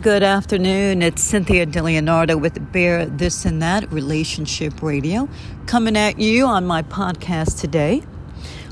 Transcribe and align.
Good 0.00 0.22
afternoon. 0.22 1.02
It's 1.02 1.22
Cynthia 1.22 1.66
DeLeonardo 1.66 2.40
with 2.40 2.72
Bear 2.72 3.04
This 3.06 3.44
and 3.44 3.60
That 3.60 3.92
Relationship 3.92 4.82
Radio 4.82 5.28
coming 5.66 5.96
at 5.96 6.18
you 6.18 6.46
on 6.46 6.66
my 6.66 6.82
podcast 6.82 7.60
today. 7.60 8.02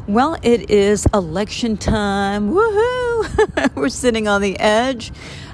Well, 0.09 0.39
it 0.43 0.71
is 0.71 1.07
election 1.13 1.77
time. 1.77 2.51
Woohoo! 2.51 3.75
We're 3.77 3.91
sitting 3.91 4.29
on 4.29 4.41
the 4.41 4.59
edge. 4.59 5.13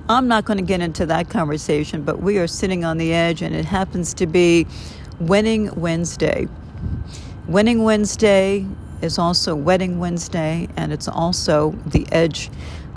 I'm 0.09 0.29
not 0.29 0.45
going 0.45 0.59
to 0.59 0.65
get 0.65 0.81
into 0.81 1.05
that 1.07 1.29
conversation, 1.29 2.03
but 2.05 2.23
we 2.23 2.39
are 2.39 2.47
sitting 2.47 2.85
on 2.85 2.97
the 2.97 3.13
edge, 3.13 3.43
and 3.43 3.55
it 3.55 3.65
happens 3.65 4.15
to 4.15 4.27
be 4.27 4.69
Winning 5.19 5.75
Wednesday. 5.75 6.47
Winning 7.49 7.83
Wednesday 7.83 8.65
is 9.03 9.19
also 9.19 9.55
Wedding 9.55 9.99
Wednesday, 9.99 10.69
and 10.77 10.93
it's 10.93 11.09
also 11.09 11.73
the 11.87 12.07
edge 12.13 12.51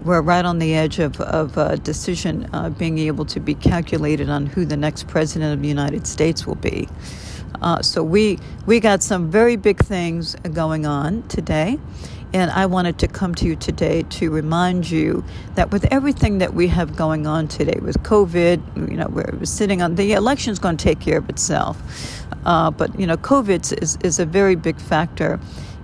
we're 0.04 0.22
right 0.22 0.46
on 0.46 0.60
the 0.60 0.76
edge 0.76 1.00
of, 1.00 1.20
of 1.22 1.58
a 1.58 1.78
decision 1.78 2.50
uh, 2.54 2.70
being 2.70 2.98
able 3.00 3.26
to 3.26 3.40
be 3.40 3.54
calculated 3.54 4.30
on 4.30 4.46
who 4.46 4.66
the 4.66 4.78
next 4.78 5.08
president 5.08 5.54
of 5.54 5.62
the 5.62 5.68
United 5.68 6.08
States 6.08 6.46
will 6.46 6.56
be. 6.56 6.88
Uh, 7.62 7.82
so 7.82 8.04
we 8.04 8.40
we 8.66 8.80
got 8.80 9.04
some 9.04 9.30
very 9.30 9.56
big 9.56 9.80
things 9.80 10.36
going 10.54 10.86
on 10.86 11.24
today, 11.28 11.78
and 12.34 12.52
I 12.52 12.66
wanted 12.68 13.00
to 13.00 13.08
come 13.08 13.36
to 13.36 13.46
you 13.46 13.56
today 13.56 14.04
to 14.04 14.30
remind 14.30 14.90
you 14.90 15.26
that 15.56 15.72
with 15.72 15.86
everything 15.92 16.38
that 16.38 16.54
we 16.54 16.68
have 16.68 16.96
going 16.96 17.28
on 17.28 17.48
today 17.48 17.80
with 17.82 18.02
COVID, 18.04 18.90
you 18.90 18.98
know, 18.98 19.08
we're 19.10 19.46
sitting 19.46 19.82
on 19.82 19.96
the 19.96 20.14
election's 20.14 20.60
going 20.60 20.78
to 20.78 20.84
take 20.84 21.00
care 21.00 21.18
of 21.18 21.28
itself, 21.28 21.82
uh, 22.46 22.72
but 22.72 22.98
you 23.00 23.08
know, 23.08 23.18
COVID 23.18 23.82
is 23.82 23.98
is 24.04 24.20
a 24.20 24.26
very 24.26 24.56
big 24.56 24.80
factor 24.80 25.40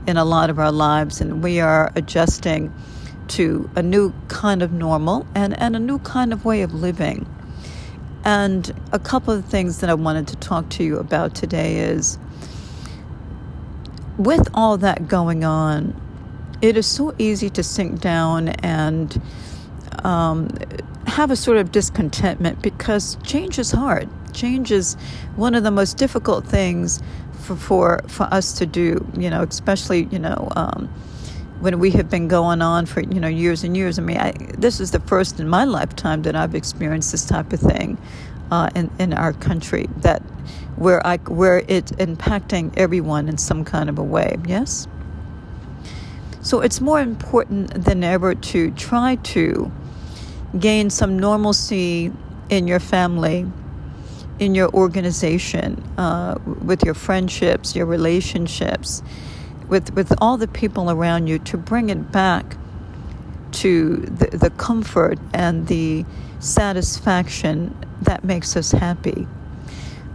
in 0.07 0.17
a 0.17 0.25
lot 0.25 0.49
of 0.49 0.59
our 0.59 0.71
lives, 0.71 1.19
and 1.19 1.43
we 1.43 1.59
are 1.59 1.91
adjusting 1.95 2.71
to 3.29 3.69
a 3.75 3.81
new 3.81 4.13
kind 4.27 4.61
of 4.61 4.71
normal 4.71 5.25
and, 5.35 5.57
and 5.59 5.75
a 5.75 5.79
new 5.79 5.99
kind 5.99 6.33
of 6.33 6.45
way 6.45 6.61
of 6.61 6.73
living. 6.73 7.25
And 8.23 8.73
a 8.91 8.99
couple 8.99 9.33
of 9.33 9.45
things 9.45 9.79
that 9.81 9.89
I 9.89 9.93
wanted 9.93 10.27
to 10.29 10.35
talk 10.37 10.69
to 10.69 10.83
you 10.83 10.97
about 10.97 11.35
today 11.35 11.77
is 11.77 12.17
with 14.17 14.47
all 14.53 14.77
that 14.77 15.07
going 15.07 15.43
on, 15.43 15.99
it 16.61 16.77
is 16.77 16.87
so 16.87 17.13
easy 17.19 17.49
to 17.51 17.63
sink 17.63 17.99
down 18.01 18.49
and 18.49 19.21
um, 20.03 20.49
have 21.07 21.31
a 21.31 21.35
sort 21.35 21.57
of 21.57 21.71
discontentment 21.71 22.61
because 22.61 23.17
change 23.23 23.59
is 23.59 23.71
hard. 23.71 24.09
Change 24.33 24.71
is 24.71 24.95
one 25.35 25.53
of 25.53 25.63
the 25.63 25.71
most 25.71 25.97
difficult 25.97 26.45
things 26.45 27.01
for, 27.41 27.55
for, 27.55 28.01
for 28.07 28.23
us 28.23 28.53
to 28.53 28.65
do, 28.65 29.05
you 29.17 29.29
know, 29.29 29.43
especially, 29.43 30.05
you 30.11 30.19
know, 30.19 30.49
um, 30.55 30.91
when 31.59 31.79
we 31.79 31.91
have 31.91 32.09
been 32.09 32.27
going 32.27 32.61
on 32.61 32.85
for 32.85 33.01
you 33.01 33.19
know 33.19 33.27
years 33.27 33.63
and 33.63 33.75
years. 33.75 33.97
I 33.99 34.01
mean, 34.01 34.17
I, 34.17 34.31
this 34.57 34.79
is 34.79 34.91
the 34.91 34.99
first 35.01 35.39
in 35.39 35.47
my 35.47 35.63
lifetime 35.63 36.23
that 36.23 36.35
I've 36.35 36.55
experienced 36.55 37.11
this 37.11 37.25
type 37.25 37.53
of 37.53 37.59
thing 37.59 37.97
uh, 38.51 38.69
in 38.75 38.91
in 38.99 39.13
our 39.13 39.33
country 39.33 39.87
that 39.97 40.21
where 40.75 41.05
I 41.05 41.17
where 41.17 41.63
it's 41.67 41.91
impacting 41.93 42.73
everyone 42.77 43.29
in 43.29 43.37
some 43.37 43.63
kind 43.63 43.89
of 43.89 43.97
a 43.97 44.03
way. 44.03 44.37
Yes. 44.45 44.87
So 46.41 46.61
it's 46.61 46.79
more 46.79 47.01
important 47.01 47.85
than 47.85 48.03
ever 48.03 48.35
to 48.35 48.69
try 48.71 49.15
to 49.15 49.71
gain 50.59 50.91
some 50.91 51.17
normalcy 51.17 52.11
in 52.49 52.67
your 52.67 52.79
family, 52.79 53.47
in 54.37 54.53
your 54.53 54.69
organization, 54.69 55.83
uh, 55.97 56.37
with 56.45 56.83
your 56.83 56.93
friendships, 56.93 57.75
your 57.75 57.87
relationships 57.87 59.01
with, 59.67 59.93
with 59.93 60.13
all 60.21 60.37
the 60.37 60.47
people 60.47 60.91
around 60.91 61.27
you 61.27 61.39
to 61.39 61.57
bring 61.57 61.89
it 61.89 62.11
back 62.11 62.57
to 63.51 63.97
the, 63.97 64.37
the 64.37 64.49
comfort 64.51 65.17
and 65.33 65.67
the 65.67 66.05
satisfaction 66.39 67.75
that 68.01 68.23
makes 68.23 68.55
us 68.55 68.71
happy. 68.71 69.27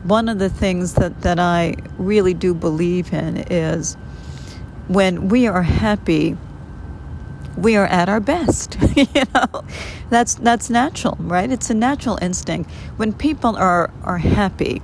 One 0.05 0.29
of 0.29 0.39
the 0.39 0.49
things 0.51 0.95
that, 0.95 1.23
that 1.23 1.39
I 1.39 1.77
really 1.99 2.35
do 2.35 2.55
believe 2.55 3.13
in 3.13 3.39
is 3.51 3.97
when 4.89 5.29
we 5.29 5.47
are 5.47 5.63
happy, 5.63 6.37
we 7.57 7.77
are 7.77 7.87
at 7.87 8.09
our 8.09 8.21
best. 8.21 8.77
you 8.97 9.07
know, 9.35 9.65
that's 10.11 10.35
that's 10.37 10.71
natural, 10.71 11.17
right? 11.21 11.51
It's 11.51 11.71
a 11.71 11.75
natural 11.75 12.19
instinct. 12.23 12.71
When 12.97 13.13
people 13.13 13.57
are 13.57 13.91
are 14.03 14.19
happy, 14.19 14.83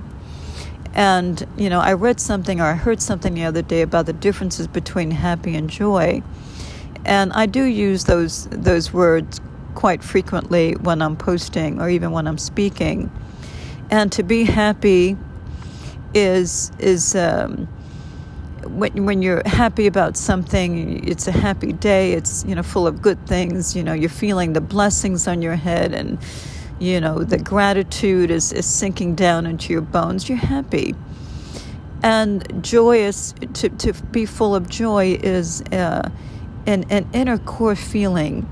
and, 0.93 1.45
you 1.57 1.69
know, 1.69 1.79
I 1.79 1.93
read 1.93 2.19
something 2.19 2.59
or 2.59 2.65
I 2.65 2.73
heard 2.73 3.01
something 3.01 3.33
the 3.33 3.45
other 3.45 3.61
day 3.61 3.81
about 3.81 4.05
the 4.05 4.13
differences 4.13 4.67
between 4.67 5.11
happy 5.11 5.55
and 5.55 5.69
joy. 5.69 6.21
And 7.05 7.31
I 7.33 7.45
do 7.45 7.63
use 7.63 8.05
those 8.05 8.47
those 8.47 8.91
words 8.91 9.39
quite 9.75 10.03
frequently 10.03 10.73
when 10.73 11.01
I'm 11.01 11.15
posting 11.15 11.79
or 11.79 11.89
even 11.89 12.11
when 12.11 12.27
I'm 12.27 12.37
speaking. 12.37 13.11
And 13.89 14.11
to 14.13 14.23
be 14.23 14.43
happy 14.43 15.17
is 16.13 16.71
is 16.79 17.15
um, 17.15 17.67
when 18.65 19.05
when 19.05 19.21
you're 19.21 19.43
happy 19.45 19.87
about 19.87 20.17
something, 20.17 21.07
it's 21.07 21.27
a 21.27 21.31
happy 21.31 21.73
day. 21.73 22.13
It's 22.13 22.43
you 22.45 22.55
know 22.55 22.63
full 22.63 22.87
of 22.87 23.01
good 23.01 23.25
things. 23.27 23.75
You 23.75 23.83
know 23.83 23.93
you're 23.93 24.09
feeling 24.09 24.53
the 24.53 24.61
blessings 24.61 25.27
on 25.27 25.41
your 25.41 25.55
head 25.55 25.93
and 25.93 26.17
you 26.79 27.01
know, 27.01 27.19
the 27.19 27.37
gratitude 27.37 28.31
is, 28.31 28.51
is 28.53 28.65
sinking 28.65 29.15
down 29.15 29.45
into 29.45 29.73
your 29.73 29.81
bones, 29.81 30.29
you're 30.29 30.37
happy. 30.37 30.95
And 32.03 32.63
joyous, 32.63 33.33
to, 33.55 33.69
to 33.69 33.93
be 34.11 34.25
full 34.25 34.55
of 34.55 34.69
joy 34.69 35.17
is 35.21 35.61
uh, 35.71 36.09
an, 36.67 36.85
an 36.89 37.09
inner 37.13 37.37
core 37.39 37.75
feeling 37.75 38.47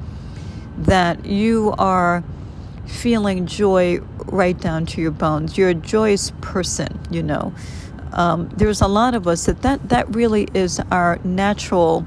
that 0.77 1.25
you 1.25 1.73
are 1.77 2.23
feeling 2.87 3.45
joy 3.45 3.99
right 4.25 4.59
down 4.59 4.85
to 4.87 5.01
your 5.01 5.11
bones. 5.11 5.57
You're 5.57 5.69
a 5.69 5.75
joyous 5.75 6.31
person, 6.41 6.99
you 7.11 7.23
know. 7.23 7.53
Um, 8.13 8.49
there's 8.55 8.81
a 8.81 8.87
lot 8.87 9.13
of 9.13 9.27
us 9.27 9.45
that 9.45 9.61
that, 9.61 9.89
that 9.89 10.13
really 10.15 10.47
is 10.53 10.79
our 10.91 11.19
natural 11.23 12.05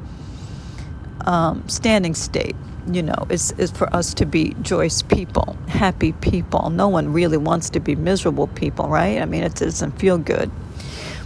um, 1.26 1.68
standing 1.68 2.14
state 2.14 2.56
you 2.91 3.03
know, 3.03 3.26
is, 3.28 3.53
is 3.53 3.71
for 3.71 3.94
us 3.94 4.15
to 4.15 4.26
be 4.26 4.54
joyous 4.62 5.03
people, 5.03 5.56
happy 5.69 6.12
people. 6.12 6.71
No 6.71 6.88
one 6.88 7.12
really 7.12 7.37
wants 7.37 7.71
to 7.71 7.81
be 7.81 7.94
miserable 7.94 8.47
people, 8.49 8.88
right? 8.88 9.21
I 9.21 9.25
mean, 9.25 9.43
it 9.43 9.54
doesn't 9.54 9.99
feel 9.99 10.19
good. 10.19 10.50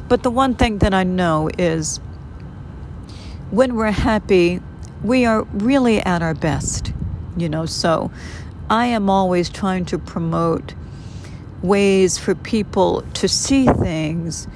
But 0.09 0.23
the 0.23 0.31
one 0.31 0.55
thing 0.55 0.79
that 0.79 0.93
I 0.93 1.05
know 1.05 1.49
is 1.59 1.99
when 3.51 3.77
we're 3.77 3.91
happy, 3.91 4.61
we 5.03 5.25
are 5.25 5.43
really 5.53 6.01
at 6.01 6.23
our 6.23 6.35
best, 6.35 6.93
you 7.37 7.49
know. 7.49 7.67
So 7.67 8.11
I 8.69 8.87
am 8.87 9.09
always 9.09 9.49
trying 9.49 9.85
to 9.87 9.99
promote 9.99 10.75
ways 11.63 12.19
for 12.19 12.35
people 12.35 13.03
to 13.15 13.29
see 13.29 13.67
things 13.67 14.49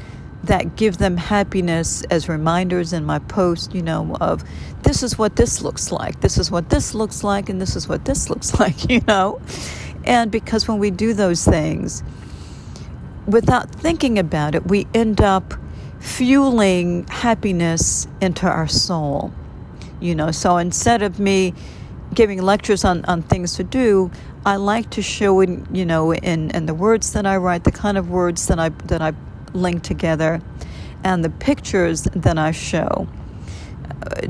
that 0.44 0.76
give 0.76 0.98
them 0.98 1.16
happiness 1.16 2.02
as 2.04 2.28
reminders 2.28 2.92
in 2.92 3.04
my 3.04 3.18
post, 3.18 3.74
you 3.74 3.82
know, 3.82 4.16
of 4.20 4.44
this 4.86 5.02
is 5.02 5.18
what 5.18 5.34
this 5.34 5.62
looks 5.62 5.90
like, 5.90 6.20
this 6.20 6.38
is 6.38 6.48
what 6.48 6.70
this 6.70 6.94
looks 6.94 7.24
like, 7.24 7.48
and 7.48 7.60
this 7.60 7.74
is 7.74 7.88
what 7.88 8.04
this 8.04 8.30
looks 8.30 8.54
like, 8.60 8.88
you 8.88 9.00
know. 9.08 9.40
And 10.04 10.30
because 10.30 10.68
when 10.68 10.78
we 10.78 10.92
do 10.92 11.12
those 11.12 11.44
things, 11.44 12.04
without 13.26 13.68
thinking 13.68 14.18
about 14.18 14.54
it, 14.54 14.68
we 14.68 14.86
end 14.94 15.20
up 15.20 15.54
fueling 15.98 17.04
happiness 17.08 18.06
into 18.20 18.46
our 18.46 18.68
soul, 18.68 19.32
you 20.00 20.14
know. 20.14 20.30
So 20.30 20.56
instead 20.56 21.02
of 21.02 21.18
me 21.18 21.52
giving 22.14 22.40
lectures 22.40 22.84
on, 22.84 23.04
on 23.06 23.22
things 23.22 23.56
to 23.56 23.64
do, 23.64 24.12
I 24.44 24.54
like 24.54 24.90
to 24.90 25.02
show 25.02 25.40
in 25.40 25.66
you 25.72 25.84
know 25.84 26.12
in, 26.14 26.52
in 26.52 26.66
the 26.66 26.74
words 26.74 27.12
that 27.14 27.26
I 27.26 27.38
write, 27.38 27.64
the 27.64 27.72
kind 27.72 27.98
of 27.98 28.08
words 28.10 28.46
that 28.46 28.60
I 28.60 28.68
that 28.68 29.02
I 29.02 29.14
link 29.52 29.82
together, 29.82 30.40
and 31.02 31.24
the 31.24 31.30
pictures 31.30 32.02
that 32.02 32.38
I 32.38 32.52
show 32.52 33.08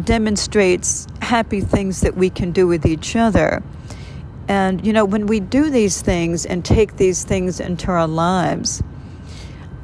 demonstrates 0.04 1.06
happy 1.20 1.60
things 1.60 2.00
that 2.00 2.16
we 2.16 2.30
can 2.30 2.52
do 2.52 2.66
with 2.66 2.86
each 2.86 3.16
other. 3.16 3.62
And 4.48 4.86
you 4.86 4.92
know, 4.92 5.04
when 5.04 5.26
we 5.26 5.40
do 5.40 5.70
these 5.70 6.02
things 6.02 6.46
and 6.46 6.64
take 6.64 6.96
these 6.96 7.24
things 7.24 7.60
into 7.60 7.90
our 7.90 8.06
lives, 8.06 8.82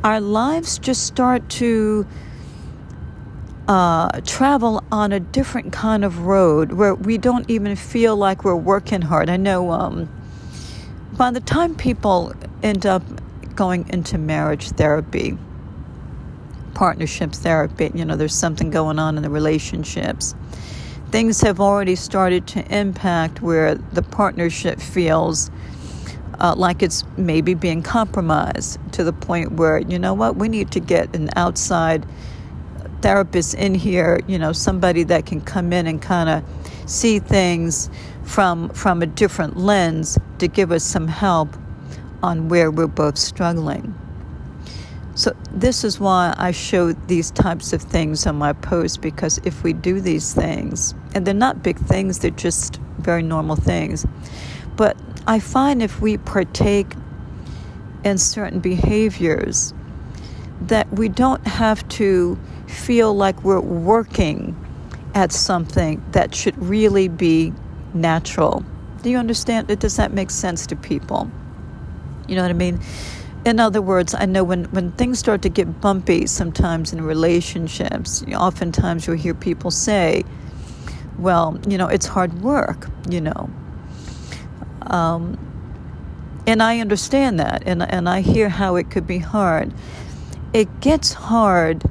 our 0.05 0.21
lives 0.21 0.79
just 0.79 1.05
start 1.07 1.49
to 1.51 2.07
uh, 3.69 4.21
travel 4.27 4.83
on 4.91 5.13
a 5.13 5.21
different 5.21 5.73
kind 5.73 6.05
of 6.05 6.21
road 6.21 6.73
where 6.73 6.95
we 6.95 7.19
don't 7.19 7.49
even 7.49 7.77
feel 7.77 8.17
like 8.17 8.45
we're 8.45 8.57
working 8.57 9.03
hard. 9.03 9.31
I 9.31 9.37
know 9.37 9.71
um, 9.71 10.09
by 11.13 11.31
the 11.31 11.41
time 11.41 11.75
people 11.75 12.35
end 12.63 12.87
up 12.87 13.03
going 13.55 13.89
into 13.89 14.19
marriage 14.19 14.71
therapy, 14.71 15.39
partnerships 16.75 17.39
therapy. 17.39 17.91
You 17.95 18.05
know, 18.05 18.17
there's 18.17 18.35
something 18.35 18.71
going 18.71 18.99
on 18.99 19.17
in 19.17 19.23
the 19.23 19.31
relationships. 19.31 20.35
Things 21.11 21.41
have 21.43 21.61
already 21.61 21.95
started 21.95 22.47
to 22.49 22.65
impact 22.75 23.43
where 23.43 23.75
the 23.75 24.03
partnership 24.03 24.81
feels 24.81 25.51
uh, 26.41 26.55
like 26.57 26.83
it's 26.83 27.05
maybe 27.17 27.55
being 27.55 27.83
compromised 27.83 28.79
to 28.93 29.05
the 29.05 29.13
point 29.13 29.53
where, 29.53 29.79
you 29.79 29.99
know 29.99 30.15
what, 30.15 30.37
we 30.37 30.49
need 30.49 30.71
to 30.73 30.81
get 30.81 31.15
an 31.15 31.31
outside 31.37 32.07
therapist 33.03 33.55
in 33.55 33.75
here, 33.75 34.21
you 34.27 34.39
know, 34.39 34.53
somebody 34.53 35.03
that 35.05 35.27
can 35.27 35.41
come 35.41 35.73
in 35.73 35.87
and 35.87 36.01
kind 36.01 36.29
of 36.29 36.91
see 36.91 37.19
things 37.19 37.91
from 38.25 38.69
from 38.71 39.03
a 39.03 39.07
different 39.07 39.57
lens 39.57 40.19
to 40.39 40.49
give 40.49 40.73
us 40.73 40.85
some 40.85 41.09
help 41.09 41.49
on 42.23 42.49
where 42.49 42.71
we're 42.71 42.87
both 42.87 43.19
struggling. 43.19 43.95
So 45.15 45.37
this 45.51 45.85
is 45.85 46.01
why 46.01 46.35
I 46.39 46.53
show 46.53 46.93
these 46.93 47.31
types 47.31 47.73
of 47.73 47.83
things 47.83 48.27
on 48.27 48.37
my 48.37 48.53
post 48.55 49.03
because 49.03 49.39
if 49.45 49.63
we 49.63 49.73
do 49.73 50.01
these 50.01 50.33
things, 50.33 50.95
and 51.15 51.27
they're 51.27 51.35
not 51.35 51.63
big 51.63 51.79
things, 51.79 52.21
they're 52.21 52.31
just 52.31 52.77
very 52.99 53.23
normal 53.23 53.57
things. 53.57 54.07
But 54.77 54.97
I 55.27 55.39
find 55.39 55.83
if 55.83 56.01
we 56.01 56.17
partake 56.17 56.95
in 58.05 58.19
certain 58.19 58.61
behaviors, 58.61 59.75
that 60.63 60.91
we 60.93 61.09
don't 61.09 61.47
have 61.47 61.87
to 61.89 62.39
feel 62.67 63.15
like 63.15 63.43
we're 63.45 63.61
working 63.61 64.57
at 65.15 65.33
something 65.33 66.03
that 66.13 66.35
should 66.35 66.57
really 66.59 67.09
be 67.09 67.53
natural. 67.93 68.65
Do 69.03 69.11
you 69.11 69.19
understand? 69.19 69.67
Does 69.79 69.97
that 69.97 70.13
make 70.13 70.31
sense 70.31 70.67
to 70.69 70.77
people? 70.77 71.31
You 72.29 72.37
know 72.37 72.43
what 72.43 72.51
I 72.51 72.55
mean? 72.55 72.81
In 73.45 73.59
other 73.59 73.83
words, 73.83 74.15
I 74.15 74.27
know 74.27 74.45
when, 74.45 74.67
when 74.67 74.93
things 74.93 75.19
start 75.19 75.43
to 75.43 75.49
get 75.49 75.81
bumpy 75.81 76.27
sometimes 76.27 76.93
in 76.93 77.03
relationships, 77.03 78.25
oftentimes 78.35 79.07
you'll 79.07 79.17
hear 79.17 79.35
people 79.35 79.73
say, 79.73 80.25
well, 81.19 81.59
you 81.67 81.77
know, 81.77 81.89
it's 81.89 82.07
hard 82.07 82.41
work, 82.41 82.89
you 83.09 83.21
know. 83.21 83.51
Um, 84.83 85.39
and 86.47 86.63
I 86.63 86.79
understand 86.79 87.41
that, 87.41 87.65
and, 87.67 87.83
and 87.83 88.09
I 88.09 88.21
hear 88.21 88.49
how 88.49 88.77
it 88.77 88.91
could 88.91 89.09
be 89.09 89.19
hard. 89.19 89.73
It 90.53 90.81
gets 90.81 91.13
hard 91.13 91.83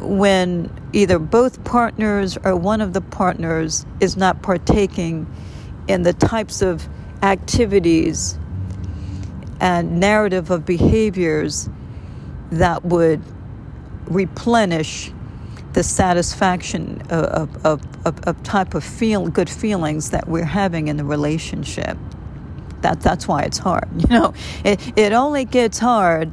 when 0.00 0.70
either 0.92 1.20
both 1.20 1.62
partners 1.64 2.36
or 2.44 2.56
one 2.56 2.80
of 2.80 2.92
the 2.92 3.00
partners 3.00 3.86
is 4.00 4.16
not 4.16 4.42
partaking 4.42 5.26
in 5.86 6.02
the 6.02 6.12
types 6.12 6.62
of 6.62 6.88
activities 7.22 8.38
and 9.64 9.98
narrative 9.98 10.50
of 10.50 10.66
behaviors 10.66 11.70
that 12.50 12.84
would 12.84 13.22
replenish 14.04 15.10
the 15.72 15.82
satisfaction 15.82 17.02
uh, 17.10 17.14
of, 17.32 17.66
of, 17.66 18.06
of, 18.06 18.20
of, 18.24 18.42
type 18.42 18.74
of 18.74 18.84
feel 18.84 19.26
good 19.26 19.48
feelings 19.48 20.10
that 20.10 20.28
we're 20.28 20.44
having 20.44 20.88
in 20.88 20.98
the 20.98 21.04
relationship. 21.04 21.96
That, 22.82 23.00
that's 23.00 23.26
why 23.26 23.44
it's 23.44 23.56
hard. 23.56 23.88
You 23.96 24.08
know, 24.08 24.34
it, 24.66 24.98
it 24.98 25.12
only 25.14 25.46
gets 25.46 25.78
hard 25.78 26.30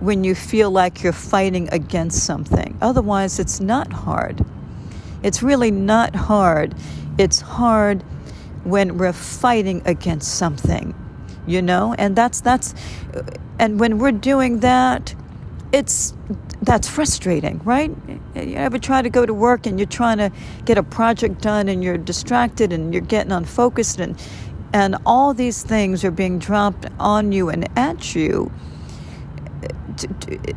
when 0.00 0.24
you 0.24 0.34
feel 0.34 0.70
like 0.70 1.02
you're 1.02 1.12
fighting 1.12 1.68
against 1.72 2.24
something. 2.24 2.78
Otherwise, 2.80 3.38
it's 3.38 3.60
not 3.60 3.92
hard. 3.92 4.42
It's 5.22 5.42
really 5.42 5.70
not 5.70 6.16
hard. 6.16 6.74
It's 7.18 7.42
hard 7.42 8.00
when 8.64 8.96
we're 8.96 9.12
fighting 9.12 9.82
against 9.84 10.36
something 10.36 10.94
you 11.46 11.62
know? 11.62 11.94
And 11.98 12.16
that's 12.16 12.40
that's 12.40 12.74
and 13.58 13.80
when 13.80 13.98
we're 13.98 14.12
doing 14.12 14.60
that 14.60 15.14
it's 15.72 16.14
that's 16.62 16.88
frustrating 16.88 17.60
right? 17.64 17.90
You 18.34 18.56
ever 18.56 18.78
try 18.78 19.02
to 19.02 19.10
go 19.10 19.26
to 19.26 19.34
work 19.34 19.66
and 19.66 19.78
you're 19.78 19.86
trying 19.86 20.18
to 20.18 20.30
get 20.64 20.78
a 20.78 20.82
project 20.82 21.40
done 21.40 21.68
and 21.68 21.82
you're 21.82 21.98
distracted 21.98 22.72
and 22.72 22.92
you're 22.92 23.02
getting 23.02 23.32
unfocused 23.32 23.98
and 24.00 24.20
and 24.74 24.96
all 25.04 25.34
these 25.34 25.62
things 25.62 26.04
are 26.04 26.10
being 26.10 26.38
dropped 26.38 26.86
on 26.98 27.32
you 27.32 27.48
and 27.48 27.68
at 27.78 28.14
you 28.14 28.50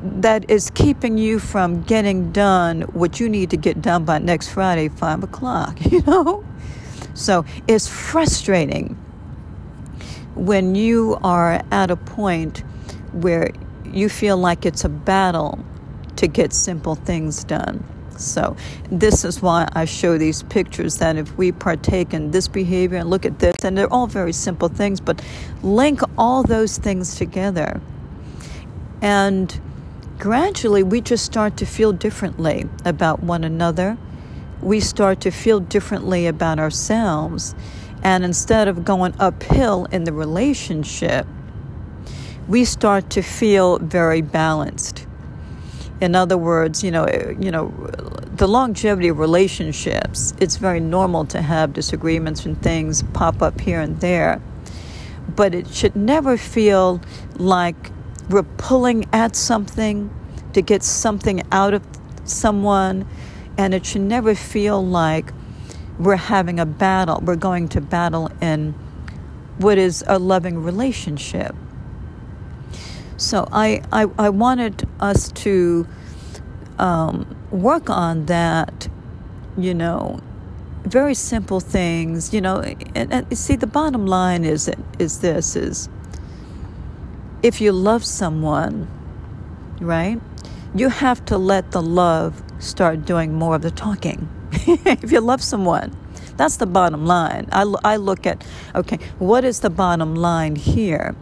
that 0.02 0.50
is 0.50 0.70
keeping 0.72 1.18
you 1.18 1.40
from 1.40 1.82
getting 1.84 2.32
done 2.32 2.82
what 2.94 3.20
you 3.20 3.30
need 3.30 3.50
to 3.50 3.58
get 3.58 3.82
done 3.82 4.06
by 4.06 4.18
next 4.18 4.50
Friday, 4.50 4.90
five 4.90 5.24
o'clock, 5.24 5.78
you 5.92 6.02
know? 6.04 6.46
So 7.14 7.46
it's 7.68 7.88
frustrating 7.88 8.98
when 10.36 10.76
you 10.76 11.18
are 11.24 11.62
at 11.72 11.92
a 11.92 11.96
point 11.96 12.60
where 13.14 13.52
you 13.86 14.10
feel 14.10 14.38
like 14.38 14.66
it's 14.66 14.84
a 14.84 14.90
battle 14.90 15.64
to 16.18 16.28
get 16.28 16.54
simple 16.54 16.96
things 16.96 17.44
done. 17.44 17.84
So, 18.18 18.56
this 18.90 19.26
is 19.26 19.42
why 19.42 19.68
I 19.74 19.86
show 19.86 20.18
these 20.18 20.44
pictures 20.44 20.98
that 20.98 21.18
if 21.18 21.36
we 21.38 21.52
partake 21.52 22.14
in 22.14 22.32
this 22.32 22.48
behavior 22.48 22.98
and 22.98 23.10
look 23.10 23.26
at 23.26 23.40
this, 23.40 23.56
and 23.64 23.78
they're 23.78 23.92
all 23.92 24.08
very 24.08 24.32
simple 24.32 24.70
things, 24.70 25.02
but 25.02 25.22
link 25.64 26.00
all 26.18 26.44
those 26.44 26.78
things 26.78 27.16
together. 27.16 27.82
And 29.02 29.60
gradually, 30.18 30.82
we 30.82 31.02
just 31.02 31.26
start 31.26 31.58
to 31.58 31.66
feel 31.66 31.92
differently 31.92 32.70
about 32.86 33.22
one 33.22 33.44
another. 33.44 33.98
We 34.62 34.80
start 34.80 35.20
to 35.22 35.32
feel 35.32 35.60
differently 35.60 36.26
about 36.26 36.58
ourselves. 36.58 37.54
And 38.06 38.24
instead 38.24 38.68
of 38.68 38.86
going 38.86 39.16
uphill 39.20 39.86
in 39.86 40.04
the 40.04 40.14
relationship, 40.14 41.26
we 42.48 42.64
start 42.64 43.10
to 43.10 43.24
feel 43.24 43.80
very 43.80 44.22
balanced. 44.22 45.08
In 46.00 46.14
other 46.14 46.38
words, 46.38 46.84
you 46.84 46.92
know, 46.92 47.06
eh, 47.06 47.34
you 47.40 47.50
know, 47.50 47.70
the 48.36 48.48
longevity 48.48 49.08
of 49.08 49.18
relationships, 49.18 50.36
it's 50.40 50.58
very 50.58 50.80
normal 50.80 51.26
to 51.26 51.42
have 51.42 51.74
disagreements 51.74 52.46
and 52.46 52.62
things 52.62 53.02
pop 53.14 53.42
up 53.42 53.60
here 53.60 53.82
and 53.82 54.00
there. 54.02 54.40
But 55.36 55.56
it 55.56 55.68
should 55.70 55.96
never 55.96 56.38
feel 56.38 57.02
like 57.38 57.90
we're 58.30 58.44
pulling 58.44 59.06
at 59.14 59.36
something 59.36 60.12
to 60.54 60.62
get 60.62 60.84
something 60.84 61.42
out 61.52 61.74
of 61.74 61.82
someone, 62.26 63.08
and 63.58 63.74
it 63.74 63.84
should 63.84 64.04
never 64.04 64.36
feel 64.36 64.86
like 64.86 65.34
we're 66.00 66.16
having 66.16 66.60
a 66.60 66.66
battle. 66.66 67.22
We're 67.24 67.36
going 67.36 67.70
to 67.70 67.82
battle 67.82 68.32
in 68.42 68.74
what 69.58 69.78
is 69.78 70.04
a 70.08 70.20
loving 70.20 70.62
relationship. 70.62 71.56
So 73.18 73.48
I, 73.52 73.82
I, 73.92 74.08
I 74.18 74.30
wanted 74.30 74.88
us 75.00 75.32
to 75.32 75.88
um, 76.78 77.36
work 77.52 77.90
on 77.90 78.26
that, 78.26 78.90
you 79.58 79.74
know, 79.74 80.20
very 80.84 81.14
simple 81.14 81.60
things, 81.60 82.34
you 82.34 82.42
know. 82.42 82.60
And, 82.94 83.14
and 83.14 83.38
see, 83.38 83.56
the 83.56 83.68
bottom 83.68 84.06
line 84.06 84.44
is 84.44 84.70
is 85.00 85.22
this: 85.22 85.56
is 85.56 85.90
if 87.42 87.62
you 87.62 87.72
love 87.72 88.06
someone, 88.06 88.88
right, 89.80 90.20
you 90.76 90.90
have 90.90 91.24
to 91.26 91.38
let 91.38 91.72
the 91.72 91.82
love 91.82 92.44
start 92.60 93.06
doing 93.06 93.34
more 93.34 93.56
of 93.56 93.62
the 93.62 93.72
talking. 93.72 94.30
if 95.04 95.12
you 95.12 95.22
love 95.22 95.44
someone. 95.44 95.96
That's 96.38 96.58
the 96.58 96.66
bottom 96.66 97.06
line. 97.06 97.48
I, 97.52 97.62
I 97.84 97.96
look 97.96 98.26
at, 98.26 98.46
okay, 98.74 98.98
what 99.20 99.46
is 99.46 99.62
the 99.62 99.70
bottom 99.70 100.16
line 100.16 100.56
here? 100.56 101.16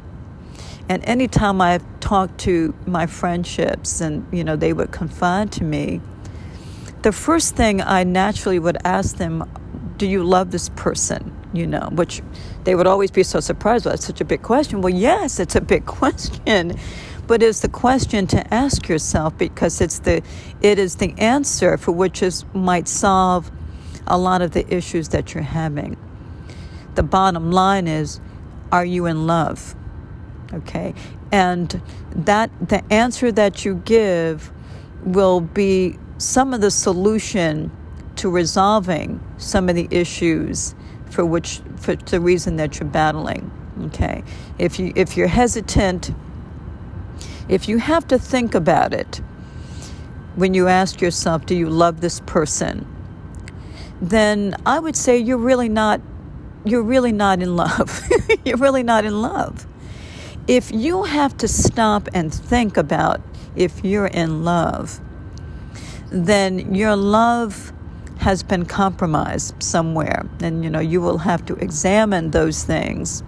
And 0.90 1.04
anytime 1.06 1.62
I've 1.62 1.84
talked 2.00 2.40
to 2.42 2.74
my 2.86 3.06
friendships 3.06 4.02
and, 4.02 4.26
you 4.32 4.44
know, 4.44 4.56
they 4.56 4.74
would 4.74 4.92
confide 4.92 5.52
to 5.54 5.64
me, 5.64 6.02
the 7.04 7.12
first 7.12 7.56
thing 7.56 7.82
I 7.82 8.04
naturally 8.04 8.60
would 8.60 8.78
ask 8.84 9.18
them, 9.18 9.50
do 9.98 10.08
you 10.08 10.24
love 10.24 10.52
this 10.52 10.70
person? 10.70 11.32
You 11.54 11.68
know, 11.68 11.90
which 11.92 12.22
they 12.64 12.74
would 12.74 12.88
always 12.88 13.12
be 13.12 13.22
so 13.22 13.40
surprised. 13.40 13.86
Well, 13.86 13.94
that's 13.94 14.06
such 14.06 14.22
a 14.22 14.26
big 14.26 14.42
question. 14.42 14.82
Well, 14.82 14.94
yes, 14.94 15.40
it's 15.40 15.56
a 15.56 15.62
big 15.62 15.86
question 16.00 16.78
but 17.28 17.42
it's 17.42 17.62
the 17.62 17.70
question 17.70 18.28
to 18.28 18.54
ask 18.54 18.88
yourself 18.88 19.38
because 19.38 19.80
it's 19.82 20.00
the 20.00 20.22
it 20.62 20.78
is 20.80 20.98
the 20.98 21.14
answer 21.18 21.78
for 21.78 21.92
which 21.92 22.22
is 22.22 22.46
might 22.54 22.88
solve 22.88 23.52
a 24.08 24.18
lot 24.18 24.42
of 24.42 24.52
the 24.52 24.74
issues 24.74 25.10
that 25.10 25.34
you're 25.34 25.44
having. 25.44 25.98
The 26.96 27.04
bottom 27.04 27.52
line 27.52 27.88
is 27.88 28.20
are 28.72 28.86
you 28.86 29.06
in 29.06 29.28
love? 29.28 29.76
Okay? 30.54 30.94
And 31.32 31.82
that 32.16 32.52
the 32.70 32.84
answer 32.92 33.32
that 33.32 33.66
you 33.66 33.76
give 33.86 34.52
will 35.04 35.42
be 35.42 35.98
some 36.18 36.54
of 36.54 36.62
the 36.62 36.72
solution 36.72 37.72
to 38.18 38.30
resolving 38.30 39.20
some 39.38 39.70
of 39.70 39.76
the 39.76 39.88
issues 39.90 40.76
for 41.10 41.26
which 41.26 41.62
for 41.78 41.96
the 41.96 42.20
reason 42.20 42.56
that 42.58 42.80
you're 42.80 42.90
battling 42.90 43.52
okay 43.82 44.24
if 44.60 44.80
you 44.80 44.94
if 44.96 45.18
you're 45.18 45.28
hesitant 45.28 46.12
if 47.50 47.68
you 47.68 47.78
have 47.78 48.08
to 48.08 48.18
think 48.18 48.56
about 48.56 48.94
it 48.94 49.22
when 50.36 50.54
you 50.54 50.68
ask 50.68 51.02
yourself, 51.02 51.46
do 51.46 51.56
you 51.56 51.70
love 51.70 52.02
this 52.02 52.20
person? 52.22 52.88
Then 54.02 54.56
I 54.66 54.80
would 54.80 54.96
say 54.96 55.18
you're 55.18 55.38
really 55.38 55.70
not 55.70 56.02
you're 56.66 56.84
really 56.84 57.12
not 57.12 57.42
in 57.42 57.56
love. 57.56 58.02
you're 58.46 58.58
really 58.58 58.84
not 58.84 59.04
in 59.04 59.22
love. 59.22 59.68
If 60.48 60.72
you 60.72 61.04
have 61.04 61.36
to 61.38 61.48
stop 61.48 62.08
and 62.14 62.34
think 62.34 62.78
about 62.78 63.22
if 63.56 63.84
you're 63.84 64.08
in 64.08 64.44
love, 64.44 65.00
then 66.10 66.74
your 66.74 66.96
love 66.96 67.74
has 68.20 68.44
been 68.44 68.66
compromised 68.66 69.62
somewhere 69.62 70.26
and 70.42 70.64
you 70.64 70.70
know 70.70 70.80
you 70.80 71.02
will 71.02 71.18
have 71.18 71.46
to 71.46 71.56
examine 71.56 72.32
those 72.32 72.64
things 72.64 73.24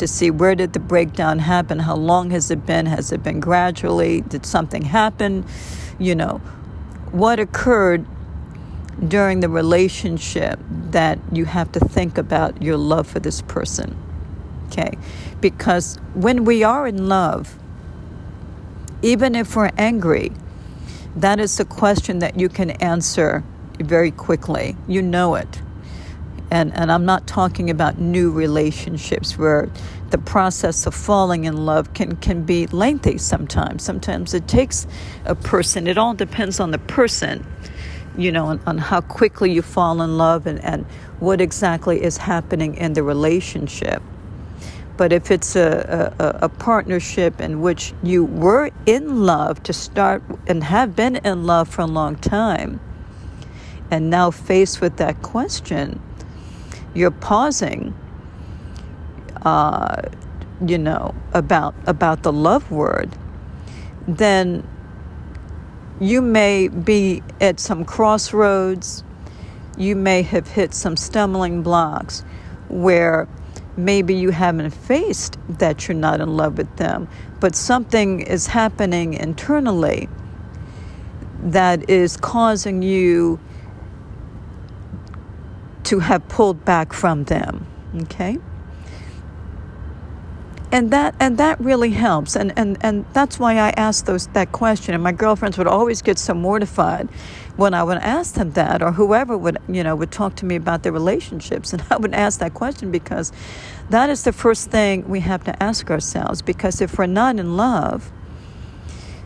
to 0.00 0.08
see 0.08 0.30
where 0.30 0.56
did 0.56 0.72
the 0.72 0.80
breakdown 0.80 1.38
happen 1.38 1.78
how 1.78 1.94
long 1.94 2.30
has 2.30 2.50
it 2.50 2.66
been 2.66 2.86
has 2.86 3.12
it 3.12 3.22
been 3.22 3.38
gradually 3.38 4.20
did 4.22 4.44
something 4.44 4.82
happen 4.82 5.44
you 5.98 6.14
know 6.14 6.38
what 7.12 7.38
occurred 7.38 8.04
during 9.06 9.40
the 9.40 9.48
relationship 9.48 10.58
that 10.90 11.18
you 11.32 11.44
have 11.46 11.72
to 11.72 11.80
think 11.80 12.18
about 12.18 12.60
your 12.62 12.76
love 12.76 13.06
for 13.06 13.20
this 13.20 13.42
person. 13.42 13.96
Okay? 14.66 14.92
Because 15.40 15.96
when 16.14 16.44
we 16.44 16.62
are 16.62 16.86
in 16.86 17.08
love, 17.08 17.56
even 19.02 19.34
if 19.34 19.56
we're 19.56 19.70
angry, 19.78 20.32
that 21.16 21.40
is 21.40 21.56
the 21.56 21.64
question 21.64 22.18
that 22.18 22.38
you 22.38 22.48
can 22.48 22.70
answer 22.72 23.42
very 23.78 24.10
quickly. 24.10 24.76
You 24.86 25.02
know 25.02 25.34
it. 25.34 25.62
And, 26.50 26.74
and 26.74 26.90
I'm 26.90 27.04
not 27.04 27.26
talking 27.26 27.70
about 27.70 27.98
new 27.98 28.30
relationships 28.30 29.38
where 29.38 29.68
the 30.10 30.18
process 30.18 30.86
of 30.86 30.94
falling 30.94 31.44
in 31.44 31.64
love 31.64 31.94
can, 31.94 32.16
can 32.16 32.42
be 32.42 32.66
lengthy 32.68 33.18
sometimes. 33.18 33.84
Sometimes 33.84 34.34
it 34.34 34.48
takes 34.48 34.86
a 35.24 35.34
person, 35.34 35.86
it 35.86 35.96
all 35.96 36.14
depends 36.14 36.58
on 36.58 36.72
the 36.72 36.78
person, 36.78 37.46
you 38.18 38.32
know, 38.32 38.46
on, 38.46 38.60
on 38.66 38.78
how 38.78 39.00
quickly 39.00 39.52
you 39.52 39.62
fall 39.62 40.02
in 40.02 40.18
love 40.18 40.46
and, 40.46 40.62
and 40.64 40.84
what 41.20 41.40
exactly 41.40 42.02
is 42.02 42.16
happening 42.16 42.74
in 42.74 42.94
the 42.94 43.02
relationship. 43.04 44.02
But 44.96 45.12
if 45.12 45.30
it's 45.30 45.56
a, 45.56 46.12
a, 46.18 46.44
a, 46.44 46.48
partnership 46.50 47.40
in 47.40 47.62
which 47.62 47.94
you 48.02 48.24
were 48.24 48.70
in 48.84 49.24
love 49.24 49.62
to 49.62 49.72
start 49.72 50.22
and 50.46 50.62
have 50.62 50.94
been 50.94 51.16
in 51.16 51.44
love 51.46 51.70
for 51.70 51.82
a 51.82 51.86
long 51.86 52.16
time, 52.16 52.80
and 53.90 54.10
now 54.10 54.30
faced 54.30 54.82
with 54.82 54.98
that 54.98 55.22
question, 55.22 56.00
you're 56.94 57.10
pausing, 57.10 57.94
uh, 59.42 60.02
you 60.66 60.78
know, 60.78 61.14
about 61.32 61.74
about 61.86 62.22
the 62.22 62.32
love 62.32 62.70
word, 62.70 63.10
then 64.06 64.66
you 66.00 66.22
may 66.22 66.68
be 66.68 67.22
at 67.40 67.60
some 67.60 67.84
crossroads. 67.84 69.04
You 69.76 69.96
may 69.96 70.22
have 70.22 70.48
hit 70.48 70.74
some 70.74 70.96
stumbling 70.96 71.62
blocks 71.62 72.24
where 72.68 73.28
maybe 73.76 74.14
you 74.14 74.30
haven't 74.30 74.70
faced 74.70 75.38
that 75.48 75.88
you're 75.88 75.96
not 75.96 76.20
in 76.20 76.36
love 76.36 76.58
with 76.58 76.76
them, 76.76 77.08
but 77.38 77.56
something 77.56 78.20
is 78.20 78.46
happening 78.48 79.14
internally 79.14 80.08
that 81.42 81.88
is 81.88 82.16
causing 82.16 82.82
you 82.82 83.40
to 85.84 86.00
have 86.00 86.26
pulled 86.28 86.64
back 86.64 86.92
from 86.92 87.24
them. 87.24 87.66
Okay? 88.02 88.38
And 90.72 90.92
that 90.92 91.16
and 91.18 91.36
that 91.38 91.58
really 91.60 91.90
helps. 91.90 92.36
And, 92.36 92.52
and, 92.56 92.78
and 92.80 93.04
that's 93.12 93.40
why 93.40 93.54
I 93.54 93.70
asked 93.70 94.06
those 94.06 94.28
that 94.28 94.52
question. 94.52 94.94
And 94.94 95.02
my 95.02 95.10
girlfriends 95.10 95.58
would 95.58 95.66
always 95.66 96.00
get 96.00 96.16
so 96.16 96.32
mortified 96.32 97.08
when 97.56 97.74
I 97.74 97.82
would 97.82 97.98
ask 97.98 98.34
them 98.34 98.52
that 98.52 98.80
or 98.80 98.92
whoever 98.92 99.36
would, 99.36 99.58
you 99.68 99.82
know, 99.82 99.96
would 99.96 100.12
talk 100.12 100.36
to 100.36 100.46
me 100.46 100.54
about 100.54 100.84
their 100.84 100.92
relationships. 100.92 101.72
And 101.72 101.82
I 101.90 101.96
would 101.96 102.14
ask 102.14 102.38
that 102.38 102.54
question 102.54 102.92
because 102.92 103.32
that 103.90 104.10
is 104.10 104.22
the 104.22 104.32
first 104.32 104.70
thing 104.70 105.08
we 105.08 105.20
have 105.20 105.42
to 105.44 105.62
ask 105.62 105.90
ourselves. 105.90 106.40
Because 106.40 106.80
if 106.80 106.98
we're 106.98 107.06
not 107.06 107.40
in 107.40 107.56
love, 107.56 108.12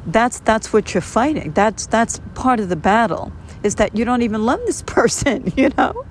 that's 0.07 0.41
that's 0.41 0.73
what 0.73 0.95
you're 0.95 1.03
fighting. 1.03 1.53
That's 1.53 1.87
that's 1.87 2.21
part 2.35 2.59
of 2.59 2.71
the 2.71 2.77
battle 2.77 3.33
is 3.63 3.77
that 3.77 3.97
you 3.97 4.05
don't 4.05 4.23
even 4.23 4.45
love 4.45 4.61
this 4.67 4.83
person, 4.87 5.53
you 5.57 5.71
know? 5.77 6.05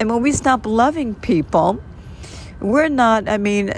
And 0.00 0.10
when 0.10 0.22
we 0.22 0.32
stop 0.32 0.66
loving 0.66 1.14
people, 1.14 1.82
we're 2.60 2.88
not, 2.88 3.28
I 3.28 3.38
mean, 3.38 3.72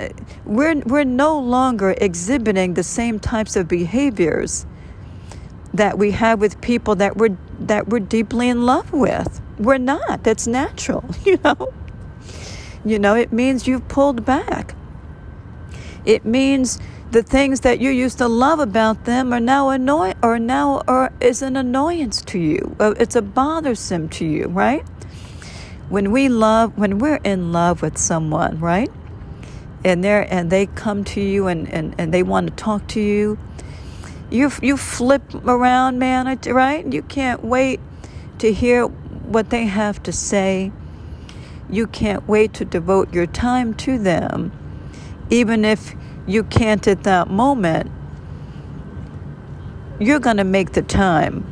we're, 0.44 0.80
we're 0.80 1.04
no 1.04 1.38
longer 1.38 1.94
exhibiting 1.98 2.74
the 2.74 2.82
same 2.82 3.18
types 3.18 3.56
of 3.56 3.68
behaviors 3.68 4.66
that 5.72 5.98
we 5.98 6.10
have 6.12 6.40
with 6.40 6.60
people 6.60 6.94
that 6.96 7.16
we're, 7.16 7.36
that 7.60 7.88
we're 7.88 8.00
deeply 8.00 8.48
in 8.48 8.66
love 8.66 8.92
with. 8.92 9.40
We're 9.58 9.78
not. 9.78 10.24
That's 10.24 10.46
natural, 10.46 11.04
you 11.24 11.38
know? 11.44 11.72
You 12.84 12.98
know, 12.98 13.14
it 13.14 13.32
means 13.32 13.66
you've 13.66 13.86
pulled 13.88 14.24
back. 14.24 14.74
It 16.04 16.24
means 16.24 16.78
the 17.10 17.22
things 17.22 17.60
that 17.60 17.80
you 17.80 17.90
used 17.90 18.18
to 18.18 18.28
love 18.28 18.58
about 18.58 19.04
them 19.04 19.32
are 19.32 19.40
now 19.40 19.68
annoy 19.68 20.14
or 20.22 20.38
now 20.38 20.82
or 20.88 21.12
is 21.20 21.42
an 21.42 21.56
annoyance 21.56 22.22
to 22.22 22.38
you. 22.38 22.76
It's 22.80 23.16
a 23.16 23.22
bothersome 23.22 24.08
to 24.10 24.24
you, 24.24 24.46
right? 24.46 24.84
When 25.90 26.10
we 26.10 26.28
love 26.28 26.78
when 26.78 26.98
we're 26.98 27.20
in 27.24 27.52
love 27.52 27.82
with 27.82 27.98
someone 27.98 28.58
right? 28.58 28.90
And 29.84 30.02
they 30.02 30.26
and 30.26 30.50
they 30.50 30.66
come 30.66 31.04
to 31.04 31.20
you 31.20 31.46
and, 31.46 31.68
and, 31.68 31.94
and 31.98 32.14
they 32.14 32.22
want 32.22 32.48
to 32.48 32.54
talk 32.54 32.86
to 32.88 33.00
you. 33.00 33.38
You 34.30 34.50
you 34.62 34.76
flip 34.78 35.34
around 35.34 35.98
man 35.98 36.38
right? 36.46 36.90
You 36.90 37.02
can't 37.02 37.44
wait 37.44 37.80
to 38.38 38.52
hear 38.52 38.86
what 38.86 39.50
they 39.50 39.66
have 39.66 40.02
to 40.04 40.12
say. 40.12 40.72
You 41.68 41.86
can't 41.86 42.26
wait 42.28 42.54
to 42.54 42.64
devote 42.64 43.12
your 43.12 43.26
time 43.26 43.74
to 43.74 43.98
them 43.98 44.52
even 45.30 45.64
if 45.64 45.94
you 46.26 46.42
can't 46.42 46.86
at 46.86 47.04
that 47.04 47.30
moment. 47.30 47.90
You're 49.98 50.18
going 50.18 50.38
to 50.38 50.44
make 50.44 50.72
the 50.72 50.82
time. 50.82 51.44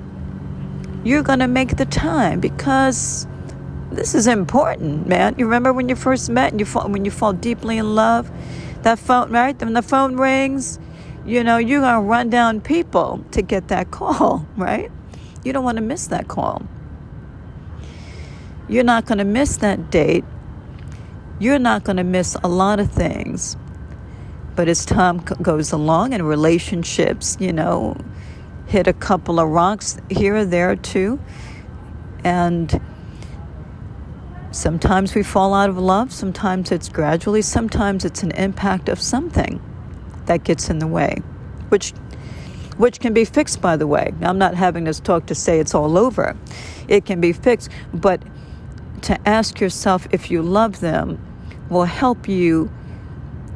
You're 1.04 1.23
going 1.23 1.38
to 1.38 1.49
make 1.49 1.76
the 1.76 1.87
time 1.87 2.40
because 2.40 3.26
this 3.99 4.14
is 4.14 4.28
important, 4.28 5.09
man. 5.09 5.35
You 5.37 5.45
remember 5.47 5.73
when 5.73 5.88
you 5.88 5.97
first 5.97 6.31
met 6.31 6.52
and 6.52 6.61
you 6.61 6.67
fall, 6.67 6.88
when 6.88 7.05
you 7.05 7.11
fall 7.11 7.33
deeply 7.33 7.78
in 7.78 7.97
love? 7.97 8.31
That 8.83 8.97
phone, 8.97 9.33
right? 9.33 9.61
When 9.61 9.73
the 9.73 9.83
phone 9.83 10.17
rings, 10.17 10.78
you 11.26 11.43
know, 11.43 11.57
you're 11.57 11.81
going 11.81 11.97
to 11.97 12.00
run 12.00 12.31
down 12.31 12.61
people 12.61 13.25
to 13.33 13.43
get 13.43 13.67
that 13.69 13.90
call, 13.90 14.47
right? 14.57 14.93
You 15.43 15.52
don't 15.52 15.64
want 15.64 15.78
to 15.78 15.83
miss 15.83 16.07
that 16.07 16.28
call. 16.28 16.62
You're 18.69 18.85
not 18.85 19.05
going 19.05 19.19
to 19.19 19.25
miss 19.25 19.57
that 19.57 19.90
date. 19.90 20.25
You're 21.40 21.59
not 21.59 21.83
going 21.83 21.97
to 21.97 22.05
miss 22.05 22.37
a 22.45 22.49
lot 22.49 22.78
of 22.78 22.93
things. 22.93 23.57
But 24.55 24.69
as 24.69 24.87
time 24.87 25.19
goes 25.19 25.73
along 25.73 26.14
and 26.14 26.28
relationships, 26.28 27.37
you 27.40 27.52
know, 27.52 27.97
hit 28.67 28.87
a 28.87 28.93
couple 28.93 29.40
of 29.40 29.49
rocks 29.49 29.99
here 30.09 30.37
or 30.37 30.45
there 30.45 30.76
too. 30.76 31.19
And 32.23 32.81
Sometimes 34.50 35.14
we 35.14 35.23
fall 35.23 35.52
out 35.52 35.69
of 35.69 35.78
love, 35.78 36.12
sometimes 36.12 36.73
it's 36.73 36.88
gradually, 36.88 37.43
sometimes 37.43 38.05
it's 38.05 38.23
an 38.23 38.31
impact 38.33 38.88
of 38.88 39.00
something 39.00 39.61
that 40.25 40.43
gets 40.45 40.71
in 40.71 40.78
the 40.78 40.87
way, 40.87 41.23
which 41.69 41.93
which 42.78 43.00
can 43.00 43.12
be 43.12 43.25
fixed 43.25 43.61
by 43.61 43.76
the 43.76 43.87
way. 43.87 44.14
I'm 44.23 44.38
not 44.38 44.55
having 44.55 44.85
this 44.85 45.00
talk 45.00 45.26
to 45.26 45.35
say 45.35 45.59
it's 45.59 45.75
all 45.75 45.99
over. 45.99 46.37
It 46.87 47.05
can 47.05 47.21
be 47.21 47.33
fixed, 47.33 47.71
but 47.93 48.23
to 49.02 49.28
ask 49.28 49.61
yourself 49.61 50.07
if 50.12 50.31
you 50.31 50.43
love 50.43 50.81
them 50.81 51.21
will 51.69 51.85
help 51.85 52.28
you 52.28 52.71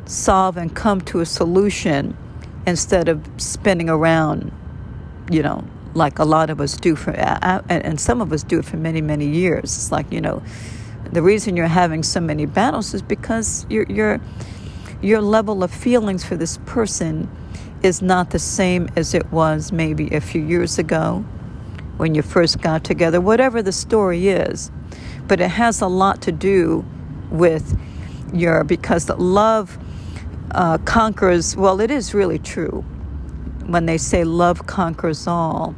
solve 0.07 0.57
and 0.57 0.75
come 0.75 1.01
to 1.03 1.21
a 1.21 1.27
solution 1.27 2.17
instead 2.67 3.09
of 3.09 3.29
spinning 3.39 3.89
around, 3.89 4.53
you 5.31 5.43
know, 5.43 5.65
like 5.95 6.19
a 6.19 6.25
lot 6.25 6.51
of 6.51 6.61
us 6.61 6.77
do 6.77 6.97
for, 6.97 7.13
and 7.13 8.01
some 8.01 8.21
of 8.21 8.33
us 8.33 8.43
do 8.43 8.59
it 8.59 8.65
for 8.65 8.77
many, 8.77 9.01
many 9.01 9.27
years. 9.27 9.65
It's 9.65 9.93
like, 9.93 10.11
you 10.13 10.21
know, 10.21 10.43
the 11.13 11.23
reason 11.23 11.57
you're 11.57 11.67
having 11.67 12.03
so 12.03 12.21
many 12.21 12.47
battles 12.47 12.95
is 12.95 13.03
because 13.03 13.67
your 13.69 13.85
your 13.85 14.21
your 15.03 15.21
level 15.21 15.63
of 15.63 15.71
feelings 15.71 16.25
for 16.25 16.37
this 16.37 16.59
person 16.65 17.29
is 17.83 18.01
not 18.01 18.31
the 18.31 18.39
same 18.39 18.89
as 18.97 19.15
it 19.15 19.31
was 19.33 19.73
maybe 19.73 20.09
a 20.15 20.21
few 20.21 20.43
years 20.43 20.79
ago 20.79 21.25
when 21.97 22.15
you 22.15 22.23
first 22.23 22.61
got 22.61 22.85
together, 22.85 23.21
whatever 23.21 23.63
the 23.63 23.73
story 23.73 24.29
is. 24.29 24.71
But 25.27 25.41
it 25.41 25.51
has 25.51 25.81
a 25.81 25.89
lot 25.89 26.23
to 26.23 26.33
do 26.33 26.85
with 27.31 27.79
your, 28.33 28.65
because 28.65 29.09
love 29.09 29.79
uh, 30.53 30.79
conquers, 30.79 31.57
well, 31.57 31.81
it 31.81 31.91
is 31.91 32.15
really 32.15 32.39
true 32.39 32.85
when 33.67 33.87
they 33.87 33.99
say 33.99 34.25
love 34.25 34.67
conquers 34.67 35.27
all 35.27 35.75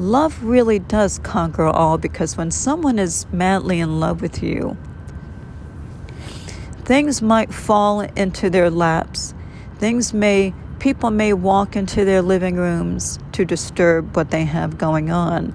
love 0.00 0.42
really 0.42 0.78
does 0.78 1.18
conquer 1.18 1.66
all 1.66 1.98
because 1.98 2.36
when 2.36 2.50
someone 2.50 2.98
is 2.98 3.26
madly 3.32 3.80
in 3.80 4.00
love 4.00 4.22
with 4.22 4.42
you, 4.42 4.76
things 6.84 7.20
might 7.20 7.52
fall 7.52 8.00
into 8.00 8.48
their 8.48 8.70
laps. 8.70 9.34
Things 9.78 10.14
may, 10.14 10.54
people 10.78 11.10
may 11.10 11.34
walk 11.34 11.76
into 11.76 12.06
their 12.06 12.22
living 12.22 12.56
rooms 12.56 13.18
to 13.32 13.44
disturb 13.44 14.16
what 14.16 14.30
they 14.30 14.44
have 14.44 14.78
going 14.78 15.10
on. 15.10 15.54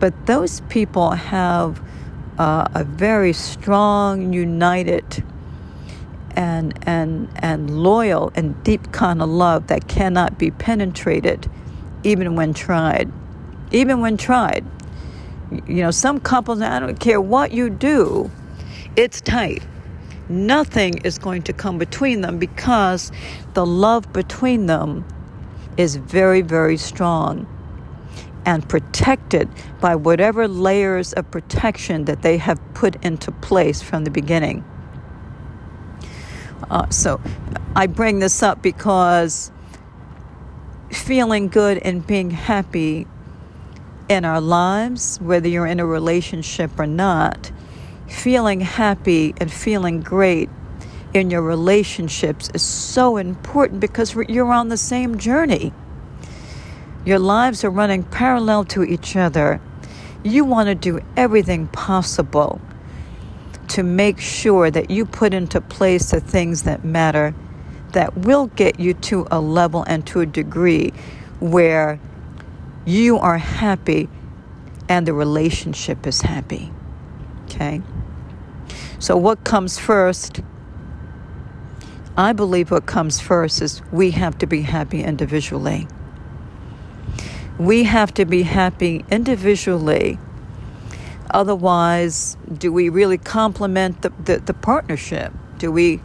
But 0.00 0.26
those 0.26 0.60
people 0.62 1.10
have 1.10 1.82
uh, 2.38 2.68
a 2.74 2.84
very 2.84 3.34
strong, 3.34 4.32
united, 4.32 5.22
and, 6.34 6.78
and, 6.82 7.28
and 7.36 7.82
loyal 7.82 8.32
and 8.34 8.62
deep 8.64 8.92
kind 8.92 9.20
of 9.20 9.28
love 9.28 9.66
that 9.66 9.86
cannot 9.86 10.38
be 10.38 10.50
penetrated 10.50 11.50
even 12.04 12.36
when 12.36 12.54
tried. 12.54 13.12
Even 13.72 14.00
when 14.00 14.16
tried. 14.18 14.66
You 15.66 15.82
know, 15.82 15.90
some 15.92 16.20
couples, 16.20 16.60
I 16.62 16.80
don't 16.80 17.00
care 17.00 17.20
what 17.20 17.52
you 17.52 17.70
do, 17.70 18.30
it's 18.96 19.20
tight. 19.20 19.62
Nothing 20.28 20.98
is 20.98 21.18
going 21.18 21.42
to 21.44 21.52
come 21.54 21.78
between 21.78 22.22
them 22.22 22.38
because 22.38 23.12
the 23.54 23.66
love 23.66 24.12
between 24.12 24.66
them 24.66 25.06
is 25.78 25.96
very, 25.96 26.42
very 26.42 26.76
strong. 26.78 27.46
and 28.46 28.68
protected 28.68 29.48
by 29.80 29.96
whatever 29.96 30.48
layers 30.48 31.12
of 31.14 31.30
protection 31.30 32.06
that 32.06 32.22
they 32.22 32.38
have 32.38 32.60
put 32.74 33.02
into 33.04 33.32
place 33.32 33.82
from 33.82 34.04
the 34.04 34.10
beginning. 34.10 34.64
Uh, 36.70 36.88
so 36.90 37.20
I 37.76 37.86
bring 37.86 38.20
this 38.20 38.42
up 38.42 38.62
because 38.62 39.52
feeling 40.90 41.48
good 41.48 41.78
and 41.78 42.06
being 42.06 42.30
happy 42.30 43.06
in 44.08 44.24
our 44.24 44.40
lives, 44.40 45.18
whether 45.20 45.48
you're 45.48 45.66
in 45.66 45.80
a 45.80 45.86
relationship 45.86 46.78
or 46.78 46.86
not, 46.86 47.52
feeling 48.08 48.60
happy 48.60 49.34
and 49.38 49.52
feeling 49.52 50.00
great 50.00 50.48
in 51.14 51.30
your 51.30 51.42
relationships 51.42 52.50
is 52.54 52.62
so 52.62 53.16
important 53.16 53.80
because 53.80 54.14
you're 54.14 54.52
on 54.52 54.68
the 54.68 54.76
same 54.76 55.18
journey. 55.18 55.72
Your 57.04 57.18
lives 57.18 57.64
are 57.64 57.70
running 57.70 58.02
parallel 58.02 58.64
to 58.66 58.82
each 58.82 59.16
other. 59.16 59.60
You 60.22 60.44
want 60.44 60.68
to 60.68 60.74
do 60.74 61.00
everything 61.16 61.68
possible 61.68 62.60
to 63.68 63.82
make 63.82 64.18
sure 64.18 64.70
that 64.70 64.90
you 64.90 65.04
put 65.04 65.34
into 65.34 65.60
place 65.60 66.10
the 66.10 66.20
things 66.20 66.62
that 66.64 66.84
matter 66.84 67.34
that 67.98 68.16
will 68.16 68.46
get 68.46 68.78
you 68.78 68.94
to 68.94 69.26
a 69.28 69.40
level 69.40 69.82
and 69.88 70.06
to 70.06 70.20
a 70.20 70.26
degree 70.26 70.92
where 71.40 71.98
you 72.86 73.18
are 73.18 73.38
happy 73.38 74.08
and 74.88 75.04
the 75.04 75.12
relationship 75.12 76.06
is 76.06 76.20
happy. 76.20 76.70
Okay? 77.46 77.82
So, 79.00 79.16
what 79.16 79.42
comes 79.42 79.80
first? 79.80 80.42
I 82.16 82.32
believe 82.32 82.70
what 82.70 82.86
comes 82.86 83.18
first 83.18 83.60
is 83.62 83.82
we 83.90 84.12
have 84.12 84.38
to 84.38 84.46
be 84.46 84.62
happy 84.62 85.02
individually. 85.02 85.88
We 87.58 87.82
have 87.82 88.14
to 88.14 88.24
be 88.24 88.42
happy 88.42 89.04
individually. 89.10 90.20
Otherwise, 91.32 92.36
do 92.58 92.72
we 92.72 92.90
really 92.90 93.18
complement 93.18 94.02
the, 94.02 94.12
the, 94.24 94.38
the 94.38 94.54
partnership? 94.54 95.32
Do 95.58 95.72
we 95.72 96.00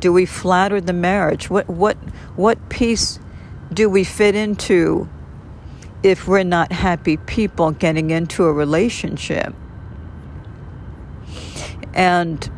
do 0.00 0.12
we 0.12 0.26
flatter 0.26 0.80
the 0.80 0.92
marriage? 0.92 1.50
What 1.50 1.68
what 1.68 1.96
what 2.36 2.68
piece 2.68 3.18
do 3.72 3.88
we 3.88 4.04
fit 4.04 4.34
into 4.34 5.08
if 6.02 6.28
we're 6.28 6.44
not 6.44 6.72
happy 6.72 7.16
people 7.16 7.72
getting 7.72 8.10
into 8.10 8.44
a 8.44 8.52
relationship? 8.52 9.54
And 11.94 12.50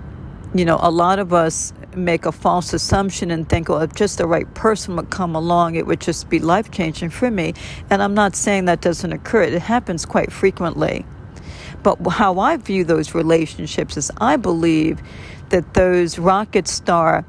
you 0.54 0.64
know, 0.64 0.78
a 0.80 0.90
lot 0.90 1.18
of 1.18 1.32
us 1.32 1.72
make 1.94 2.26
a 2.26 2.32
false 2.32 2.72
assumption 2.72 3.30
and 3.30 3.48
think, 3.48 3.68
well, 3.68 3.80
if 3.80 3.94
just 3.94 4.18
the 4.18 4.26
right 4.26 4.52
person 4.54 4.96
would 4.96 5.10
come 5.10 5.34
along, 5.34 5.74
it 5.76 5.86
would 5.86 6.00
just 6.00 6.28
be 6.28 6.38
life 6.38 6.70
changing 6.70 7.10
for 7.10 7.30
me. 7.30 7.54
And 7.88 8.02
I'm 8.02 8.14
not 8.14 8.36
saying 8.36 8.66
that 8.66 8.80
doesn't 8.80 9.12
occur, 9.12 9.42
it 9.42 9.62
happens 9.62 10.04
quite 10.04 10.32
frequently. 10.32 11.04
But 11.82 11.96
how 12.10 12.38
I 12.38 12.56
view 12.56 12.84
those 12.84 13.14
relationships 13.14 13.96
is 13.96 14.10
I 14.20 14.36
believe 14.36 15.00
that 15.50 15.74
those 15.74 16.18
rocket 16.18 16.66
star, 16.66 17.24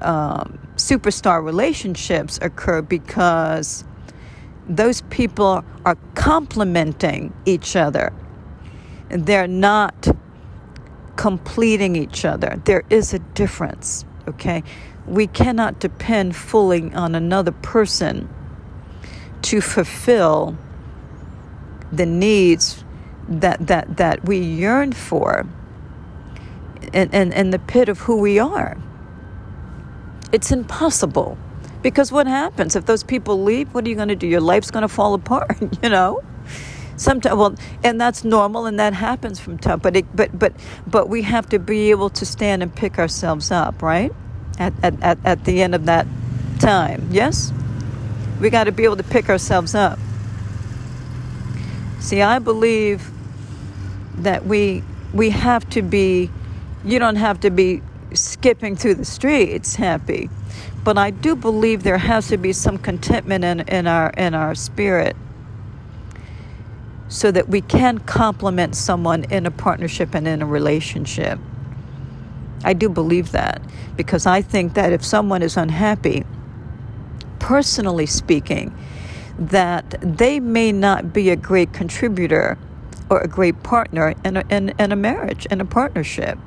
um, 0.00 0.58
superstar 0.76 1.44
relationships 1.44 2.38
occur 2.42 2.82
because 2.82 3.84
those 4.68 5.02
people 5.02 5.64
are 5.84 5.96
complementing 6.14 7.32
each 7.46 7.76
other. 7.76 8.12
They're 9.10 9.48
not 9.48 10.08
completing 11.16 11.96
each 11.96 12.24
other. 12.24 12.60
There 12.64 12.84
is 12.90 13.14
a 13.14 13.18
difference, 13.18 14.04
okay? 14.28 14.62
We 15.06 15.26
cannot 15.26 15.80
depend 15.80 16.36
fully 16.36 16.92
on 16.94 17.14
another 17.14 17.52
person 17.52 18.28
to 19.42 19.60
fulfill 19.60 20.56
the 21.90 22.06
needs 22.06 22.84
that 23.28 23.66
that 23.66 23.96
that 23.96 24.24
we 24.24 24.38
yearn 24.38 24.92
for 24.92 25.46
and, 26.94 27.14
and, 27.14 27.32
and 27.34 27.52
the 27.52 27.58
pit 27.58 27.88
of 27.88 28.00
who 28.00 28.18
we 28.18 28.38
are. 28.38 28.76
It's 30.32 30.52
impossible. 30.52 31.38
Because 31.82 32.10
what 32.10 32.26
happens 32.26 32.76
if 32.76 32.86
those 32.86 33.02
people 33.02 33.42
leave? 33.42 33.72
What 33.72 33.86
are 33.86 33.88
you 33.88 33.94
going 33.94 34.08
to 34.08 34.16
do? 34.16 34.26
Your 34.26 34.40
life's 34.40 34.70
going 34.70 34.82
to 34.82 34.88
fall 34.88 35.14
apart, 35.22 35.56
you 35.82 35.88
know? 35.88 36.22
Sometimes, 36.96 37.36
well, 37.36 37.54
and 37.84 38.00
that's 38.00 38.24
normal, 38.24 38.66
and 38.66 38.78
that 38.80 38.92
happens 38.92 39.38
from 39.38 39.56
time. 39.56 39.78
But 39.78 39.96
it, 39.96 40.16
but 40.16 40.36
but 40.36 40.52
but 40.88 41.08
we 41.08 41.22
have 41.22 41.48
to 41.50 41.60
be 41.60 41.90
able 41.90 42.10
to 42.10 42.26
stand 42.26 42.60
and 42.60 42.74
pick 42.74 42.98
ourselves 42.98 43.52
up, 43.52 43.82
right? 43.82 44.12
At 44.58 44.74
at 44.82 45.00
at, 45.00 45.18
at 45.24 45.44
the 45.44 45.62
end 45.62 45.76
of 45.76 45.86
that 45.86 46.08
time, 46.58 47.06
yes. 47.12 47.52
We 48.40 48.50
got 48.50 48.64
to 48.64 48.72
be 48.72 48.82
able 48.84 48.96
to 48.96 49.04
pick 49.04 49.28
ourselves 49.28 49.76
up. 49.76 50.00
See, 52.00 52.20
I 52.20 52.40
believe 52.40 53.10
that 54.16 54.46
we 54.46 54.82
we 55.12 55.30
have 55.30 55.68
to 55.70 55.82
be 55.82 56.30
you 56.88 56.98
don't 57.00 57.16
have 57.16 57.40
to 57.40 57.50
be 57.50 57.82
skipping 58.14 58.76
through 58.76 58.96
the 58.96 59.06
streets 59.06 59.76
happy 59.76 60.30
but 60.84 60.98
i 60.98 61.10
do 61.10 61.36
believe 61.36 61.84
there 61.84 61.98
has 61.98 62.28
to 62.28 62.38
be 62.38 62.52
some 62.52 62.78
contentment 62.78 63.44
in, 63.44 63.60
in 63.68 63.86
our 63.86 64.10
in 64.12 64.34
our 64.34 64.54
spirit 64.54 65.16
so 67.08 67.30
that 67.30 67.48
we 67.48 67.60
can 67.62 67.98
complement 68.00 68.76
someone 68.76 69.24
in 69.24 69.46
a 69.46 69.52
partnership 69.52 70.14
and 70.14 70.28
in 70.28 70.42
a 70.42 70.46
relationship 70.46 71.38
i 72.64 72.72
do 72.74 72.88
believe 72.88 73.32
that 73.32 73.62
because 73.96 74.26
i 74.26 74.42
think 74.42 74.74
that 74.74 74.92
if 74.92 75.04
someone 75.04 75.42
is 75.42 75.56
unhappy 75.56 76.24
personally 77.40 78.06
speaking 78.06 78.74
that 79.38 79.96
they 80.02 80.40
may 80.40 80.72
not 80.72 81.12
be 81.12 81.30
a 81.30 81.36
great 81.36 81.72
contributor 81.72 82.58
or 83.10 83.20
a 83.20 83.28
great 83.28 83.62
partner 83.62 84.14
in 84.24 84.38
a, 84.38 84.44
in, 84.50 84.70
in 84.78 84.92
a 84.92 84.96
marriage, 84.96 85.46
in 85.46 85.60
a 85.60 85.64
partnership. 85.64 86.38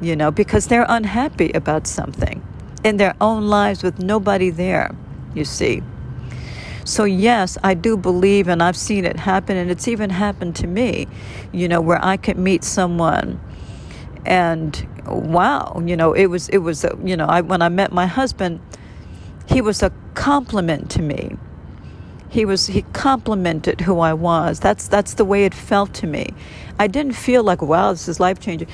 You 0.00 0.16
know, 0.16 0.30
because 0.30 0.66
they're 0.66 0.86
unhappy 0.88 1.50
about 1.52 1.86
something 1.86 2.42
in 2.84 2.96
their 2.96 3.14
own 3.20 3.46
lives 3.48 3.82
with 3.82 3.98
nobody 3.98 4.50
there, 4.50 4.94
you 5.34 5.44
see. 5.44 5.82
So, 6.84 7.04
yes, 7.04 7.58
I 7.62 7.74
do 7.74 7.96
believe, 7.96 8.48
and 8.48 8.62
I've 8.62 8.76
seen 8.76 9.04
it 9.04 9.16
happen, 9.16 9.56
and 9.56 9.70
it's 9.70 9.86
even 9.86 10.10
happened 10.10 10.56
to 10.56 10.66
me, 10.66 11.06
you 11.52 11.68
know, 11.68 11.80
where 11.80 12.02
I 12.02 12.16
could 12.16 12.38
meet 12.38 12.64
someone 12.64 13.38
and 14.24 14.86
wow, 15.06 15.82
you 15.84 15.96
know, 15.96 16.12
it 16.12 16.26
was, 16.26 16.48
it 16.50 16.58
was, 16.58 16.84
you 17.04 17.16
know, 17.16 17.26
I, 17.26 17.40
when 17.40 17.62
I 17.62 17.68
met 17.68 17.92
my 17.92 18.06
husband, 18.06 18.60
he 19.46 19.60
was 19.60 19.82
a 19.82 19.92
compliment 20.14 20.90
to 20.92 21.02
me 21.02 21.36
he 22.30 22.44
was 22.44 22.68
he 22.68 22.82
complimented 22.92 23.80
who 23.80 23.98
I 23.98 24.14
was. 24.14 24.60
That's 24.60 24.86
that's 24.86 25.14
the 25.14 25.24
way 25.24 25.44
it 25.44 25.52
felt 25.52 25.92
to 25.94 26.06
me. 26.06 26.28
I 26.78 26.86
didn't 26.86 27.14
feel 27.14 27.42
like 27.42 27.60
wow, 27.60 27.90
this 27.90 28.08
is 28.08 28.20
life 28.20 28.38
changing. 28.38 28.68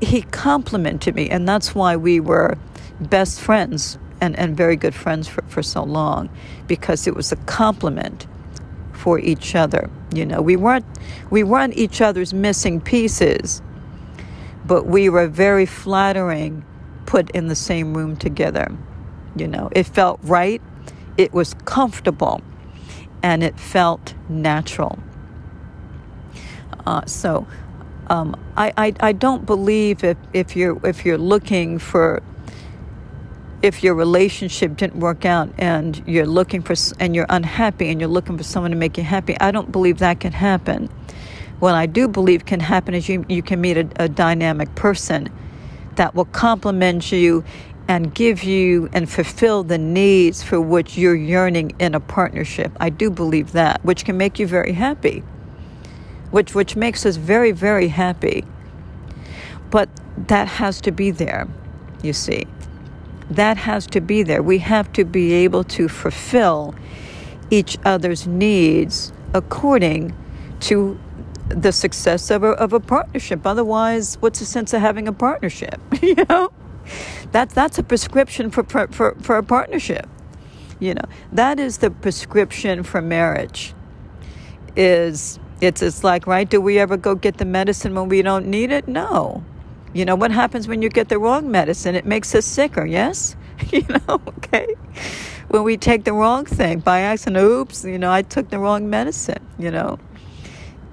He 0.00 0.22
complimented 0.22 1.14
me, 1.14 1.30
and 1.30 1.48
that's 1.48 1.74
why 1.74 1.96
we 1.96 2.20
were 2.20 2.58
best 3.00 3.40
friends 3.40 3.98
and, 4.20 4.38
and 4.38 4.56
very 4.56 4.76
good 4.76 4.94
friends 4.94 5.26
for, 5.26 5.42
for 5.48 5.62
so 5.62 5.82
long, 5.82 6.28
because 6.68 7.06
it 7.06 7.16
was 7.16 7.32
a 7.32 7.36
compliment 7.36 8.26
for 8.92 9.18
each 9.18 9.54
other. 9.54 9.88
You 10.12 10.26
know, 10.26 10.42
we 10.42 10.56
weren't 10.56 10.84
we 11.30 11.42
weren't 11.42 11.76
each 11.78 12.02
other's 12.02 12.34
missing 12.34 12.82
pieces, 12.82 13.62
but 14.66 14.86
we 14.86 15.08
were 15.08 15.26
very 15.26 15.64
flattering 15.64 16.62
put 17.06 17.30
in 17.30 17.48
the 17.48 17.56
same 17.56 17.96
room 17.96 18.14
together. 18.14 18.70
You 19.36 19.48
know, 19.48 19.70
it 19.72 19.84
felt 19.84 20.20
right. 20.22 20.60
It 21.16 21.32
was 21.32 21.54
comfortable 21.64 22.42
and 23.24 23.42
it 23.42 23.58
felt 23.58 24.12
natural. 24.28 24.98
Uh, 26.86 27.04
so 27.06 27.46
um, 28.08 28.36
I, 28.54 28.72
I, 28.76 28.94
I 29.00 29.12
don't 29.12 29.46
believe 29.46 30.04
if, 30.04 30.18
if 30.34 30.54
you're 30.54 30.78
if 30.86 31.06
you're 31.06 31.18
looking 31.18 31.78
for 31.78 32.22
if 33.62 33.82
your 33.82 33.94
relationship 33.94 34.76
didn't 34.76 35.00
work 35.00 35.24
out 35.24 35.48
and 35.56 36.02
you're 36.06 36.26
looking 36.26 36.60
for 36.60 36.74
and 37.00 37.16
you're 37.16 37.26
unhappy 37.30 37.88
and 37.88 37.98
you're 37.98 38.10
looking 38.10 38.36
for 38.36 38.44
someone 38.44 38.70
to 38.72 38.76
make 38.76 38.98
you 38.98 39.04
happy, 39.04 39.40
I 39.40 39.50
don't 39.50 39.72
believe 39.72 39.98
that 40.00 40.20
can 40.20 40.32
happen. 40.32 40.90
What 41.60 41.74
I 41.74 41.86
do 41.86 42.06
believe 42.08 42.44
can 42.44 42.60
happen 42.60 42.92
is 42.92 43.08
you 43.08 43.24
you 43.30 43.42
can 43.42 43.58
meet 43.62 43.78
a, 43.78 43.88
a 43.96 44.08
dynamic 44.10 44.74
person 44.74 45.30
that 45.94 46.14
will 46.14 46.26
complement 46.26 47.10
you 47.10 47.42
and 47.88 48.14
give 48.14 48.42
you 48.42 48.88
and 48.92 49.10
fulfill 49.10 49.62
the 49.62 49.78
needs 49.78 50.42
for 50.42 50.60
which 50.60 50.96
you're 50.96 51.14
yearning 51.14 51.72
in 51.78 51.94
a 51.94 52.00
partnership. 52.00 52.72
I 52.80 52.90
do 52.90 53.10
believe 53.10 53.52
that, 53.52 53.84
which 53.84 54.04
can 54.04 54.16
make 54.16 54.38
you 54.38 54.46
very 54.46 54.72
happy, 54.72 55.22
which, 56.30 56.54
which 56.54 56.76
makes 56.76 57.04
us 57.04 57.16
very, 57.16 57.52
very 57.52 57.88
happy. 57.88 58.44
But 59.70 59.88
that 60.28 60.48
has 60.48 60.80
to 60.82 60.92
be 60.92 61.10
there, 61.10 61.48
you 62.02 62.12
see. 62.12 62.46
That 63.30 63.56
has 63.58 63.86
to 63.88 64.00
be 64.00 64.22
there. 64.22 64.42
We 64.42 64.58
have 64.58 64.92
to 64.94 65.04
be 65.04 65.32
able 65.32 65.64
to 65.64 65.88
fulfill 65.88 66.74
each 67.50 67.76
other's 67.84 68.26
needs 68.26 69.12
according 69.34 70.14
to 70.60 70.98
the 71.48 71.72
success 71.72 72.30
of 72.30 72.42
a, 72.42 72.50
of 72.50 72.72
a 72.72 72.80
partnership. 72.80 73.46
Otherwise, 73.46 74.16
what's 74.20 74.38
the 74.38 74.44
sense 74.46 74.72
of 74.72 74.80
having 74.80 75.08
a 75.08 75.12
partnership? 75.12 75.80
you 76.02 76.14
know? 76.28 76.50
That's 77.34 77.52
that's 77.52 77.78
a 77.80 77.82
prescription 77.82 78.52
for, 78.52 78.62
for, 78.62 79.16
for 79.16 79.36
a 79.36 79.42
partnership. 79.42 80.08
You 80.78 80.94
know, 80.94 81.02
that 81.32 81.58
is 81.58 81.78
the 81.78 81.90
prescription 81.90 82.84
for 82.84 83.02
marriage. 83.02 83.74
is 84.76 85.40
it's 85.60 85.82
it's 85.82 86.04
like 86.04 86.28
right 86.28 86.48
do 86.48 86.60
we 86.60 86.78
ever 86.78 86.96
go 86.96 87.16
get 87.16 87.38
the 87.38 87.44
medicine 87.44 87.92
when 87.96 88.08
we 88.08 88.22
don't 88.22 88.46
need 88.46 88.70
it? 88.70 88.86
No. 88.86 89.42
You 89.92 90.04
know 90.04 90.14
what 90.14 90.30
happens 90.30 90.68
when 90.68 90.80
you 90.80 90.88
get 90.88 91.08
the 91.08 91.18
wrong 91.18 91.50
medicine? 91.50 91.96
It 91.96 92.06
makes 92.06 92.36
us 92.36 92.46
sicker 92.46 92.86
yes? 92.86 93.34
You 93.72 93.82
know 93.88 94.20
okay? 94.38 94.68
When 95.48 95.64
we 95.64 95.76
take 95.76 96.04
the 96.04 96.12
wrong 96.12 96.44
thing 96.44 96.78
by 96.78 97.00
accident 97.00 97.44
oops 97.44 97.84
you 97.84 97.98
know 97.98 98.12
i 98.12 98.22
took 98.22 98.50
the 98.50 98.60
wrong 98.60 98.88
medicine 98.88 99.44
you 99.58 99.72
know? 99.72 99.98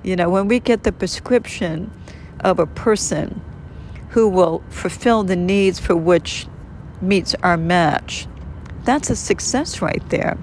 You 0.02 0.16
know 0.16 0.30
when 0.32 0.48
we 0.48 0.60
get 0.60 0.84
the 0.84 0.92
prescription 0.92 1.92
of 2.40 2.58
a 2.58 2.66
person 2.66 3.42
who 4.12 4.28
will 4.28 4.64
fulfill 4.70 5.24
the 5.24 5.36
needs 5.36 5.80
for 5.80 5.96
which 5.96 6.48
meets 7.02 7.36
our 7.44 7.58
match 7.58 8.28
that's 8.86 9.10
a 9.10 9.16
success 9.16 9.82
right 9.82 10.08
there 10.10 10.38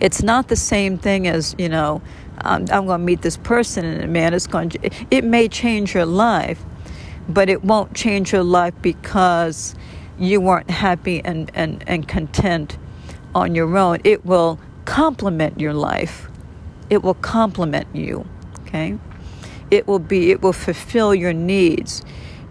it's 0.00 0.22
not 0.22 0.48
the 0.48 0.56
same 0.56 0.98
thing 0.98 1.26
as 1.26 1.54
you 1.58 1.68
know 1.68 2.00
um, 2.42 2.66
i'm 2.72 2.86
going 2.86 3.00
to 3.00 3.04
meet 3.04 3.22
this 3.22 3.36
person 3.38 3.84
and 3.84 4.12
man 4.12 4.34
it's 4.34 4.46
going 4.46 4.68
to 4.68 4.90
it 5.10 5.24
may 5.24 5.48
change 5.48 5.94
your 5.94 6.06
life 6.06 6.64
but 7.28 7.48
it 7.48 7.64
won't 7.64 7.94
change 7.94 8.32
your 8.32 8.42
life 8.44 8.74
because 8.82 9.74
you 10.18 10.40
weren't 10.40 10.70
happy 10.70 11.22
and, 11.24 11.50
and, 11.54 11.82
and 11.86 12.06
content 12.06 12.78
on 13.34 13.54
your 13.54 13.76
own. 13.76 13.98
It 14.04 14.24
will 14.24 14.60
complement 14.84 15.60
your 15.60 15.74
life. 15.74 16.28
It 16.90 17.02
will 17.02 17.14
complement 17.14 17.88
you. 17.94 18.26
Okay? 18.60 18.98
It 19.70 19.86
will 19.86 19.98
be 19.98 20.30
it 20.30 20.42
will 20.42 20.52
fulfill 20.52 21.14
your 21.14 21.32
needs. 21.32 22.02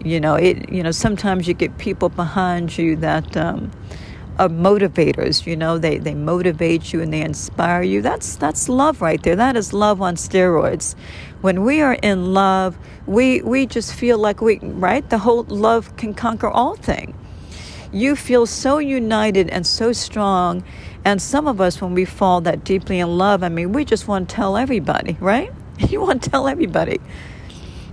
You 0.04 0.20
know, 0.20 0.34
it 0.36 0.70
you 0.70 0.82
know, 0.84 0.92
sometimes 0.92 1.48
you 1.48 1.54
get 1.54 1.78
people 1.78 2.10
behind 2.10 2.78
you 2.78 2.96
that 2.96 3.36
um, 3.36 3.72
are 4.38 4.48
motivators, 4.48 5.46
you 5.46 5.56
know, 5.56 5.78
they, 5.78 5.98
they 5.98 6.14
motivate 6.14 6.92
you 6.92 7.02
and 7.02 7.12
they 7.12 7.22
inspire 7.22 7.82
you. 7.82 8.02
That's 8.02 8.36
that's 8.36 8.68
love 8.68 9.02
right 9.02 9.22
there. 9.22 9.36
That 9.36 9.56
is 9.56 9.72
love 9.72 10.02
on 10.02 10.16
steroids. 10.16 10.96
When 11.42 11.64
we 11.64 11.82
are 11.82 11.94
in 12.02 12.34
love, 12.34 12.78
we 13.06 13.42
we 13.42 13.66
just 13.66 13.94
feel 13.94 14.18
like 14.18 14.42
we 14.42 14.58
right? 14.60 15.08
The 15.10 15.18
whole 15.18 15.44
love 15.44 15.96
can 15.96 16.14
conquer 16.14 16.48
all 16.48 16.76
things 16.76 17.14
you 17.92 18.16
feel 18.16 18.46
so 18.46 18.78
united 18.78 19.50
and 19.50 19.66
so 19.66 19.92
strong. 19.92 20.64
And 21.04 21.22
some 21.22 21.46
of 21.48 21.60
us, 21.60 21.80
when 21.80 21.94
we 21.94 22.04
fall 22.04 22.40
that 22.42 22.64
deeply 22.64 23.00
in 23.00 23.18
love, 23.18 23.42
I 23.42 23.48
mean, 23.50 23.72
we 23.72 23.84
just 23.84 24.08
want 24.08 24.28
to 24.28 24.36
tell 24.36 24.56
everybody, 24.56 25.16
right? 25.20 25.52
You 25.90 26.00
want 26.02 26.22
to 26.24 26.30
tell 26.30 26.48
everybody, 26.48 27.00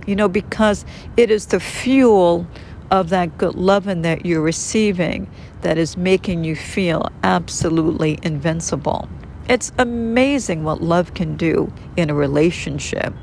you 0.06 0.16
know, 0.16 0.28
because 0.28 0.84
it 1.16 1.30
is 1.30 1.46
the 1.46 1.60
fuel 1.60 2.46
of 2.90 3.08
that 3.08 3.38
good 3.38 3.54
loving 3.54 4.02
that 4.02 4.26
you're 4.26 4.42
receiving 4.42 5.30
that 5.62 5.78
is 5.78 5.96
making 5.96 6.44
you 6.44 6.54
feel 6.54 7.08
absolutely 7.22 8.18
invincible. 8.22 9.08
It's 9.48 9.72
amazing 9.78 10.64
what 10.64 10.82
love 10.82 11.14
can 11.14 11.36
do 11.36 11.72
in 11.96 12.10
a 12.10 12.14
relationship. 12.14 13.14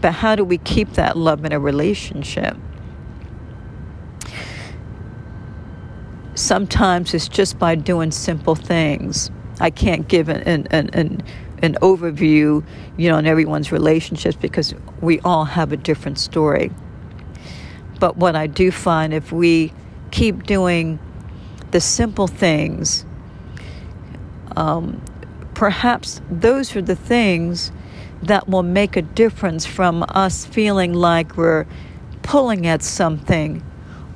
But 0.00 0.12
how 0.12 0.36
do 0.36 0.44
we 0.44 0.58
keep 0.58 0.92
that 0.94 1.16
love 1.16 1.44
in 1.44 1.52
a 1.52 1.60
relationship? 1.60 2.56
sometimes 6.40 7.14
it's 7.14 7.28
just 7.28 7.58
by 7.58 7.74
doing 7.74 8.10
simple 8.10 8.54
things. 8.54 9.30
I 9.60 9.70
can't 9.70 10.08
give 10.08 10.28
an, 10.28 10.40
an, 10.42 10.66
an, 10.70 10.90
an, 10.94 11.22
overview, 11.76 12.64
you 12.96 13.08
know, 13.08 13.16
on 13.16 13.26
everyone's 13.26 13.72
relationships 13.72 14.36
because 14.36 14.74
we 15.00 15.20
all 15.20 15.44
have 15.44 15.72
a 15.72 15.76
different 15.76 16.18
story. 16.18 16.70
But 17.98 18.16
what 18.16 18.34
I 18.34 18.46
do 18.46 18.70
find 18.70 19.12
if 19.12 19.30
we 19.30 19.72
keep 20.10 20.44
doing 20.44 20.98
the 21.70 21.80
simple 21.80 22.26
things, 22.26 23.04
um, 24.56 25.02
perhaps 25.54 26.20
those 26.30 26.74
are 26.74 26.82
the 26.82 26.96
things 26.96 27.70
that 28.22 28.48
will 28.48 28.62
make 28.62 28.96
a 28.96 29.02
difference 29.02 29.66
from 29.66 30.04
us 30.08 30.46
feeling 30.46 30.94
like 30.94 31.36
we're 31.36 31.66
pulling 32.22 32.66
at 32.66 32.82
something 32.82 33.62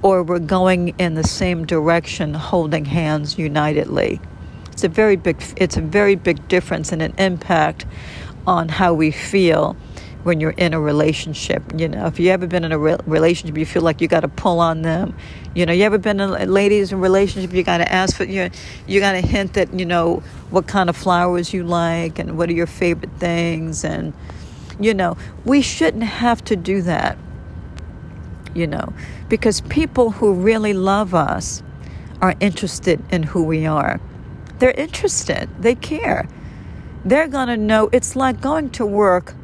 or 0.02 0.22
we're 0.22 0.38
going 0.38 0.94
in 0.98 1.14
the 1.14 1.24
same 1.24 1.64
direction 1.64 2.34
holding 2.34 2.84
hands 2.84 3.38
unitedly. 3.38 4.20
A 4.84 4.88
very 4.88 5.16
big 5.16 5.42
it's 5.56 5.76
a 5.76 5.80
very 5.80 6.14
big 6.14 6.46
difference 6.48 6.92
and 6.92 7.00
an 7.02 7.14
impact 7.18 7.86
on 8.46 8.68
how 8.68 8.92
we 8.94 9.10
feel 9.10 9.76
when 10.24 10.40
you're 10.40 10.50
in 10.52 10.74
a 10.74 10.80
relationship. 10.80 11.62
You 11.76 11.88
know, 11.88 12.06
if 12.06 12.20
you 12.20 12.30
ever 12.30 12.46
been 12.46 12.64
in 12.64 12.72
a 12.72 12.78
re- 12.78 12.98
relationship, 13.06 13.56
you 13.58 13.66
feel 13.66 13.82
like 13.82 14.00
you 14.00 14.08
got 14.08 14.20
to 14.20 14.28
pull 14.28 14.60
on 14.60 14.82
them. 14.82 15.16
You 15.54 15.66
know, 15.66 15.72
you 15.72 15.84
ever 15.84 15.98
been 15.98 16.20
in 16.20 16.52
ladies 16.52 16.92
in 16.92 17.00
relationship, 17.00 17.52
you 17.52 17.62
got 17.62 17.78
to 17.78 17.90
ask 17.90 18.16
for 18.16 18.24
you. 18.24 18.50
You 18.86 19.00
got 19.00 19.12
to 19.12 19.20
hint 19.20 19.54
that 19.54 19.72
you 19.72 19.86
know 19.86 20.22
what 20.50 20.66
kind 20.66 20.90
of 20.90 20.96
flowers 20.96 21.52
you 21.52 21.64
like 21.64 22.18
and 22.18 22.36
what 22.36 22.48
are 22.48 22.54
your 22.54 22.66
favorite 22.66 23.12
things, 23.18 23.84
and 23.84 24.12
you 24.78 24.94
know, 24.94 25.16
we 25.44 25.62
shouldn't 25.62 26.04
have 26.04 26.44
to 26.44 26.56
do 26.56 26.82
that 26.82 27.16
you 28.54 28.66
know, 28.66 28.92
because 29.28 29.60
people 29.62 30.12
who 30.12 30.32
really 30.32 30.72
love 30.72 31.14
us 31.14 31.62
are 32.22 32.34
interested 32.40 33.02
in 33.10 33.22
who 33.24 33.42
we 33.42 33.66
are. 33.66 34.00
They're 34.64 34.72
interested, 34.72 35.50
they 35.60 35.74
care. 35.74 36.26
They're 37.04 37.28
going 37.28 37.48
to 37.48 37.56
know 37.58 37.90
it's 37.92 38.16
like 38.16 38.40
going 38.40 38.70
to 38.70 38.86
work 38.86 39.34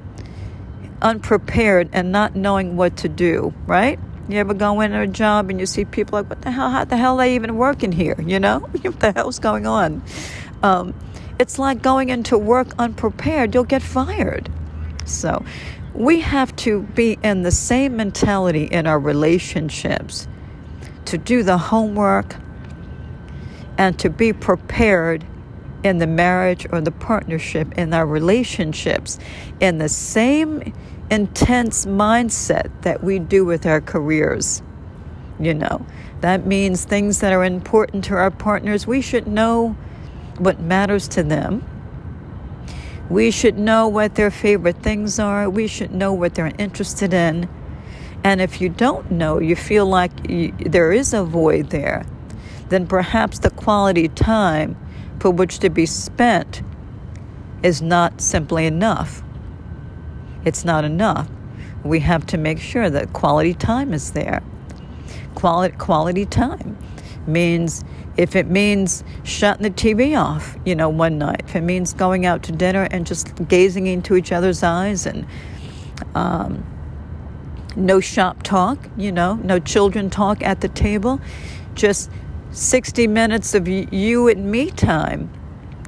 unprepared 1.02 1.90
and 1.92 2.10
not 2.10 2.34
knowing 2.34 2.78
what 2.78 2.96
to 2.96 3.08
do, 3.10 3.52
right? 3.66 3.98
You 4.30 4.38
ever 4.38 4.54
go 4.54 4.80
into 4.80 4.98
a 4.98 5.06
job 5.06 5.50
and 5.50 5.60
you 5.60 5.66
see 5.66 5.84
people 5.84 6.18
like, 6.18 6.30
what 6.30 6.40
the 6.40 6.50
hell? 6.50 6.70
How 6.70 6.86
the 6.86 6.96
hell 6.96 7.20
are 7.20 7.26
they 7.26 7.34
even 7.34 7.58
working 7.58 7.92
here? 7.92 8.18
You 8.18 8.40
know, 8.40 8.60
what 8.80 9.00
the 9.00 9.12
hell's 9.12 9.38
going 9.38 9.66
on? 9.66 10.02
Um, 10.62 10.94
it's 11.38 11.58
like 11.58 11.82
going 11.82 12.08
into 12.08 12.38
work 12.38 12.68
unprepared. 12.78 13.52
You'll 13.52 13.64
get 13.64 13.82
fired. 13.82 14.50
So, 15.04 15.44
we 15.92 16.20
have 16.20 16.56
to 16.64 16.80
be 16.80 17.18
in 17.22 17.42
the 17.42 17.52
same 17.52 17.94
mentality 17.94 18.64
in 18.64 18.86
our 18.86 18.98
relationships 18.98 20.26
to 21.04 21.18
do 21.18 21.42
the 21.42 21.58
homework 21.58 22.36
and 23.80 23.98
to 23.98 24.10
be 24.10 24.32
prepared 24.32 25.24
in 25.82 25.98
the 25.98 26.06
marriage 26.06 26.66
or 26.70 26.82
the 26.82 26.92
partnership 26.92 27.72
in 27.78 27.94
our 27.94 28.06
relationships 28.06 29.18
in 29.60 29.78
the 29.78 29.88
same 29.88 30.72
intense 31.10 31.86
mindset 31.86 32.70
that 32.82 33.02
we 33.02 33.18
do 33.18 33.44
with 33.44 33.66
our 33.66 33.80
careers. 33.80 34.62
You 35.40 35.54
know, 35.54 35.86
that 36.20 36.46
means 36.46 36.84
things 36.84 37.20
that 37.20 37.32
are 37.32 37.44
important 37.44 38.04
to 38.04 38.14
our 38.14 38.30
partners, 38.30 38.86
we 38.86 39.00
should 39.00 39.26
know 39.26 39.76
what 40.38 40.60
matters 40.60 41.08
to 41.08 41.22
them 41.22 41.64
we 43.10 43.32
should 43.32 43.58
know 43.58 43.88
what 43.88 44.14
their 44.14 44.30
favorite 44.30 44.76
things 44.84 45.18
are. 45.18 45.50
We 45.50 45.66
should 45.66 45.92
know 45.92 46.12
what 46.12 46.36
they're 46.36 46.52
interested 46.58 47.12
in. 47.12 47.48
And 48.22 48.40
if 48.40 48.60
you 48.60 48.68
don't 48.68 49.10
know, 49.10 49.40
you 49.40 49.56
feel 49.56 49.84
like 49.84 50.12
you, 50.30 50.52
there 50.64 50.92
is 50.92 51.12
a 51.12 51.24
void 51.24 51.70
there, 51.70 52.06
then 52.70 52.86
perhaps 52.86 53.40
the 53.40 53.50
quality 53.50 54.08
time 54.08 54.76
for 55.18 55.30
which 55.30 55.58
to 55.58 55.68
be 55.68 55.86
spent 55.86 56.62
is 57.62 57.82
not 57.82 58.20
simply 58.20 58.64
enough. 58.64 59.22
It's 60.44 60.64
not 60.64 60.84
enough. 60.84 61.28
We 61.84 62.00
have 62.00 62.26
to 62.26 62.38
make 62.38 62.58
sure 62.58 62.88
that 62.88 63.12
quality 63.12 63.54
time 63.54 63.92
is 63.92 64.12
there. 64.12 64.42
Quality, 65.34 65.76
quality 65.76 66.26
time 66.26 66.78
means 67.26 67.84
if 68.16 68.36
it 68.36 68.48
means 68.48 69.04
shutting 69.24 69.62
the 69.62 69.70
TV 69.70 70.18
off, 70.18 70.56
you 70.64 70.74
know, 70.74 70.88
one 70.88 71.18
night, 71.18 71.42
if 71.46 71.56
it 71.56 71.62
means 71.62 71.92
going 71.92 72.26
out 72.26 72.42
to 72.44 72.52
dinner 72.52 72.88
and 72.90 73.06
just 73.06 73.34
gazing 73.48 73.86
into 73.86 74.16
each 74.16 74.32
other's 74.32 74.62
eyes 74.62 75.06
and 75.06 75.26
um, 76.14 76.64
no 77.76 78.00
shop 78.00 78.42
talk, 78.42 78.78
you 78.96 79.12
know, 79.12 79.34
no 79.36 79.58
children 79.58 80.10
talk 80.10 80.42
at 80.42 80.60
the 80.60 80.68
table, 80.68 81.20
just 81.74 82.10
60 82.52 83.06
minutes 83.06 83.54
of 83.54 83.68
you 83.68 84.28
and 84.28 84.50
me 84.50 84.70
time 84.70 85.30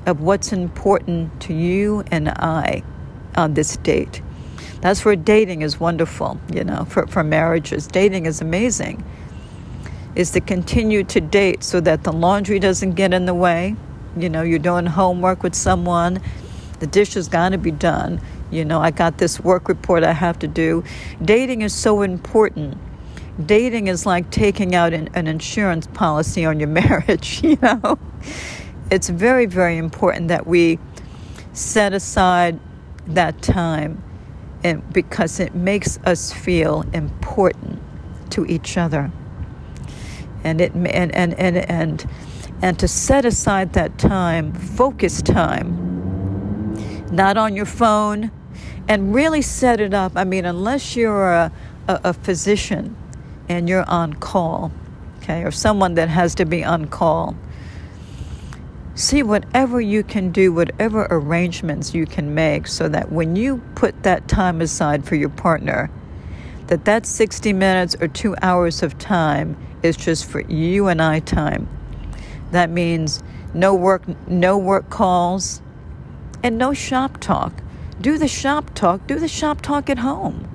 of 0.07 0.21
what's 0.21 0.53
important 0.53 1.41
to 1.41 1.55
you 1.55 2.05
and 2.11 2.29
I 2.29 2.85
on 3.37 3.55
this 3.55 3.77
date. 3.79 4.23
That's 4.81 5.05
where 5.05 5.17
dating 5.17 5.63
is 5.63 5.81
wonderful, 5.81 6.41
you 6.53 6.65
know, 6.65 6.85
for, 6.85 7.07
for 7.07 7.25
marriages. 7.25 7.87
Dating 7.87 8.27
is 8.27 8.41
amazing 8.41 9.05
is 10.15 10.31
to 10.33 10.41
continue 10.41 11.03
to 11.03 11.21
date 11.21 11.65
so 11.65 11.81
that 11.81 12.05
the 12.05 12.13
laundry 12.13 12.59
doesn't 12.59 12.93
get 12.93 13.15
in 13.15 13.27
the 13.27 13.35
way. 13.35 13.75
You 14.17 14.29
know, 14.29 14.43
you're 14.43 14.59
doing 14.59 14.87
homework 14.87 15.43
with 15.43 15.55
someone, 15.55 16.21
the 16.81 16.87
dish 16.87 17.11
dishes 17.11 17.29
got 17.29 17.51
to 17.51 17.59
be 17.59 17.71
done. 17.71 18.21
You 18.51 18.65
know, 18.65 18.81
I 18.81 18.91
got 18.91 19.19
this 19.19 19.41
work 19.41 19.69
report 19.69 20.05
I 20.05 20.13
have 20.13 20.39
to 20.41 20.49
do. 20.49 20.85
Dating 21.25 21.63
is 21.63 21.75
so 21.75 22.03
important. 22.03 22.77
Dating 23.45 23.87
is 23.87 24.05
like 24.05 24.31
taking 24.31 24.75
out 24.75 24.93
an, 24.93 25.09
an 25.15 25.27
insurance 25.27 25.87
policy 25.87 26.45
on 26.45 26.61
your 26.61 26.69
marriage, 26.83 27.43
you 27.43 27.57
know. 27.63 27.99
It's 28.91 29.09
very, 29.09 29.47
very 29.47 29.79
important 29.79 30.29
that 30.29 30.47
we 30.47 30.79
set 31.53 31.93
aside 31.93 32.59
that 33.07 33.43
time 33.43 34.03
and 34.65 34.93
because 34.93 35.41
it 35.41 35.55
makes 35.55 35.99
us 36.05 36.33
feel 36.33 36.85
important 36.93 37.81
to 38.31 38.47
each 38.47 38.77
other 38.77 39.11
and 40.45 40.61
it 40.61 40.73
and 40.75 41.15
and 41.15 41.35
and 41.39 41.57
and, 41.57 42.07
and 42.61 42.79
to 42.79 42.89
set 42.89 43.25
aside 43.25 43.73
that 43.75 43.99
time, 43.99 44.53
focus 44.53 45.23
time, 45.23 46.77
not 47.11 47.37
on 47.37 47.57
your 47.57 47.67
phone, 47.67 48.31
and 48.89 49.15
really 49.15 49.43
set 49.43 49.81
it 49.81 49.95
up. 49.95 50.13
I 50.17 50.25
mean, 50.25 50.45
unless 50.45 50.97
you're 50.97 51.33
a, 51.33 51.53
a, 51.89 52.01
a 52.05 52.13
physician 52.13 52.97
and 53.49 53.69
you're 53.69 53.89
on 53.89 54.15
call, 54.15 54.73
okay, 55.19 55.43
or 55.43 55.51
someone 55.51 55.95
that 55.95 56.09
has 56.09 56.35
to 56.37 56.45
be 56.45 56.65
on 56.65 56.87
call, 56.87 57.37
see 58.95 59.23
whatever 59.23 59.81
you 59.81 60.03
can 60.03 60.31
do, 60.31 60.53
whatever 60.53 61.07
arrangements 61.11 61.95
you 61.95 62.07
can 62.07 62.35
make 62.35 62.67
so 62.67 62.89
that 62.89 63.11
when 63.11 63.37
you 63.37 63.63
put 63.75 64.03
that 64.03 64.29
time 64.29 64.61
aside 64.61 65.05
for 65.05 65.17
your 65.17 65.29
partner, 65.29 65.91
that 66.67 66.85
that 66.85 67.07
60 67.07 67.53
minutes 67.53 67.97
or 68.01 68.09
2 68.09 68.37
hours 68.43 68.83
of 68.83 68.99
time 68.99 69.57
is 69.83 69.97
just 69.97 70.25
for 70.25 70.41
you 70.41 70.89
and 70.89 71.03
I 71.03 71.21
time. 71.21 71.69
That 72.51 72.71
means 72.71 73.23
no 73.55 73.75
work 73.75 74.03
no 74.29 74.57
work 74.57 74.89
calls 74.89 75.61
and 76.43 76.59
no 76.59 76.73
shop 76.73 77.19
talk. 77.19 77.53
Do 78.01 78.19
the 78.19 78.29
shop 78.29 78.75
talk, 78.75 79.07
do 79.07 79.19
the 79.19 79.29
shop 79.29 79.61
talk 79.61 79.89
at 79.91 79.99
home. 79.99 80.49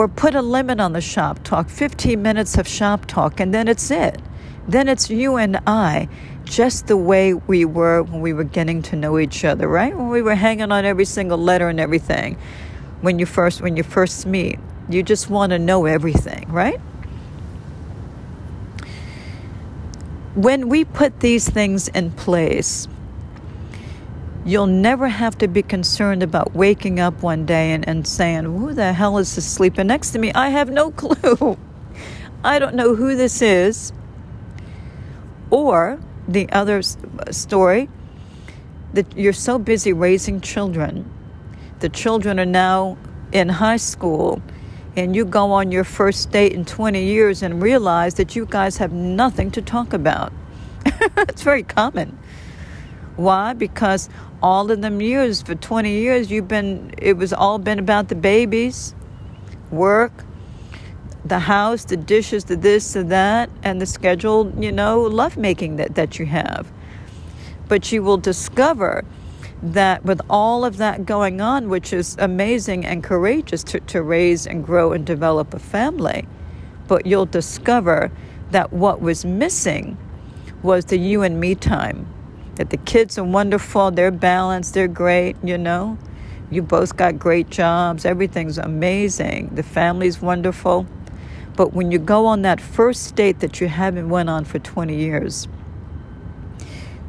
Or 0.00 0.08
put 0.08 0.34
a 0.34 0.40
limit 0.40 0.80
on 0.80 0.94
the 0.94 1.02
shop 1.02 1.44
talk, 1.44 1.68
15 1.68 2.22
minutes 2.22 2.56
of 2.56 2.66
shop 2.66 3.04
talk 3.04 3.38
and 3.38 3.52
then 3.52 3.68
it's 3.68 3.90
it. 3.90 4.18
Then 4.66 4.88
it's 4.88 5.10
you 5.10 5.36
and 5.36 5.60
I 5.66 6.08
just 6.44 6.86
the 6.86 6.96
way 6.96 7.34
we 7.34 7.66
were 7.66 8.02
when 8.04 8.22
we 8.22 8.32
were 8.32 8.44
getting 8.44 8.80
to 8.84 8.96
know 8.96 9.18
each 9.18 9.44
other, 9.44 9.68
right? 9.68 9.94
When 9.94 10.08
we 10.08 10.22
were 10.22 10.36
hanging 10.36 10.72
on 10.72 10.86
every 10.86 11.04
single 11.04 11.36
letter 11.36 11.68
and 11.68 11.78
everything. 11.78 12.38
When 13.02 13.18
you 13.18 13.26
first 13.26 13.60
when 13.60 13.76
you 13.76 13.82
first 13.82 14.24
meet, 14.24 14.58
you 14.88 15.02
just 15.02 15.28
want 15.28 15.50
to 15.50 15.58
know 15.58 15.84
everything, 15.84 16.50
right? 16.50 16.80
When 20.34 20.70
we 20.70 20.86
put 20.86 21.20
these 21.20 21.46
things 21.46 21.88
in 21.88 22.12
place, 22.12 22.88
you'll 24.44 24.66
never 24.66 25.08
have 25.08 25.36
to 25.38 25.48
be 25.48 25.62
concerned 25.62 26.22
about 26.22 26.54
waking 26.54 26.98
up 26.98 27.22
one 27.22 27.46
day 27.46 27.72
and, 27.72 27.86
and 27.88 28.06
saying, 28.06 28.44
Who 28.44 28.74
the 28.74 28.92
hell 28.92 29.18
is 29.18 29.34
this 29.34 29.46
sleeping 29.46 29.88
next 29.88 30.10
to 30.10 30.18
me? 30.18 30.32
I 30.32 30.48
have 30.50 30.70
no 30.70 30.90
clue. 31.02 31.58
I 32.42 32.58
don't 32.58 32.74
know 32.74 32.94
who 32.94 33.16
this 33.16 33.42
is. 33.42 33.92
Or 35.50 36.00
the 36.26 36.48
other 36.50 36.78
uh, 36.78 37.32
story 37.32 37.88
that 38.94 39.16
you're 39.16 39.32
so 39.32 39.58
busy 39.58 39.92
raising 39.92 40.40
children, 40.40 41.10
the 41.80 41.88
children 41.88 42.40
are 42.40 42.46
now 42.46 42.96
in 43.32 43.48
high 43.48 43.76
school, 43.76 44.42
and 44.96 45.14
you 45.14 45.24
go 45.24 45.52
on 45.52 45.70
your 45.70 45.84
first 45.84 46.30
date 46.30 46.52
in 46.52 46.64
20 46.64 47.02
years 47.02 47.42
and 47.42 47.62
realize 47.62 48.14
that 48.14 48.34
you 48.34 48.46
guys 48.46 48.76
have 48.78 48.92
nothing 48.92 49.50
to 49.52 49.62
talk 49.62 49.92
about. 49.92 50.32
it's 51.16 51.42
very 51.42 51.62
common. 51.62 52.18
Why? 53.16 53.52
Because 53.52 54.08
all 54.42 54.70
of 54.70 54.80
them 54.80 55.00
years, 55.00 55.42
for 55.42 55.54
20 55.54 55.90
years, 55.90 56.30
you've 56.30 56.48
been, 56.48 56.94
it 56.98 57.16
was 57.16 57.32
all 57.32 57.58
been 57.58 57.78
about 57.78 58.08
the 58.08 58.14
babies, 58.14 58.94
work, 59.70 60.24
the 61.24 61.40
house, 61.40 61.84
the 61.84 61.96
dishes, 61.96 62.44
the 62.44 62.56
this, 62.56 62.94
the 62.94 63.04
that, 63.04 63.50
and 63.62 63.80
the 63.80 63.86
scheduled, 63.86 64.62
you 64.62 64.72
know, 64.72 65.02
lovemaking 65.02 65.76
that, 65.76 65.94
that 65.94 66.18
you 66.18 66.26
have. 66.26 66.70
But 67.68 67.92
you 67.92 68.02
will 68.02 68.16
discover 68.16 69.04
that 69.62 70.04
with 70.04 70.20
all 70.30 70.64
of 70.64 70.78
that 70.78 71.04
going 71.04 71.40
on, 71.40 71.68
which 71.68 71.92
is 71.92 72.16
amazing 72.18 72.86
and 72.86 73.04
courageous 73.04 73.62
to, 73.64 73.80
to 73.80 74.02
raise 74.02 74.46
and 74.46 74.64
grow 74.64 74.92
and 74.92 75.04
develop 75.04 75.52
a 75.52 75.58
family, 75.58 76.26
but 76.88 77.04
you'll 77.06 77.26
discover 77.26 78.10
that 78.50 78.72
what 78.72 79.00
was 79.00 79.24
missing 79.24 79.96
was 80.62 80.86
the 80.86 80.98
you 80.98 81.22
and 81.22 81.38
me 81.38 81.54
time. 81.54 82.06
That 82.60 82.68
the 82.68 82.76
kids 82.76 83.18
are 83.18 83.24
wonderful, 83.24 83.90
they're 83.90 84.10
balanced, 84.10 84.74
they're 84.74 84.86
great, 84.86 85.34
you 85.42 85.56
know. 85.56 85.96
You 86.50 86.62
both 86.62 86.96
got 86.96 87.18
great 87.18 87.48
jobs, 87.48 88.04
everything's 88.04 88.58
amazing, 88.58 89.54
the 89.54 89.62
family's 89.62 90.20
wonderful 90.20 90.86
but 91.60 91.74
when 91.74 91.90
you 91.90 91.98
go 91.98 92.24
on 92.24 92.40
that 92.40 92.58
first 92.58 93.14
date 93.16 93.40
that 93.40 93.60
you 93.60 93.68
haven't 93.68 94.08
went 94.08 94.30
on 94.30 94.46
for 94.46 94.58
20 94.58 94.96
years, 94.96 95.46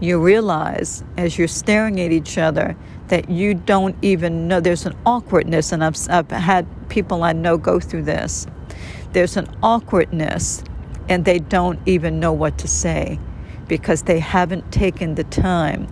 you 0.02 0.20
realize 0.20 1.06
as 1.16 1.38
you're 1.38 1.48
staring 1.48 2.02
at 2.02 2.12
each 2.12 2.38
other 2.38 2.76
that 3.08 3.30
you 3.30 3.54
don't 3.54 3.96
even 4.02 4.50
know 4.50 4.60
there's 4.60 4.86
an 4.86 4.94
awkwardness 5.06 5.72
and 5.72 5.82
I've, 5.82 5.96
I've 6.10 6.30
had 6.32 6.66
people 6.90 7.24
I 7.24 7.32
know 7.32 7.58
go 7.58 7.80
through 7.80 8.04
this. 8.04 8.46
There's 9.14 9.38
an 9.38 9.48
awkwardness 9.64 10.66
and 11.08 11.24
they 11.24 11.40
don't 11.40 11.80
even 11.86 12.20
know 12.20 12.34
what 12.34 12.58
to 12.58 12.68
say 12.68 13.20
because 13.72 14.02
they 14.02 14.20
haven't 14.20 14.70
taken 14.70 15.16
the 15.16 15.24
time 15.24 15.88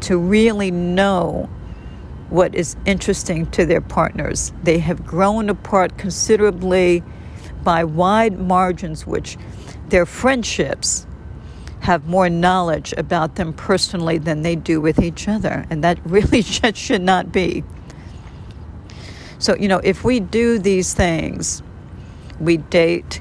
to 0.00 0.16
really 0.16 0.70
know 0.70 1.50
what 2.30 2.54
is 2.54 2.76
interesting 2.86 3.44
to 3.50 3.66
their 3.66 3.82
partners. 3.82 4.54
They 4.62 4.78
have 4.78 5.04
grown 5.04 5.50
apart 5.50 5.98
considerably 5.98 7.02
by 7.62 7.84
wide 7.84 8.38
margins, 8.38 9.06
which 9.06 9.36
their 9.90 10.06
friendships 10.06 11.06
have 11.80 12.06
more 12.06 12.30
knowledge 12.30 12.94
about 12.96 13.34
them 13.34 13.52
personally 13.52 14.16
than 14.16 14.40
they 14.40 14.56
do 14.56 14.80
with 14.80 14.98
each 14.98 15.28
other. 15.28 15.66
And 15.68 15.84
that 15.84 15.98
really 16.06 16.40
should 16.40 17.02
not 17.02 17.32
be. 17.32 17.64
So, 19.38 19.54
you 19.56 19.68
know, 19.68 19.82
if 19.84 20.04
we 20.04 20.20
do 20.20 20.58
these 20.58 20.94
things, 20.94 21.62
we 22.40 22.56
date, 22.56 23.20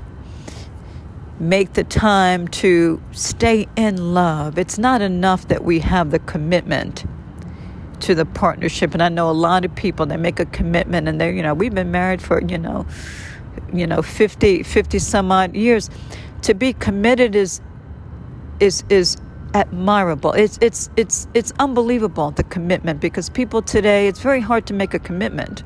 make 1.41 1.73
the 1.73 1.83
time 1.83 2.47
to 2.47 3.01
stay 3.11 3.67
in 3.75 4.13
love. 4.13 4.57
It's 4.57 4.77
not 4.77 5.01
enough 5.01 5.47
that 5.49 5.63
we 5.63 5.79
have 5.79 6.11
the 6.11 6.19
commitment 6.19 7.05
to 8.01 8.15
the 8.15 8.25
partnership. 8.25 8.93
And 8.93 9.03
I 9.03 9.09
know 9.09 9.29
a 9.29 9.33
lot 9.33 9.65
of 9.65 9.75
people, 9.75 10.05
they 10.05 10.17
make 10.17 10.39
a 10.39 10.45
commitment 10.45 11.07
and 11.07 11.19
they're, 11.19 11.31
you 11.33 11.43
know, 11.43 11.53
we've 11.53 11.73
been 11.73 11.91
married 11.91 12.21
for, 12.21 12.41
you 12.41 12.57
know, 12.57 12.85
you 13.73 13.87
know 13.87 14.01
50 14.01 14.63
50 14.63 14.99
some 14.99 15.31
odd 15.31 15.55
years 15.55 15.89
to 16.41 16.53
be 16.53 16.73
committed 16.73 17.35
is 17.35 17.61
is 18.59 18.83
is 18.89 19.17
admirable 19.53 20.31
it's 20.33 20.57
it's 20.61 20.89
it's 20.95 21.27
it's 21.33 21.51
unbelievable 21.59 22.31
the 22.31 22.43
commitment 22.43 23.01
because 23.01 23.29
people 23.29 23.61
today 23.61 24.07
it's 24.07 24.19
very 24.19 24.39
hard 24.39 24.65
to 24.67 24.73
make 24.73 24.93
a 24.93 24.99
commitment 24.99 25.63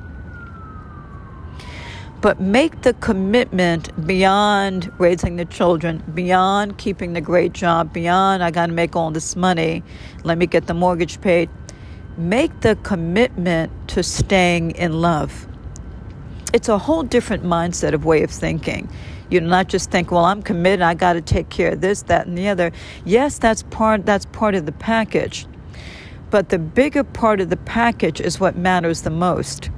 but 2.22 2.40
make 2.40 2.82
the 2.84 2.94
commitment 2.96 4.06
beyond 4.08 4.92
raising 5.00 5.36
the 5.38 5.46
children, 5.46 6.04
beyond 6.14 6.78
keeping 6.78 7.14
the 7.14 7.22
great 7.22 7.54
job, 7.54 7.94
beyond 7.94 8.44
I 8.44 8.52
got 8.52 8.68
to 8.68 8.74
make 8.74 8.96
all 8.96 9.12
this 9.12 9.36
money, 9.36 9.84
let 10.24 10.38
me 10.38 10.48
get 10.48 10.68
the 10.68 10.74
mortgage 10.74 11.22
paid. 11.22 11.50
Make 12.18 12.62
the 12.62 12.76
commitment 12.78 13.72
to 13.90 14.04
staying 14.04 14.72
in 14.72 14.94
love 15.02 15.48
it's 16.56 16.70
a 16.70 16.78
whole 16.78 17.04
different 17.04 17.44
mindset 17.44 17.94
of 17.94 18.06
way 18.06 18.24
of 18.24 18.32
thinking. 18.32 18.90
You 19.30 19.42
know, 19.42 19.50
not 19.50 19.68
just 19.68 19.92
think, 19.92 20.10
well, 20.10 20.24
I'm 20.24 20.42
committed, 20.42 20.82
I 20.82 20.94
got 20.94 21.14
to 21.14 21.22
take 21.22 21.50
care 21.50 21.74
of 21.74 21.82
this, 21.82 22.04
that, 22.04 22.28
and 22.28 22.38
the 22.38 22.48
other. 22.48 22.72
Yes, 23.04 23.38
that's 23.40 23.64
part 23.64 24.06
that's 24.06 24.26
part 24.28 24.56
of 24.56 24.66
the 24.66 24.72
package, 24.72 25.48
but 26.30 26.50
the 26.50 26.60
bigger 26.60 27.04
part 27.04 27.42
of 27.42 27.50
the 27.50 27.58
package 27.58 28.22
is 28.22 28.40
what 28.40 28.56
matters 28.56 29.02
the 29.02 29.10
most. 29.10 29.70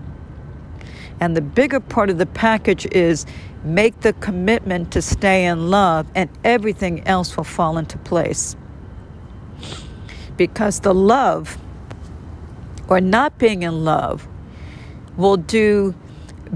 And 1.19 1.35
the 1.35 1.41
bigger 1.41 1.79
part 1.79 2.09
of 2.09 2.17
the 2.17 2.25
package 2.25 2.85
is 2.91 3.25
make 3.63 4.01
the 4.01 4.13
commitment 4.13 4.91
to 4.91 5.01
stay 5.01 5.45
in 5.45 5.69
love, 5.69 6.07
and 6.15 6.29
everything 6.43 7.05
else 7.07 7.35
will 7.35 7.43
fall 7.43 7.77
into 7.77 7.97
place. 7.99 8.55
Because 10.37 10.81
the 10.81 10.93
love, 10.93 11.57
or 12.87 13.01
not 13.01 13.37
being 13.39 13.63
in 13.63 13.83
love, 13.83 14.27
will 15.17 15.37
do 15.37 15.95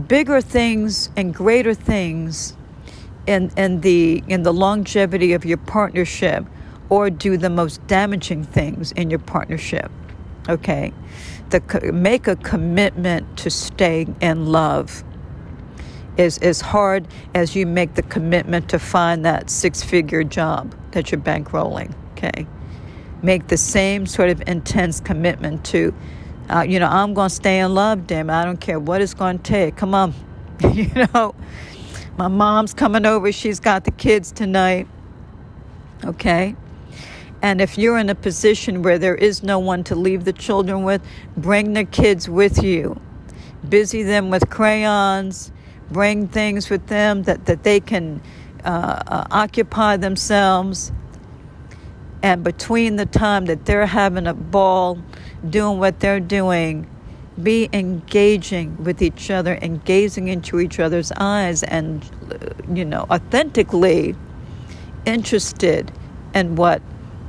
bigger 0.07 0.41
things 0.41 1.09
and 1.17 1.33
greater 1.33 1.73
things 1.73 2.55
in, 3.27 3.51
in, 3.57 3.81
the, 3.81 4.23
in 4.27 4.43
the 4.43 4.53
longevity 4.53 5.33
of 5.33 5.43
your 5.43 5.57
partnership 5.57 6.45
or 6.89 7.09
do 7.09 7.37
the 7.37 7.49
most 7.49 7.85
damaging 7.87 8.43
things 8.43 8.91
in 8.93 9.09
your 9.09 9.19
partnership. 9.19 9.91
Okay? 10.49 10.93
The, 11.51 11.91
make 11.93 12.27
a 12.27 12.35
commitment 12.35 13.37
to 13.39 13.49
stay 13.49 14.07
in 14.21 14.47
love 14.47 15.03
is 16.17 16.37
as 16.39 16.61
hard 16.61 17.07
as 17.33 17.55
you 17.55 17.65
make 17.65 17.93
the 17.95 18.03
commitment 18.03 18.69
to 18.69 18.79
find 18.79 19.23
that 19.25 19.49
six 19.49 19.83
figure 19.83 20.23
job 20.23 20.75
that 20.91 21.11
you're 21.11 21.21
bankrolling. 21.21 21.93
Okay? 22.13 22.47
Make 23.21 23.47
the 23.47 23.57
same 23.57 24.05
sort 24.05 24.29
of 24.29 24.41
intense 24.47 24.99
commitment 24.99 25.63
to 25.65 25.93
uh, 26.51 26.63
you 26.67 26.79
know, 26.79 26.87
I'm 26.87 27.13
going 27.13 27.29
to 27.29 27.35
stay 27.35 27.59
in 27.59 27.73
love, 27.73 28.07
damn 28.07 28.29
I 28.29 28.43
don't 28.43 28.59
care 28.59 28.79
what 28.79 29.01
it's 29.01 29.13
going 29.13 29.39
to 29.39 29.43
take. 29.43 29.77
Come 29.77 29.95
on. 29.95 30.13
you 30.73 30.91
know, 31.13 31.33
my 32.17 32.27
mom's 32.27 32.73
coming 32.73 33.05
over. 33.05 33.31
She's 33.31 33.59
got 33.59 33.85
the 33.85 33.91
kids 33.91 34.31
tonight. 34.33 34.87
Okay? 36.03 36.55
And 37.41 37.59
if 37.59 37.77
you're 37.77 37.97
in 37.97 38.09
a 38.09 38.15
position 38.15 38.83
where 38.83 38.99
there 38.99 39.15
is 39.15 39.41
no 39.41 39.57
one 39.57 39.83
to 39.85 39.95
leave 39.95 40.25
the 40.25 40.33
children 40.33 40.83
with, 40.83 41.01
bring 41.35 41.73
the 41.73 41.85
kids 41.85 42.29
with 42.29 42.63
you. 42.63 42.99
Busy 43.67 44.03
them 44.03 44.29
with 44.29 44.49
crayons. 44.49 45.51
Bring 45.89 46.27
things 46.27 46.69
with 46.69 46.87
them 46.87 47.23
that, 47.23 47.45
that 47.47 47.63
they 47.63 47.79
can 47.79 48.21
uh, 48.63 49.01
uh, 49.07 49.27
occupy 49.31 49.97
themselves. 49.97 50.91
And 52.23 52.43
between 52.43 52.97
the 52.97 53.07
time 53.07 53.45
that 53.45 53.65
they're 53.65 53.87
having 53.87 54.27
a 54.27 54.33
ball, 54.35 54.99
doing 55.49 55.79
what 55.79 55.99
they're 55.99 56.19
doing, 56.19 56.87
be 57.41 57.69
engaging 57.73 58.83
with 58.83 59.01
each 59.01 59.31
other 59.31 59.53
and 59.53 59.83
gazing 59.83 60.27
into 60.27 60.59
each 60.59 60.79
other's 60.79 61.11
eyes 61.17 61.63
and, 61.63 62.07
you 62.71 62.85
know, 62.85 63.07
authentically 63.09 64.15
interested 65.05 65.91
in 66.35 66.55
what 66.55 66.81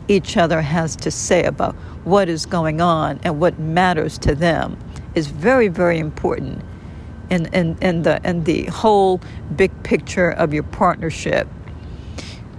each 0.09 0.37
other 0.37 0.63
has 0.63 0.97
to 0.97 1.11
say 1.11 1.45
about 1.45 1.75
what 2.05 2.29
is 2.29 2.47
going 2.47 2.81
on 2.81 3.21
and 3.25 3.41
what 3.41 3.59
matters 3.59 4.19
to 4.19 4.35
them 4.35 4.79
is 5.15 5.29
very, 5.29 5.69
very 5.69 5.99
important 5.99 6.63
in, 7.31 7.47
in, 7.55 7.79
in, 7.81 8.03
the, 8.03 8.21
in 8.29 8.45
the 8.45 8.65
whole 8.65 9.21
big 9.57 9.71
picture 9.83 10.31
of 10.31 10.53
your 10.53 10.65
partnership. 10.65 11.49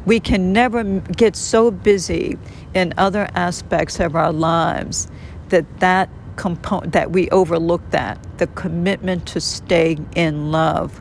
We 0.05 0.19
can 0.19 0.53
never 0.53 0.83
get 0.83 1.35
so 1.35 1.71
busy 1.71 2.37
in 2.73 2.93
other 2.97 3.29
aspects 3.35 3.99
of 3.99 4.15
our 4.15 4.33
lives 4.33 5.07
that 5.49 5.79
that 5.79 6.09
component 6.35 6.93
that 6.93 7.11
we 7.11 7.29
overlook 7.29 7.87
that 7.91 8.17
the 8.39 8.47
commitment 8.47 9.27
to 9.27 9.39
stay 9.39 9.97
in 10.15 10.51
love 10.51 10.99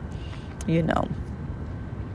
you 0.67 0.83
know 0.83 1.07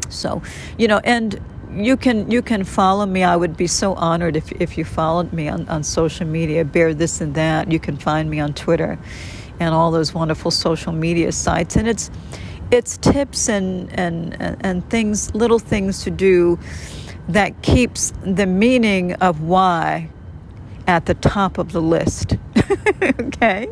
so 0.09 0.41
you 0.79 0.87
know 0.89 1.01
and 1.05 1.41
you 1.85 1.97
can 1.97 2.31
you 2.31 2.43
can 2.43 2.65
follow 2.65 3.07
me 3.07 3.23
i 3.23 3.37
would 3.37 3.57
be 3.57 3.67
so 3.67 3.95
honored 3.95 4.37
if, 4.37 4.51
if 4.53 4.77
you 4.77 4.85
followed 4.85 5.33
me 5.33 5.49
on, 5.49 5.69
on 5.69 5.83
social 5.83 6.27
media 6.27 6.65
bear 6.65 6.95
this 6.95 7.21
and 7.21 7.35
that 7.35 7.71
you 7.71 7.79
can 7.79 7.97
find 7.97 8.29
me 8.31 8.41
on 8.41 8.53
twitter 8.53 8.99
and 9.61 9.75
all 9.75 9.91
those 9.91 10.15
wonderful 10.15 10.51
social 10.51 10.93
media 10.93 11.33
sites 11.33 11.77
and 11.77 11.89
it's 11.89 12.11
it's 12.71 12.97
tips 12.99 13.49
and 13.49 13.93
and 13.99 14.37
and 14.61 14.89
things 14.91 15.35
little 15.35 15.59
things 15.59 16.03
to 16.03 16.11
do 16.11 16.59
that 17.29 17.63
keeps 17.63 18.13
the 18.23 18.47
meaning 18.47 19.13
of 19.15 19.43
why 19.43 20.09
at 20.89 21.05
the 21.05 21.15
top 21.15 21.59
of 21.59 21.73
the 21.73 21.83
list. 21.83 22.37
okay? 23.03 23.69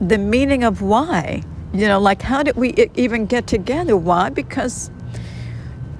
The 0.00 0.18
meaning 0.18 0.64
of 0.64 0.82
why. 0.82 1.42
You 1.72 1.86
know, 1.86 2.00
like 2.00 2.20
how 2.20 2.42
did 2.42 2.56
we 2.56 2.74
even 2.96 3.26
get 3.26 3.46
together? 3.46 3.96
Why? 3.96 4.28
Because 4.28 4.90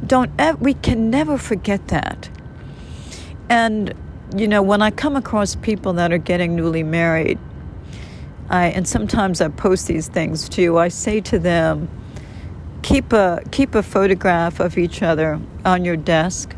don't 0.06 0.30
we 0.60 0.74
can 0.74 1.10
never 1.10 1.38
forget 1.38 1.88
that. 1.88 2.28
And 3.48 3.94
you 4.36 4.46
know, 4.46 4.62
when 4.62 4.80
I 4.80 4.90
come 4.90 5.16
across 5.16 5.56
people 5.56 5.92
that 5.94 6.12
are 6.12 6.18
getting 6.18 6.54
newly 6.54 6.82
married, 6.82 7.38
I 8.48 8.66
and 8.66 8.86
sometimes 8.86 9.40
I 9.40 9.48
post 9.48 9.86
these 9.86 10.08
things 10.08 10.48
too. 10.48 10.78
I 10.78 10.88
say 10.88 11.20
to 11.22 11.38
them, 11.38 11.88
keep 12.82 13.12
a 13.12 13.42
keep 13.50 13.74
a 13.74 13.82
photograph 13.82 14.60
of 14.60 14.78
each 14.78 15.02
other 15.02 15.40
on 15.64 15.84
your 15.84 15.96
desk 15.96 16.54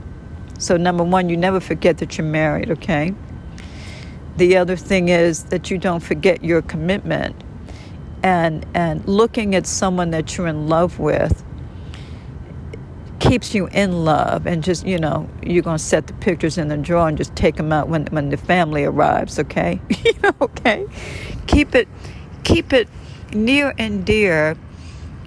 so, 0.63 0.77
number 0.77 1.03
one, 1.03 1.29
you 1.29 1.37
never 1.37 1.59
forget 1.59 1.99
that 1.99 2.17
you're 2.17 2.25
married, 2.25 2.71
okay? 2.71 3.13
The 4.37 4.57
other 4.57 4.77
thing 4.77 5.09
is 5.09 5.43
that 5.47 5.73
you 5.73 5.77
don't 5.77 5.99
forget 5.99 6.45
your 6.45 6.63
commitment. 6.63 7.35
And, 8.23 8.65
and 8.73 9.05
looking 9.09 9.57
at 9.57 9.67
someone 9.67 10.13
that 10.13 10.39
you're 10.39 10.47
in 10.47 10.69
love 10.69 11.01
with 11.01 11.43
keeps 13.23 13.55
you 13.55 13.69
in 13.69 14.05
love 14.05 14.49
and 14.49 14.65
just 14.65 14.85
you 14.85 14.99
know 14.99 15.29
you're 15.45 15.63
going 15.63 15.79
to 15.79 15.85
set 15.85 16.09
the 16.09 16.13
pictures 16.15 16.59
in 16.59 16.67
the 16.67 16.77
drawer 16.77 17.07
and 17.07 17.17
just 17.17 17.35
take 17.37 17.55
them 17.55 17.73
out 17.73 17.89
when 17.89 18.05
when 18.07 18.31
the 18.31 18.37
family 18.37 18.85
arrives 18.85 19.39
okay? 19.39 19.81
Okay? 20.41 20.87
Keep 21.47 21.77
it 21.77 21.89
keep 22.43 22.73
it 22.73 22.89
near 23.33 23.75
and 23.79 24.05
dear 24.05 24.57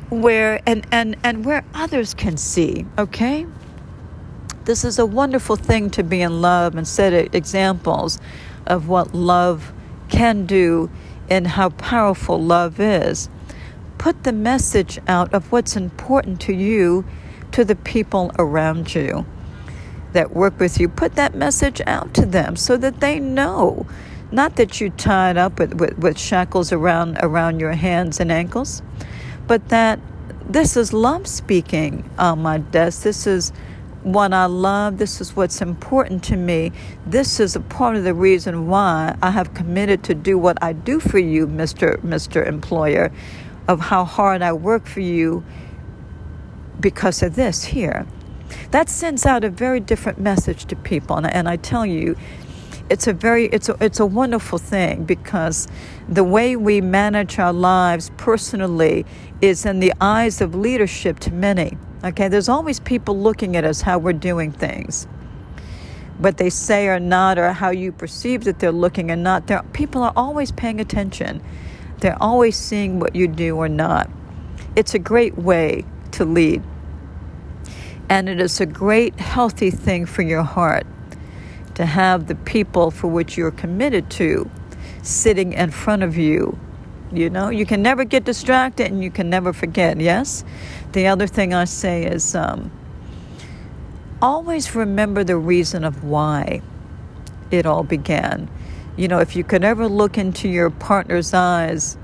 where 0.10 0.62
and 0.66 0.86
and 0.92 1.16
and 1.24 1.46
where 1.46 1.64
others 1.74 2.14
can 2.14 2.36
see 2.36 2.86
okay? 2.98 3.48
This 4.66 4.84
is 4.84 5.00
a 5.00 5.06
wonderful 5.06 5.56
thing 5.56 5.90
to 5.92 6.04
be 6.04 6.22
in 6.22 6.42
love 6.42 6.76
and 6.76 6.86
set 6.86 7.14
examples 7.34 8.20
of 8.66 8.90
what 8.90 9.16
love 9.16 9.72
can 10.10 10.46
do 10.46 10.90
and 11.30 11.48
how 11.48 11.70
powerful 11.70 12.44
love 12.44 12.78
is. 12.78 13.30
Put 13.98 14.24
the 14.24 14.34
message 14.34 15.00
out 15.08 15.34
of 15.34 15.50
what's 15.54 15.78
important 15.78 16.42
to 16.42 16.54
you 16.54 17.06
to 17.56 17.64
the 17.64 17.76
people 17.78 18.34
around 18.38 18.94
you 18.94 19.26
that 20.12 20.36
work 20.36 20.60
with 20.60 20.78
you. 20.78 20.90
Put 20.90 21.16
that 21.16 21.36
message 21.36 21.80
out 21.88 22.14
to 22.16 22.26
them 22.26 22.58
so 22.58 22.76
that 22.76 23.00
they 23.00 23.18
know. 23.18 23.88
Not 24.30 24.58
that 24.58 24.82
you 24.82 24.90
tied 24.90 25.38
up 25.38 25.58
with, 25.58 25.80
with, 25.80 25.98
with 25.98 26.20
shackles 26.20 26.74
around 26.74 27.18
around 27.22 27.62
your 27.62 27.72
hands 27.72 28.20
and 28.20 28.30
ankles, 28.30 28.82
but 29.48 29.70
that 29.70 30.02
this 30.50 30.76
is 30.76 30.92
love 30.92 31.28
speaking 31.28 32.10
on 32.20 32.42
my 32.42 32.58
desk. 32.58 33.04
This 33.04 33.26
is 33.26 33.54
what 34.04 34.34
I 34.34 34.48
love. 34.48 34.98
This 34.98 35.22
is 35.22 35.34
what's 35.34 35.62
important 35.62 36.26
to 36.26 36.36
me. 36.36 36.74
This 37.08 37.40
is 37.40 37.56
a 37.56 37.62
part 37.62 37.96
of 37.96 38.04
the 38.04 38.14
reason 38.14 38.68
why 38.68 39.16
I 39.22 39.32
have 39.32 39.54
committed 39.54 40.04
to 40.04 40.14
do 40.14 40.38
what 40.38 40.62
I 40.62 40.74
do 40.74 41.00
for 41.00 41.20
you, 41.20 41.48
Mr. 41.48 42.00
Mr. 42.00 42.46
Employer, 42.46 43.14
of 43.70 43.80
how 43.80 44.04
hard 44.04 44.42
I 44.42 44.52
work 44.52 44.88
for 44.88 45.00
you 45.00 45.46
because 46.80 47.24
of 47.24 47.36
this 47.36 47.66
here. 47.66 48.06
That 48.72 48.90
sends 48.90 49.26
out 49.26 49.44
a 49.44 49.50
very 49.50 49.80
different 49.80 50.20
message 50.20 50.66
to 50.66 50.76
people, 50.76 51.18
and, 51.18 51.28
and 51.28 51.50
I 51.50 51.58
tell 51.58 51.86
you, 51.86 52.16
it's 52.90 53.08
a 53.08 53.14
very 53.14 53.46
it's 53.48 53.68
a 53.70 53.78
it's 53.82 54.00
a 54.00 54.06
wonderful 54.06 54.60
thing 54.60 55.06
because 55.06 55.68
the 56.08 56.24
way 56.24 56.56
we 56.56 56.82
manage 56.82 57.40
our 57.40 57.54
lives 57.54 58.12
personally 58.18 59.06
is 59.42 59.66
in 59.66 59.80
the 59.80 59.92
eyes 60.00 60.40
of 60.40 60.54
leadership 60.54 61.20
to 61.22 61.34
many. 61.34 61.78
Okay, 62.04 62.28
there's 62.28 62.50
always 62.50 62.80
people 62.80 63.18
looking 63.18 63.56
at 63.56 63.64
us 63.64 63.82
how 63.82 63.98
we're 63.98 64.14
doing 64.14 64.52
things. 64.52 65.08
What 66.20 66.38
they 66.38 66.52
say 66.52 66.88
or 66.88 67.00
not, 67.00 67.40
or 67.40 67.52
how 67.54 67.72
you 67.72 67.92
perceive 67.92 68.44
that 68.44 68.60
they're 68.60 68.72
looking 68.72 69.10
or 69.10 69.16
not. 69.16 69.48
There, 69.48 69.64
people 69.74 70.04
are 70.04 70.14
always 70.16 70.52
paying 70.52 70.80
attention. 70.80 71.42
They're 72.00 72.22
always 72.22 72.56
seeing 72.56 73.00
what 73.00 73.16
you 73.16 73.28
do 73.28 73.58
or 73.58 73.68
not. 73.68 74.10
It's 74.76 74.94
a 74.94 75.00
great 75.00 75.38
way 75.38 75.86
to 76.16 76.26
lead. 76.26 76.62
And 78.10 78.30
it 78.30 78.40
is 78.40 78.62
a 78.62 78.66
great, 78.66 79.20
healthy 79.20 79.72
thing 79.72 80.06
for 80.06 80.22
your 80.22 80.44
heart 80.44 80.86
to 81.76 81.86
have 81.86 82.28
the 82.28 82.36
people 82.36 82.92
for 82.92 83.08
which 83.08 83.38
you're 83.38 83.52
committed 83.52 84.10
to 84.12 84.50
sitting 85.02 85.54
in 85.54 85.72
front 85.72 86.04
of 86.04 86.18
you. 86.18 86.58
You 87.12 87.30
know, 87.30 87.50
you 87.50 87.66
can 87.66 87.82
never 87.82 88.04
get 88.04 88.26
distracted 88.26 88.92
and 88.92 89.04
you 89.04 89.12
can 89.12 89.30
never 89.30 89.54
forget, 89.54 90.00
yes? 90.00 90.44
the 90.96 91.08
other 91.08 91.28
thing 91.28 91.54
I 91.54 91.66
say 91.66 92.06
is 92.06 92.36
um, 92.36 92.72
always 94.22 94.74
remember 94.74 95.26
the 95.26 95.36
reason 95.36 95.84
of 95.84 96.06
why 96.06 96.62
it 97.52 97.66
all 97.66 97.84
began. 97.84 98.50
You 98.96 99.10
know, 99.10 99.20
if 99.20 99.36
you 99.36 99.44
could 99.44 99.66
ever 99.66 99.90
look 99.90 100.18
into 100.18 100.48
your 100.48 100.70
partner's 100.70 101.34
eyes 101.34 101.98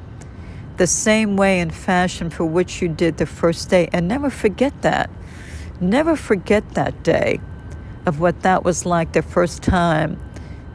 the 0.81 0.87
same 0.87 1.37
way 1.37 1.59
and 1.59 1.71
fashion 1.71 2.31
for 2.31 2.43
which 2.43 2.81
you 2.81 2.87
did 2.87 3.17
the 3.17 3.25
first 3.27 3.69
day, 3.69 3.87
and 3.93 4.07
never 4.07 4.31
forget 4.31 4.81
that. 4.81 5.11
Never 5.79 6.15
forget 6.15 6.67
that 6.71 7.03
day 7.03 7.39
of 8.07 8.19
what 8.19 8.41
that 8.41 8.63
was 8.63 8.83
like 8.83 9.11
the 9.11 9.21
first 9.21 9.61
time 9.61 10.19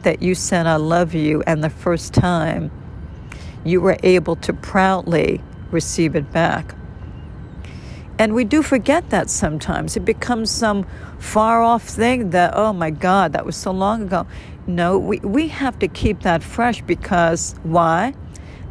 that 0.03 0.21
you 0.21 0.33
said, 0.33 0.65
I 0.65 0.77
love 0.77 1.13
you, 1.13 1.43
and 1.45 1.61
the 1.61 1.69
first 1.69 2.13
time 2.13 2.71
you 3.65 3.81
were 3.81 3.97
able 4.01 4.37
to 4.37 4.53
proudly 4.53 5.41
receive 5.71 6.15
it 6.15 6.31
back. 6.31 6.73
And 8.17 8.33
we 8.33 8.45
do 8.45 8.63
forget 8.63 9.09
that 9.09 9.29
sometimes. 9.29 9.97
It 9.97 10.05
becomes 10.05 10.49
some 10.49 10.85
far 11.19 11.61
off 11.61 11.83
thing 11.83 12.29
that, 12.29 12.53
oh 12.55 12.71
my 12.71 12.91
God, 12.91 13.33
that 13.33 13.45
was 13.45 13.57
so 13.57 13.71
long 13.71 14.03
ago. 14.03 14.25
No, 14.67 14.97
we, 14.97 15.19
we 15.19 15.49
have 15.49 15.77
to 15.79 15.89
keep 15.89 16.21
that 16.21 16.43
fresh 16.43 16.81
because 16.81 17.55
why? 17.63 18.13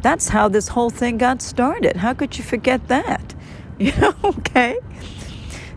That's 0.01 0.29
how 0.29 0.47
this 0.47 0.69
whole 0.69 0.89
thing 0.89 1.17
got 1.17 1.41
started. 1.41 1.97
How 1.97 2.13
could 2.13 2.37
you 2.37 2.43
forget 2.43 2.87
that? 2.87 3.33
You 3.79 3.91
know, 3.97 4.15
okay? 4.23 4.79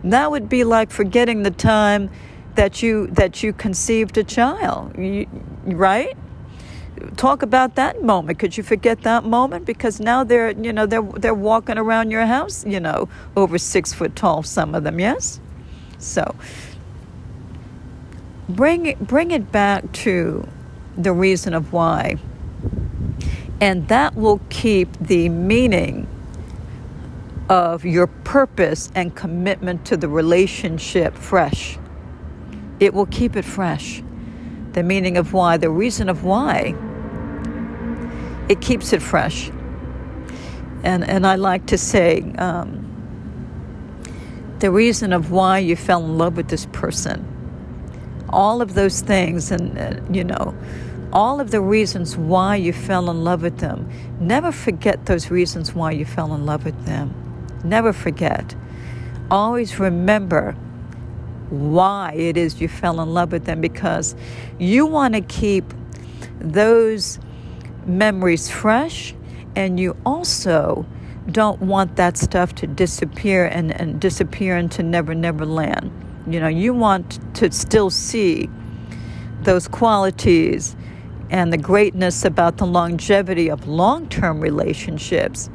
That 0.03 0.31
would 0.31 0.49
be 0.49 0.63
like 0.63 0.89
forgetting 0.89 1.43
the 1.43 1.51
time 1.51 2.09
that 2.55 2.81
you 2.81 3.05
that 3.11 3.43
you 3.43 3.53
conceived 3.53 4.17
a 4.17 4.23
child, 4.23 4.95
right? 5.65 6.17
talk 7.17 7.41
about 7.41 7.75
that 7.75 8.03
moment. 8.03 8.39
Could 8.39 8.57
you 8.57 8.63
forget 8.63 9.01
that 9.01 9.23
moment? 9.23 9.65
Because 9.65 9.99
now 9.99 10.23
they're, 10.23 10.51
you 10.51 10.73
know, 10.73 10.85
they're 10.85 11.01
they're 11.01 11.33
walking 11.33 11.77
around 11.77 12.11
your 12.11 12.25
house, 12.25 12.65
you 12.65 12.79
know, 12.79 13.09
over 13.35 13.57
six 13.57 13.93
foot 13.93 14.15
tall. 14.15 14.43
Some 14.43 14.75
of 14.75 14.83
them, 14.83 14.99
yes. 14.99 15.39
So 15.97 16.35
bring 18.49 18.85
it 18.87 18.99
bring 18.99 19.31
it 19.31 19.51
back 19.51 19.91
to 19.93 20.47
the 20.97 21.13
reason 21.13 21.53
of 21.53 21.73
why, 21.73 22.17
and 23.61 23.87
that 23.89 24.15
will 24.15 24.41
keep 24.49 24.91
the 24.99 25.29
meaning 25.29 26.07
of 27.49 27.85
your 27.85 28.07
purpose 28.07 28.91
and 28.95 29.15
commitment 29.15 29.85
to 29.85 29.97
the 29.97 30.09
relationship 30.09 31.15
fresh. 31.15 31.77
It 32.79 32.93
will 32.93 33.07
keep 33.07 33.35
it 33.37 33.45
fresh. 33.45 34.03
The 34.73 34.83
meaning 34.83 35.17
of 35.17 35.33
why, 35.33 35.57
the 35.57 35.69
reason 35.69 36.09
of 36.09 36.23
why 36.23 36.75
it 38.49 38.61
keeps 38.61 38.93
it 38.93 39.01
fresh. 39.01 39.51
And, 40.83 41.07
and 41.07 41.27
I 41.27 41.35
like 41.35 41.67
to 41.67 41.77
say 41.77 42.21
um, 42.39 42.87
the 44.59 44.71
reason 44.71 45.13
of 45.13 45.31
why 45.31 45.59
you 45.59 45.75
fell 45.75 46.03
in 46.03 46.17
love 46.17 46.37
with 46.37 46.49
this 46.49 46.65
person 46.67 47.27
all 48.31 48.61
of 48.61 48.73
those 48.73 49.01
things, 49.01 49.51
and 49.51 49.77
uh, 49.77 50.01
you 50.11 50.23
know, 50.23 50.55
all 51.13 51.39
of 51.39 51.51
the 51.51 51.61
reasons 51.61 52.17
why 52.17 52.55
you 52.55 52.73
fell 52.73 53.09
in 53.09 53.23
love 53.23 53.41
with 53.41 53.59
them. 53.59 53.89
Never 54.19 54.51
forget 54.51 55.05
those 55.05 55.29
reasons 55.29 55.73
why 55.73 55.91
you 55.91 56.05
fell 56.05 56.33
in 56.33 56.45
love 56.45 56.65
with 56.65 56.85
them. 56.85 57.13
Never 57.63 57.93
forget. 57.93 58.55
Always 59.29 59.79
remember 59.79 60.55
why 61.49 62.13
it 62.13 62.37
is 62.37 62.61
you 62.61 62.67
fell 62.67 63.01
in 63.01 63.13
love 63.13 63.31
with 63.31 63.45
them 63.45 63.59
because 63.59 64.15
you 64.57 64.85
want 64.85 65.13
to 65.13 65.21
keep 65.21 65.73
those 66.39 67.19
memories 67.85 68.49
fresh 68.49 69.13
and 69.55 69.79
you 69.79 69.95
also 70.05 70.85
don't 71.29 71.61
want 71.61 71.97
that 71.97 72.17
stuff 72.17 72.55
to 72.55 72.67
disappear 72.67 73.45
and, 73.45 73.71
and 73.79 73.99
disappear 73.99 74.57
into 74.57 74.81
never 74.81 75.13
never 75.13 75.45
land 75.45 75.91
you 76.27 76.39
know 76.39 76.47
you 76.47 76.73
want 76.73 77.19
to 77.35 77.51
still 77.51 77.89
see 77.89 78.49
those 79.43 79.67
qualities 79.67 80.75
and 81.31 81.51
the 81.51 81.57
greatness 81.57 82.25
about 82.25 82.57
the 82.57 82.65
longevity 82.65 83.49
of 83.49 83.65
long-term 83.65 84.41
relationships 84.41 85.49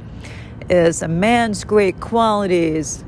is 0.71 1.03
a 1.03 1.09
man's 1.09 1.65
great 1.65 2.01
qualities 2.01 3.05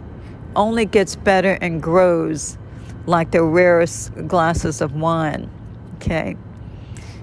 only 0.55 0.85
gets 0.85 1.17
better 1.17 1.53
and 1.63 1.83
grows 1.83 2.59
like 3.07 3.31
the 3.31 3.43
rarest 3.43 4.13
glasses 4.29 4.83
of 4.83 4.95
wine. 4.95 5.51
Okay. 5.97 6.37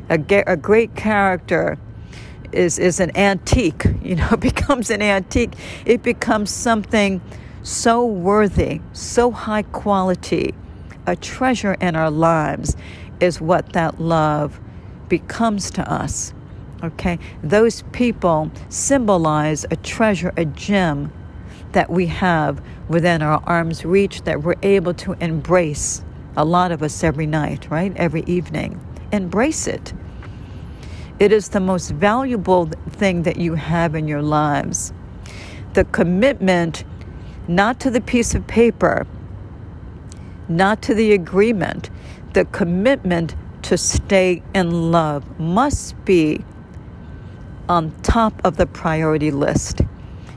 A, 0.09 0.19
a 0.47 0.57
great 0.57 0.95
character 0.95 1.77
is, 2.51 2.79
is 2.79 2.99
an 2.99 3.15
antique, 3.15 3.85
you 4.03 4.15
know, 4.15 4.35
becomes 4.37 4.89
an 4.89 5.03
antique. 5.03 5.53
It 5.85 6.01
becomes 6.01 6.49
something 6.49 7.21
so 7.61 8.03
worthy, 8.03 8.81
so 8.93 9.29
high 9.29 9.63
quality. 9.63 10.55
A 11.05 11.15
treasure 11.15 11.73
in 11.73 11.95
our 11.95 12.09
lives 12.09 12.75
is 13.19 13.39
what 13.39 13.73
that 13.73 14.01
love 14.01 14.59
becomes 15.09 15.71
to 15.71 15.91
us. 15.91 16.33
Okay? 16.83 17.19
Those 17.43 17.83
people 17.91 18.51
symbolize 18.69 19.65
a 19.71 19.75
treasure, 19.75 20.33
a 20.37 20.45
gem 20.45 21.11
that 21.71 21.89
we 21.89 22.07
have 22.07 22.61
within 22.87 23.21
our 23.21 23.41
arm's 23.45 23.83
reach 23.83 24.21
that 24.23 24.43
we're 24.43 24.55
able 24.61 24.93
to 24.93 25.13
embrace. 25.13 26.03
A 26.37 26.45
lot 26.45 26.71
of 26.71 26.83
us 26.83 27.03
every 27.03 27.25
night, 27.25 27.69
right? 27.69 27.95
Every 27.95 28.23
evening. 28.27 28.79
Embrace 29.11 29.67
it. 29.67 29.93
It 31.17 31.31
is 31.31 31.49
the 31.49 31.59
most 31.59 31.91
valuable 31.91 32.69
thing 32.89 33.23
that 33.23 33.37
you 33.37 33.55
have 33.55 33.95
in 33.95 34.07
your 34.07 34.21
lives. 34.21 34.91
The 35.73 35.85
commitment, 35.85 36.83
not 37.47 37.79
to 37.81 37.89
the 37.89 38.01
piece 38.01 38.35
of 38.35 38.45
paper, 38.47 39.07
not 40.49 40.81
to 40.83 40.93
the 40.93 41.13
agreement, 41.13 41.89
the 42.33 42.45
commitment 42.45 43.35
to 43.65 43.77
stay 43.77 44.43
in 44.53 44.91
love 44.91 45.39
must 45.39 45.95
be 46.05 46.45
on 47.67 47.91
top 48.03 48.39
of 48.45 48.57
the 48.57 48.67
priority 48.67 49.31
list. 49.31 49.81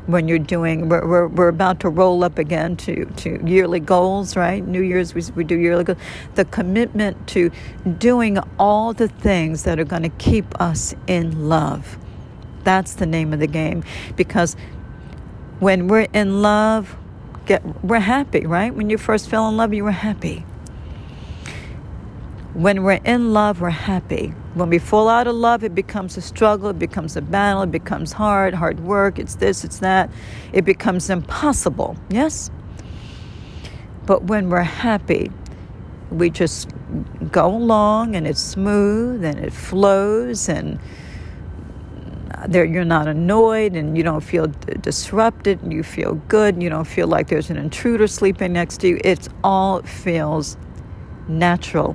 When 0.06 0.28
you're 0.28 0.38
doing 0.38 0.88
we're, 0.88 1.06
we're, 1.06 1.28
we're 1.28 1.48
about 1.48 1.80
to 1.80 1.90
roll 1.90 2.24
up 2.24 2.38
again 2.38 2.76
to, 2.78 3.04
to 3.04 3.38
yearly 3.44 3.80
goals 3.80 4.34
right? 4.34 4.66
New 4.66 4.80
year's 4.80 5.14
we, 5.14 5.22
we 5.36 5.44
do 5.44 5.58
yearly 5.58 5.84
goals. 5.84 5.98
The 6.36 6.46
commitment 6.46 7.28
to 7.28 7.50
doing 7.98 8.38
all 8.58 8.94
the 8.94 9.08
things 9.08 9.64
that 9.64 9.78
are 9.78 9.84
going 9.84 10.04
to 10.04 10.08
keep 10.08 10.58
us 10.58 10.94
in 11.06 11.50
love. 11.50 11.98
That's 12.64 12.94
the 12.94 13.04
name 13.06 13.34
of 13.34 13.40
the 13.40 13.46
game. 13.46 13.84
Because 14.16 14.56
when 15.60 15.86
we're 15.88 16.08
in 16.14 16.40
love 16.40 16.96
get 17.44 17.62
we're 17.84 18.00
happy 18.00 18.46
right? 18.46 18.74
When 18.74 18.88
you 18.88 18.96
first 18.96 19.28
fell 19.28 19.46
in 19.50 19.58
love 19.58 19.74
you 19.74 19.84
were 19.84 19.90
happy 19.90 20.46
when 22.58 22.82
we're 22.82 23.00
in 23.04 23.32
love, 23.32 23.60
we're 23.60 23.70
happy. 23.70 24.34
When 24.54 24.68
we 24.68 24.80
fall 24.80 25.08
out 25.08 25.28
of 25.28 25.36
love, 25.36 25.62
it 25.62 25.76
becomes 25.76 26.16
a 26.16 26.20
struggle, 26.20 26.70
it 26.70 26.78
becomes 26.78 27.16
a 27.16 27.22
battle, 27.22 27.62
it 27.62 27.70
becomes 27.70 28.10
hard, 28.10 28.52
hard 28.52 28.80
work, 28.80 29.20
it's 29.20 29.36
this, 29.36 29.62
it's 29.62 29.78
that. 29.78 30.10
It 30.52 30.64
becomes 30.64 31.08
impossible, 31.08 31.96
yes? 32.10 32.50
But 34.06 34.24
when 34.24 34.50
we're 34.50 34.62
happy, 34.62 35.30
we 36.10 36.30
just 36.30 36.70
go 37.30 37.46
along 37.46 38.16
and 38.16 38.26
it's 38.26 38.42
smooth 38.42 39.22
and 39.22 39.38
it 39.38 39.52
flows 39.52 40.48
and 40.48 40.80
there 42.48 42.64
you're 42.64 42.84
not 42.84 43.06
annoyed 43.06 43.76
and 43.76 43.96
you 43.96 44.02
don't 44.02 44.22
feel 44.22 44.48
d- 44.48 44.74
disrupted 44.80 45.62
and 45.62 45.72
you 45.72 45.84
feel 45.84 46.14
good 46.26 46.54
and 46.54 46.62
you 46.62 46.70
don't 46.70 46.88
feel 46.88 47.06
like 47.06 47.28
there's 47.28 47.50
an 47.50 47.56
intruder 47.56 48.08
sleeping 48.08 48.52
next 48.52 48.80
to 48.80 48.88
you. 48.88 49.00
It 49.04 49.28
all 49.44 49.82
feels 49.82 50.56
natural 51.28 51.94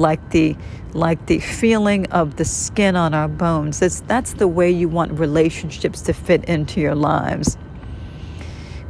like 0.00 0.30
the 0.30 0.56
like 0.92 1.26
the 1.26 1.38
feeling 1.38 2.06
of 2.06 2.36
the 2.36 2.44
skin 2.44 2.96
on 2.96 3.14
our 3.14 3.28
bones. 3.28 3.78
That's, 3.78 4.00
that's 4.00 4.32
the 4.32 4.48
way 4.48 4.70
you 4.70 4.88
want 4.88 5.12
relationships 5.18 6.02
to 6.02 6.12
fit 6.12 6.44
into 6.46 6.80
your 6.80 6.96
lives. 6.96 7.56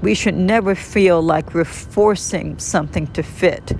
We 0.01 0.15
should 0.15 0.37
never 0.37 0.75
feel 0.75 1.21
like 1.21 1.53
we're 1.53 1.67
forcing 1.67 2.59
something 2.59 3.07
to 3.09 3.23
fit. 3.23 3.73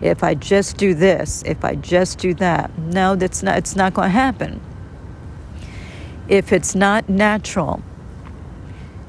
If 0.00 0.22
I 0.22 0.34
just 0.34 0.76
do 0.76 0.94
this, 0.94 1.42
if 1.44 1.64
I 1.64 1.74
just 1.74 2.18
do 2.18 2.34
that, 2.34 2.78
no, 2.78 3.16
that's 3.16 3.42
not. 3.42 3.58
It's 3.58 3.74
not 3.74 3.94
going 3.94 4.06
to 4.06 4.12
happen. 4.12 4.60
If 6.28 6.52
it's 6.52 6.76
not 6.76 7.08
natural, 7.08 7.82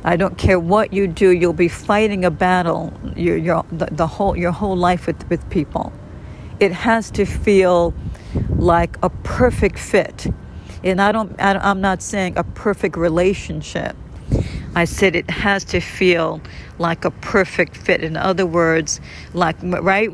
I 0.04 0.16
don't 0.16 0.38
care 0.38 0.60
what 0.60 0.94
you 0.94 1.08
do. 1.08 1.30
You'll 1.30 1.54
be 1.54 1.68
fighting 1.68 2.26
a 2.26 2.32
battle 2.32 2.92
your, 3.16 3.38
your, 3.38 3.66
the, 3.72 3.88
the 3.92 4.08
whole, 4.08 4.36
your 4.36 4.52
whole 4.52 4.78
life 4.78 5.06
with, 5.06 5.30
with 5.30 5.48
people 5.52 5.92
it 6.60 6.72
has 6.72 7.12
to 7.12 7.26
feel 7.26 7.94
like 8.56 8.98
a 9.04 9.10
perfect 9.10 9.80
fit. 9.80 10.28
And 10.84 11.02
I 11.02 11.12
don't, 11.12 11.40
I, 11.40 11.70
am 11.70 11.82
not 11.82 12.02
saying 12.02 12.38
a 12.38 12.44
perfect 12.44 12.98
relationship. 12.98 13.96
I 14.76 14.86
said 14.86 15.16
it 15.16 15.30
has 15.30 15.64
to 15.66 15.80
feel 15.80 16.42
like 16.78 17.06
a 17.06 17.12
perfect 17.12 17.76
fit. 17.76 18.04
In 18.04 18.16
other 18.16 18.46
words, 18.46 19.02
like, 19.34 19.58
right? 19.62 20.08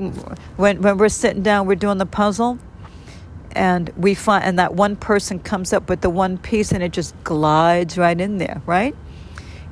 When, 0.57 0.81
when 0.81 0.97
we're 0.97 1.09
sitting 1.09 1.43
down, 1.43 1.67
we're 1.67 1.75
doing 1.75 1.97
the 1.97 2.05
puzzle, 2.05 2.59
and 3.55 3.89
we 3.97 4.13
find, 4.13 4.43
and 4.43 4.59
that 4.59 4.73
one 4.73 4.95
person 4.95 5.39
comes 5.39 5.73
up 5.73 5.89
with 5.89 6.01
the 6.01 6.09
one 6.09 6.37
piece 6.37 6.71
and 6.71 6.81
it 6.81 6.91
just 6.91 7.13
glides 7.23 7.97
right 7.97 8.19
in 8.19 8.37
there, 8.37 8.61
right? 8.65 8.95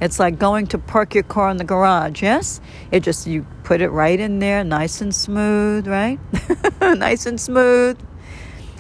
It's 0.02 0.20
like 0.20 0.39
going 0.39 0.66
to 0.68 0.80
park 0.80 1.14
your 1.14 1.24
car 1.24 1.52
in 1.52 1.58
the 1.58 1.64
garage, 1.64 2.24
yes? 2.24 2.60
It 2.91 3.02
just, 3.02 3.28
you 3.28 3.45
put 3.64 3.82
it 3.82 3.89
right 3.89 4.20
in 4.20 4.39
there, 4.39 4.64
nice 4.64 4.99
and 4.99 5.14
smooth, 5.14 5.88
right? 5.88 6.20
nice 6.82 7.28
and 7.28 7.39
smooth. 7.39 7.99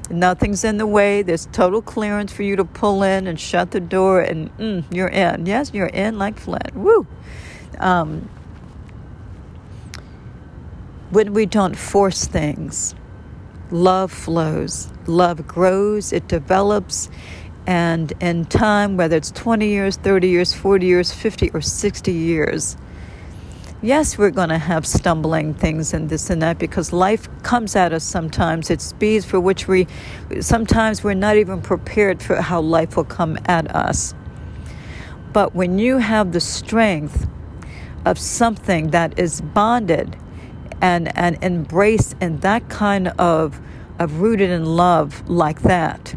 Nothing's 0.09 0.63
in 0.63 0.77
the 0.77 0.87
way. 0.87 1.21
There's 1.21 1.45
total 1.51 1.83
clearance 1.83 2.33
for 2.33 2.41
you 2.41 2.55
to 2.55 2.65
pull 2.65 3.03
in 3.03 3.27
and 3.27 3.39
shut 3.39 3.69
the 3.69 3.79
door, 3.79 4.19
and 4.19 4.55
mm, 4.57 4.83
you're 4.91 5.07
in. 5.07 5.45
Yes, 5.45 5.71
you're 5.73 5.85
in 5.85 6.17
like 6.17 6.39
Flint. 6.39 6.75
Woo! 6.75 7.05
Um, 7.77 8.27
when 11.11 11.33
we 11.33 11.45
don't 11.45 11.75
force 11.75 12.25
things, 12.25 12.95
love 13.69 14.11
flows, 14.11 14.91
love 15.07 15.47
grows, 15.47 16.11
it 16.11 16.27
develops, 16.27 17.09
and 17.67 18.11
in 18.19 18.45
time, 18.45 18.97
whether 18.97 19.15
it's 19.15 19.31
20 19.31 19.67
years, 19.67 19.97
30 19.97 20.27
years, 20.27 20.53
40 20.53 20.85
years, 20.85 21.11
50 21.11 21.51
or 21.51 21.61
60 21.61 22.11
years, 22.11 22.77
yes, 23.81 24.17
we're 24.17 24.31
going 24.31 24.49
to 24.49 24.57
have 24.57 24.85
stumbling 24.85 25.53
things 25.53 25.93
and 25.93 26.09
this 26.09 26.29
and 26.29 26.41
that 26.41 26.59
because 26.59 26.91
life 26.91 27.27
comes 27.43 27.75
at 27.75 27.93
us 27.93 28.03
sometimes 28.03 28.71
at 28.71 28.81
speeds 28.81 29.25
for 29.25 29.39
which 29.39 29.67
we 29.67 29.87
sometimes 30.39 31.03
we're 31.03 31.13
not 31.13 31.37
even 31.37 31.61
prepared 31.61 32.21
for 32.21 32.41
how 32.41 32.61
life 32.61 32.95
will 32.95 33.03
come 33.03 33.37
at 33.45 33.73
us. 33.75 34.13
But 35.33 35.55
when 35.55 35.79
you 35.79 35.99
have 35.99 36.33
the 36.33 36.41
strength 36.41 37.27
of 38.05 38.17
something 38.19 38.89
that 38.89 39.17
is 39.17 39.41
bonded 39.41 40.17
and, 40.81 41.15
and 41.17 41.41
embraced 41.43 42.15
in 42.19 42.39
that 42.39 42.67
kind 42.69 43.09
of, 43.19 43.61
of 43.99 44.19
rooted 44.19 44.49
in 44.49 44.65
love 44.65 45.27
like 45.29 45.61
that, 45.61 46.15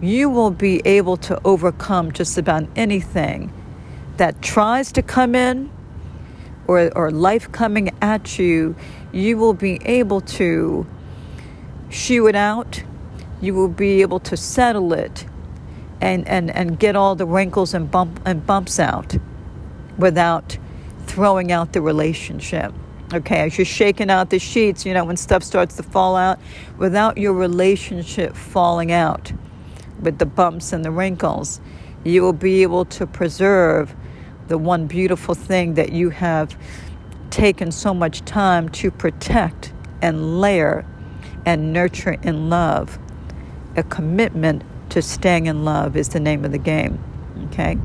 you 0.00 0.30
will 0.30 0.50
be 0.50 0.80
able 0.84 1.16
to 1.18 1.38
overcome 1.44 2.12
just 2.12 2.38
about 2.38 2.66
anything 2.74 3.52
that 4.16 4.40
tries 4.40 4.92
to 4.92 5.02
come 5.02 5.34
in 5.34 5.70
or, 6.66 6.90
or 6.96 7.10
life 7.10 7.50
coming 7.52 7.90
at 8.00 8.38
you. 8.38 8.74
You 9.12 9.36
will 9.36 9.54
be 9.54 9.80
able 9.84 10.20
to 10.22 10.86
shoo 11.90 12.26
it 12.28 12.34
out. 12.34 12.82
You 13.42 13.54
will 13.54 13.68
be 13.68 14.00
able 14.00 14.20
to 14.20 14.36
settle 14.36 14.92
it 14.92 15.26
and, 16.00 16.26
and, 16.26 16.50
and 16.50 16.78
get 16.78 16.96
all 16.96 17.14
the 17.14 17.26
wrinkles 17.26 17.74
and, 17.74 17.90
bump, 17.90 18.20
and 18.24 18.46
bumps 18.46 18.78
out 18.78 19.16
without 19.98 20.56
throwing 21.06 21.52
out 21.52 21.72
the 21.72 21.82
relationship. 21.82 22.72
Okay, 23.12 23.40
as 23.40 23.58
you're 23.58 23.64
shaking 23.64 24.08
out 24.08 24.30
the 24.30 24.38
sheets, 24.38 24.86
you 24.86 24.94
know, 24.94 25.04
when 25.04 25.16
stuff 25.16 25.42
starts 25.42 25.76
to 25.76 25.82
fall 25.82 26.14
out, 26.14 26.38
without 26.78 27.18
your 27.18 27.32
relationship 27.32 28.36
falling 28.36 28.92
out 28.92 29.32
with 30.00 30.18
the 30.18 30.26
bumps 30.26 30.72
and 30.72 30.84
the 30.84 30.90
wrinkles, 30.90 31.60
you 32.04 32.22
will 32.22 32.32
be 32.32 32.62
able 32.62 32.84
to 32.86 33.06
preserve 33.06 33.94
the 34.48 34.58
one 34.58 34.86
beautiful 34.86 35.34
thing 35.34 35.74
that 35.74 35.92
you 35.92 36.10
have 36.10 36.56
taken 37.30 37.70
so 37.70 37.94
much 37.94 38.24
time 38.24 38.68
to 38.68 38.90
protect 38.90 39.72
and 40.02 40.40
layer 40.40 40.84
and 41.46 41.72
nurture 41.72 42.16
in 42.22 42.50
love. 42.50 42.98
A 43.76 43.82
commitment 43.82 44.64
to 44.90 45.00
staying 45.00 45.46
in 45.46 45.64
love 45.64 45.96
is 45.96 46.08
the 46.08 46.20
name 46.20 46.44
of 46.44 46.52
the 46.52 46.58
game. 46.58 47.02
Okay? 47.46 47.78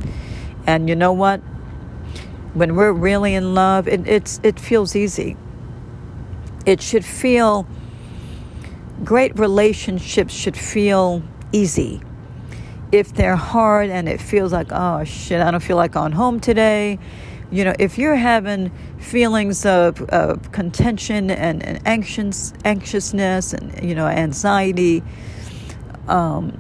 And 0.66 0.90
you 0.90 0.96
know 0.96 1.14
what? 1.14 1.40
When 2.54 2.76
we're 2.76 2.94
really 2.94 3.36
in 3.36 3.54
love, 3.54 3.88
it, 3.88 4.08
it's, 4.08 4.40
it 4.42 4.60
feels 4.60 4.96
easy. 4.96 5.38
It 6.66 6.82
should 6.82 7.06
feel, 7.06 7.68
great 9.04 9.38
relationships 9.38 10.34
should 10.34 10.58
feel 10.58 11.22
easy. 11.56 12.02
If 12.92 13.14
they're 13.14 13.36
hard 13.36 13.90
and 13.90 14.08
it 14.08 14.22
feels 14.22 14.52
like, 14.52 14.68
oh 14.72 15.04
shit, 15.04 15.42
I 15.42 15.52
don't 15.52 15.64
feel 15.64 15.78
like 15.78 15.94
going 15.94 16.12
home 16.12 16.40
today, 16.40 17.00
you 17.52 17.64
know, 17.64 17.74
if 17.80 17.98
you're 17.98 18.16
having 18.16 18.72
feelings 19.00 19.66
of, 19.66 20.02
of 20.10 20.52
contention 20.52 21.32
and, 21.32 21.64
and 21.64 21.80
anxious, 21.88 22.54
anxiousness 22.64 23.54
and, 23.54 23.88
you 23.88 23.96
know, 23.96 24.08
anxiety, 24.08 25.04
um, 26.08 26.60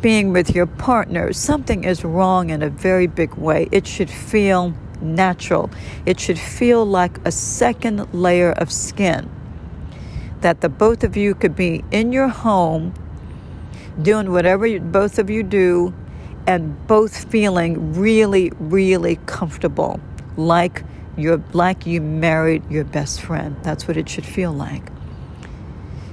being 0.00 0.32
with 0.32 0.54
your 0.54 0.66
partner, 0.66 1.32
something 1.32 1.84
is 1.84 2.04
wrong 2.04 2.50
in 2.50 2.62
a 2.62 2.70
very 2.70 3.06
big 3.06 3.34
way. 3.34 3.68
It 3.70 3.86
should 3.86 4.10
feel 4.10 4.74
natural. 5.00 5.70
It 6.06 6.18
should 6.18 6.38
feel 6.38 6.84
like 6.84 7.18
a 7.26 7.32
second 7.32 8.12
layer 8.14 8.52
of 8.52 8.72
skin 8.72 9.30
that 10.40 10.60
the 10.60 10.68
both 10.68 11.04
of 11.04 11.16
you 11.16 11.34
could 11.34 11.54
be 11.54 11.84
in 11.90 12.12
your 12.12 12.28
home 12.28 12.94
doing 14.02 14.32
whatever 14.32 14.66
you, 14.66 14.80
both 14.80 15.18
of 15.18 15.30
you 15.30 15.42
do 15.42 15.94
and 16.46 16.86
both 16.86 17.30
feeling 17.30 17.94
really 17.94 18.50
really 18.58 19.16
comfortable 19.26 20.00
like 20.36 20.84
you're 21.16 21.42
like 21.52 21.86
you 21.86 22.00
married 22.00 22.68
your 22.70 22.84
best 22.84 23.20
friend. 23.20 23.56
That's 23.62 23.86
what 23.86 23.96
it 23.96 24.08
should 24.08 24.26
feel 24.26 24.52
like. 24.52 24.82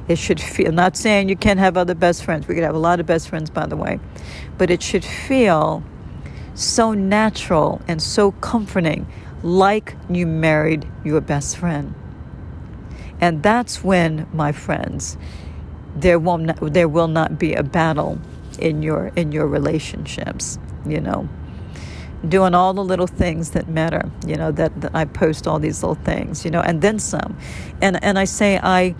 It 0.08 0.18
should 0.18 0.40
feel 0.40 0.72
not 0.72 0.96
saying 0.96 1.30
you 1.30 1.36
can't 1.36 1.60
have 1.60 1.78
other 1.78 1.96
best 1.96 2.24
friends. 2.24 2.48
We 2.48 2.56
could 2.56 2.64
have 2.64 2.76
a 2.76 2.80
lot 2.80 3.00
of 3.00 3.06
best 3.06 3.30
friends 3.30 3.50
by 3.50 3.66
the 3.66 3.76
way. 3.76 4.00
But 4.58 4.70
it 4.70 4.84
should 4.84 5.06
feel 5.06 5.84
so 6.54 6.94
natural 6.94 7.82
and 7.88 8.02
so 8.02 8.32
comforting 8.34 9.08
like 9.42 9.96
you 10.10 10.28
married 10.28 10.88
your 11.04 11.22
best 11.22 11.58
friend. 11.58 11.96
And 13.20 13.44
that's 13.44 13.84
when, 13.84 14.28
my 14.34 14.52
friends, 14.52 15.18
there 15.96 16.20
not, 16.20 16.74
there 16.74 16.88
will 16.88 17.08
not 17.08 17.38
be 17.39 17.54
a 17.54 17.64
battle 17.64 18.20
in 18.60 18.84
your 18.84 19.12
in 19.16 19.32
your 19.32 19.48
relationships, 19.48 20.60
you 20.86 21.00
know. 21.02 21.28
Doing 22.28 22.54
all 22.54 22.74
the 22.74 22.84
little 22.84 23.08
things 23.08 23.52
that 23.52 23.68
matter 23.68 24.10
you 24.28 24.36
know 24.36 24.52
that, 24.52 24.80
that, 24.82 24.94
i 24.94 25.06
post 25.06 25.48
all 25.48 25.58
these 25.58 25.82
little 25.82 25.96
things 26.04 26.46
you 26.46 26.52
know 26.52 26.62
and 26.62 26.82
then 26.82 27.00
some. 27.00 27.36
And 27.82 28.04
and 28.04 28.20
i 28.20 28.26
say 28.26 28.60
i 28.62 28.94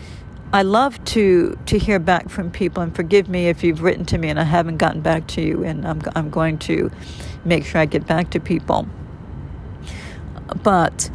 i 0.52 0.64
love 0.64 1.04
to 1.06 1.58
to 1.68 1.78
hear 1.78 2.00
back 2.00 2.30
from 2.30 2.50
people 2.50 2.82
and 2.82 2.96
forgive 2.96 3.30
me 3.30 3.48
if 3.48 3.64
you've 3.64 3.84
written 3.84 4.06
to 4.06 4.18
me 4.18 4.30
and 4.30 4.40
i 4.40 4.44
haven't 4.44 4.78
gotten 4.78 5.02
back 5.02 5.28
to 5.28 5.42
you 5.42 5.64
and 5.64 5.88
i'm, 5.88 6.02
I'm 6.16 6.32
going 6.32 6.58
to 6.60 6.90
make 7.46 7.64
sure 7.64 7.80
i 7.80 7.86
get 7.86 8.08
back 8.08 8.32
to 8.32 8.40
people. 8.40 8.88
But 10.64 11.12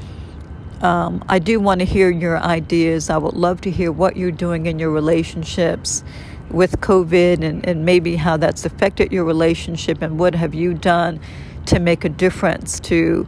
um, 0.82 1.24
I 1.28 1.38
do 1.38 1.60
want 1.60 1.80
to 1.80 1.84
hear 1.86 2.10
your 2.10 2.38
ideas. 2.38 3.10
I 3.10 3.18
would 3.18 3.34
love 3.34 3.60
to 3.62 3.70
hear 3.70 3.90
what 3.92 4.16
you're 4.16 4.30
doing 4.30 4.66
in 4.66 4.78
your 4.78 4.90
relationships 4.90 6.04
with 6.50 6.80
COVID 6.80 7.42
and, 7.42 7.66
and 7.66 7.84
maybe 7.84 8.16
how 8.16 8.36
that's 8.36 8.64
affected 8.64 9.12
your 9.12 9.24
relationship 9.24 10.02
and 10.02 10.18
what 10.18 10.34
have 10.34 10.54
you 10.54 10.74
done 10.74 11.20
to 11.66 11.80
make 11.80 12.04
a 12.04 12.08
difference, 12.08 12.80
to 12.80 13.26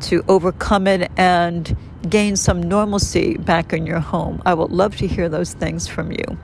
to 0.00 0.22
overcome 0.28 0.86
it 0.86 1.10
and 1.16 1.76
gain 2.08 2.36
some 2.36 2.62
normalcy 2.62 3.36
back 3.38 3.72
in 3.72 3.86
your 3.86 4.00
home. 4.00 4.42
I 4.44 4.52
would 4.54 4.70
love 4.70 4.96
to 4.98 5.06
hear 5.06 5.28
those 5.28 5.54
things 5.54 5.88
from 5.88 6.12
you. 6.12 6.38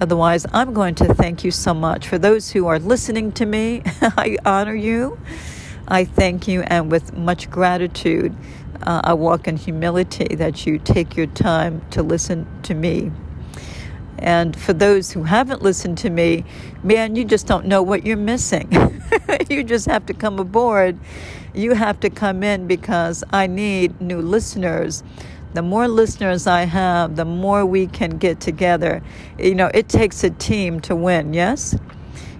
Otherwise, 0.00 0.46
I'm 0.52 0.74
going 0.74 0.94
to 0.96 1.14
thank 1.14 1.44
you 1.44 1.50
so 1.50 1.74
much. 1.74 2.08
For 2.08 2.18
those 2.18 2.50
who 2.50 2.66
are 2.66 2.78
listening 2.78 3.32
to 3.32 3.46
me, 3.46 3.82
I 4.02 4.36
honor 4.44 4.74
you. 4.74 5.18
I 5.90 6.04
thank 6.04 6.46
you, 6.46 6.62
and 6.62 6.88
with 6.88 7.16
much 7.16 7.50
gratitude, 7.50 8.32
uh, 8.82 9.00
I 9.02 9.14
walk 9.14 9.48
in 9.48 9.56
humility 9.56 10.36
that 10.36 10.64
you 10.64 10.78
take 10.78 11.16
your 11.16 11.26
time 11.26 11.82
to 11.90 12.02
listen 12.04 12.46
to 12.62 12.74
me. 12.74 13.10
And 14.18 14.54
for 14.54 14.72
those 14.72 15.10
who 15.10 15.24
haven't 15.24 15.62
listened 15.62 15.98
to 15.98 16.10
me, 16.10 16.44
man, 16.84 17.16
you 17.16 17.24
just 17.24 17.48
don't 17.48 17.66
know 17.66 17.82
what 17.82 18.06
you're 18.06 18.16
missing. 18.16 18.70
you 19.50 19.64
just 19.64 19.86
have 19.86 20.06
to 20.06 20.14
come 20.14 20.38
aboard. 20.38 20.96
You 21.54 21.74
have 21.74 21.98
to 22.00 22.10
come 22.10 22.44
in 22.44 22.68
because 22.68 23.24
I 23.32 23.48
need 23.48 24.00
new 24.00 24.20
listeners. 24.20 25.02
The 25.54 25.62
more 25.62 25.88
listeners 25.88 26.46
I 26.46 26.66
have, 26.66 27.16
the 27.16 27.24
more 27.24 27.66
we 27.66 27.88
can 27.88 28.18
get 28.18 28.38
together. 28.38 29.02
You 29.38 29.56
know, 29.56 29.70
it 29.74 29.88
takes 29.88 30.22
a 30.22 30.30
team 30.30 30.78
to 30.82 30.94
win, 30.94 31.34
yes? 31.34 31.76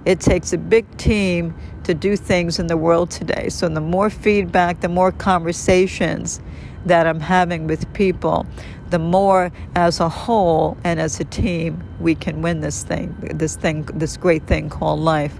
It 0.05 0.21
takes 0.21 0.53
a 0.53 0.59
big 0.59 0.97
team 0.97 1.55
to 1.91 1.95
do 1.95 2.17
things 2.17 2.61
in 2.61 2.69
the 2.69 2.77
world 2.77 3.11
today. 3.11 3.49
So, 3.49 3.69
the 3.69 3.81
more 3.81 4.11
feedback, 4.11 4.81
the 4.81 4.89
more 4.89 5.11
conversations 5.11 6.41
that 6.87 7.07
I'm 7.07 7.21
having 7.21 7.67
with 7.67 7.93
people, 7.95 8.47
the 8.91 9.01
more 9.01 9.51
as 9.75 9.99
a 10.01 10.09
whole 10.09 10.77
and 10.85 11.01
as 11.01 11.19
a 11.21 11.25
team 11.25 11.83
we 11.99 12.15
can 12.15 12.43
win 12.43 12.61
this 12.61 12.85
thing, 12.85 13.15
this 13.35 13.57
thing, 13.57 13.83
this 13.95 14.17
great 14.17 14.47
thing 14.47 14.71
called 14.71 15.01
life. 15.01 15.37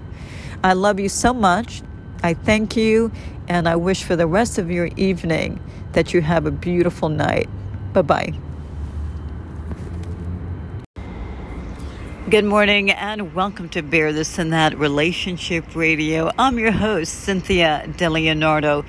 I 0.63 0.73
love 0.73 0.99
you 0.99 1.09
so 1.09 1.33
much. 1.33 1.81
I 2.21 2.33
thank 2.33 2.75
you, 2.75 3.11
and 3.47 3.67
I 3.67 3.77
wish 3.77 4.03
for 4.03 4.15
the 4.15 4.27
rest 4.27 4.57
of 4.57 4.69
your 4.69 4.89
evening 4.97 5.59
that 5.93 6.13
you 6.13 6.21
have 6.21 6.45
a 6.45 6.51
beautiful 6.51 7.09
night. 7.09 7.49
Bye 7.93 8.01
bye. 8.03 8.50
Good 12.31 12.45
morning 12.45 12.91
and 12.91 13.35
welcome 13.35 13.67
to 13.71 13.81
Bear 13.81 14.13
This 14.13 14.39
and 14.39 14.53
That 14.53 14.77
Relationship 14.77 15.75
Radio. 15.75 16.31
I'm 16.37 16.57
your 16.57 16.71
host, 16.71 17.13
Cynthia 17.13 17.83
DeLeonardo. 17.85 18.85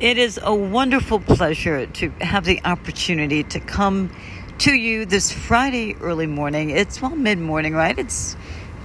It 0.00 0.18
is 0.18 0.40
a 0.42 0.52
wonderful 0.52 1.20
pleasure 1.20 1.86
to 1.86 2.08
have 2.20 2.44
the 2.44 2.60
opportunity 2.64 3.44
to 3.44 3.60
come 3.60 4.10
to 4.58 4.72
you 4.72 5.06
this 5.06 5.30
Friday 5.30 5.94
early 6.00 6.26
morning. 6.26 6.70
It's 6.70 7.00
well 7.00 7.14
mid 7.14 7.38
morning, 7.38 7.74
right? 7.74 7.96
It's 7.96 8.34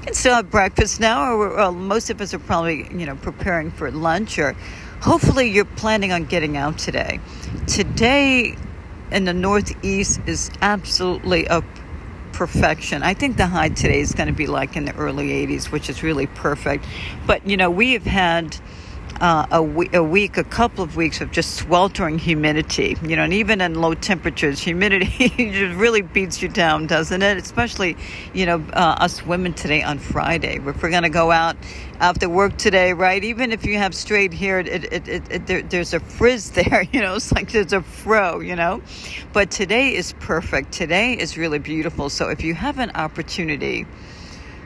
you 0.01 0.06
can 0.06 0.14
still 0.14 0.36
have 0.36 0.51
breakfast 0.51 0.99
now, 0.99 1.34
or 1.34 1.56
well, 1.56 1.72
most 1.72 2.12
of 2.12 2.22
us 2.22 2.32
are 2.36 2.39
probably 2.39 2.88
you 2.91 3.08
know 3.08 3.16
preparing 3.16 3.72
for 3.72 3.89
lunch, 3.89 4.38
or 4.38 4.56
hopefully 5.01 5.49
you're 5.49 5.66
planning 5.66 6.12
on 6.12 6.26
getting 6.26 6.58
out 6.58 6.78
today. 6.78 7.20
Today 7.66 8.56
in 9.12 9.26
the 9.26 9.34
Northeast 9.34 10.22
is 10.28 10.51
absolutely 10.62 11.47
a 11.47 11.64
perfection. 12.36 13.02
I 13.02 13.14
think 13.14 13.38
the 13.38 13.48
high 13.48 13.70
today 13.70 14.02
is 14.02 14.12
going 14.12 14.28
to 14.28 14.34
be 14.34 14.46
like 14.46 14.76
in 14.76 14.84
the 14.84 14.96
early 14.96 15.30
80s, 15.30 15.72
which 15.72 15.90
is 15.90 16.04
really 16.04 16.28
perfect. 16.28 16.86
But 17.26 17.48
you 17.48 17.56
know, 17.56 17.72
we 17.72 17.94
have 17.94 18.06
had 18.06 18.58
uh, 19.22 19.45
a, 19.51 19.63
week, 19.63 19.93
a 19.93 20.03
week, 20.03 20.38
a 20.38 20.43
couple 20.43 20.84
of 20.84 20.95
weeks 20.95 21.22
of 21.22 21.32
just 21.32 21.55
sweltering 21.55 22.20
humidity. 22.20 22.97
You 23.03 23.16
know, 23.16 23.24
and 23.24 23.34
even 23.34 23.61
in 23.61 23.76
low 23.76 23.93
temperatures, 23.93 24.59
humidity 24.59 25.30
just 25.51 25.78
really 25.78 26.01
beats 26.01 26.41
you 26.41 26.49
down, 26.49 26.88
doesn't 26.88 27.22
it? 27.22 27.38
Especially, 27.38 27.95
you 28.34 28.45
know, 28.45 28.63
uh, 28.74 28.97
us 28.99 29.26
women 29.26 29.53
today 29.53 29.84
on 29.84 29.99
Friday. 29.99 30.57
If 30.57 30.82
we're 30.82 30.89
going 30.89 31.03
to 31.03 31.09
go 31.09 31.32
out 31.32 31.55
after 31.99 32.28
work 32.28 32.57
today, 32.57 32.93
right? 32.93 33.24
Even 33.24 33.51
if 33.51 33.66
you 33.66 33.78
have 33.78 33.95
straight 33.95 34.34
hair, 34.34 34.59
it, 34.59 34.68
it, 34.68 35.07
it, 35.07 35.32
it 35.32 35.47
there, 35.47 35.61
there's 35.61 35.93
a 35.93 35.99
frizz 35.99 36.51
there. 36.51 36.84
You 36.91 37.01
know, 37.01 37.16
it's 37.16 37.32
like 37.32 37.51
there's 37.51 37.74
a 37.74 37.82
fro. 37.82 38.39
You 38.39 38.55
know, 38.55 38.82
but 39.34 39.51
today 39.51 39.95
is 39.95 40.13
perfect. 40.20 40.72
Today 40.72 41.13
is 41.13 41.38
really 41.38 41.59
beautiful. 41.59 42.09
So 42.09 42.30
if 42.30 42.43
you 42.43 42.53
have 42.53 42.80
an 42.80 42.91
opportunity 42.95 43.86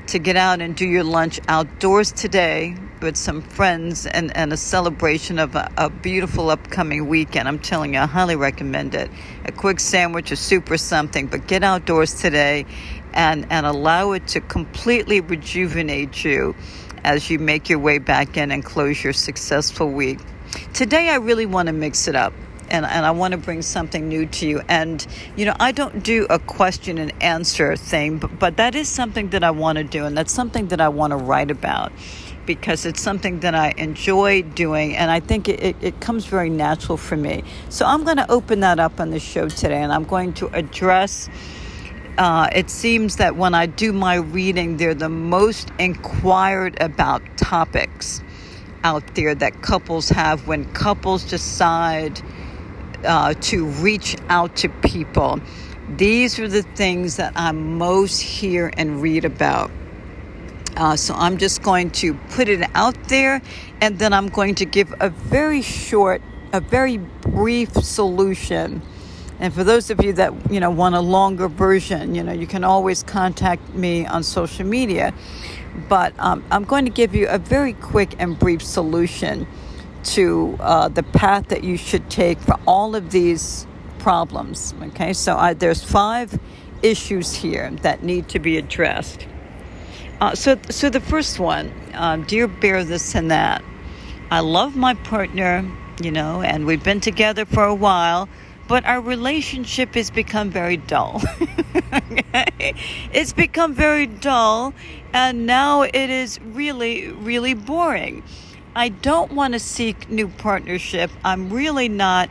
to 0.10 0.18
get 0.18 0.36
out 0.36 0.60
and 0.60 0.76
do 0.76 0.88
your 0.88 1.04
lunch 1.04 1.40
outdoors 1.48 2.12
today 2.12 2.76
with 3.00 3.16
some 3.16 3.42
friends 3.44 4.08
and, 4.08 4.36
and 4.36 4.52
a 4.52 4.58
celebration 4.58 5.38
of 5.38 5.56
a, 5.56 5.72
a, 5.78 5.90
beautiful 5.90 6.50
upcoming 6.50 7.08
weekend. 7.08 7.48
I'm 7.48 7.60
telling 7.60 7.94
you, 7.94 8.00
I 8.00 8.08
highly 8.08 8.36
recommend 8.36 8.96
it. 8.96 9.12
A 9.46 9.52
quick 9.52 9.80
sandwich, 9.80 10.32
a 10.32 10.36
soup, 10.36 10.72
or 10.72 10.78
something, 10.78 11.28
but 11.28 11.46
get 11.46 11.64
outdoors 11.64 12.16
today 12.16 12.66
and, 13.14 13.46
and 13.52 13.68
allow 13.68 14.14
it 14.14 14.26
to 14.30 14.42
completely 14.42 15.22
rejuvenate 15.22 16.26
you 16.26 16.56
as 17.04 17.30
you 17.30 17.38
make 17.38 17.70
your 17.70 17.80
way 17.80 18.00
back 18.00 18.36
in 18.36 18.52
and 18.52 18.66
close 18.66 19.04
your 19.04 19.14
successful 19.14 19.92
week. 19.92 20.20
Today, 20.74 21.10
I 21.10 21.18
really 21.18 21.46
want 21.46 21.68
to 21.68 21.74
mix 21.74 22.08
it 22.08 22.16
up 22.16 22.34
and, 22.70 22.86
and 22.86 23.06
I 23.06 23.12
want 23.12 23.32
to 23.34 23.38
bring 23.38 23.62
something 23.62 24.08
new 24.08 24.26
to 24.26 24.48
you. 24.48 24.62
And, 24.68 25.06
you 25.36 25.46
know, 25.46 25.56
I 25.60 25.72
don't 25.72 26.04
do 26.04 26.26
a 26.30 26.40
question 26.40 26.98
and 26.98 27.12
answer 27.22 27.76
thing, 27.76 28.18
but, 28.18 28.40
but 28.40 28.58
that 28.58 28.76
is 28.76 28.88
something 28.88 29.30
that 29.30 29.44
I 29.44 29.52
want 29.52 29.78
to 29.78 29.84
do, 29.84 30.06
and 30.06 30.18
that's 30.18 30.34
something 30.34 30.68
that 30.68 30.82
I 30.82 30.90
want 30.90 31.12
to 31.12 31.18
write 31.18 31.52
about 31.52 31.92
because 32.46 32.88
it's 32.88 33.00
something 33.00 33.42
that 33.42 33.54
I 33.54 33.76
enjoy 33.78 34.42
doing, 34.42 34.96
and 34.96 35.12
I 35.12 35.20
think 35.20 35.48
it, 35.48 35.62
it, 35.62 35.76
it 35.82 36.02
comes 36.02 36.26
very 36.26 36.50
natural 36.50 36.98
for 36.98 37.16
me. 37.16 37.44
So 37.70 37.86
I'm 37.86 38.04
going 38.04 38.18
to 38.18 38.32
open 38.32 38.62
that 38.62 38.80
up 38.80 39.00
on 39.00 39.12
the 39.12 39.20
show 39.20 39.50
today, 39.50 39.84
and 39.84 39.94
I'm 39.94 40.06
going 40.06 40.34
to 40.34 40.48
address. 40.48 41.30
Uh, 42.18 42.50
it 42.56 42.72
seems 42.72 43.18
that 43.18 43.36
when 43.36 43.54
I 43.54 43.68
do 43.68 43.94
my 43.94 44.16
reading, 44.16 44.78
they're 44.78 44.96
the 44.96 45.10
most 45.10 45.70
inquired 45.78 46.82
about 46.82 47.22
topics 47.38 48.24
out 48.84 49.16
there 49.16 49.36
that 49.36 49.62
couples 49.62 50.10
have 50.10 50.48
when 50.48 50.66
couples 50.74 51.24
decide 51.26 52.20
uh, 53.06 53.34
to 53.42 53.66
reach 53.66 54.16
out 54.30 54.56
to 54.58 54.70
people. 54.70 55.40
These 55.98 56.40
are 56.40 56.48
the 56.48 56.62
things 56.62 57.16
that 57.18 57.34
I 57.36 57.52
most 57.52 58.22
hear 58.22 58.72
and 58.78 59.02
read 59.02 59.26
about. 59.26 59.72
Uh, 60.78 60.96
so 60.96 61.14
I'm 61.16 61.38
just 61.38 61.62
going 61.62 61.90
to 61.92 62.14
put 62.32 62.48
it 62.48 62.62
out 62.76 62.96
there 63.10 63.42
and 63.82 64.00
then 64.00 64.14
I'm 64.14 64.30
going 64.30 64.56
to 64.56 64.66
give 64.66 64.94
a 65.00 65.10
very 65.10 65.62
short, 65.62 66.22
a 66.54 66.62
very 66.62 66.98
brief 66.98 67.74
solution. 67.74 68.82
And 69.40 69.54
for 69.54 69.64
those 69.64 69.90
of 69.90 70.04
you 70.04 70.14
that 70.14 70.52
you 70.52 70.60
know 70.60 70.70
want 70.70 70.96
a 70.96 71.00
longer 71.00 71.48
version, 71.48 72.14
you 72.14 72.24
know 72.24 72.34
you 72.34 72.46
can 72.46 72.64
always 72.64 73.04
contact 73.04 73.74
me 73.74 74.06
on 74.06 74.22
social 74.22 74.66
media. 74.66 75.14
But 75.88 76.14
um, 76.20 76.44
I'm 76.52 76.66
going 76.66 76.86
to 76.86 76.92
give 76.92 77.16
you 77.16 77.28
a 77.30 77.38
very 77.38 77.74
quick 77.74 78.16
and 78.20 78.38
brief 78.38 78.62
solution 78.62 79.48
to 80.16 80.58
uh, 80.60 80.88
the 80.88 81.04
path 81.04 81.50
that 81.50 81.64
you 81.64 81.78
should 81.78 82.10
take 82.10 82.40
for 82.40 82.60
all 82.68 82.96
of 82.96 83.12
these 83.12 83.68
problems. 84.00 84.74
Okay, 84.82 85.14
so 85.14 85.38
I, 85.38 85.54
there's 85.54 85.84
five 85.84 86.40
issues 86.82 87.34
here 87.34 87.70
that 87.82 88.04
need 88.04 88.30
to 88.30 88.40
be 88.40 88.58
addressed. 88.58 89.28
Uh, 90.22 90.36
so, 90.36 90.58
so 90.70 90.90
the 90.90 91.00
first 91.00 91.40
one, 91.40 91.72
uh, 91.94 92.18
dear 92.18 92.48
bear 92.48 92.84
this 92.84 93.16
and 93.16 93.32
that. 93.32 93.64
I 94.32 94.42
love 94.42 94.76
my 94.76 94.94
partner, 94.94 95.66
you 96.02 96.12
know, 96.12 96.42
and 96.42 96.66
we've 96.66 96.84
been 96.84 97.02
together 97.02 97.46
for 97.46 97.64
a 97.64 97.76
while, 97.76 98.28
but 98.68 98.86
our 98.86 99.02
relationship 99.02 99.96
has 99.96 100.12
become 100.12 100.50
very 100.50 100.78
dull. 100.78 101.22
it's 103.12 103.34
become 103.34 103.74
very 103.74 104.06
dull, 104.06 104.74
and 105.14 105.46
now 105.46 105.84
it 105.84 106.10
is 106.10 106.40
really, 106.42 107.08
really 107.08 107.54
boring. 107.54 108.24
I 108.80 108.88
don't 108.88 109.34
want 109.34 109.56
to 109.56 109.60
seek 109.60 110.10
new 110.10 110.30
partnership. 110.30 111.12
I'm 111.26 111.50
really 111.50 111.90
not 111.90 112.30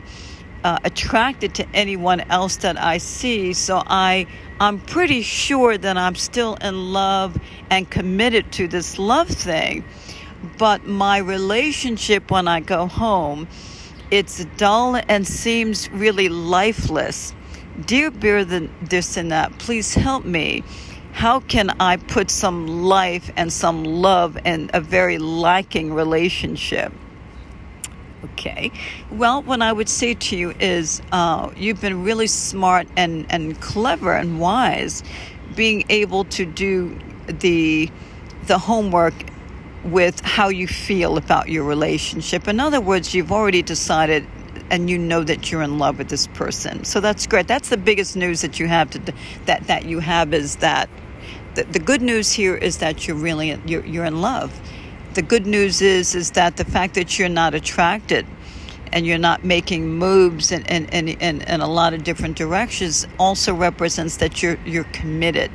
uh, 0.63 0.79
attracted 0.83 1.53
to 1.53 1.69
anyone 1.75 2.21
else 2.21 2.55
that 2.57 2.75
I 2.75 2.97
see, 2.97 3.53
so 3.53 3.83
I 3.85 4.25
I'm 4.59 4.79
pretty 4.79 5.21
sure 5.21 5.77
that 5.77 5.95
I'm 5.95 6.15
still 6.15 6.55
in 6.55 6.91
love 6.91 7.37
and 7.69 7.87
committed 7.87 8.51
to 8.53 8.67
this 8.67 8.97
love 8.97 9.27
thing. 9.27 9.83
But 10.57 10.87
my 10.87 11.19
relationship 11.19 12.31
when 12.31 12.47
I 12.47 12.61
go 12.61 12.87
home, 12.87 13.47
it's 14.09 14.43
dull 14.57 14.99
and 15.07 15.27
seems 15.27 15.87
really 15.91 16.29
lifeless. 16.29 17.31
Dear 17.85 18.09
Bear, 18.09 18.43
this 18.43 19.17
and 19.17 19.31
that, 19.31 19.55
please 19.59 19.93
help 19.93 20.25
me. 20.25 20.63
How 21.19 21.41
can 21.41 21.71
I 21.81 21.97
put 21.97 22.31
some 22.31 22.65
life 22.65 23.29
and 23.35 23.51
some 23.51 23.83
love 23.83 24.37
in 24.45 24.71
a 24.73 24.79
very 24.79 25.17
lacking 25.17 25.93
relationship? 25.93 26.93
Okay. 28.23 28.71
Well, 29.11 29.43
what 29.43 29.61
I 29.61 29.73
would 29.73 29.89
say 29.89 30.13
to 30.13 30.37
you 30.37 30.53
is 30.61 31.01
uh, 31.11 31.51
you've 31.57 31.81
been 31.81 32.05
really 32.05 32.27
smart 32.27 32.87
and, 32.95 33.25
and 33.29 33.59
clever 33.59 34.13
and 34.13 34.39
wise 34.39 35.03
being 35.57 35.83
able 35.89 36.23
to 36.23 36.45
do 36.45 36.97
the 37.27 37.91
the 38.47 38.57
homework 38.57 39.13
with 39.83 40.21
how 40.21 40.47
you 40.47 40.69
feel 40.69 41.17
about 41.17 41.49
your 41.49 41.65
relationship. 41.65 42.47
In 42.47 42.61
other 42.61 42.79
words, 42.79 43.13
you've 43.13 43.33
already 43.33 43.61
decided 43.61 44.25
and 44.71 44.89
you 44.89 44.97
know 44.97 45.25
that 45.25 45.51
you're 45.51 45.63
in 45.63 45.79
love 45.79 45.97
with 45.97 46.07
this 46.07 46.27
person. 46.27 46.85
So 46.85 47.01
that's 47.01 47.27
great. 47.27 47.49
That's 47.49 47.67
the 47.67 47.77
biggest 47.77 48.15
news 48.15 48.39
that 48.39 48.57
you 48.57 48.69
have 48.69 48.89
to 48.91 49.13
that 49.47 49.67
that 49.67 49.83
you 49.83 49.99
have 49.99 50.33
is 50.33 50.55
that 50.57 50.89
the, 51.59 51.71
the 51.71 51.79
good 51.79 52.01
news 52.01 52.31
here 52.31 52.55
is 52.55 52.77
that 52.77 53.07
you're 53.07 53.17
really 53.17 53.59
you're, 53.65 53.85
you're 53.85 54.05
in 54.05 54.21
love 54.21 54.57
the 55.13 55.21
good 55.21 55.45
news 55.45 55.81
is 55.81 56.15
is 56.15 56.31
that 56.31 56.57
the 56.57 56.65
fact 56.65 56.93
that 56.95 57.17
you're 57.17 57.29
not 57.29 57.53
attracted 57.53 58.25
and 58.91 59.05
you're 59.05 59.19
not 59.19 59.43
making 59.43 59.87
moves 59.87 60.51
in, 60.51 60.65
in, 60.65 60.85
in, 60.87 61.41
in, 61.41 61.61
a 61.61 61.67
lot 61.67 61.93
of 61.93 62.03
different 62.03 62.35
directions 62.35 63.05
also 63.19 63.53
represents 63.53 64.17
that 64.17 64.41
you're 64.41 64.57
you're 64.65 64.85
committed. 64.85 65.51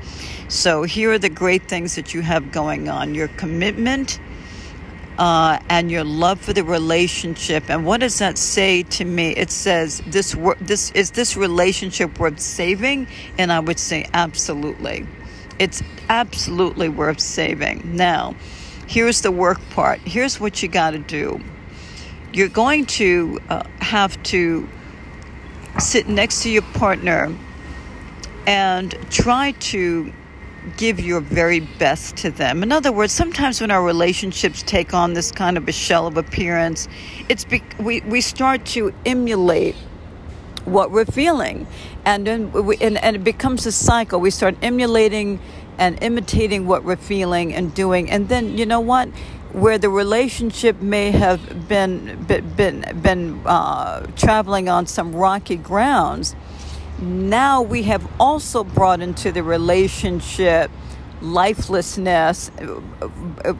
So 0.48 0.84
here 0.84 1.10
are 1.12 1.18
the 1.18 1.28
great 1.28 1.68
things 1.68 1.96
that 1.96 2.14
you 2.14 2.20
have 2.22 2.52
going 2.52 2.88
on: 2.88 3.14
your 3.14 3.28
commitment 3.28 4.20
uh, 5.18 5.58
and 5.68 5.90
your 5.90 6.04
love 6.04 6.40
for 6.40 6.52
the 6.52 6.64
relationship. 6.64 7.70
And 7.70 7.84
what 7.86 8.00
does 8.00 8.18
that 8.18 8.38
say 8.38 8.82
to 8.82 9.04
me? 9.04 9.30
It 9.30 9.50
says 9.50 10.02
this 10.06 10.36
this 10.60 10.90
is 10.92 11.12
this 11.12 11.36
relationship 11.36 12.18
worth 12.18 12.40
saving, 12.40 13.08
and 13.38 13.52
I 13.52 13.60
would 13.60 13.78
say 13.78 14.06
absolutely. 14.12 15.06
It's 15.58 15.82
absolutely 16.08 16.88
worth 16.88 17.20
saving. 17.20 17.96
Now 17.96 18.34
here's 18.86 19.20
the 19.22 19.30
work 19.30 19.60
part. 19.70 20.00
Here's 20.00 20.40
what 20.40 20.62
you 20.62 20.68
got 20.68 20.90
to 20.90 20.98
do. 20.98 21.40
You're 22.32 22.48
going 22.48 22.86
to 22.86 23.40
uh, 23.48 23.64
have 23.80 24.20
to 24.24 24.68
sit 25.78 26.08
next 26.08 26.42
to 26.42 26.50
your 26.50 26.62
partner 26.62 27.34
and 28.46 28.92
try 29.10 29.52
to 29.52 30.12
give 30.76 30.98
your 30.98 31.20
very 31.20 31.60
best 31.60 32.16
to 32.16 32.30
them. 32.30 32.62
In 32.62 32.72
other 32.72 32.90
words, 32.90 33.12
sometimes 33.12 33.60
when 33.60 33.70
our 33.70 33.82
relationships 33.82 34.62
take 34.62 34.94
on 34.94 35.12
this 35.12 35.30
kind 35.30 35.56
of 35.56 35.68
a 35.68 35.72
shell 35.72 36.06
of 36.06 36.16
appearance, 36.16 36.88
it's 37.28 37.44
be- 37.44 37.62
we, 37.78 38.00
we 38.02 38.20
start 38.20 38.64
to 38.66 38.92
emulate 39.04 39.76
what 40.64 40.90
we're 40.90 41.04
feeling. 41.04 41.66
And 42.04 42.26
then 42.26 42.52
we, 42.52 42.76
and, 42.78 42.98
and 42.98 43.16
it 43.16 43.24
becomes 43.24 43.66
a 43.66 43.72
cycle. 43.72 44.20
We 44.20 44.30
start 44.30 44.56
emulating 44.62 45.40
and 45.78 46.00
imitating 46.02 46.66
what 46.66 46.84
we're 46.84 46.96
feeling 46.96 47.54
and 47.54 47.74
doing. 47.74 48.10
And 48.10 48.28
then, 48.28 48.56
you 48.56 48.66
know 48.66 48.80
what? 48.80 49.08
Where 49.52 49.78
the 49.78 49.88
relationship 49.88 50.80
may 50.80 51.12
have 51.12 51.68
been 51.68 52.24
been 52.24 52.84
been 53.00 53.40
uh, 53.46 54.06
traveling 54.16 54.68
on 54.68 54.86
some 54.86 55.14
rocky 55.14 55.56
grounds, 55.56 56.34
now 57.00 57.62
we 57.62 57.84
have 57.84 58.04
also 58.18 58.64
brought 58.64 59.00
into 59.00 59.30
the 59.30 59.44
relationship 59.44 60.70
lifelessness 61.24 62.50
uh, 62.60 62.80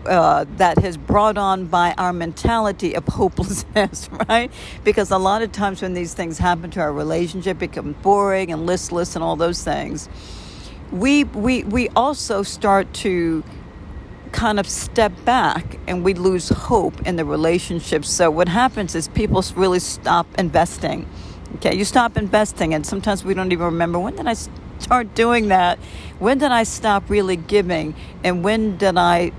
uh, 0.07 0.45
that 0.59 0.79
has 0.79 0.97
brought 0.97 1.39
on 1.39 1.67
by 1.67 1.95
our 1.99 2.13
mentality 2.13 2.95
of 2.95 3.07
hopelessness, 3.07 4.11
right? 4.29 4.53
Because 4.85 5.11
a 5.11 5.19
lot 5.19 5.43
of 5.43 5.53
times 5.53 5.83
when 5.83 5.95
these 5.95 6.15
things 6.15 6.39
happen 6.39 6.71
to 6.73 6.81
our 6.81 6.93
relationship, 6.93 7.57
it 7.59 7.61
becomes 7.61 7.97
boring 8.03 8.53
and 8.53 8.67
listless 8.67 9.17
and 9.17 9.25
all 9.25 9.37
those 9.37 9.65
things 9.65 10.09
we, 10.93 11.25
we, 11.25 11.65
we 11.65 11.89
also 11.91 12.43
start 12.43 12.93
to 12.95 13.43
kind 14.33 14.61
of 14.61 14.69
step 14.69 15.13
back 15.25 15.79
and 15.89 16.05
we 16.05 16.15
lose 16.15 16.49
hope 16.51 17.01
in 17.07 17.17
the 17.17 17.25
relationship. 17.25 18.05
So 18.05 18.31
what 18.31 18.49
happens 18.49 18.95
is 18.95 19.09
people 19.09 19.45
really 19.57 19.81
stop 19.81 20.27
investing. 20.39 21.09
Okay, 21.57 21.77
you 21.77 21.85
stop 21.85 22.17
investing, 22.17 22.75
and 22.75 22.87
sometimes 22.87 23.25
we 23.25 23.35
don't 23.35 23.53
even 23.53 23.67
remember 23.67 23.99
when 23.99 24.17
did 24.17 24.27
I 24.27 24.35
start 24.85 25.15
doing 25.15 25.49
that? 25.49 25.79
When 26.19 26.39
did 26.39 26.53
I 26.53 26.63
stop 26.65 27.09
really 27.09 27.37
giving? 27.37 27.95
And 28.23 28.45
when 28.45 28.77
did 28.77 28.97
I, 28.97 29.33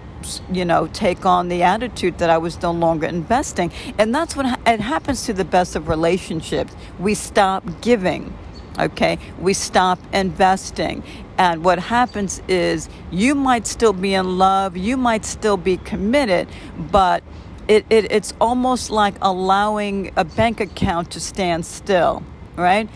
you 0.52 0.66
know, 0.66 0.88
take 0.88 1.26
on 1.26 1.48
the 1.48 1.64
attitude 1.64 2.18
that 2.18 2.30
I 2.30 2.38
was 2.38 2.62
no 2.62 2.72
longer 2.72 3.08
investing? 3.08 3.72
And 3.98 4.14
that's 4.14 4.36
what 4.36 4.46
it 4.66 4.80
happens 4.80 5.26
to 5.28 5.34
the 5.34 5.46
best 5.46 5.76
of 5.76 5.88
relationships. 5.88 6.76
We 7.00 7.14
stop 7.14 7.64
giving 7.82 8.34
okay 8.78 9.18
we 9.40 9.54
stop 9.54 9.98
investing 10.12 11.02
and 11.38 11.64
what 11.64 11.80
happens 11.80 12.42
is 12.50 12.90
you 13.10 13.34
might 13.34 13.66
still 13.66 13.94
be 13.94 14.14
in 14.14 14.38
love 14.38 14.76
you 14.76 14.98
might 14.98 15.24
still 15.24 15.56
be 15.56 15.78
committed 15.78 16.46
but 16.92 17.24
it, 17.70 17.86
it, 17.90 18.12
it's 18.12 18.34
almost 18.42 18.92
like 18.92 19.16
allowing 19.22 20.12
a 20.18 20.26
bank 20.26 20.60
account 20.60 21.10
to 21.10 21.22
stand 21.22 21.66
still 21.66 22.22
right 22.58 22.90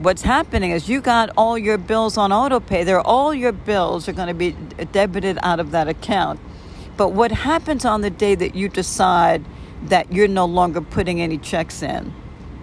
what's 0.00 0.22
happening 0.22 0.70
is 0.70 0.88
you 0.88 1.00
got 1.00 1.30
all 1.36 1.58
your 1.58 1.78
bills 1.78 2.16
on 2.16 2.32
auto 2.32 2.60
pay 2.60 2.84
there 2.84 3.00
all 3.00 3.34
your 3.34 3.52
bills 3.52 4.08
are 4.08 4.12
going 4.12 4.28
to 4.28 4.34
be 4.34 4.56
debited 4.92 5.38
out 5.42 5.60
of 5.60 5.70
that 5.70 5.88
account 5.88 6.40
but 6.96 7.10
what 7.10 7.30
happens 7.30 7.84
on 7.84 8.00
the 8.00 8.10
day 8.10 8.34
that 8.34 8.54
you 8.54 8.68
decide 8.68 9.44
that 9.82 10.12
you're 10.12 10.28
no 10.28 10.44
longer 10.44 10.80
putting 10.80 11.20
any 11.20 11.38
checks 11.38 11.82
in 11.82 12.12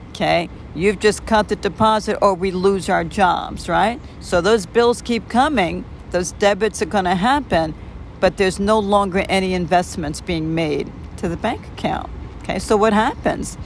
okay 0.10 0.50
You've 0.76 1.00
just 1.00 1.26
cut 1.26 1.48
the 1.48 1.56
deposit 1.56 2.18
or 2.22 2.34
we 2.34 2.52
lose 2.52 2.90
our 2.90 3.06
jobs, 3.06 3.70
right? 3.70 4.00
So 4.20 4.42
those 4.42 4.66
bills 4.66 5.02
keep 5.02 5.30
coming, 5.30 5.86
those 6.12 6.34
debits 6.34 6.82
are 6.82 6.86
going 6.86 7.06
to 7.06 7.16
happen, 7.16 7.74
but 8.20 8.36
there's 8.36 8.60
no 8.60 8.78
longer 8.80 9.24
any 9.30 9.54
investments 9.54 10.20
being 10.20 10.54
made 10.54 10.92
to 11.18 11.30
the 11.30 11.38
bank 11.38 11.66
account. 11.68 12.10
Okay, 12.44 12.60
so 12.60 12.76
what 12.76 12.92
happens? 12.92 13.58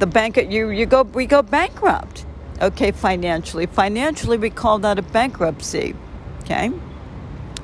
The 0.00 0.06
bank 0.06 0.36
you 0.36 0.68
you 0.70 0.84
go 0.84 1.02
we 1.02 1.26
go 1.26 1.42
bankrupt. 1.42 2.26
Okay, 2.60 2.90
financially. 2.90 3.66
Financially 3.66 4.36
we 4.36 4.50
call 4.50 4.78
that 4.80 4.98
a 4.98 5.02
bankruptcy. 5.02 5.94
Okay? 6.40 6.70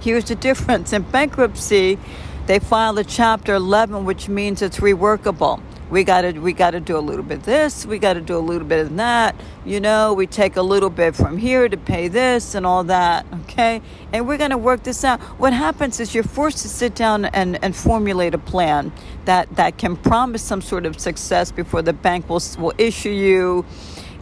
Here's 0.01 0.25
the 0.27 0.35
difference. 0.35 0.93
In 0.93 1.03
bankruptcy, 1.03 1.99
they 2.47 2.59
file 2.59 2.99
a 2.99 3.05
chapter 3.05 3.55
11 3.55 4.05
which 4.05 4.29
means 4.29 4.63
it's 4.63 4.79
reworkable 4.79 5.61
we 5.91 6.03
got 6.03 6.23
to 6.23 6.33
we 6.41 6.53
got 6.53 6.71
to 6.73 6.81
do 6.81 6.97
a 6.97 7.01
little 7.01 7.23
bit 7.23 7.43
this 7.45 7.87
we 7.87 7.99
got 7.99 8.15
to 8.15 8.21
do 8.21 8.37
a 8.37 8.41
little 8.41 8.67
bit 8.67 8.87
of 8.87 8.97
that 8.97 9.35
you 9.65 9.79
know 9.81 10.13
we 10.13 10.27
take 10.27 10.57
a 10.57 10.63
little 10.63 10.91
bit 10.91 11.15
from 11.15 11.37
here 11.37 11.69
to 11.69 11.77
pay 11.77 12.09
this 12.09 12.55
and 12.55 12.67
all 12.67 12.85
that 12.85 13.27
okay 13.43 13.81
and 14.13 14.27
we're 14.27 14.39
going 14.39 14.51
to 14.51 14.59
work 14.59 14.83
this 14.83 15.05
out 15.05 15.21
what 15.39 15.53
happens 15.53 16.01
is 16.01 16.15
you're 16.15 16.25
forced 16.25 16.59
to 16.59 16.69
sit 16.69 16.95
down 16.95 17.27
and, 17.27 17.63
and 17.63 17.77
formulate 17.77 18.35
a 18.35 18.39
plan 18.39 18.93
that 19.25 19.49
that 19.57 19.77
can 19.79 19.97
promise 19.97 20.43
some 20.43 20.61
sort 20.61 20.87
of 20.87 20.99
success 20.99 21.53
before 21.53 21.83
the 21.83 21.93
bank 21.93 22.29
will 22.29 22.43
will 22.59 22.75
issue 22.79 23.11
you 23.11 23.65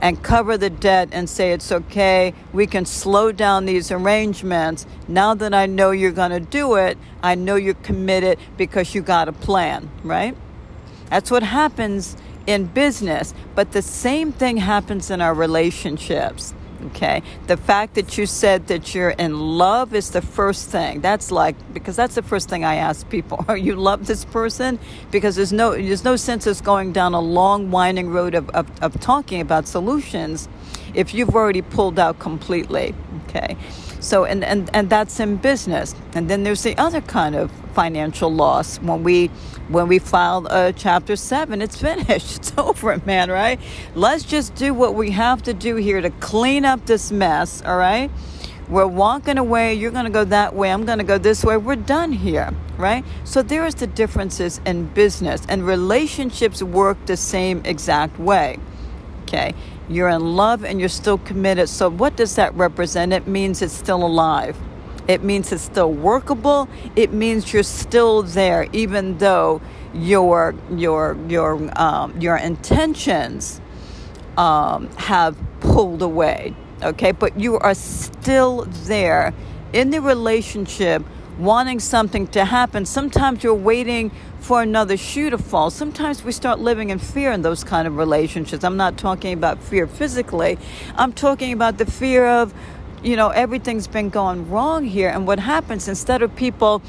and 0.03 0.21
cover 0.23 0.59
the 0.59 0.69
debt 0.69 1.09
and 1.13 1.31
say 1.31 1.53
it's 1.53 1.71
okay. 1.71 2.35
We 2.53 2.67
can 2.67 2.85
slow 2.85 3.31
down 3.31 3.65
these 3.67 3.93
arrangements. 3.93 4.85
Now 5.07 5.33
that 5.35 5.55
I 5.55 5.67
know 5.67 5.93
you're 5.93 6.11
going 6.11 6.33
to 6.33 6.41
do 6.41 6.75
it, 6.75 6.99
I 7.23 7.37
know 7.37 7.55
you're 7.55 7.75
committed 7.75 8.39
because 8.59 8.97
you 8.97 9.01
got 9.01 9.29
a 9.29 9.33
plan, 9.33 9.89
right? 10.03 10.37
That's 11.09 11.31
what 11.31 11.45
happens 11.45 12.17
in 12.49 12.67
business, 12.67 13.33
but 13.55 13.71
the 13.71 13.83
same 13.83 14.33
thing 14.33 14.57
happens 14.57 15.09
in 15.09 15.21
our 15.21 15.33
relationships. 15.33 16.53
Okay. 16.87 17.23
The 17.47 17.57
fact 17.57 17.95
that 17.95 18.19
you 18.19 18.27
said 18.27 18.67
that 18.67 18.95
you're 18.95 19.11
in 19.11 19.39
love 19.39 19.95
is 19.95 20.11
the 20.11 20.23
first 20.23 20.69
thing. 20.69 21.01
That's 21.01 21.31
like 21.31 21.55
because 21.73 21.97
that's 21.97 22.15
the 22.15 22.23
first 22.23 22.49
thing 22.49 22.65
I 22.65 22.77
ask 22.77 23.09
people. 23.09 23.45
Are 23.49 23.57
you 23.57 23.77
love 23.77 24.07
this 24.07 24.25
person? 24.25 24.79
Because 25.11 25.37
there's 25.37 25.53
no 25.53 25.73
there's 25.73 26.05
no 26.05 26.17
sense 26.17 26.47
of 26.47 26.63
going 26.63 26.93
down 26.93 27.15
a 27.15 27.21
long 27.21 27.71
winding 27.71 28.11
road 28.11 28.35
of, 28.35 28.51
of, 28.51 28.67
of 28.83 29.01
talking 29.01 29.41
about 29.41 29.67
solutions 29.67 30.49
if 30.95 31.15
you've 31.15 31.35
already 31.35 31.63
pulled 31.63 31.99
out 31.99 32.19
completely. 32.19 32.95
Okay. 33.29 33.57
So 34.03 34.25
and, 34.27 34.45
and, 34.45 34.69
and 34.75 34.91
that's 34.91 35.19
in 35.21 35.37
business. 35.37 35.95
And 36.15 36.29
then 36.29 36.43
there's 36.43 36.63
the 36.63 36.77
other 36.77 37.01
kind 37.01 37.35
of 37.35 37.51
financial 37.75 38.33
loss. 38.33 38.79
When 38.79 39.05
we 39.05 39.29
when 39.69 39.89
we 39.89 39.99
file 39.99 40.47
uh, 40.51 40.73
chapter 40.73 41.17
7 41.17 41.63
it's 41.63 41.81
finished. 41.81 42.37
It's 42.37 42.53
over 42.59 43.01
man 43.07 43.31
right? 43.31 43.61
Let's 43.95 44.25
just 44.25 44.55
do 44.57 44.75
what 44.75 44.95
we 44.95 45.13
have 45.13 45.43
to 45.45 45.55
do 45.55 45.77
here 45.77 46.01
to 46.03 46.11
clean 46.11 46.67
up 46.67 46.85
this 46.87 47.11
mess 47.13 47.63
all 47.63 47.79
right? 47.79 48.11
We're 48.69 48.87
walking 48.87 49.39
away. 49.39 49.75
You're 49.75 49.91
going 49.91 50.05
to 50.07 50.11
go 50.11 50.25
that 50.25 50.55
way. 50.55 50.71
I'm 50.71 50.85
going 50.85 50.99
to 50.99 51.05
go 51.05 51.19
this 51.19 51.45
way. 51.45 51.57
We're 51.57 51.77
done 51.77 52.13
here 52.13 52.51
right? 52.77 53.05
So 53.25 53.43
there's 53.43 53.77
the 53.77 53.87
differences 53.87 54.61
in 54.67 54.87
business 54.89 55.47
and 55.49 55.65
relationships 55.65 56.63
work 56.63 56.99
the 57.07 57.17
same 57.17 57.63
exact 57.65 58.19
way 58.19 58.59
okay 59.23 59.55
you're 59.89 60.09
in 60.09 60.37
love 60.37 60.65
and 60.65 60.81
you're 60.81 60.89
still 60.89 61.19
committed 61.19 61.69
so 61.69 61.91
what 61.91 62.17
does 62.17 62.37
that 62.37 62.55
represent 62.55 63.13
it 63.13 63.27
means 63.27 63.63
it's 63.63 63.75
still 63.75 64.05
alive 64.05 64.57
it 65.09 65.23
means 65.23 65.51
it's 65.53 65.63
still 65.63 65.93
workable. 65.93 66.69
It 66.95 67.13
means 67.13 67.53
you're 67.53 67.65
still 67.65 68.23
there, 68.23 68.69
even 68.73 69.19
though 69.19 69.61
your 69.93 70.55
your 70.71 71.17
your 71.29 71.71
um, 71.81 72.19
your 72.21 72.37
intentions 72.37 73.61
um, 74.37 74.89
have 74.97 75.37
pulled 75.61 76.03
away. 76.03 76.55
Okay, 76.83 77.13
but 77.13 77.39
you 77.39 77.59
are 77.59 77.75
still 77.75 78.65
there 78.85 79.35
in 79.73 79.91
the 79.91 80.01
relationship, 80.01 81.05
wanting 81.39 81.81
something 81.81 82.27
to 82.29 82.45
happen. 82.45 82.85
Sometimes 82.85 83.43
you're 83.43 83.55
waiting 83.55 84.11
for 84.41 84.63
another 84.63 84.97
shoe 84.97 85.31
to 85.31 85.39
fall. 85.39 85.71
Sometimes 85.71 86.25
we 86.25 86.33
start 86.33 86.59
living 86.59 86.91
in 86.91 86.99
fear 86.99 87.33
in 87.33 87.43
those 87.43 87.65
kind 87.65 87.87
of 87.87 87.97
relationships. 87.97 88.65
I'm 88.65 88.77
not 88.77 88.99
talking 88.99 89.33
about 89.33 89.63
fear 89.63 89.87
physically. 89.87 90.59
I'm 90.97 91.13
talking 91.13 91.53
about 91.53 91.79
the 91.79 91.87
fear 91.87 92.27
of 92.27 92.53
you 93.03 93.17
know, 93.17 93.31
everything's 93.31 93.89
been 93.89 94.11
going 94.11 94.49
wrong 94.49 94.85
here. 94.85 95.09
And 95.09 95.27
what 95.27 95.41
happens 95.41 95.89
instead 95.89 96.23
of 96.23 96.35
people 96.37 96.83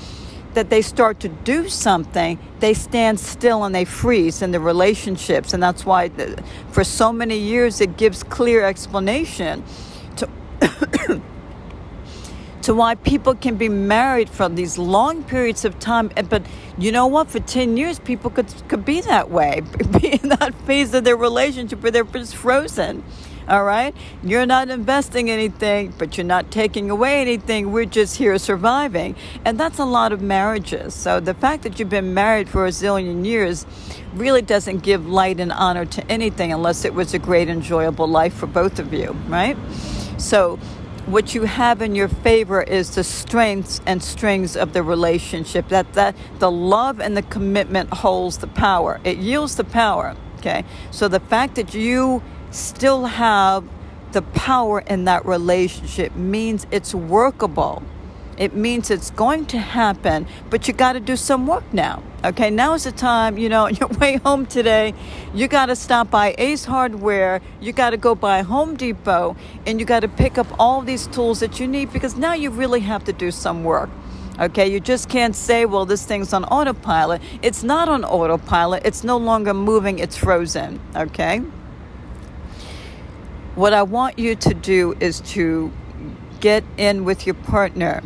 that 0.54 0.70
they 0.70 0.82
start 0.82 1.20
to 1.22 1.30
do 1.30 1.68
something, 1.68 2.38
they 2.60 2.76
stand 2.76 3.20
still 3.20 3.64
and 3.64 3.74
they 3.74 3.86
freeze 3.86 4.42
in 4.42 4.52
the 4.52 4.60
relationships. 4.60 5.54
And 5.54 5.64
that's 5.64 5.86
why, 5.86 6.10
for 6.72 6.84
so 6.84 7.12
many 7.12 7.38
years, 7.38 7.82
it 7.82 7.98
gives 7.98 8.24
clear 8.24 8.64
explanation 8.64 9.64
to. 10.18 10.30
to 12.64 12.74
why 12.74 12.96
people 12.96 13.36
can 13.36 13.56
be 13.56 13.68
married 13.68 14.30
for 14.30 14.48
these 14.48 14.78
long 14.78 15.24
periods 15.24 15.66
of 15.66 15.78
time. 15.80 16.10
But 16.30 16.46
you 16.78 16.92
know 16.92 17.08
what? 17.08 17.30
For 17.30 17.40
10 17.40 17.78
years, 17.78 18.00
people 18.00 18.30
could, 18.30 18.48
could 18.70 18.86
be 18.86 19.02
that 19.02 19.30
way, 19.30 19.62
be 20.00 20.14
in 20.14 20.30
that 20.30 20.54
phase 20.66 20.94
of 20.94 21.04
their 21.04 21.18
relationship 21.18 21.84
where 21.84 21.92
they're 21.92 22.06
just 22.06 22.36
frozen. 22.36 23.04
All 23.50 23.66
right? 23.66 23.94
You're 24.24 24.46
not 24.46 24.70
investing 24.70 25.30
anything, 25.30 25.94
but 25.98 26.18
you're 26.18 26.26
not 26.26 26.50
taking 26.50 26.90
away 26.90 27.20
anything. 27.20 27.74
We're 27.74 27.84
just 27.84 28.16
here 28.16 28.38
surviving. 28.38 29.18
And 29.44 29.60
that's 29.60 29.80
a 29.80 29.86
lot 29.86 30.14
of 30.14 30.22
marriages. 30.22 30.94
So 30.94 31.20
the 31.20 31.34
fact 31.34 31.64
that 31.64 31.78
you've 31.78 31.90
been 31.90 32.14
married 32.14 32.48
for 32.48 32.66
a 32.66 32.70
zillion 32.70 33.26
years 33.26 33.66
really 34.14 34.42
doesn't 34.42 34.84
give 34.84 35.06
light 35.06 35.42
and 35.42 35.52
honor 35.52 35.84
to 35.84 36.10
anything 36.10 36.54
unless 36.54 36.86
it 36.86 36.94
was 36.94 37.14
a 37.14 37.20
great, 37.20 37.50
enjoyable 37.50 38.08
life 38.08 38.34
for 38.34 38.48
both 38.48 38.80
of 38.80 38.94
you, 38.94 39.12
right? 39.28 39.58
So 40.18 40.58
what 41.06 41.36
you 41.36 41.44
have 41.44 41.82
in 41.82 41.96
your 41.96 42.08
favor 42.08 42.62
is 42.62 42.96
the 42.96 43.04
strengths 43.04 43.82
and 43.86 44.02
strings 44.02 44.56
of 44.56 44.74
the 44.74 44.84
relationship. 44.84 45.70
That 45.70 45.94
that 45.94 46.16
the 46.40 46.52
love 46.52 47.00
and 47.00 47.16
the 47.18 47.24
commitment 47.24 47.94
holds 47.94 48.38
the 48.38 48.48
power. 48.48 49.00
It 49.04 49.18
yields 49.18 49.56
the 49.56 49.64
power 49.64 50.16
okay? 50.44 50.66
So 50.92 51.08
the 51.08 51.22
fact 51.22 51.56
that 51.56 51.74
you 51.74 52.22
still 52.52 53.06
have 53.06 53.68
the 54.12 54.22
power 54.22 54.82
in 54.82 55.06
that 55.06 55.26
relationship 55.26 56.16
means 56.16 56.68
it's 56.70 56.94
workable. 56.94 57.82
It 58.38 58.56
means 58.56 58.90
it's 58.90 59.12
going 59.12 59.46
to 59.48 59.60
happen, 59.60 60.26
but 60.50 60.68
you 60.68 60.74
got 60.74 60.94
to 60.94 61.00
do 61.00 61.16
some 61.16 61.46
work 61.46 61.64
now. 61.72 62.02
Okay, 62.26 62.50
now 62.50 62.74
is 62.74 62.86
the 62.86 62.92
time, 62.92 63.38
you 63.38 63.50
know, 63.50 63.66
on 63.68 63.76
your 63.76 63.90
way 63.90 64.18
home 64.18 64.46
today, 64.46 64.94
you 65.34 65.48
got 65.48 65.68
to 65.68 65.76
stop 65.76 66.10
by 66.10 66.34
Ace 66.38 66.66
Hardware, 66.66 67.42
you 67.62 67.74
got 67.74 67.92
to 67.92 67.98
go 67.98 68.16
by 68.16 68.42
Home 68.42 68.76
Depot, 68.76 69.36
and 69.66 69.80
you 69.80 69.86
got 69.86 70.00
to 70.00 70.08
pick 70.08 70.38
up 70.38 70.48
all 70.58 70.82
these 70.82 71.08
tools 71.08 71.42
that 71.42 71.60
you 71.60 71.68
need 71.68 71.94
because 71.94 72.16
now 72.16 72.34
you 72.34 72.50
really 72.50 72.80
have 72.80 73.04
to 73.06 73.14
do 73.14 73.30
some 73.30 73.64
work. 73.64 73.90
Okay, 74.40 74.72
you 74.72 74.80
just 74.80 75.10
can't 75.10 75.36
say, 75.36 75.66
well, 75.66 75.86
this 75.86 76.06
thing's 76.06 76.34
on 76.34 76.44
autopilot. 76.46 77.22
It's 77.44 77.62
not 77.62 77.88
on 77.88 78.04
autopilot, 78.04 78.84
it's 78.84 79.04
no 79.04 79.18
longer 79.18 79.54
moving, 79.54 80.00
it's 80.00 80.18
frozen. 80.18 80.80
Okay? 80.96 81.40
What 83.54 83.74
I 83.74 83.84
want 83.84 84.18
you 84.18 84.36
to 84.36 84.54
do 84.56 84.96
is 85.00 85.22
to 85.34 85.72
get 86.40 86.64
in 86.78 87.06
with 87.06 87.28
your 87.28 87.36
partner 87.36 88.02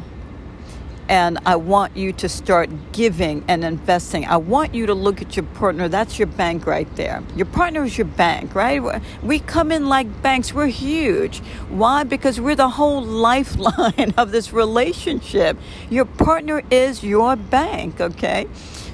and 1.10 1.40
I 1.46 1.56
want 1.56 1.96
you 1.96 2.14
to 2.14 2.30
start 2.30 2.70
giving 2.92 3.44
and 3.48 3.64
investing. 3.64 4.26
I 4.26 4.38
want 4.38 4.74
you 4.74 4.86
to 4.86 4.94
look 4.94 5.22
at 5.22 5.36
your 5.36 5.46
partner. 5.46 5.88
That's 5.88 6.20
your 6.20 6.28
bank 6.28 6.66
right 6.66 6.94
there. 6.96 7.24
Your 7.36 7.46
partner 7.46 7.84
is 7.84 7.98
your 7.98 8.08
bank, 8.08 8.56
right? 8.56 9.02
We 9.24 9.40
come 9.40 9.72
in 9.72 9.88
like 9.88 10.22
banks. 10.22 10.54
We're 10.54 10.68
huge. 10.68 11.40
Why? 11.70 12.04
Because 12.04 12.40
we're 12.40 12.56
the 12.56 12.70
whole 12.70 13.04
lifeline 13.28 14.14
of 14.18 14.32
this 14.32 14.54
relationship. 14.54 15.58
Your 15.90 16.06
partner 16.06 16.62
is 16.70 17.04
your 17.04 17.36
bank, 17.36 18.02
okay? 18.02 18.48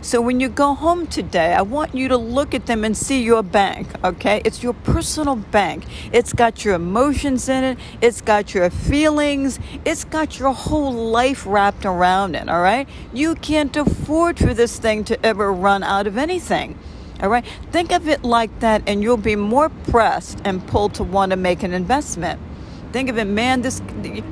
So 0.04 0.20
when 0.20 0.42
you 0.42 0.50
go 0.50 0.74
home 0.74 1.08
today, 1.08 1.54
I 1.54 1.62
want 1.62 1.96
you 1.96 2.10
to 2.10 2.18
look 2.18 2.54
at 2.54 2.66
them 2.66 2.84
and 2.84 2.96
see 2.96 3.24
your 3.24 3.42
bank, 3.42 3.88
okay? 4.04 4.42
It's 4.44 4.62
your 4.62 4.74
personal 4.74 5.38
bank. 5.38 5.86
It's 6.12 6.34
got 6.34 6.66
your 6.66 6.74
emotions 6.74 7.48
in 7.48 7.64
it, 7.64 7.78
it's 8.02 8.20
got 8.20 8.54
your 8.54 8.70
feelings, 8.70 9.60
it's 9.86 10.04
got 10.04 10.38
your 10.40 10.52
whole 10.52 10.92
life 10.92 11.46
wrapped 11.46 11.86
around 11.86 12.36
it, 12.36 12.50
all 12.50 12.62
right? 12.62 12.86
You 13.14 13.36
can't 13.36 13.76
afford 13.78 14.38
for 14.38 14.54
this 14.54 14.78
thing 14.78 15.06
to 15.06 15.26
ever 15.26 15.54
run 15.54 15.84
out 15.84 16.06
of 16.06 16.18
anything. 16.18 16.78
All 17.22 17.30
right? 17.30 17.46
Think 17.72 17.94
of 17.94 18.10
it 18.10 18.26
like 18.26 18.60
that, 18.60 18.84
and 18.86 19.02
you'll 19.02 19.16
be 19.16 19.38
more 19.38 19.70
pressed 19.70 20.42
and 20.44 20.68
pulled 20.68 20.96
to 20.96 21.06
want 21.06 21.30
to 21.30 21.38
make 21.38 21.64
an 21.64 21.72
investment. 21.72 22.42
Think 22.92 23.10
of 23.10 23.18
it, 23.18 23.26
man, 23.26 23.62
this, 23.62 23.82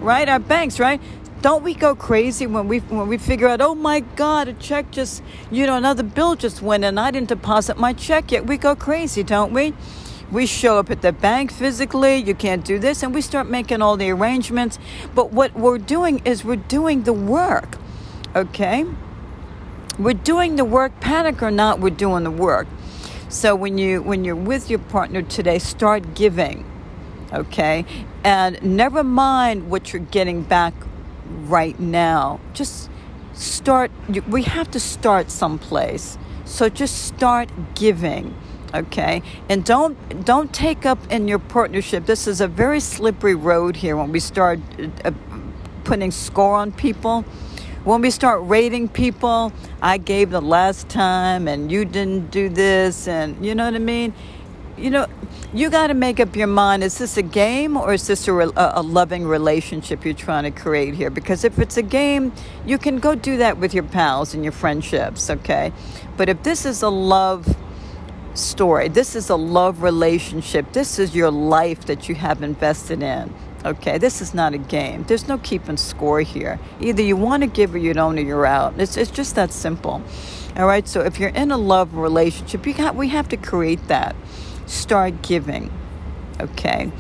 right? 0.01 0.28
Our 0.28 0.39
banks, 0.39 0.82
right? 0.82 1.01
Don't 1.42 1.64
we 1.64 1.74
go 1.74 1.96
crazy 1.96 2.46
when 2.46 2.68
we 2.68 2.80
when 2.80 3.08
we 3.08 3.18
figure 3.18 3.48
out 3.48 3.62
oh 3.62 3.74
my 3.74 4.02
god 4.16 4.48
a 4.48 4.54
check 4.54 4.92
just 4.92 5.24
you 5.50 5.66
know 5.66 5.76
another 5.76 6.04
bill 6.04 6.36
just 6.36 6.62
went 6.62 6.84
and 6.84 7.00
i 7.00 7.10
didn't 7.10 7.30
deposit 7.30 7.78
my 7.78 7.94
check 7.94 8.32
yet. 8.32 8.46
We 8.46 8.58
go 8.58 8.76
crazy 8.76 9.24
don't 9.24 9.52
we? 9.52 9.74
We 10.32 10.46
show 10.46 10.78
up 10.78 10.89
at 10.92 11.02
the 11.02 11.12
bank 11.12 11.52
physically 11.52 12.18
you 12.18 12.36
can't 12.36 12.64
do 12.64 12.78
this 12.78 13.02
and 13.02 13.14
we 13.14 13.22
start 13.22 13.50
making 13.50 13.82
all 13.82 13.98
the 13.98 14.10
arrangements. 14.12 14.80
But 15.16 15.34
what 15.34 15.54
we're 15.56 15.78
doing 15.78 16.22
is 16.26 16.46
we're 16.46 16.56
doing 16.56 17.04
the 17.04 17.14
work 17.14 17.78
okay? 18.36 18.86
We're 20.00 20.14
doing 20.14 20.56
the 20.56 20.64
work. 20.64 21.00
Panic 21.02 21.42
or 21.42 21.52
not 21.52 21.80
we're 21.80 21.89
doing 21.89 22.24
the 22.24 22.32
work. 22.32 22.68
So 23.30 23.56
when 23.56 23.78
you 23.78 24.02
when 24.04 24.24
you're 24.24 24.36
with 24.36 24.70
your 24.70 24.80
partner 24.80 25.22
today 25.24 25.58
start 25.58 26.14
giving 26.14 26.66
okay? 27.34 27.86
And 28.24 28.62
never 28.62 29.04
mind 29.04 29.72
what 29.72 29.92
you're 29.92 30.04
getting 30.04 30.44
back 30.44 30.74
right 31.48 31.80
now. 31.80 32.40
Just 32.54 32.90
start, 33.34 33.92
we 34.30 34.44
have 34.44 34.70
to 34.72 34.80
start 34.80 35.32
someplace. 35.32 36.18
So 36.46 36.70
just 36.70 37.06
start 37.06 37.50
giving 37.76 38.36
okay 38.74 39.22
and 39.50 39.66
don't 39.66 40.24
don't 40.26 40.54
take 40.54 40.86
up 40.86 40.98
in 41.12 41.28
your 41.28 41.40
partnership 41.40 42.06
this 42.06 42.26
is 42.28 42.40
a 42.40 42.48
very 42.48 42.80
slippery 42.80 43.36
road 43.36 43.76
here 43.76 43.98
when 43.98 44.12
we 44.12 44.20
start 44.20 44.60
uh, 45.04 45.12
putting 45.84 46.10
score 46.10 46.56
on 46.56 46.72
people 46.72 47.24
when 47.84 48.02
we 48.02 48.10
start 48.10 48.42
rating 48.44 48.88
people 48.88 49.52
i 49.82 49.98
gave 49.98 50.30
the 50.30 50.42
last 50.42 50.88
time 50.88 51.48
and 51.48 51.72
you 51.72 51.84
didn't 51.84 52.32
do 52.32 52.48
this 52.48 53.08
and 53.08 53.46
you 53.46 53.54
know 53.54 53.66
what 53.66 53.76
i 53.76 53.80
mean 53.80 54.14
you 54.78 54.89
know, 54.89 55.07
you 55.53 55.69
got 55.69 55.88
to 55.88 55.93
make 55.93 56.19
up 56.19 56.36
your 56.36 56.47
mind 56.47 56.84
is 56.84 56.97
this 56.97 57.17
a 57.17 57.22
game 57.22 57.78
or 57.78 57.93
is 57.93 58.07
this 58.07 58.28
a, 58.28 58.51
a, 58.55 58.82
loving 58.82 59.26
relationship 59.26 60.05
you're 60.05 60.13
trying 60.13 60.43
to 60.43 60.51
create 60.51 60.93
here? 60.93 61.09
Because 61.09 61.43
if 61.43 61.59
it's 61.59 61.78
a 61.78 61.84
game, 61.84 62.32
you 62.65 62.78
can 62.78 62.99
go 62.99 63.15
do 63.15 63.38
that 63.38 63.57
with 63.57 63.74
your 63.74 63.84
pals 63.84 64.34
and 64.34 64.43
your 64.43 64.53
friendships, 64.53 65.30
okay? 65.30 65.72
But 66.17 66.30
if 66.30 66.43
this 66.43 66.65
is 66.65 66.82
a 66.82 66.89
love 66.89 67.55
story. 68.34 68.88
This 68.88 69.15
is 69.15 69.30
a 69.30 69.36
love 69.36 69.82
relationship. 69.82 70.72
This 70.74 70.99
is 70.99 71.15
your 71.15 71.32
life 71.32 71.86
that 71.86 72.07
you 72.07 72.15
have 72.15 72.41
invested 72.43 73.03
in. 73.03 73.34
Okay, 73.63 73.97
this 73.97 74.22
is 74.22 74.34
not 74.34 74.53
a 74.53 74.57
game. 74.57 75.03
There's 75.03 75.28
no 75.28 75.38
keeping 75.38 75.78
score 75.78 76.22
here. 76.22 76.59
Either 76.80 77.01
you 77.01 77.15
want 77.15 77.43
to 77.43 77.47
give 77.47 77.76
or 77.76 77.78
you 77.78 77.93
don't, 77.93 78.17
or 78.17 78.22
you're 78.22 78.45
out. 78.45 78.80
It's, 78.80 78.97
it's 78.97 79.11
just 79.11 79.36
that 79.36 79.51
simple. 79.51 80.01
All 80.57 80.65
right, 80.65 80.88
so 80.88 81.01
if 81.01 81.19
you're 81.19 81.30
in 81.30 81.51
a 81.51 81.57
love 81.57 81.95
relationship, 81.95 82.65
you 82.65 82.74
got, 82.74 82.95
we 82.95 83.09
have 83.09 83.30
to 83.30 83.38
create 83.38 83.88
that. 83.88 84.15
Start 84.72 85.22
giving. 85.22 85.72
Okay, 86.39 86.91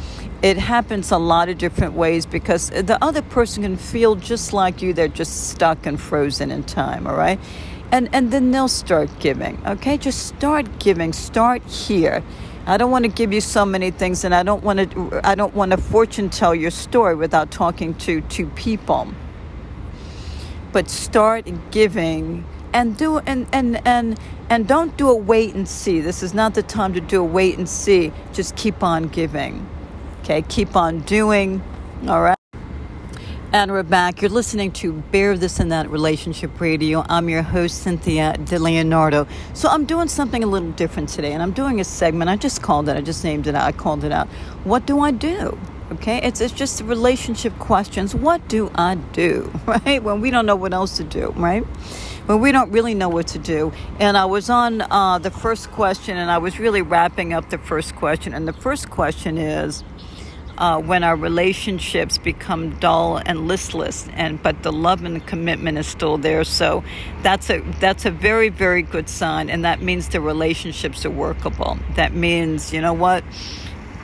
it 0.41 0.57
happens 0.57 1.11
a 1.11 1.17
lot 1.17 1.49
of 1.49 1.57
different 1.57 1.93
ways 1.93 2.25
because 2.25 2.69
the 2.69 2.97
other 3.01 3.21
person 3.21 3.63
can 3.63 3.77
feel 3.77 4.15
just 4.15 4.53
like 4.53 4.81
you. 4.81 4.93
They're 4.93 5.07
just 5.07 5.49
stuck 5.49 5.85
and 5.85 5.99
frozen 5.99 6.51
in 6.51 6.63
time. 6.63 7.07
All 7.07 7.15
right, 7.15 7.39
and 7.91 8.09
and 8.13 8.31
then 8.31 8.51
they'll 8.51 8.67
start 8.67 9.09
giving. 9.19 9.61
Okay, 9.65 9.97
just 9.97 10.27
start 10.27 10.79
giving. 10.79 11.13
Start 11.13 11.63
here 11.63 12.23
I 12.67 12.77
don't 12.77 12.91
want 12.91 13.05
to 13.05 13.09
give 13.09 13.33
you 13.33 13.41
so 13.41 13.65
many 13.65 13.89
things, 13.89 14.23
and 14.23 14.35
I 14.35 14.43
don't 14.43 14.63
want 14.63 14.91
to. 14.91 15.19
I 15.23 15.33
don't 15.33 15.53
want 15.55 15.71
to 15.71 15.77
fortune 15.77 16.29
tell 16.29 16.53
your 16.53 16.69
story 16.69 17.15
without 17.15 17.49
talking 17.49 17.95
to 17.95 18.21
two 18.21 18.47
people. 18.49 19.11
But 20.71 20.89
start 20.89 21.49
giving 21.71 22.45
and 22.73 22.97
do 22.97 23.19
and 23.19 23.47
and 23.51 23.85
and 23.85 24.19
and 24.49 24.67
don't 24.67 24.95
do 24.97 25.09
a 25.09 25.15
wait 25.15 25.55
and 25.55 25.67
see. 25.67 25.99
This 25.99 26.23
is 26.23 26.33
not 26.33 26.53
the 26.53 26.63
time 26.63 26.93
to 26.93 27.01
do 27.01 27.21
a 27.21 27.23
wait 27.23 27.57
and 27.57 27.67
see. 27.67 28.11
Just 28.33 28.55
keep 28.55 28.83
on 28.83 29.07
giving. 29.07 29.67
Okay, 30.21 30.41
keep 30.43 30.75
on 30.75 30.99
doing. 31.01 31.61
All 32.07 32.21
right. 32.21 32.37
And 33.53 33.69
we're 33.71 33.83
back. 33.83 34.21
You're 34.21 34.31
listening 34.31 34.71
to 34.73 34.93
Bear 34.93 35.37
This 35.37 35.59
and 35.59 35.73
That 35.73 35.89
Relationship 35.89 36.61
Radio. 36.61 37.03
I'm 37.09 37.27
your 37.27 37.41
host, 37.41 37.83
Cynthia 37.83 38.35
DeLeonardo. 38.37 39.27
So 39.53 39.67
I'm 39.67 39.83
doing 39.83 40.07
something 40.07 40.41
a 40.41 40.47
little 40.47 40.71
different 40.71 41.09
today, 41.09 41.33
and 41.33 41.43
I'm 41.43 41.51
doing 41.51 41.81
a 41.81 41.83
segment. 41.83 42.29
I 42.29 42.37
just 42.37 42.61
called 42.61 42.87
it, 42.87 42.95
I 42.95 43.01
just 43.01 43.25
named 43.25 43.47
it 43.47 43.55
out. 43.55 43.65
I 43.65 43.73
called 43.73 44.05
it 44.05 44.13
out. 44.13 44.29
What 44.63 44.85
do 44.85 45.01
I 45.01 45.11
do? 45.11 45.59
Okay, 45.91 46.21
it's, 46.23 46.39
it's 46.39 46.53
just 46.53 46.81
relationship 46.83 47.51
questions. 47.59 48.15
What 48.15 48.47
do 48.47 48.71
I 48.75 48.95
do? 48.95 49.51
Right? 49.65 50.01
When 50.01 50.21
we 50.21 50.31
don't 50.31 50.45
know 50.45 50.55
what 50.55 50.73
else 50.73 50.95
to 50.97 51.03
do, 51.03 51.33
right? 51.35 51.65
We 52.37 52.51
don't 52.51 52.71
really 52.71 52.93
know 52.93 53.09
what 53.09 53.27
to 53.27 53.39
do. 53.39 53.71
And 53.99 54.17
I 54.17 54.25
was 54.25 54.49
on 54.49 54.81
uh, 54.81 55.19
the 55.19 55.31
first 55.31 55.71
question, 55.71 56.17
and 56.17 56.29
I 56.29 56.37
was 56.37 56.59
really 56.59 56.81
wrapping 56.81 57.33
up 57.33 57.49
the 57.49 57.57
first 57.57 57.95
question. 57.95 58.33
And 58.33 58.47
the 58.47 58.53
first 58.53 58.89
question 58.89 59.37
is, 59.37 59.83
uh, 60.57 60.79
when 60.79 61.03
our 61.03 61.15
relationships 61.15 62.19
become 62.19 62.77
dull 62.79 63.19
and 63.25 63.47
listless 63.47 64.07
and 64.13 64.41
but 64.43 64.61
the 64.61 64.71
love 64.71 65.03
and 65.03 65.15
the 65.15 65.19
commitment 65.21 65.77
is 65.77 65.87
still 65.87 66.19
there 66.19 66.43
so 66.43 66.83
that's 67.23 67.49
a 67.49 67.61
that's 67.79 68.05
a 68.05 68.11
very 68.11 68.49
very 68.49 68.83
good 68.83 69.09
sign 69.09 69.49
and 69.49 69.65
that 69.65 69.81
means 69.81 70.09
the 70.09 70.21
relationships 70.21 71.03
are 71.03 71.09
workable 71.09 71.79
that 71.95 72.13
means 72.13 72.71
you 72.71 72.79
know 72.79 72.93
what 72.93 73.23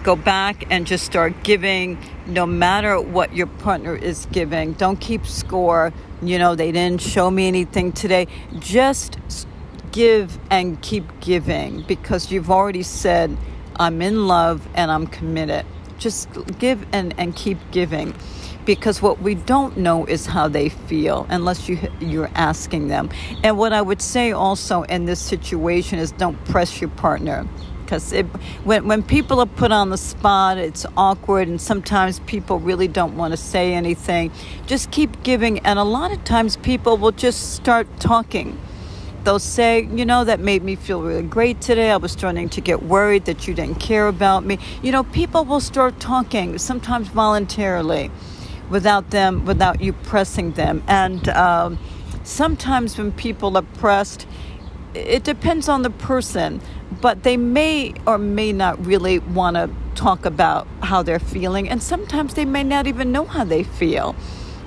go 0.08 0.16
back 0.16 0.64
and 0.70 0.88
just 0.88 1.06
start 1.06 1.34
giving 1.44 1.98
no 2.28 2.46
matter 2.46 2.98
what 2.98 3.36
your 3.36 3.46
partner 3.46 3.94
is 3.94 4.26
giving. 4.32 4.72
Don't 4.72 5.02
keep 5.02 5.28
score. 5.28 5.92
You 6.22 6.40
know 6.40 6.56
they 6.56 6.72
didn't 6.72 7.02
show 7.02 7.30
me 7.30 7.46
anything 7.50 7.92
today. 7.92 8.28
Just 8.58 9.18
give 9.92 10.40
and 10.50 10.82
keep 10.82 11.04
giving 11.20 11.82
because 11.82 12.32
you've 12.32 12.50
already 12.50 12.84
said 12.84 13.36
i'm 13.82 14.02
in 14.02 14.28
love 14.28 14.66
and 14.76 14.92
i'm 14.92 15.08
committed. 15.08 15.66
Just 15.98 16.30
give 16.58 16.86
and, 16.94 17.14
and 17.18 17.36
keep 17.36 17.58
giving 17.72 18.14
because 18.66 19.02
what 19.02 19.22
we 19.22 19.36
don't 19.36 19.76
know 19.76 20.06
is 20.06 20.26
how 20.26 20.48
they 20.48 20.70
feel 20.70 21.28
unless 21.30 21.68
you 21.68 21.78
you're 22.00 22.32
asking 22.34 22.88
them. 22.88 23.10
And 23.44 23.58
what 23.58 23.74
I 23.74 23.82
would 23.82 24.02
say 24.02 24.32
also 24.32 24.84
in 24.84 25.04
this 25.04 25.20
situation 25.20 26.00
is 26.00 26.14
don't 26.14 26.42
press 26.46 26.80
your 26.80 26.92
partner 26.92 27.46
because 27.88 28.12
when 28.66 28.86
when 28.86 29.02
people 29.02 29.40
are 29.40 29.46
put 29.46 29.72
on 29.72 29.90
the 29.90 29.98
spot, 29.98 30.58
it's 30.58 30.86
awkward, 30.98 31.48
and 31.48 31.60
sometimes 31.60 32.20
people 32.22 32.60
really 32.60 32.90
don't 32.90 33.16
want 33.16 33.32
to 33.32 33.38
say 33.38 33.74
anything. 33.74 34.32
Just 34.66 34.92
keep 34.92 35.24
giving, 35.24 35.60
and 35.60 35.80
a 35.80 35.84
lot 35.84 36.12
of 36.12 36.22
times 36.26 36.58
people 36.58 36.98
will 36.98 37.14
just 37.14 37.54
start 37.56 37.88
talking 38.00 38.60
they'll 39.24 39.40
say, 39.40 39.82
you 39.82 40.06
know, 40.06 40.24
that 40.24 40.40
made 40.40 40.64
me 40.64 40.74
feel 40.74 41.02
really 41.02 41.22
great 41.22 41.60
today. 41.60 41.92
I 41.92 41.98
was 41.98 42.14
starting 42.14 42.48
to 42.48 42.62
get 42.62 42.84
worried 42.84 43.26
that 43.26 43.46
you 43.46 43.54
didn't 43.54 43.82
care 43.82 44.08
about 44.08 44.46
me. 44.46 44.58
You 44.82 44.94
know, 44.94 45.04
people 45.04 45.44
will 45.44 45.60
start 45.60 46.00
talking, 46.00 46.58
sometimes 46.58 47.10
voluntarily, 47.10 48.10
without 48.70 49.10
them, 49.10 49.44
without 49.44 49.82
you 49.82 49.92
pressing 49.92 50.54
them. 50.54 50.82
And 50.88 51.28
um, 51.28 51.78
sometimes 52.24 52.98
when 52.98 53.12
people 53.12 53.58
are 53.58 53.64
pressed, 53.64 54.28
it 54.98 55.24
depends 55.24 55.70
on 55.70 55.82
the 55.82 55.90
person, 55.90 56.62
but 57.02 57.24
they 57.24 57.38
may 57.38 57.94
or 58.06 58.18
may 58.18 58.52
not 58.54 58.86
really 58.86 59.20
want 59.20 59.56
to 59.56 59.70
talk 59.96 60.26
about 60.26 60.68
how 60.82 61.04
they're 61.04 61.20
feeling. 61.20 61.70
And 61.70 61.82
sometimes 61.82 62.34
they 62.34 62.46
may 62.46 62.64
not 62.64 62.88
even 62.88 63.12
know 63.12 63.26
how 63.26 63.44
they 63.44 63.64
feel. 63.64 64.16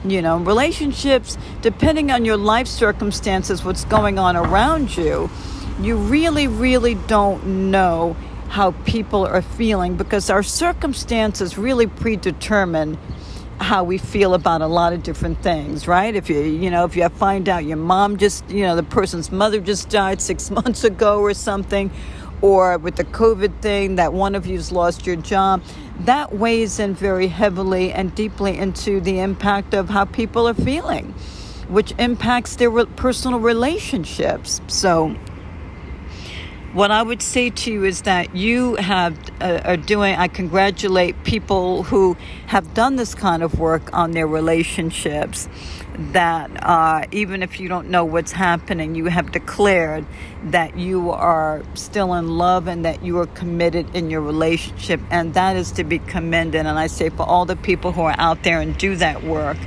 You 0.05 0.22
know, 0.22 0.39
relationships, 0.39 1.37
depending 1.61 2.11
on 2.11 2.24
your 2.24 2.37
life 2.37 2.66
circumstances, 2.66 3.64
what's 3.64 3.85
going 3.85 4.18
on 4.18 4.37
around 4.37 4.97
you, 4.97 5.31
you 5.81 5.97
really, 5.97 6.49
really 6.49 6.95
don't 6.95 7.70
know 7.70 8.16
how 8.49 8.72
people 8.85 9.26
are 9.26 9.43
feeling 9.43 9.97
because 9.97 10.28
our 10.28 10.43
circumstances 10.43 11.57
really 11.57 11.87
predetermine 11.87 12.99
how 13.61 13.85
we 13.85 13.99
feel 13.99 14.33
about 14.35 14.63
a 14.63 14.67
lot 14.67 14.93
of 14.93 15.03
different 15.03 15.43
things, 15.43 15.87
right? 15.87 16.15
If 16.15 16.31
you, 16.31 16.41
you 16.41 16.71
know, 16.71 16.85
if 16.85 16.97
you 16.97 17.09
find 17.11 17.49
out 17.49 17.65
your 17.65 17.77
mom 17.77 18.17
just, 18.17 18.49
you 18.51 18.63
know, 18.63 18.75
the 18.75 18.83
person's 18.83 19.31
mother 19.31 19.61
just 19.61 19.91
died 19.91 20.21
six 20.21 20.51
months 20.59 20.83
ago 20.83 21.21
or 21.21 21.35
something, 21.35 21.91
or 22.43 22.79
with 22.79 22.97
the 22.97 23.05
COVID 23.05 23.61
thing 23.61 23.97
that 23.97 24.15
one 24.15 24.35
of 24.35 24.47
you's 24.47 24.73
lost 24.73 25.07
your 25.07 25.17
job, 25.17 25.63
that 26.01 26.35
weighs 26.35 26.79
in 26.79 26.95
very 26.95 27.27
heavily 27.27 27.93
and 27.93 28.15
deeply 28.15 28.57
into 28.57 29.01
the 29.01 29.21
impact 29.21 29.75
of 29.75 29.91
how 29.91 30.07
people 30.07 30.49
are 30.49 30.55
feeling, 30.55 31.13
which 31.69 31.93
impacts 31.99 32.57
their 32.57 32.71
personal 32.87 33.39
relationships. 33.39 34.63
So, 34.69 35.15
what 36.73 36.93
I 36.93 37.03
would 37.03 37.21
say 37.21 37.51
to 37.51 37.73
you 37.73 37.85
is 37.85 38.03
that 38.03 38.37
you 38.37 38.77
have 38.77 39.18
uh, 39.41 39.61
are 39.64 39.77
doing. 39.77 40.14
I 40.14 40.29
congratulate 40.29 41.25
people 41.25 41.83
who 41.83 42.16
have 42.47 42.75
done 42.75 42.97
this 42.97 43.14
kind 43.14 43.43
of 43.43 43.59
work 43.59 43.93
on 43.93 44.12
their 44.12 44.27
relationships. 44.27 45.49
That 46.12 46.51
uh, 46.62 47.07
even 47.11 47.43
if 47.43 47.59
you 47.59 47.68
don't 47.68 47.91
know 47.91 48.05
what's 48.05 48.33
happening, 48.33 48.95
you 48.95 49.07
have 49.07 49.33
declared 49.33 50.07
that 50.45 50.79
you 50.79 51.11
are 51.11 51.62
still 51.75 52.14
in 52.14 52.39
love 52.39 52.68
and 52.68 52.85
that 52.85 53.05
you 53.05 53.18
are 53.18 53.27
committed 53.27 53.95
in 53.95 54.09
your 54.09 54.21
relationship, 54.21 55.01
and 55.11 55.35
that 55.35 55.57
is 55.57 55.73
to 55.73 55.85
be 55.85 55.99
commended. 55.99 56.66
And 56.66 56.79
I 56.79 56.87
say 56.87 57.11
for 57.11 57.25
all 57.25 57.45
the 57.45 57.57
people 57.57 57.91
who 57.93 58.03
are 58.03 58.14
out 58.16 58.45
there 58.45 58.61
and 58.61 58.79
do 58.79 58.95
that 58.97 59.25
work 59.25 59.59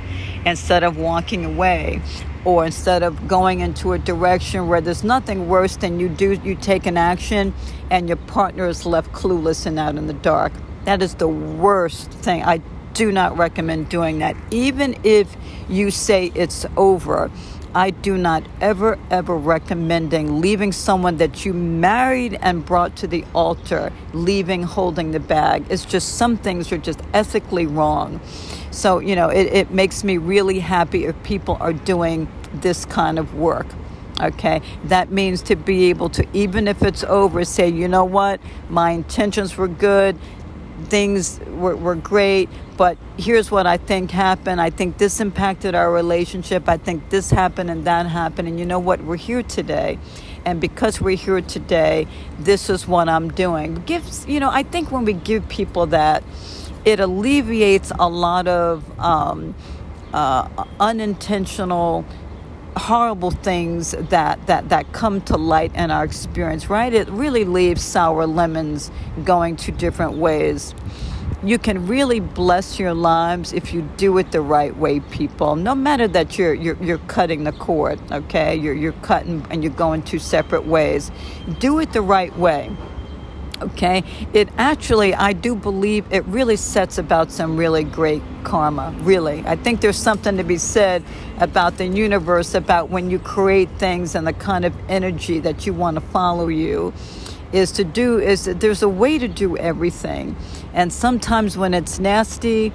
instead 0.46 0.82
of 0.82 0.96
walking 0.96 1.44
away 1.44 2.00
or 2.44 2.64
instead 2.66 3.02
of 3.02 3.26
going 3.26 3.60
into 3.60 3.92
a 3.92 3.98
direction 3.98 4.68
where 4.68 4.80
there's 4.80 5.04
nothing 5.04 5.48
worse 5.48 5.76
than 5.76 5.98
you 5.98 6.08
do 6.08 6.32
you 6.44 6.54
take 6.54 6.86
an 6.86 6.96
action 6.96 7.54
and 7.90 8.08
your 8.08 8.16
partner 8.16 8.66
is 8.66 8.84
left 8.84 9.10
clueless 9.12 9.66
and 9.66 9.78
out 9.78 9.96
in 9.96 10.06
the 10.06 10.14
dark 10.14 10.52
that 10.84 11.02
is 11.02 11.14
the 11.16 11.28
worst 11.28 12.10
thing 12.10 12.42
i 12.42 12.60
do 12.92 13.10
not 13.10 13.36
recommend 13.36 13.88
doing 13.88 14.18
that 14.18 14.36
even 14.50 14.96
if 15.02 15.36
you 15.68 15.90
say 15.90 16.30
it's 16.34 16.66
over 16.76 17.30
I 17.76 17.90
do 17.90 18.16
not 18.16 18.44
ever, 18.60 19.00
ever 19.10 19.36
recommending 19.36 20.40
leaving 20.40 20.70
someone 20.70 21.16
that 21.16 21.44
you 21.44 21.52
married 21.52 22.38
and 22.40 22.64
brought 22.64 22.94
to 22.96 23.08
the 23.08 23.24
altar, 23.34 23.92
leaving 24.12 24.62
holding 24.62 25.10
the 25.10 25.18
bag. 25.18 25.64
It's 25.68 25.84
just 25.84 26.16
some 26.16 26.36
things 26.36 26.70
are 26.70 26.78
just 26.78 27.00
ethically 27.12 27.66
wrong. 27.66 28.20
So, 28.74 28.98
you 28.98 29.14
know, 29.14 29.28
it, 29.28 29.46
it 29.52 29.70
makes 29.70 30.02
me 30.02 30.18
really 30.18 30.58
happy 30.58 31.04
if 31.04 31.22
people 31.22 31.56
are 31.60 31.72
doing 31.72 32.28
this 32.52 32.84
kind 32.84 33.18
of 33.18 33.34
work. 33.34 33.66
Okay, 34.20 34.62
that 34.84 35.10
means 35.10 35.42
to 35.42 35.56
be 35.56 35.90
able 35.90 36.08
to, 36.10 36.26
even 36.32 36.68
if 36.68 36.82
it's 36.82 37.02
over, 37.04 37.44
say, 37.44 37.68
you 37.68 37.88
know 37.88 38.04
what, 38.04 38.40
my 38.68 38.92
intentions 38.92 39.56
were 39.56 39.66
good, 39.66 40.16
things 40.84 41.40
were, 41.40 41.74
were 41.74 41.96
great, 41.96 42.48
but 42.76 42.96
here's 43.16 43.50
what 43.50 43.66
I 43.66 43.76
think 43.76 44.10
happened. 44.10 44.60
I 44.60 44.70
think 44.70 44.98
this 44.98 45.20
impacted 45.20 45.74
our 45.74 45.92
relationship. 45.92 46.68
I 46.68 46.76
think 46.76 47.10
this 47.10 47.30
happened 47.30 47.70
and 47.70 47.84
that 47.86 48.06
happened. 48.06 48.48
And 48.48 48.58
you 48.58 48.66
know 48.66 48.78
what? 48.78 49.02
We're 49.02 49.16
here 49.16 49.42
today. 49.42 49.98
And 50.44 50.60
because 50.60 51.00
we're 51.00 51.16
here 51.16 51.40
today, 51.40 52.06
this 52.38 52.68
is 52.68 52.86
what 52.86 53.08
I'm 53.08 53.30
doing. 53.30 53.76
Gives, 53.86 54.26
you 54.26 54.40
know, 54.40 54.50
I 54.50 54.62
think 54.62 54.90
when 54.90 55.04
we 55.04 55.12
give 55.12 55.48
people 55.48 55.86
that, 55.86 56.22
it 56.84 57.00
alleviates 57.00 57.92
a 57.98 58.08
lot 58.08 58.48
of 58.48 58.98
um, 59.00 59.54
uh, 60.12 60.48
unintentional 60.80 62.04
horrible 62.76 63.30
things 63.30 63.92
that, 63.92 64.46
that, 64.48 64.68
that 64.70 64.92
come 64.92 65.20
to 65.22 65.36
light 65.36 65.74
in 65.76 65.90
our 65.90 66.04
experience, 66.04 66.68
right? 66.70 66.92
It 66.92 67.08
really 67.10 67.44
leaves 67.44 67.82
sour 67.82 68.26
lemons 68.26 68.90
going 69.24 69.56
to 69.56 69.72
different 69.72 70.14
ways. 70.14 70.74
you 71.44 71.58
can 71.58 71.86
really 71.86 72.20
bless 72.20 72.78
your 72.78 72.94
lives 72.94 73.52
if 73.52 73.74
you 73.74 73.82
do 73.96 74.18
it 74.18 74.32
the 74.32 74.40
right 74.40 74.76
way, 74.76 75.00
people. 75.00 75.56
No 75.56 75.74
matter 75.74 76.08
that 76.08 76.38
you're 76.38 76.54
you're, 76.54 76.76
you're 76.82 76.98
cutting 76.98 77.44
the 77.44 77.52
cord, 77.52 78.00
okay? 78.12 78.56
You're 78.56 78.74
you're 78.74 78.92
cutting 79.02 79.46
and 79.50 79.62
you're 79.62 79.72
going 79.72 80.02
two 80.02 80.18
separate 80.18 80.66
ways. 80.66 81.10
Do 81.58 81.78
it 81.80 81.92
the 81.92 82.02
right 82.02 82.36
way. 82.38 82.70
Okay, 83.64 84.04
it 84.34 84.50
actually, 84.58 85.14
I 85.14 85.32
do 85.32 85.54
believe 85.54 86.04
it 86.12 86.22
really 86.26 86.56
sets 86.56 86.98
about 86.98 87.32
some 87.32 87.56
really 87.56 87.82
great 87.82 88.20
karma. 88.42 88.94
Really, 88.98 89.42
I 89.46 89.56
think 89.56 89.80
there's 89.80 89.96
something 89.96 90.36
to 90.36 90.44
be 90.44 90.58
said 90.58 91.02
about 91.38 91.78
the 91.78 91.86
universe, 91.86 92.54
about 92.54 92.90
when 92.90 93.08
you 93.08 93.18
create 93.18 93.70
things 93.78 94.14
and 94.14 94.26
the 94.26 94.34
kind 94.34 94.66
of 94.66 94.74
energy 94.90 95.40
that 95.40 95.64
you 95.64 95.72
want 95.72 95.94
to 95.94 96.02
follow 96.02 96.48
you 96.48 96.92
is 97.54 97.72
to 97.72 97.84
do 97.84 98.18
is 98.18 98.44
there's 98.44 98.82
a 98.82 98.88
way 98.88 99.16
to 99.16 99.28
do 99.28 99.56
everything 99.56 100.34
and 100.72 100.92
sometimes 100.92 101.56
when 101.56 101.72
it's 101.72 102.00
nasty 102.00 102.72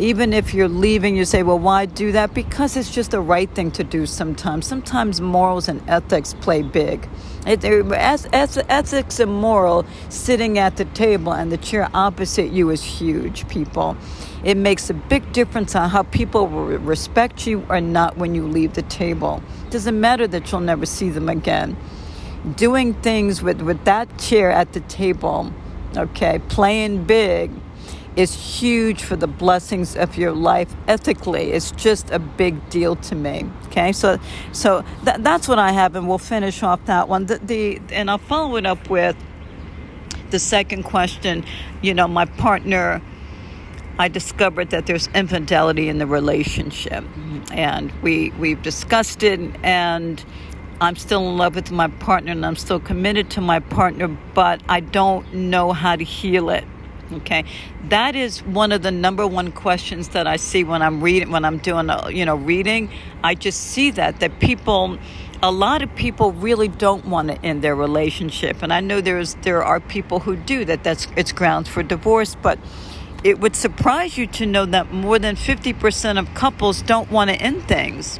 even 0.00 0.32
if 0.32 0.54
you're 0.54 0.68
leaving 0.68 1.14
you 1.14 1.26
say 1.26 1.42
well 1.42 1.58
why 1.58 1.84
do 1.84 2.10
that? 2.12 2.32
Because 2.32 2.76
it's 2.76 2.90
just 2.90 3.10
the 3.10 3.20
right 3.20 3.50
thing 3.54 3.70
to 3.72 3.84
do 3.84 4.06
sometimes. 4.06 4.66
Sometimes 4.66 5.20
morals 5.20 5.68
and 5.68 5.82
ethics 5.88 6.34
play 6.40 6.62
big. 6.62 7.06
It, 7.46 7.64
as, 7.64 8.26
as, 8.32 8.58
ethics 8.68 9.20
and 9.20 9.32
moral 9.32 9.84
sitting 10.08 10.58
at 10.58 10.76
the 10.76 10.86
table 10.86 11.32
and 11.32 11.52
the 11.52 11.58
chair 11.58 11.88
opposite 11.92 12.50
you 12.50 12.70
is 12.70 12.82
huge 12.82 13.46
people. 13.48 13.96
It 14.42 14.56
makes 14.56 14.88
a 14.88 14.94
big 14.94 15.32
difference 15.32 15.74
on 15.74 15.90
how 15.90 16.04
people 16.04 16.46
will 16.46 16.78
respect 16.78 17.46
you 17.46 17.64
or 17.68 17.80
not 17.80 18.16
when 18.16 18.34
you 18.34 18.46
leave 18.46 18.74
the 18.74 18.82
table. 18.82 19.42
It 19.66 19.70
doesn't 19.70 20.00
matter 20.00 20.26
that 20.28 20.50
you'll 20.50 20.62
never 20.62 20.86
see 20.86 21.10
them 21.10 21.28
again. 21.28 21.76
Doing 22.56 22.94
things 22.94 23.42
with, 23.42 23.60
with 23.60 23.84
that 23.84 24.18
chair 24.18 24.50
at 24.50 24.72
the 24.72 24.80
table, 24.80 25.52
okay, 25.94 26.40
playing 26.48 27.04
big 27.04 27.50
is 28.16 28.34
huge 28.34 29.02
for 29.02 29.16
the 29.16 29.26
blessings 29.26 29.96
of 29.96 30.16
your 30.16 30.32
life 30.32 30.74
ethically. 30.88 31.52
It's 31.52 31.70
just 31.72 32.10
a 32.10 32.18
big 32.18 32.68
deal 32.70 32.96
to 32.96 33.14
me. 33.14 33.48
Okay, 33.66 33.92
so 33.92 34.18
so 34.52 34.84
th- 35.04 35.18
that's 35.20 35.48
what 35.48 35.58
I 35.58 35.72
have, 35.72 35.96
and 35.96 36.08
we'll 36.08 36.18
finish 36.18 36.62
off 36.62 36.84
that 36.86 37.08
one. 37.08 37.26
The, 37.26 37.38
the 37.38 37.80
and 37.90 38.10
I'll 38.10 38.18
follow 38.18 38.56
it 38.56 38.66
up 38.66 38.90
with 38.90 39.16
the 40.30 40.38
second 40.38 40.84
question. 40.84 41.44
You 41.82 41.94
know, 41.94 42.08
my 42.08 42.24
partner. 42.26 43.02
I 43.98 44.08
discovered 44.08 44.70
that 44.70 44.86
there's 44.86 45.08
infidelity 45.08 45.90
in 45.90 45.98
the 45.98 46.06
relationship, 46.06 47.04
and 47.52 47.92
we 48.00 48.30
we've 48.38 48.62
discussed 48.62 49.22
it, 49.22 49.38
and 49.62 50.24
I'm 50.80 50.96
still 50.96 51.28
in 51.28 51.36
love 51.36 51.56
with 51.56 51.70
my 51.70 51.88
partner 51.88 52.32
and 52.32 52.46
I'm 52.46 52.56
still 52.56 52.80
committed 52.80 53.28
to 53.32 53.42
my 53.42 53.60
partner, 53.60 54.08
but 54.08 54.62
I 54.66 54.80
don't 54.80 55.30
know 55.34 55.72
how 55.72 55.94
to 55.94 56.04
heal 56.04 56.48
it. 56.48 56.64
Okay, 57.12 57.44
that 57.88 58.14
is 58.14 58.42
one 58.44 58.72
of 58.72 58.82
the 58.82 58.90
number 58.90 59.26
one 59.26 59.50
questions 59.52 60.10
that 60.10 60.26
I 60.26 60.36
see 60.36 60.62
when 60.64 60.80
I'm 60.80 61.02
reading, 61.02 61.30
when 61.30 61.44
I'm 61.44 61.58
doing, 61.58 61.90
a, 61.90 62.10
you 62.10 62.24
know, 62.24 62.36
reading. 62.36 62.90
I 63.24 63.34
just 63.34 63.60
see 63.60 63.90
that 63.92 64.20
that 64.20 64.38
people, 64.38 64.98
a 65.42 65.50
lot 65.50 65.82
of 65.82 65.94
people 65.96 66.32
really 66.32 66.68
don't 66.68 67.06
want 67.06 67.28
to 67.28 67.44
end 67.44 67.62
their 67.62 67.74
relationship, 67.74 68.62
and 68.62 68.72
I 68.72 68.80
know 68.80 69.00
there's 69.00 69.34
there 69.42 69.64
are 69.64 69.80
people 69.80 70.20
who 70.20 70.36
do 70.36 70.64
that. 70.66 70.84
That's 70.84 71.08
it's 71.16 71.32
grounds 71.32 71.68
for 71.68 71.82
divorce, 71.82 72.36
but 72.40 72.58
it 73.22 73.40
would 73.40 73.54
surprise 73.54 74.16
you 74.16 74.26
to 74.26 74.46
know 74.46 74.64
that 74.66 74.92
more 74.92 75.18
than 75.18 75.36
50% 75.36 76.18
of 76.18 76.32
couples 76.34 76.80
don't 76.80 77.10
want 77.10 77.28
to 77.28 77.36
end 77.36 77.68
things 77.68 78.18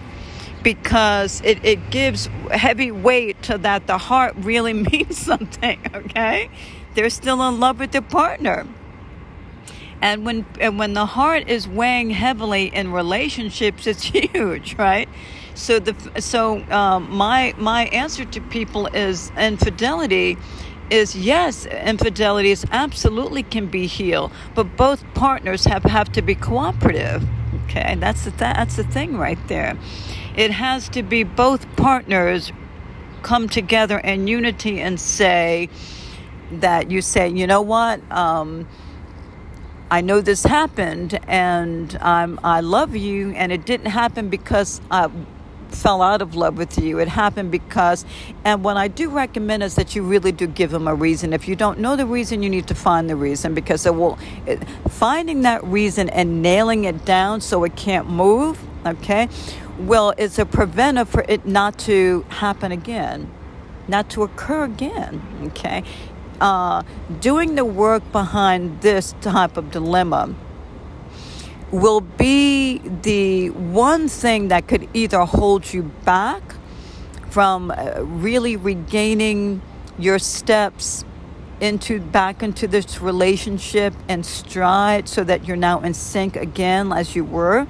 because 0.62 1.41
it, 1.43 1.64
it 1.64 1.91
gives 1.91 2.28
heavy 2.51 2.91
weight 2.91 3.43
to 3.45 3.59
that 3.59 3.86
the 3.86 3.99
heart 3.99 4.34
really 4.36 4.72
means 4.91 5.16
something, 5.18 5.80
okay? 5.95 6.51
They're 6.95 7.11
still 7.11 7.47
in 7.49 7.61
love 7.61 7.78
with 7.78 7.93
their 7.93 8.03
partner. 8.03 8.66
And 10.03 10.25
when 10.25 10.47
and 10.61 10.79
when 10.79 10.95
the 10.95 11.07
heart 11.07 11.49
is 11.49 11.69
weighing 11.69 12.11
heavily 12.11 12.67
in 12.75 12.93
relationships, 12.93 13.87
it's 13.87 14.03
huge, 14.35 14.77
right? 14.77 15.09
So 15.55 15.79
the 15.79 16.21
so 16.21 16.63
um, 16.71 17.11
my 17.11 17.55
my 17.59 17.87
answer 17.87 18.25
to 18.25 18.41
people 18.41 18.87
is 18.89 19.31
infidelity 19.39 20.37
is 20.91 21.15
yes, 21.15 21.67
infidelity 21.67 22.51
is 22.51 22.65
absolutely 22.73 23.43
can 23.43 23.67
be 23.67 23.87
healed, 23.87 24.33
but 24.55 24.77
both 24.77 25.05
partners 25.15 25.65
have 25.65 25.85
have 25.85 26.11
to 26.13 26.23
be 26.23 26.35
cooperative. 26.35 27.25
Okay, 27.67 27.95
that's 27.99 28.25
the 28.25 28.31
th- 28.31 28.55
that's 28.55 28.77
the 28.77 28.85
thing 28.85 29.17
right 29.17 29.39
there. 29.49 29.77
It 30.37 30.51
has 30.53 30.89
to 30.91 31.03
be 31.03 31.25
both 31.25 31.67
partners 31.77 32.53
come 33.23 33.49
together 33.49 33.99
in 33.99 34.27
unity 34.27 34.81
and 34.81 34.99
say 34.99 35.69
that 36.53 36.91
you 36.91 37.03
say, 37.03 37.29
you 37.29 37.47
know 37.47 37.63
what, 37.63 38.01
um, 38.11 38.67
I 39.91 40.01
know 40.03 40.20
this 40.20 40.45
happened 40.45 41.18
and 41.26 41.99
I'm, 42.01 42.38
I 42.45 42.61
love 42.61 42.95
you, 42.95 43.32
and 43.32 43.51
it 43.51 43.66
didn't 43.66 43.91
happen 43.91 44.28
because 44.28 44.80
I 44.91 45.11
fell 45.70 46.03
out 46.03 46.22
of 46.22 46.34
love 46.34 46.57
with 46.57 46.78
you. 46.78 46.99
It 46.99 47.09
happened 47.09 47.51
because, 47.51 48.05
and 48.45 48.62
what 48.62 48.76
I 48.76 48.88
do 48.88 49.09
recommend 49.09 49.62
is 49.62 49.74
that 49.74 49.97
you 49.97 50.03
really 50.03 50.32
do 50.32 50.47
give 50.47 50.70
them 50.70 50.86
a 50.86 50.95
reason. 50.95 51.32
If 51.32 51.49
you 51.49 51.57
don't 51.57 51.78
know 51.78 51.97
the 51.97 52.07
reason, 52.07 52.43
you 52.43 52.51
need 52.51 52.68
to 52.68 52.74
find 52.74 53.09
the 53.11 53.16
reason 53.16 53.55
because 53.55 53.86
it 53.86 53.95
will, 53.95 54.18
it, 54.47 54.62
finding 54.88 55.43
that 55.43 55.64
reason 55.64 56.09
and 56.11 56.43
nailing 56.43 56.84
it 56.84 57.05
down 57.05 57.41
so 57.41 57.64
it 57.64 57.76
can't 57.76 58.09
move, 58.09 58.61
okay, 58.86 59.28
well, 59.78 60.12
it's 60.18 60.38
a 60.38 60.47
preventive 60.47 61.09
for 61.09 61.24
it 61.28 61.47
not 61.47 61.78
to 61.80 62.24
happen 62.28 62.70
again, 62.70 63.30
not 63.88 64.11
to 64.11 64.22
occur 64.22 64.64
again. 64.64 65.22
Okay, 65.47 65.84
uh, 66.41 66.82
doing 67.20 67.55
the 67.55 67.64
work 67.64 68.03
behind 68.12 68.80
this 68.80 69.14
type 69.20 69.57
of 69.57 69.70
dilemma 69.70 70.34
will 71.70 72.01
be 72.01 72.78
the 73.03 73.51
one 73.51 74.09
thing 74.09 74.49
that 74.49 74.66
could 74.66 74.88
either 74.93 75.20
hold 75.20 75.72
you 75.72 75.84
back 76.05 76.43
from 77.30 77.70
uh, 77.70 78.01
really 78.01 78.57
regaining 78.57 79.62
your 79.99 80.18
steps 80.18 81.05
into 81.61 82.01
back 82.01 82.43
into 82.43 82.66
this 82.66 83.01
relationship 83.01 83.95
and 84.09 84.24
stride 84.24 85.09
so 85.09 85.22
that 85.22 85.47
you're 85.47 85.57
now 85.57 85.80
in 85.80 85.95
sync 85.95 86.34
again 86.36 86.93
as 86.93 87.14
you 87.14 87.24
were. 87.24 87.66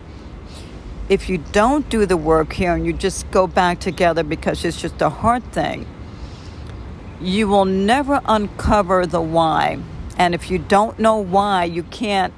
If 1.08 1.28
you 1.28 1.38
don't 1.38 1.88
do 1.88 2.06
the 2.06 2.16
work 2.16 2.52
here 2.52 2.72
and 2.74 2.86
you 2.86 2.92
just 2.92 3.28
go 3.32 3.48
back 3.48 3.80
together 3.80 4.22
because 4.22 4.64
it's 4.64 4.80
just 4.80 5.02
a 5.02 5.10
hard 5.10 5.42
thing, 5.52 5.86
you 7.20 7.48
will 7.48 7.64
never 7.64 8.20
uncover 8.24 9.06
the 9.06 9.20
why. 9.20 9.78
And 10.16 10.34
if 10.34 10.50
you 10.50 10.58
don't 10.58 10.98
know 10.98 11.16
why, 11.16 11.64
you 11.64 11.82
can't 11.82 12.32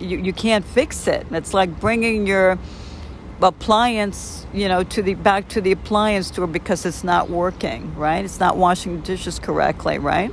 you, 0.00 0.18
you 0.18 0.32
can't 0.32 0.64
fix 0.64 1.06
it. 1.08 1.26
It's 1.30 1.52
like 1.52 1.80
bringing 1.80 2.26
your 2.26 2.58
appliance, 3.42 4.46
you 4.52 4.68
know, 4.68 4.82
to 4.84 5.02
the 5.02 5.14
back 5.14 5.48
to 5.48 5.60
the 5.60 5.72
appliance 5.72 6.28
store 6.28 6.46
because 6.46 6.86
it's 6.86 7.04
not 7.04 7.30
working, 7.30 7.94
right? 7.96 8.24
It's 8.24 8.40
not 8.40 8.56
washing 8.56 8.96
the 8.96 9.02
dishes 9.02 9.38
correctly, 9.38 9.98
right? 9.98 10.32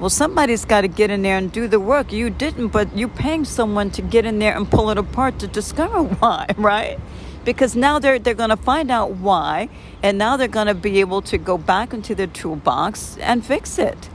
Well, 0.00 0.10
somebody's 0.10 0.64
got 0.64 0.82
to 0.82 0.88
get 0.88 1.10
in 1.10 1.22
there 1.22 1.36
and 1.36 1.50
do 1.50 1.66
the 1.66 1.80
work. 1.80 2.12
You 2.12 2.30
didn't, 2.30 2.68
but 2.68 2.96
you're 2.96 3.08
paying 3.08 3.44
someone 3.44 3.90
to 3.92 4.02
get 4.02 4.24
in 4.24 4.38
there 4.38 4.56
and 4.56 4.70
pull 4.70 4.90
it 4.90 4.98
apart 4.98 5.40
to 5.40 5.48
discover 5.48 6.02
why, 6.20 6.46
right? 6.56 6.98
Because 7.44 7.74
now 7.74 7.98
they're 7.98 8.18
they're 8.18 8.34
going 8.34 8.50
to 8.50 8.56
find 8.56 8.90
out 8.90 9.12
why, 9.12 9.68
and 10.02 10.18
now 10.18 10.36
they're 10.36 10.48
going 10.48 10.66
to 10.66 10.74
be 10.74 11.00
able 11.00 11.22
to 11.22 11.38
go 11.38 11.56
back 11.56 11.94
into 11.94 12.14
their 12.14 12.26
toolbox 12.26 13.16
and 13.18 13.44
fix 13.44 13.78
it, 13.78 14.10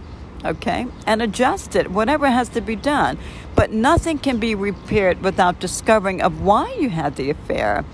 okay, 0.45 0.87
and 1.07 1.21
adjust 1.21 1.75
it, 1.75 1.89
whatever 1.91 2.29
has 2.29 2.49
to 2.49 2.61
be 2.61 2.75
done. 2.75 3.17
But 3.55 3.71
nothing 3.71 4.19
can 4.19 4.39
be 4.39 4.55
repaired 4.55 5.21
without 5.21 5.59
discovering 5.59 6.21
of 6.21 6.41
why 6.41 6.73
you 6.79 6.89
had 6.89 7.15
the 7.15 7.29
affair. 7.29 7.85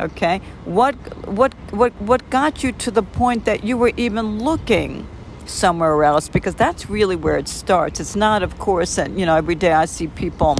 Okay, 0.00 0.40
what 0.64 0.94
what 1.26 1.54
what 1.70 1.92
what 2.00 2.28
got 2.30 2.64
you 2.64 2.72
to 2.72 2.90
the 2.90 3.02
point 3.02 3.44
that 3.44 3.62
you 3.64 3.76
were 3.76 3.92
even 3.96 4.38
looking? 4.40 5.06
somewhere 5.44 6.04
else 6.04 6.28
because 6.28 6.54
that's 6.54 6.88
really 6.88 7.16
where 7.16 7.36
it 7.36 7.48
starts. 7.48 8.00
It's 8.00 8.16
not, 8.16 8.42
of 8.42 8.58
course, 8.58 8.98
and 8.98 9.18
you 9.18 9.26
know, 9.26 9.36
every 9.36 9.54
day 9.54 9.72
I 9.72 9.84
see 9.86 10.08
people, 10.08 10.56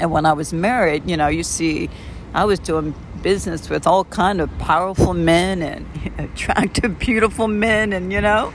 and 0.00 0.10
when 0.10 0.26
I 0.26 0.32
was 0.32 0.52
married, 0.52 1.08
you 1.08 1.16
know, 1.16 1.28
you 1.28 1.42
see, 1.42 1.90
I 2.32 2.44
was 2.44 2.58
doing 2.58 2.94
business 3.24 3.70
with 3.70 3.86
all 3.86 4.04
kind 4.04 4.38
of 4.38 4.56
powerful 4.58 5.14
men 5.14 5.62
and 5.62 5.86
attractive, 6.18 6.98
beautiful 6.98 7.48
men, 7.48 7.94
and 7.94 8.12
you 8.12 8.20
know, 8.20 8.52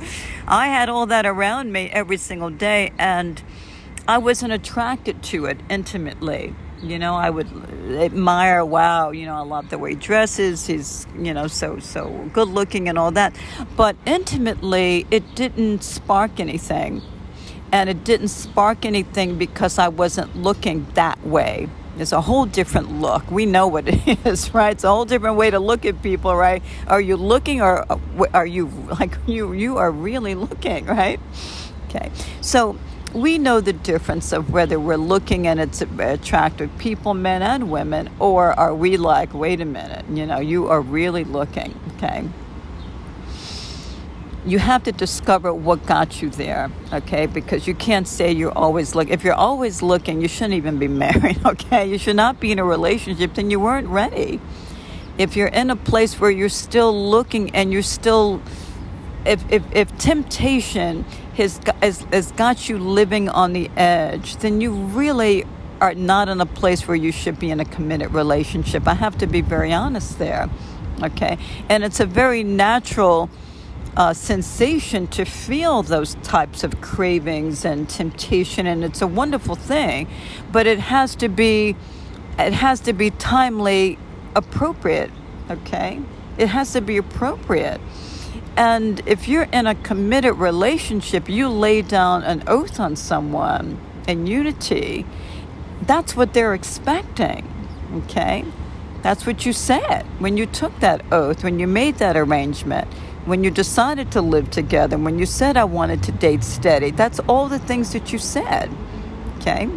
I 0.47 0.67
had 0.67 0.89
all 0.89 1.07
that 1.07 1.25
around 1.25 1.73
me 1.73 1.89
every 1.91 2.17
single 2.17 2.51
day, 2.51 2.93
and 2.99 3.41
I 4.07 4.19
wasn't 4.19 4.53
attracted 4.53 5.23
to 5.23 5.45
it 5.45 5.59
intimately. 5.69 6.55
You 6.83 6.99
know, 6.99 7.15
I 7.15 7.31
would 7.31 7.47
admire, 7.91 8.63
wow, 8.63 9.09
you 9.09 9.25
know, 9.25 9.35
I 9.35 9.41
love 9.41 9.69
the 9.69 9.79
way 9.79 9.89
he 9.89 9.95
dresses. 9.95 10.67
He's, 10.67 11.07
you 11.17 11.33
know, 11.33 11.47
so, 11.47 11.79
so 11.79 12.29
good 12.31 12.47
looking 12.47 12.87
and 12.87 12.97
all 12.97 13.11
that. 13.11 13.35
But 13.75 13.97
intimately, 14.05 15.05
it 15.11 15.35
didn't 15.35 15.83
spark 15.83 16.39
anything. 16.39 17.01
And 17.71 17.89
it 17.89 18.03
didn't 18.03 18.29
spark 18.29 18.85
anything 18.85 19.37
because 19.37 19.77
I 19.77 19.89
wasn't 19.89 20.35
looking 20.37 20.87
that 20.93 21.21
way. 21.25 21.67
It's 21.99 22.11
a 22.11 22.21
whole 22.21 22.45
different 22.45 22.99
look. 22.99 23.29
We 23.29 23.45
know 23.45 23.67
what 23.67 23.87
it 23.87 24.19
is, 24.25 24.53
right? 24.53 24.71
It's 24.71 24.83
a 24.83 24.89
whole 24.89 25.05
different 25.05 25.35
way 25.35 25.49
to 25.51 25.59
look 25.59 25.85
at 25.85 26.01
people, 26.01 26.35
right? 26.35 26.63
Are 26.87 27.01
you 27.01 27.17
looking 27.17 27.61
or 27.61 27.85
uh, 27.91 27.97
are 28.33 28.45
you 28.45 28.67
like 28.99 29.17
you 29.27 29.53
you 29.53 29.77
are 29.77 29.91
really 29.91 30.35
looking, 30.35 30.85
right? 30.85 31.19
Okay. 31.89 32.11
So 32.41 32.77
we 33.13 33.37
know 33.37 33.59
the 33.59 33.73
difference 33.73 34.31
of 34.31 34.51
whether 34.51 34.79
we're 34.79 34.97
looking 34.97 35.47
and 35.47 35.59
it's 35.59 35.81
attractive 35.81 36.69
people, 36.77 37.13
men 37.13 37.41
and 37.41 37.71
women, 37.71 38.09
or 38.19 38.53
are 38.53 38.75
we 38.75 38.97
like, 38.97 39.33
wait 39.33 39.61
a 39.61 39.65
minute, 39.65 40.05
you 40.11 40.25
know, 40.25 40.39
you 40.39 40.67
are 40.67 40.81
really 40.81 41.23
looking, 41.23 41.79
okay? 41.95 42.27
You 44.45 44.59
have 44.59 44.83
to 44.83 44.91
discover 44.91 45.53
what 45.53 45.85
got 45.85 46.21
you 46.21 46.29
there, 46.29 46.71
okay? 46.93 47.25
Because 47.25 47.67
you 47.67 47.75
can't 47.75 48.07
say 48.07 48.31
you're 48.31 48.57
always 48.57 48.95
looking. 48.95 49.13
If 49.13 49.23
you're 49.23 49.33
always 49.33 49.81
looking, 49.81 50.21
you 50.21 50.27
shouldn't 50.27 50.53
even 50.53 50.79
be 50.79 50.87
married, 51.05 51.45
okay? 51.45 51.89
You 51.89 51.97
should 51.97 52.15
not 52.15 52.39
be 52.39 52.51
in 52.51 52.59
a 52.59 52.63
relationship, 52.63 53.33
then 53.33 53.49
you 53.49 53.59
weren't 53.59 53.87
ready. 53.87 54.39
If 55.17 55.35
you're 55.35 55.49
in 55.49 55.69
a 55.69 55.75
place 55.75 56.19
where 56.19 56.31
you're 56.31 56.47
still 56.47 57.09
looking 57.09 57.53
and 57.53 57.73
you're 57.73 57.81
still, 57.81 58.41
if, 59.25 59.43
if, 59.51 59.63
if 59.73 59.97
temptation 59.97 61.03
has, 61.35 61.59
has, 61.81 62.05
has 62.13 62.31
got 62.31 62.69
you 62.69 62.77
living 62.77 63.27
on 63.27 63.51
the 63.51 63.69
edge, 63.75 64.37
then 64.37 64.61
you 64.61 64.71
really 64.71 65.45
are 65.81 65.93
not 65.93 66.29
in 66.29 66.39
a 66.39 66.45
place 66.45 66.87
where 66.87 66.95
you 66.95 67.11
should 67.11 67.39
be 67.39 67.51
in 67.51 67.59
a 67.59 67.65
committed 67.65 68.13
relationship. 68.13 68.87
I 68.87 68.93
have 68.93 69.17
to 69.17 69.27
be 69.27 69.41
very 69.41 69.73
honest 69.73 70.19
there. 70.19 70.49
Okay. 71.01 71.37
And 71.69 71.83
it's 71.83 71.99
a 71.99 72.05
very 72.05 72.43
natural 72.43 73.29
uh, 73.97 74.13
sensation 74.13 75.07
to 75.07 75.25
feel 75.25 75.83
those 75.83 76.15
types 76.15 76.63
of 76.63 76.81
cravings 76.81 77.65
and 77.65 77.89
temptation. 77.89 78.67
And 78.67 78.83
it's 78.83 79.01
a 79.01 79.07
wonderful 79.07 79.55
thing, 79.55 80.07
but 80.51 80.67
it 80.67 80.79
has 80.79 81.15
to 81.17 81.29
be, 81.29 81.75
it 82.37 82.53
has 82.53 82.79
to 82.81 82.93
be 82.93 83.11
timely 83.11 83.97
appropriate. 84.35 85.11
Okay. 85.49 86.01
It 86.37 86.47
has 86.47 86.73
to 86.73 86.81
be 86.81 86.97
appropriate. 86.97 87.81
And 88.55 89.01
if 89.05 89.27
you're 89.27 89.47
in 89.51 89.67
a 89.67 89.75
committed 89.75 90.35
relationship, 90.35 91.29
you 91.29 91.49
lay 91.49 91.81
down 91.81 92.23
an 92.23 92.43
oath 92.47 92.79
on 92.79 92.95
someone 92.95 93.79
in 94.07 94.27
unity, 94.27 95.05
that's 95.81 96.15
what 96.15 96.33
they're 96.33 96.53
expecting. 96.53 97.47
Okay? 97.93 98.45
That's 99.01 99.25
what 99.25 99.45
you 99.45 99.53
said 99.53 100.03
when 100.19 100.35
you 100.35 100.45
took 100.45 100.77
that 100.81 101.05
oath, 101.11 101.43
when 101.43 101.59
you 101.59 101.67
made 101.67 101.95
that 101.95 102.17
arrangement, 102.17 102.87
when 103.25 103.43
you 103.43 103.51
decided 103.51 104.11
to 104.11 104.21
live 104.21 104.49
together, 104.49 104.97
when 104.97 105.19
you 105.19 105.25
said, 105.25 105.57
I 105.57 105.65
wanted 105.65 106.01
to 106.03 106.11
date 106.11 106.43
steady. 106.43 106.91
That's 106.91 107.19
all 107.21 107.47
the 107.47 107.59
things 107.59 107.93
that 107.93 108.11
you 108.11 108.19
said. 108.19 108.69
Okay? 109.37 109.69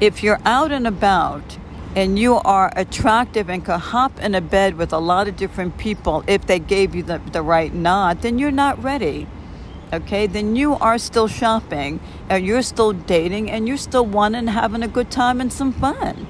If 0.00 0.22
you're 0.22 0.40
out 0.44 0.72
and 0.72 0.86
about 0.86 1.58
and 1.94 2.18
you 2.18 2.36
are 2.36 2.72
attractive 2.74 3.50
and 3.50 3.64
can 3.64 3.78
hop 3.78 4.18
in 4.18 4.34
a 4.34 4.40
bed 4.40 4.76
with 4.76 4.92
a 4.92 4.98
lot 4.98 5.28
of 5.28 5.36
different 5.36 5.76
people 5.78 6.24
if 6.26 6.46
they 6.46 6.58
gave 6.58 6.94
you 6.94 7.02
the, 7.02 7.18
the 7.32 7.42
right 7.42 7.72
nod, 7.72 8.22
then 8.22 8.38
you're 8.38 8.50
not 8.50 8.82
ready. 8.82 9.26
Okay, 9.92 10.26
then 10.26 10.56
you 10.56 10.74
are 10.76 10.96
still 10.96 11.28
shopping 11.28 12.00
and 12.30 12.46
you're 12.46 12.62
still 12.62 12.92
dating 12.92 13.50
and 13.50 13.68
you're 13.68 13.76
still 13.76 14.06
wanting 14.06 14.46
having 14.46 14.82
a 14.82 14.88
good 14.88 15.10
time 15.10 15.38
and 15.38 15.52
some 15.52 15.72
fun. 15.72 16.26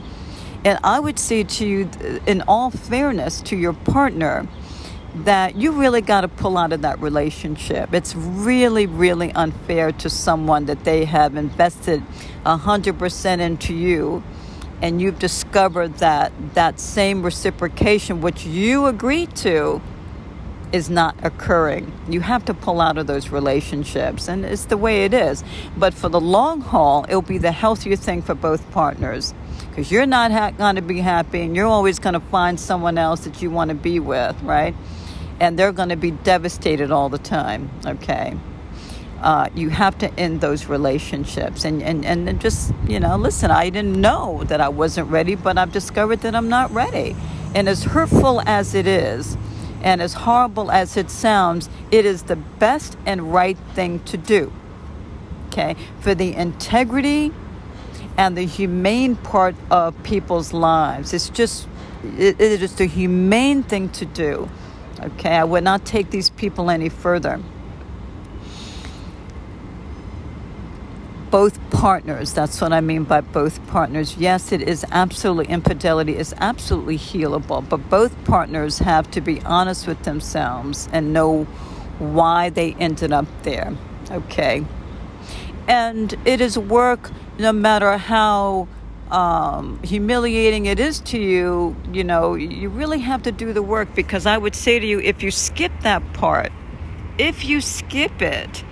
And 0.65 0.79
I 0.83 0.99
would 0.99 1.19
say 1.19 1.45
to 1.45 1.67
you, 1.67 1.89
in 2.27 2.43
all 2.43 2.71
fairness 2.71 3.41
to 3.43 3.57
your 3.57 3.73
partner, 3.73 4.49
that 5.15 5.57
you 5.57 5.73
really 5.73 6.01
got 6.01 6.23
to 6.23 6.29
pull 6.29 6.57
out 6.57 6.73
of 6.73 6.83
that 6.83 7.01
relationship. 7.01 7.93
It's 7.93 8.15
really, 8.15 8.87
really 8.87 9.31
unfair 9.33 9.93
to 9.93 10.11
someone 10.11 10.67
that 10.67 10.85
they 10.85 11.05
have 11.05 11.37
invested 11.37 12.03
100% 12.45 13.41
into 13.41 13.75
you 13.75 14.23
and 14.83 15.01
you've 15.01 15.19
discovered 15.21 15.99
that 15.99 16.33
that 16.55 16.81
same 16.81 17.23
reciprocation 17.23 18.21
which 18.21 18.45
you 18.45 18.87
agreed 18.87 19.35
to 19.37 19.81
is 20.73 20.91
not 20.91 21.15
occurring. 21.23 21.93
You 22.09 22.21
have 22.21 22.45
to 22.47 22.55
pull 22.55 22.81
out 22.81 22.99
of 22.99 23.07
those 23.07 23.29
relationships, 23.29 24.27
and 24.27 24.45
it's 24.45 24.65
the 24.65 24.77
way 24.77 25.05
it 25.05 25.15
is. 25.15 25.45
But 25.77 25.95
for 25.95 26.09
the 26.09 26.21
long 26.21 26.63
haul, 26.63 27.05
it'll 27.09 27.23
be 27.23 27.39
the 27.39 27.53
healthier 27.53 27.95
thing 27.95 28.23
for 28.23 28.35
both 28.35 28.69
partners 28.73 29.35
because 29.69 29.93
you're 29.93 30.07
not 30.07 30.33
ha- 30.33 30.51
going 30.51 30.77
to 30.77 30.83
be 30.83 31.01
happy, 31.01 31.43
and 31.43 31.55
you're 31.55 31.67
always 31.67 31.99
going 31.99 32.15
to 32.15 32.21
find 32.21 32.59
someone 32.59 32.99
else 32.99 33.21
that 33.21 33.41
you 33.43 33.51
want 33.51 33.69
to 33.69 33.75
be 33.75 34.01
with, 34.01 34.41
right? 34.43 34.75
And 35.43 35.59
they're 35.59 35.73
going 35.73 35.91
to 35.91 35.97
be 35.97 36.13
devastated 36.13 36.91
all 36.91 37.09
the 37.09 37.19
time, 37.19 37.71
okay? 37.85 38.37
uh, 39.23 39.49
you 39.55 39.71
have 39.71 39.97
to 39.99 40.13
end 40.19 40.41
those 40.41 40.67
relationships 40.67 41.65
and, 41.65 41.83
and, 41.83 42.05
and 42.05 42.41
just, 42.41 42.75
you 42.89 42.99
know, 42.99 43.17
listen, 43.17 43.51
I 43.51 43.71
didn't 43.71 43.99
know 44.01 44.43
that 44.45 44.61
I 44.61 44.69
wasn't 44.69 45.09
ready, 45.11 45.37
but 45.37 45.57
I've 45.57 45.73
discovered 45.73 46.21
that 46.23 46.35
I'm 46.35 46.49
not 46.49 46.71
ready. 46.73 47.15
And 47.55 47.69
as 47.69 47.85
hurtful 47.85 48.43
as 48.47 48.75
it 48.75 48.87
is, 48.87 49.37
and 49.83 50.03
as 50.03 50.15
horrible 50.15 50.71
as 50.71 50.97
it 50.97 51.11
sounds, 51.11 51.71
it 51.91 52.05
is 52.05 52.25
the 52.25 52.37
best 52.37 52.97
and 53.07 53.33
right 53.33 53.59
thing 53.75 54.01
to 54.05 54.17
do. 54.17 54.53
Okay? 55.49 55.77
For 56.01 56.15
the 56.15 56.35
integrity 56.35 57.33
and 58.17 58.37
the 58.37 58.47
humane 58.47 59.17
part 59.17 59.55
of 59.71 60.01
people's 60.03 60.53
lives. 60.53 61.13
It's 61.13 61.29
just, 61.29 61.69
it, 62.03 62.41
it 62.41 62.63
is 62.63 62.75
the 62.75 62.87
humane 62.87 63.63
thing 63.63 63.89
to 63.91 64.05
do. 64.05 64.49
Okay? 65.03 65.35
I 65.35 65.45
would 65.45 65.65
not 65.65 65.85
take 65.85 66.11
these 66.11 66.31
people 66.31 66.71
any 66.71 66.89
further. 66.89 67.41
both 71.33 71.59
partners. 71.71 72.35
That's 72.35 72.61
what 72.61 72.75
I 72.75 72.83
mean 72.83 73.05
by 73.05 73.23
both 73.23 73.67
partners. 73.67 74.19
Yes, 74.19 74.53
it 74.53 74.61
is 74.61 74.85
absolutely, 74.93 75.47
infidelity 75.47 76.15
is 76.15 76.35
absolutely 76.37 76.99
healable, 76.99 77.67
but 77.67 77.89
both 77.89 78.23
partners 78.27 78.81
have 78.81 79.11
to 79.13 79.23
be 79.23 79.41
honest 79.41 79.87
with 79.87 80.03
themselves 80.03 80.91
and 80.93 81.15
know 81.15 81.45
why 81.99 82.51
they 82.51 82.75
ended 82.75 83.13
up 83.13 83.27
there. 83.45 83.75
Okay. 84.11 84.67
And 85.67 86.15
it 86.27 86.43
is 86.43 86.59
work 86.59 87.11
no 87.39 87.51
matter 87.51 87.97
how 87.97 88.69
um, 89.13 89.81
humiliating 89.83 90.67
it 90.67 90.81
is 90.81 91.01
to 91.01 91.19
you, 91.19 91.77
you 91.93 92.03
know, 92.03 92.35
you 92.35 92.69
really 92.69 93.01
have 93.01 93.23
to 93.25 93.33
do 93.33 93.53
the 93.53 93.63
work. 93.63 93.95
Because 93.95 94.27
I 94.27 94.39
would 94.39 94.55
say 94.55 94.79
to 94.79 94.87
you 94.87 95.01
if 95.01 95.23
you 95.23 95.31
skip 95.31 95.73
that 95.83 96.13
part, 96.15 96.51
if 97.19 97.45
you 97.45 97.61
skip 97.61 98.23
it, 98.23 98.65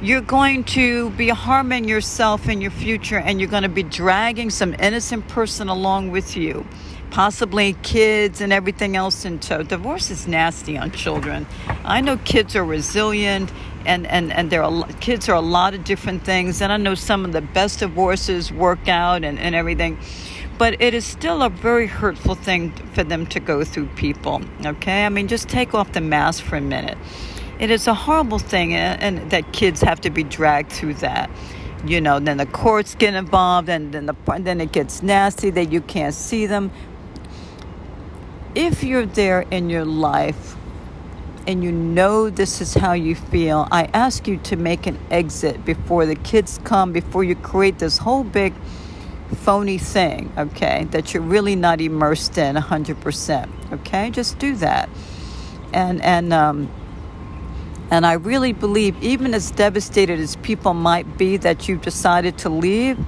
you're 0.00 0.20
going 0.20 0.64
to 0.64 1.10
be 1.10 1.28
harming 1.28 1.88
yourself 1.88 2.48
in 2.48 2.60
your 2.60 2.70
future 2.70 3.18
and 3.18 3.40
you're 3.40 3.50
going 3.50 3.62
to 3.62 3.68
be 3.68 3.82
dragging 3.82 4.50
some 4.50 4.74
innocent 4.74 5.28
person 5.28 5.68
along 5.68 6.10
with 6.10 6.36
you 6.36 6.66
possibly 7.12 7.74
kids 7.82 8.40
and 8.40 8.54
everything 8.54 8.96
else 8.96 9.26
in 9.26 9.38
tow 9.38 9.62
divorce 9.62 10.10
is 10.10 10.26
nasty 10.26 10.78
on 10.78 10.90
children. 10.90 11.46
I 11.84 12.00
know 12.00 12.16
kids 12.16 12.56
are 12.56 12.64
resilient 12.64 13.52
and 13.86 14.06
and 14.06 14.32
and 14.32 14.50
there 14.50 14.62
are 14.62 14.86
kids 15.00 15.28
are 15.28 15.36
a 15.36 15.40
lot 15.40 15.74
of 15.74 15.84
different 15.84 16.24
things 16.24 16.60
and 16.62 16.72
i 16.72 16.76
know 16.76 16.94
some 16.94 17.24
of 17.24 17.32
the 17.32 17.40
best 17.40 17.80
divorces 17.80 18.52
work 18.52 18.88
out 18.88 19.24
and, 19.24 19.38
and 19.38 19.54
everything 19.54 19.98
but 20.58 20.80
it 20.80 20.94
is 20.94 21.04
still 21.04 21.42
a 21.42 21.48
very 21.48 21.86
hurtful 21.86 22.34
thing 22.34 22.70
for 22.94 23.02
them 23.02 23.26
to 23.26 23.40
go 23.40 23.64
through 23.64 23.86
people 23.96 24.42
okay 24.64 25.04
i 25.04 25.08
mean 25.08 25.28
just 25.28 25.48
take 25.48 25.74
off 25.74 25.92
the 25.92 26.00
mask 26.00 26.42
for 26.42 26.56
a 26.56 26.60
minute 26.60 26.98
it 27.62 27.70
is 27.70 27.86
a 27.86 27.94
horrible 27.94 28.40
thing, 28.40 28.74
and, 28.74 29.00
and 29.00 29.30
that 29.30 29.52
kids 29.52 29.82
have 29.82 30.00
to 30.00 30.10
be 30.10 30.24
dragged 30.24 30.72
through 30.72 30.94
that. 30.94 31.30
You 31.86 32.00
know, 32.00 32.18
then 32.18 32.38
the 32.38 32.46
courts 32.46 32.96
get 32.96 33.14
involved, 33.14 33.68
and 33.68 33.92
then 33.92 34.06
the 34.06 34.16
then 34.40 34.60
it 34.60 34.72
gets 34.72 35.00
nasty 35.00 35.48
that 35.50 35.70
you 35.70 35.80
can't 35.80 36.12
see 36.12 36.46
them. 36.46 36.72
If 38.56 38.82
you're 38.82 39.06
there 39.06 39.42
in 39.42 39.70
your 39.70 39.84
life 39.84 40.56
and 41.46 41.64
you 41.64 41.72
know 41.72 42.30
this 42.30 42.60
is 42.60 42.74
how 42.74 42.92
you 42.92 43.14
feel, 43.14 43.66
I 43.70 43.84
ask 43.94 44.26
you 44.28 44.36
to 44.38 44.56
make 44.56 44.86
an 44.86 44.98
exit 45.10 45.64
before 45.64 46.06
the 46.06 46.14
kids 46.14 46.60
come, 46.64 46.92
before 46.92 47.24
you 47.24 47.34
create 47.34 47.78
this 47.78 47.98
whole 47.98 48.24
big 48.24 48.54
phony 49.36 49.78
thing, 49.78 50.32
okay, 50.36 50.84
that 50.90 51.14
you're 51.14 51.22
really 51.22 51.56
not 51.56 51.80
immersed 51.80 52.38
in 52.38 52.56
100%, 52.56 53.72
okay? 53.72 54.10
Just 54.10 54.38
do 54.38 54.54
that. 54.56 54.88
And, 55.72 56.02
and, 56.02 56.32
um, 56.32 56.70
and 57.90 58.06
I 58.06 58.14
really 58.14 58.52
believe, 58.52 59.02
even 59.02 59.34
as 59.34 59.50
devastated 59.50 60.20
as 60.20 60.36
people 60.36 60.74
might 60.74 61.18
be 61.18 61.36
that 61.38 61.68
you've 61.68 61.82
decided 61.82 62.38
to 62.38 62.48
leave, 62.48 62.98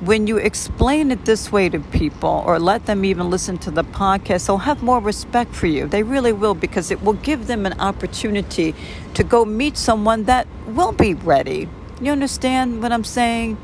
when 0.00 0.26
you 0.26 0.36
explain 0.36 1.10
it 1.10 1.24
this 1.24 1.50
way 1.50 1.70
to 1.70 1.80
people 1.80 2.42
or 2.46 2.58
let 2.58 2.84
them 2.84 3.04
even 3.04 3.30
listen 3.30 3.56
to 3.58 3.70
the 3.70 3.82
podcast, 3.82 4.46
they'll 4.46 4.58
have 4.58 4.82
more 4.82 5.00
respect 5.00 5.54
for 5.54 5.66
you. 5.66 5.86
They 5.86 6.02
really 6.02 6.32
will 6.32 6.54
because 6.54 6.90
it 6.90 7.02
will 7.02 7.14
give 7.14 7.46
them 7.46 7.64
an 7.64 7.80
opportunity 7.80 8.74
to 9.14 9.24
go 9.24 9.46
meet 9.46 9.78
someone 9.78 10.24
that 10.24 10.46
will 10.66 10.92
be 10.92 11.14
ready. 11.14 11.68
You 12.00 12.12
understand 12.12 12.82
what 12.82 12.92
I'm 12.92 13.04
saying? 13.04 13.56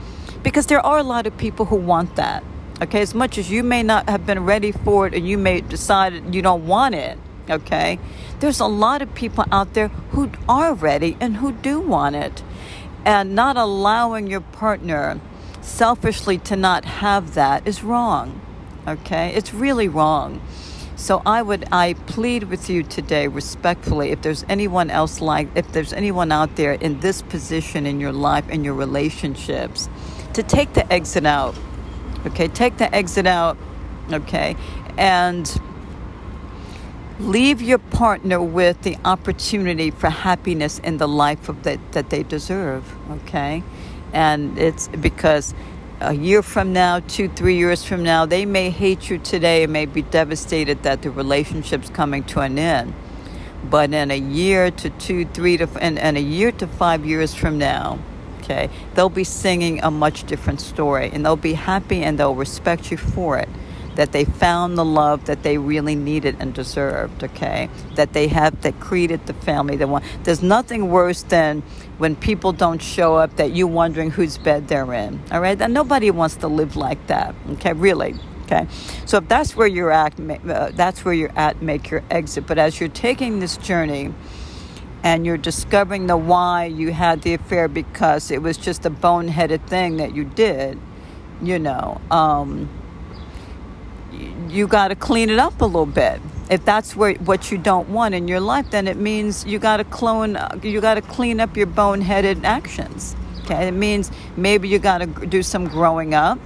Because 0.42 0.66
there 0.66 0.80
are 0.80 0.98
a 0.98 1.02
lot 1.02 1.26
of 1.26 1.36
people 1.36 1.66
who 1.66 1.76
want 1.76 2.16
that. 2.16 2.42
Okay, 2.80 3.02
as 3.02 3.14
much 3.14 3.36
as 3.36 3.50
you 3.50 3.62
may 3.62 3.82
not 3.82 4.08
have 4.08 4.26
been 4.26 4.44
ready 4.44 4.72
for 4.72 5.06
it 5.06 5.14
and 5.14 5.28
you 5.28 5.36
may 5.36 5.60
decide 5.60 6.34
you 6.34 6.40
don't 6.40 6.66
want 6.66 6.94
it, 6.94 7.18
okay? 7.48 7.98
There's 8.40 8.58
a 8.58 8.66
lot 8.66 9.02
of 9.02 9.14
people 9.14 9.44
out 9.52 9.74
there 9.74 9.88
who 9.88 10.30
are 10.48 10.74
ready 10.74 11.16
and 11.20 11.36
who 11.36 11.52
do 11.52 11.78
want 11.78 12.16
it. 12.16 12.42
And 13.04 13.34
not 13.34 13.56
allowing 13.56 14.26
your 14.28 14.40
partner 14.40 15.20
selfishly 15.62 16.38
to 16.38 16.56
not 16.56 16.84
have 16.84 17.34
that 17.34 17.66
is 17.66 17.82
wrong, 17.82 18.40
okay? 18.86 19.32
It's 19.34 19.54
really 19.54 19.88
wrong. 19.88 20.40
So 20.96 21.22
I 21.26 21.42
would, 21.42 21.64
I 21.72 21.94
plead 21.94 22.44
with 22.44 22.68
you 22.70 22.82
today 22.82 23.26
respectfully, 23.26 24.10
if 24.10 24.22
there's 24.22 24.44
anyone 24.48 24.90
else 24.90 25.20
like, 25.20 25.48
if 25.56 25.72
there's 25.72 25.92
anyone 25.92 26.30
out 26.30 26.54
there 26.56 26.72
in 26.74 27.00
this 27.00 27.22
position 27.22 27.86
in 27.86 27.98
your 27.98 28.12
life, 28.12 28.48
in 28.50 28.62
your 28.62 28.74
relationships, 28.74 29.88
to 30.34 30.42
take 30.42 30.74
the 30.74 30.90
exit 30.92 31.26
out. 31.26 31.58
Okay, 32.26 32.46
take 32.48 32.76
the 32.76 32.94
exit 32.94 33.26
out. 33.26 33.56
Okay, 34.12 34.56
and 34.96 35.60
leave 37.18 37.62
your 37.62 37.78
partner 37.78 38.40
with 38.40 38.82
the 38.82 38.96
opportunity 39.04 39.90
for 39.90 40.10
happiness 40.10 40.78
in 40.80 40.98
the 40.98 41.08
life 41.08 41.48
of 41.48 41.62
that, 41.62 41.80
that 41.92 42.10
they 42.10 42.22
deserve. 42.22 42.94
Okay, 43.10 43.62
and 44.12 44.58
it's 44.58 44.88
because 44.88 45.54
a 46.00 46.14
year 46.14 46.42
from 46.42 46.72
now, 46.72 47.00
two, 47.00 47.28
three 47.28 47.56
years 47.56 47.84
from 47.84 48.02
now, 48.02 48.26
they 48.26 48.44
may 48.44 48.70
hate 48.70 49.08
you 49.08 49.18
today 49.18 49.62
and 49.62 49.72
may 49.72 49.86
be 49.86 50.02
devastated 50.02 50.82
that 50.82 51.02
the 51.02 51.10
relationship's 51.10 51.90
coming 51.90 52.24
to 52.24 52.40
an 52.40 52.58
end. 52.58 52.92
But 53.70 53.94
in 53.94 54.10
a 54.10 54.18
year 54.18 54.70
to 54.70 54.90
two, 54.90 55.24
three 55.26 55.56
to, 55.58 55.68
and, 55.80 55.98
and 55.98 56.16
a 56.16 56.20
year 56.20 56.50
to 56.52 56.66
five 56.66 57.06
years 57.06 57.34
from 57.34 57.58
now, 57.58 58.00
okay, 58.40 58.68
they'll 58.94 59.08
be 59.08 59.24
singing 59.24 59.80
a 59.82 59.90
much 59.90 60.24
different 60.24 60.60
story 60.60 61.08
and 61.12 61.24
they'll 61.24 61.36
be 61.36 61.54
happy 61.54 62.02
and 62.02 62.18
they'll 62.18 62.34
respect 62.34 62.90
you 62.90 62.96
for 62.96 63.38
it 63.38 63.48
that 63.96 64.12
they 64.12 64.24
found 64.24 64.78
the 64.78 64.84
love 64.84 65.24
that 65.26 65.42
they 65.42 65.58
really 65.58 65.94
needed 65.94 66.36
and 66.40 66.54
deserved, 66.54 67.22
okay? 67.22 67.68
That 67.94 68.12
they 68.12 68.28
have, 68.28 68.60
that 68.62 68.80
created 68.80 69.26
the 69.26 69.34
family 69.34 69.76
they 69.76 69.84
want. 69.84 70.04
There's 70.24 70.42
nothing 70.42 70.90
worse 70.90 71.22
than 71.22 71.62
when 71.98 72.16
people 72.16 72.52
don't 72.52 72.80
show 72.80 73.16
up 73.16 73.36
that 73.36 73.52
you 73.52 73.66
wondering 73.66 74.10
whose 74.10 74.38
bed 74.38 74.68
they're 74.68 74.92
in, 74.92 75.20
all 75.30 75.40
right? 75.40 75.60
And 75.60 75.74
nobody 75.74 76.10
wants 76.10 76.36
to 76.36 76.48
live 76.48 76.76
like 76.76 77.06
that, 77.08 77.34
okay? 77.50 77.72
Really. 77.72 78.14
Okay, 78.44 78.66
so 79.06 79.18
if 79.18 79.28
that's 79.28 79.56
where 79.56 79.68
you're 79.68 79.92
at, 79.92 80.18
uh, 80.20 80.72
that's 80.74 81.04
where 81.04 81.14
you're 81.14 81.32
at. 81.38 81.62
Make 81.62 81.90
your 81.90 82.02
exit. 82.10 82.46
But 82.46 82.58
as 82.58 82.80
you're 82.80 82.90
taking 82.90 83.38
this 83.38 83.56
journey, 83.56 84.12
and 85.02 85.26
you're 85.26 85.38
discovering 85.38 86.06
the 86.06 86.16
why 86.16 86.66
you 86.66 86.92
had 86.92 87.22
the 87.22 87.34
affair 87.34 87.68
because 87.68 88.30
it 88.30 88.42
was 88.42 88.56
just 88.56 88.86
a 88.86 88.90
boneheaded 88.90 89.66
thing 89.66 89.96
that 89.96 90.14
you 90.14 90.24
did, 90.24 90.78
you 91.42 91.58
know, 91.58 92.00
um, 92.10 92.68
you 94.52 94.66
got 94.66 94.88
to 94.88 94.94
clean 94.94 95.30
it 95.30 95.38
up 95.38 95.60
a 95.60 95.64
little 95.64 95.86
bit. 95.86 96.20
If 96.50 96.64
that's 96.64 96.94
where, 96.94 97.14
what 97.14 97.50
you 97.50 97.56
don't 97.56 97.88
want 97.88 98.14
in 98.14 98.28
your 98.28 98.40
life, 98.40 98.70
then 98.70 98.86
it 98.86 98.98
means 98.98 99.46
you 99.46 99.58
got 99.58 99.78
to 99.78 99.84
clone, 99.84 100.36
you 100.62 100.80
got 100.80 100.94
to 100.94 101.02
clean 101.02 101.40
up 101.40 101.56
your 101.56 101.66
boneheaded 101.66 102.44
actions. 102.44 103.16
Okay, 103.40 103.66
it 103.68 103.72
means 103.72 104.10
maybe 104.36 104.68
you 104.68 104.78
got 104.78 104.98
to 104.98 105.06
do 105.06 105.42
some 105.42 105.66
growing 105.66 106.14
up, 106.14 106.38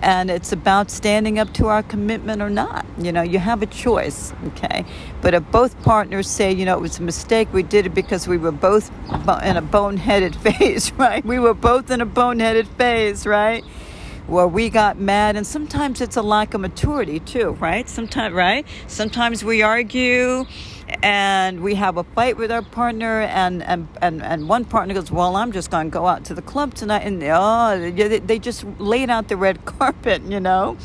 and 0.00 0.30
it's 0.30 0.52
about 0.52 0.90
standing 0.90 1.38
up 1.38 1.54
to 1.54 1.68
our 1.68 1.82
commitment 1.84 2.42
or 2.42 2.50
not. 2.50 2.84
You 2.98 3.12
know, 3.12 3.22
you 3.22 3.38
have 3.38 3.62
a 3.62 3.66
choice. 3.66 4.34
Okay, 4.48 4.84
but 5.22 5.32
if 5.32 5.48
both 5.52 5.80
partners 5.82 6.28
say, 6.28 6.52
you 6.52 6.64
know, 6.64 6.76
it 6.76 6.80
was 6.80 6.98
a 6.98 7.02
mistake, 7.02 7.50
we 7.52 7.62
did 7.62 7.86
it 7.86 7.94
because 7.94 8.26
we 8.26 8.38
were 8.38 8.52
both 8.52 8.90
in 9.44 9.56
a 9.56 9.62
boneheaded 9.62 10.34
phase, 10.58 10.92
right? 10.94 11.24
We 11.24 11.38
were 11.38 11.54
both 11.54 11.90
in 11.90 12.00
a 12.00 12.06
boneheaded 12.06 12.66
phase, 12.66 13.24
right? 13.24 13.64
Where 14.26 14.46
we 14.48 14.68
got 14.68 14.98
mad 14.98 15.36
and 15.36 15.46
sometimes 15.46 16.00
it's 16.00 16.16
a 16.16 16.22
lack 16.22 16.54
of 16.54 16.60
maturity 16.60 17.20
too 17.20 17.52
right? 17.60 17.88
Sometimes 17.88 18.34
right? 18.34 18.66
Sometimes 18.86 19.44
we 19.44 19.62
argue 19.62 20.44
and 21.02 21.60
we 21.62 21.74
have 21.74 21.96
a 21.96 22.04
fight 22.04 22.36
with 22.36 22.50
our 22.50 22.62
partner 22.62 23.22
and 23.22 23.62
and 23.62 23.88
and, 24.00 24.22
and 24.22 24.48
one 24.48 24.64
partner 24.64 24.94
goes 24.94 25.10
well 25.10 25.34
i'm 25.34 25.50
just 25.50 25.70
going 25.70 25.88
to 25.88 25.90
go 25.90 26.06
out 26.06 26.24
to 26.24 26.32
the 26.32 26.42
club 26.42 26.74
tonight 26.74 27.00
and 27.00 27.20
oh 27.24 27.90
they, 27.90 28.20
they 28.20 28.38
just 28.38 28.64
laid 28.78 29.10
out 29.10 29.26
the 29.28 29.36
red 29.36 29.64
carpet 29.64 30.22
you 30.22 30.38
know 30.38 30.76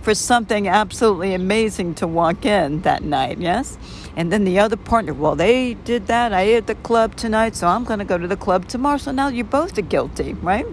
for 0.00 0.14
something 0.14 0.68
absolutely 0.68 1.32
amazing 1.32 1.94
to 1.94 2.06
walk 2.06 2.44
in 2.44 2.82
that 2.82 3.02
night 3.02 3.38
yes? 3.38 3.78
And 4.16 4.30
then 4.30 4.44
the 4.44 4.58
other 4.58 4.76
partner 4.76 5.14
well 5.14 5.34
they 5.34 5.74
did 5.74 6.06
that. 6.08 6.32
I 6.32 6.52
at 6.52 6.66
the 6.66 6.74
club 6.74 7.16
tonight 7.16 7.56
so 7.56 7.66
i'm 7.66 7.84
going 7.84 8.00
to 8.00 8.04
go 8.04 8.18
to 8.18 8.28
the 8.28 8.36
club 8.36 8.68
tomorrow. 8.68 8.98
So 8.98 9.12
now 9.12 9.28
you 9.28 9.44
both 9.44 9.78
are 9.78 9.82
guilty 9.82 10.34
right 10.34 10.66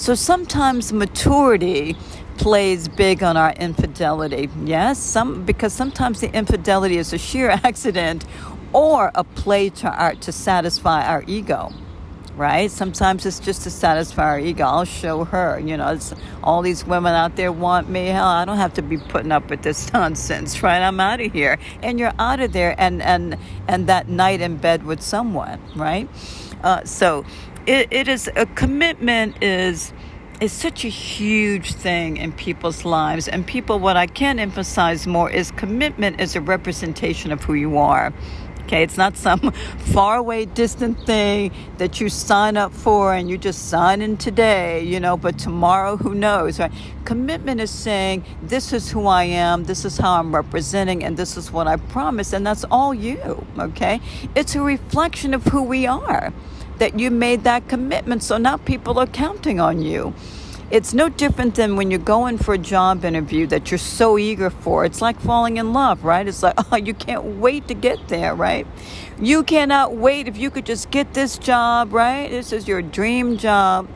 so 0.00 0.14
sometimes 0.14 0.94
maturity 0.94 1.94
plays 2.38 2.88
big 2.88 3.22
on 3.22 3.36
our 3.36 3.52
infidelity. 3.52 4.48
Yes, 4.64 4.98
some 4.98 5.44
because 5.44 5.74
sometimes 5.74 6.22
the 6.22 6.34
infidelity 6.34 6.96
is 6.96 7.12
a 7.12 7.18
sheer 7.18 7.50
accident 7.64 8.24
or 8.72 9.10
a 9.14 9.24
play 9.24 9.68
to 9.68 9.90
our 9.90 10.14
to 10.14 10.32
satisfy 10.32 11.04
our 11.04 11.22
ego. 11.26 11.70
Right? 12.34 12.70
Sometimes 12.70 13.26
it's 13.26 13.38
just 13.38 13.64
to 13.64 13.70
satisfy 13.70 14.22
our 14.22 14.40
ego. 14.40 14.64
I'll 14.64 14.86
show 14.86 15.24
her. 15.24 15.60
You 15.60 15.76
know, 15.76 15.98
all 16.42 16.62
these 16.62 16.86
women 16.86 17.12
out 17.12 17.36
there 17.36 17.52
want 17.52 17.90
me. 17.90 18.06
Hell, 18.06 18.26
I 18.26 18.46
don't 18.46 18.56
have 18.56 18.72
to 18.74 18.82
be 18.82 18.96
putting 18.96 19.32
up 19.32 19.50
with 19.50 19.60
this 19.60 19.92
nonsense. 19.92 20.62
Right? 20.62 20.80
I'm 20.80 20.98
out 20.98 21.20
of 21.20 21.30
here, 21.30 21.58
and 21.82 22.00
you're 22.00 22.14
out 22.18 22.40
of 22.40 22.54
there. 22.54 22.74
And 22.78 23.02
and 23.02 23.36
and 23.68 23.86
that 23.88 24.08
night 24.08 24.40
in 24.40 24.56
bed 24.56 24.86
with 24.86 25.02
someone. 25.02 25.60
Right? 25.76 26.08
Uh, 26.62 26.84
so 26.84 27.24
it, 27.66 27.88
it 27.90 28.08
is 28.08 28.30
a 28.36 28.46
commitment 28.46 29.42
is 29.42 29.92
is 30.40 30.52
such 30.52 30.86
a 30.86 30.88
huge 30.88 31.74
thing 31.74 32.16
in 32.16 32.32
people's 32.32 32.86
lives. 32.86 33.28
And 33.28 33.46
people 33.46 33.78
what 33.78 33.96
i 33.96 34.06
can 34.06 34.38
emphasize 34.38 35.06
more 35.06 35.30
is 35.30 35.50
commitment 35.52 36.20
is 36.20 36.34
a 36.36 36.40
representation 36.40 37.32
of 37.32 37.42
who 37.42 37.54
you 37.54 37.76
are. 37.76 38.12
Okay 38.62 38.82
it's 38.82 38.96
not 38.96 39.16
some 39.16 39.52
faraway 39.92 40.46
distant 40.46 41.04
thing 41.04 41.52
that 41.76 42.00
you 42.00 42.08
sign 42.08 42.56
up 42.56 42.72
for 42.72 43.12
and 43.12 43.28
you 43.28 43.36
just 43.36 43.68
sign 43.68 44.00
in 44.00 44.16
today 44.16 44.82
you 44.82 44.98
know 44.98 45.16
but 45.16 45.38
tomorrow 45.38 45.96
who 45.96 46.14
knows 46.14 46.58
right? 46.58 46.72
Commitment 47.04 47.60
is 47.60 47.70
saying 47.70 48.24
this 48.42 48.72
is 48.72 48.90
who 48.90 49.06
i 49.06 49.24
am 49.24 49.64
this 49.64 49.84
is 49.84 49.98
how 49.98 50.20
i'm 50.20 50.34
representing 50.34 51.04
and 51.04 51.16
this 51.16 51.36
is 51.36 51.50
what 51.50 51.66
i 51.66 51.76
promise 51.76 52.32
and 52.32 52.46
that's 52.46 52.64
all 52.70 52.94
you 52.94 53.44
okay? 53.58 54.00
It's 54.34 54.54
a 54.54 54.62
reflection 54.62 55.34
of 55.34 55.44
who 55.44 55.62
we 55.62 55.86
are 55.86 56.32
that 56.80 56.98
you 56.98 57.10
made 57.10 57.44
that 57.44 57.68
commitment. 57.68 58.22
So 58.22 58.38
now 58.38 58.56
people 58.56 58.98
are 58.98 59.06
counting 59.06 59.60
on 59.60 59.82
you. 59.82 60.14
It's 60.70 60.94
no 60.94 61.08
different 61.08 61.56
than 61.56 61.76
when 61.76 61.90
you're 61.90 62.00
going 62.00 62.38
for 62.38 62.54
a 62.54 62.58
job 62.58 63.04
interview 63.04 63.46
that 63.48 63.70
you're 63.70 63.78
so 63.78 64.16
eager 64.16 64.50
for. 64.50 64.84
It's 64.84 65.02
like 65.02 65.20
falling 65.20 65.58
in 65.58 65.72
love, 65.74 66.04
right? 66.04 66.26
It's 66.26 66.42
like, 66.42 66.54
oh, 66.72 66.76
you 66.76 66.94
can't 66.94 67.24
wait 67.38 67.68
to 67.68 67.74
get 67.74 68.08
there, 68.08 68.34
right? 68.34 68.66
You 69.20 69.42
cannot 69.42 69.94
wait 69.94 70.26
if 70.26 70.38
you 70.38 70.50
could 70.50 70.64
just 70.64 70.90
get 70.90 71.12
this 71.12 71.36
job, 71.38 71.92
right? 71.92 72.30
This 72.30 72.52
is 72.52 72.66
your 72.66 72.80
dream 72.80 73.36
job. 73.36 73.86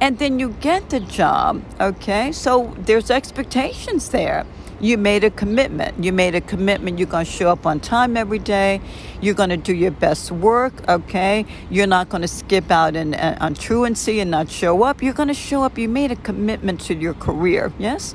And 0.00 0.18
then 0.18 0.38
you 0.38 0.50
get 0.60 0.88
the 0.90 1.00
job, 1.00 1.62
okay? 1.78 2.32
So 2.32 2.74
there's 2.78 3.10
expectations 3.10 4.08
there 4.08 4.46
you 4.84 4.98
made 4.98 5.24
a 5.24 5.30
commitment. 5.30 6.04
You 6.04 6.12
made 6.12 6.34
a 6.34 6.42
commitment. 6.42 6.98
You're 6.98 7.08
going 7.08 7.24
to 7.24 7.30
show 7.30 7.50
up 7.50 7.64
on 7.64 7.80
time 7.80 8.18
every 8.18 8.38
day. 8.38 8.82
You're 9.22 9.34
going 9.34 9.48
to 9.48 9.56
do 9.56 9.74
your 9.74 9.90
best 9.90 10.30
work, 10.30 10.74
okay? 10.88 11.46
You're 11.70 11.86
not 11.86 12.10
going 12.10 12.20
to 12.20 12.28
skip 12.28 12.70
out 12.70 12.94
in, 12.94 13.14
uh, 13.14 13.38
on 13.40 13.54
truancy 13.54 14.20
and 14.20 14.30
not 14.30 14.50
show 14.50 14.82
up. 14.82 15.02
You're 15.02 15.14
going 15.14 15.28
to 15.28 15.34
show 15.34 15.62
up. 15.62 15.78
You 15.78 15.88
made 15.88 16.12
a 16.12 16.16
commitment 16.16 16.82
to 16.82 16.94
your 16.94 17.14
career, 17.14 17.72
yes? 17.78 18.14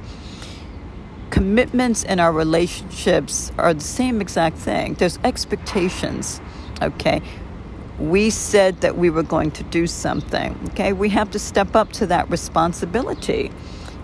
Commitments 1.31 2.03
in 2.03 2.19
our 2.19 2.31
relationships 2.31 3.51
are 3.57 3.73
the 3.73 3.81
same 3.81 4.21
exact 4.21 4.57
thing. 4.57 4.93
There's 4.93 5.17
expectations, 5.23 6.39
okay? 6.83 7.23
We 7.97 8.29
said 8.29 8.81
that 8.81 8.95
we 8.95 9.09
were 9.09 9.23
going 9.23 9.51
to 9.51 9.63
do 9.63 9.87
something, 9.87 10.55
okay? 10.69 10.93
We 10.93 11.09
have 11.09 11.31
to 11.31 11.39
step 11.39 11.75
up 11.75 11.91
to 11.93 12.05
that 12.07 12.29
responsibility. 12.29 13.51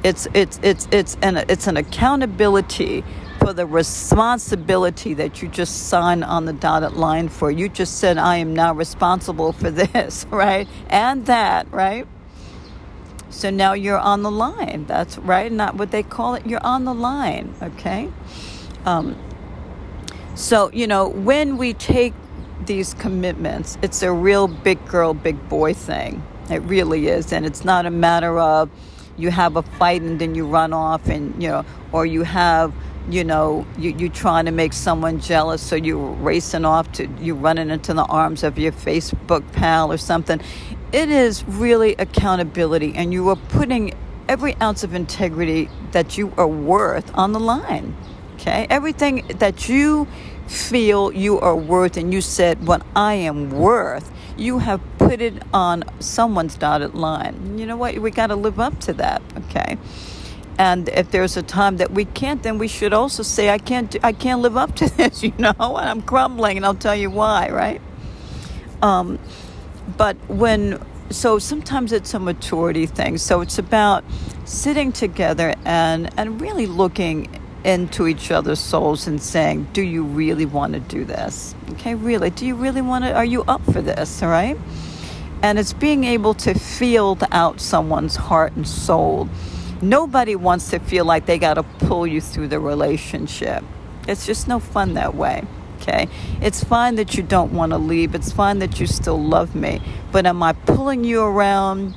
It's 0.06 0.28
it's 0.36 0.60
it's 0.62 0.88
it's 0.92 1.18
an 1.24 1.38
it's 1.50 1.66
an 1.66 1.78
accountability 1.78 3.04
for 3.40 3.54
the 3.54 3.66
responsibility 3.66 5.16
that 5.16 5.42
you 5.42 5.48
just 5.48 5.88
signed 5.88 6.24
on 6.24 6.46
the 6.46 6.54
dotted 6.54 6.94
line 6.94 7.28
for. 7.28 7.50
You 7.50 7.70
just 7.70 7.98
said, 7.98 8.20
I 8.20 8.38
am 8.38 8.54
now 8.54 8.76
responsible 8.76 9.52
for 9.52 9.72
this, 9.94 10.28
right? 10.30 10.68
And 10.92 11.26
that, 11.26 11.72
right? 11.72 12.08
So 13.32 13.50
now 13.50 13.74
you're 13.74 13.98
on 13.98 14.22
the 14.22 14.30
line. 14.30 14.86
That's 14.88 15.18
right. 15.18 15.52
Not 15.52 15.76
what 15.76 15.90
they 15.90 16.04
call 16.04 16.36
it. 16.36 16.46
You're 16.46 16.64
on 16.64 16.86
the 16.86 16.94
line, 16.94 17.56
okay? 17.64 18.10
Um, 18.86 19.18
so, 20.36 20.72
you 20.72 20.86
know, 20.86 21.08
when 21.08 21.58
we 21.58 21.74
take 21.74 22.14
these 22.66 22.94
commitments, 22.94 23.78
it's 23.82 24.04
a 24.04 24.12
real 24.12 24.48
big 24.48 24.86
girl, 24.88 25.16
big 25.16 25.50
boy 25.50 25.74
thing. 25.74 26.24
It 26.50 26.60
really 26.60 27.08
is. 27.08 27.34
And 27.34 27.44
it's 27.44 27.66
not 27.66 27.88
a 27.88 27.92
matter 27.92 28.38
of, 28.40 28.70
you 29.18 29.32
have 29.32 29.56
a 29.56 29.62
fight 29.62 30.02
and 30.02 30.20
then 30.20 30.36
you 30.36 30.46
run 30.46 30.74
off 30.74 31.08
and 31.08 31.42
you 31.42 31.50
know 31.50 31.66
or 31.92 32.06
you 32.06 32.24
have 32.24 32.74
you 33.10 33.24
know 33.24 33.66
you 33.78 33.92
you 33.92 34.10
trying 34.10 34.46
to 34.46 34.52
make 34.52 34.74
someone 34.74 35.20
jealous 35.20 35.62
so 35.62 35.76
you're 35.76 36.12
racing 36.14 36.66
off 36.66 36.92
to 36.92 37.08
you 37.20 37.36
running 37.36 37.70
into 37.70 37.94
the 37.94 38.04
arms 38.06 38.44
of 38.44 38.58
your 38.58 38.72
facebook 38.72 39.50
pal 39.54 39.92
or 39.92 39.98
something. 39.98 40.42
It 40.92 41.10
is 41.10 41.44
really 41.46 41.96
accountability 41.96 42.94
and 42.96 43.12
you 43.12 43.30
are 43.30 43.36
putting 43.36 43.94
every 44.30 44.56
ounce 44.62 44.84
of 44.84 44.94
integrity 44.94 45.70
that 45.92 46.18
you 46.18 46.34
are 46.38 46.48
worth 46.48 47.14
on 47.16 47.32
the 47.32 47.40
line 47.40 47.96
okay? 48.36 48.68
Everything 48.70 49.26
that 49.40 49.68
you 49.68 50.08
feel 50.48 51.12
you 51.12 51.40
are 51.40 51.56
worth 51.56 51.98
and 51.98 52.14
you 52.14 52.22
said 52.22 52.68
what 52.68 52.86
i 52.96 53.16
am 53.16 53.50
worth 53.50 54.12
you 54.38 54.60
have 54.60 54.82
put 54.98 55.22
it 55.22 55.42
on 55.54 55.84
someone's 56.00 56.56
dotted 56.56 56.94
line. 56.94 57.58
You 57.58 57.66
know 57.66 57.78
what? 57.78 57.98
We 58.00 58.12
got 58.12 58.28
to 58.28 58.36
live 58.36 58.60
up 58.60 58.80
to 58.82 58.94
that, 58.94 59.22
okay? 59.38 59.78
and 60.58 60.90
if 60.90 61.12
there's 61.12 61.36
a 61.36 61.44
time 61.44 61.78
that 61.78 61.92
we 61.92 62.06
can't 62.06 62.44
then 62.44 62.58
we 62.58 62.68
should 62.68 62.94
also 62.94 63.24
say 63.24 63.50
i 63.50 63.58
can't 63.58 63.96
i 64.04 64.12
can't 64.12 64.42
live 64.42 64.56
up 64.56 64.76
to 64.76 64.90
this 64.98 65.24
you 65.24 65.34
know 65.38 65.54
and 65.60 65.90
i'm 65.90 66.02
crumbling 66.02 66.58
and 66.58 66.66
i'll 66.66 66.74
tell 66.76 66.96
you 66.96 67.10
why 67.10 67.50
right 67.50 67.82
um, 68.82 69.18
but 69.98 70.18
when 70.28 70.80
so 71.10 71.40
sometimes 71.40 71.92
it's 71.92 72.14
a 72.14 72.20
maturity 72.20 72.86
thing 72.86 73.18
so 73.18 73.42
it's 73.42 73.58
about 73.58 74.04
sitting 74.46 74.92
together 74.92 75.54
and 75.66 76.10
and 76.18 76.42
really 76.42 76.66
looking 76.68 77.28
into 77.64 78.08
each 78.08 78.32
other's 78.32 78.60
souls 78.60 79.08
and 79.08 79.22
saying 79.22 79.68
do 79.74 79.82
you 79.82 80.04
really 80.04 80.46
want 80.46 80.74
to 80.74 80.80
do 80.80 81.04
this 81.04 81.55
okay 81.72 81.96
really 81.96 82.30
do 82.30 82.46
you 82.46 82.56
really 82.56 82.82
want 82.82 83.04
to 83.04 83.14
are 83.14 83.26
you 83.26 83.44
up 83.44 83.64
for 83.72 83.82
this 83.82 84.22
all 84.22 84.30
right 84.30 84.58
and 85.42 85.60
it's 85.60 85.74
being 85.74 86.04
able 86.04 86.34
to 86.34 86.54
feel 86.54 87.18
out 87.32 87.60
someone's 87.60 88.16
heart 88.16 88.54
and 88.56 88.68
soul 88.68 89.30
nobody 89.82 90.36
wants 90.36 90.70
to 90.70 90.80
feel 90.80 91.06
like 91.06 91.26
they 91.26 91.38
got 91.38 91.56
to 91.56 91.64
pull 91.64 92.08
you 92.08 92.22
through 92.22 92.48
the 92.48 92.60
relationship 92.60 93.64
it's 94.08 94.26
just 94.26 94.48
no 94.48 94.60
fun 94.60 94.94
that 94.94 95.16
way 95.16 95.46
okay? 95.82 96.08
It's 96.42 96.64
fine 96.64 96.96
that 96.96 97.16
you 97.16 97.24
don't 97.24 97.54
want 97.54 97.72
to 97.72 97.78
leave. 97.78 98.16
It's 98.16 98.32
fine 98.32 98.60
that 98.60 98.80
you 98.80 98.88
still 98.88 99.22
love 99.22 99.56
me. 99.56 99.82
But 100.12 100.26
am 100.26 100.42
I 100.44 100.54
pulling 100.54 101.04
you 101.04 101.22
around? 101.22 101.96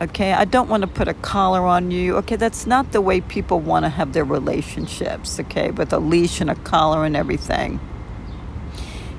Okay, 0.00 0.32
I 0.32 0.44
don't 0.44 0.68
want 0.68 0.82
to 0.82 0.86
put 0.86 1.08
a 1.08 1.14
collar 1.14 1.62
on 1.62 1.90
you. 1.90 2.16
Okay, 2.18 2.36
that's 2.36 2.66
not 2.66 2.92
the 2.92 3.00
way 3.00 3.20
people 3.20 3.60
want 3.60 3.84
to 3.84 3.88
have 3.88 4.12
their 4.12 4.24
relationships, 4.24 5.40
okay, 5.40 5.70
with 5.70 5.92
a 5.92 5.98
leash 5.98 6.40
and 6.40 6.50
a 6.50 6.54
collar 6.54 7.04
and 7.04 7.16
everything. 7.16 7.80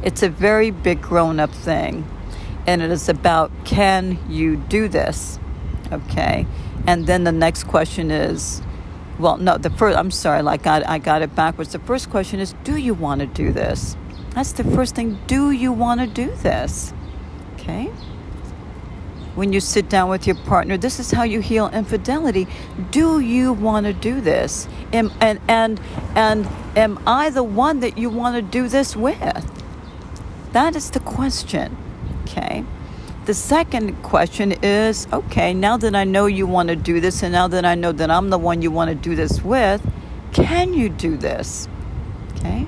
It's 0.03 0.24
a 0.24 0.30
very 0.30 0.72
big 0.72 1.02
grown 1.02 1.40
up 1.40 1.52
thing. 1.52 2.07
And 2.65 2.82
it 2.82 2.91
is 2.91 3.07
about 3.10 3.52
can 3.65 4.19
you 4.30 4.57
do 4.57 4.88
this? 4.88 5.40
Okay. 5.91 6.45
And 6.86 7.07
then 7.07 7.24
the 7.24 7.32
next 7.32 7.64
question 7.65 8.11
is, 8.11 8.61
well, 9.19 9.38
no, 9.38 9.57
the 9.57 9.69
first, 9.69 9.98
I'm 9.98 10.11
sorry, 10.11 10.41
like 10.41 10.68
I, 10.68 10.84
I 10.86 10.98
got 10.99 11.22
it 11.22 11.36
backwards. 11.36 11.72
The 11.72 11.80
first 11.80 12.10
question 12.10 12.40
is, 12.40 12.53
do 12.64 12.76
you 12.76 12.94
want 12.94 13.22
to 13.22 13.28
do 13.28 13.52
this? 13.52 13.95
That's 14.32 14.52
the 14.52 14.64
first 14.64 14.95
thing. 14.95 15.19
Do 15.28 15.52
you 15.52 15.72
want 15.72 16.02
to 16.02 16.07
do 16.07 16.32
this? 16.36 16.94
Okay. 17.56 17.86
When 19.34 19.53
you 19.53 19.60
sit 19.60 19.90
down 19.90 20.10
with 20.10 20.28
your 20.28 20.36
partner, 20.36 20.78
this 20.78 20.99
is 20.99 21.11
how 21.11 21.24
you 21.24 21.41
heal 21.41 21.69
infidelity. 21.69 22.48
Do 22.91 23.19
you 23.19 23.53
want 23.53 23.86
to 23.86 23.94
do 23.94 24.22
this? 24.22 24.68
Am, 24.94 25.11
and, 25.19 25.40
and, 25.48 25.80
and 26.15 26.48
am 26.76 26.99
I 27.07 27.30
the 27.30 27.44
one 27.44 27.80
that 27.82 27.98
you 27.98 28.10
want 28.10 28.36
to 28.36 28.41
do 28.41 28.68
this 28.68 28.95
with? 28.95 29.57
That 30.58 30.76
is 30.76 30.90
the 30.90 31.00
question. 31.02 31.78
Okay. 32.24 32.64
The 33.26 33.36
second 33.36 34.02
question 34.02 34.54
is 34.64 35.08
okay, 35.14 35.54
now 35.54 35.78
that 35.78 35.96
I 35.96 36.04
know 36.04 36.26
you 36.26 36.48
want 36.48 36.70
to 36.70 36.76
do 36.76 37.00
this, 37.00 37.22
and 37.22 37.32
now 37.32 37.48
that 37.50 37.64
I 37.64 37.76
know 37.76 37.92
that 37.92 38.10
I'm 38.10 38.32
the 38.32 38.40
one 38.40 38.64
you 38.64 38.72
want 38.72 38.90
to 38.90 38.96
do 38.96 39.16
this 39.16 39.44
with, 39.44 39.88
can 40.32 40.74
you 40.74 40.90
do 40.90 41.16
this? 41.16 41.68
Okay? 42.32 42.66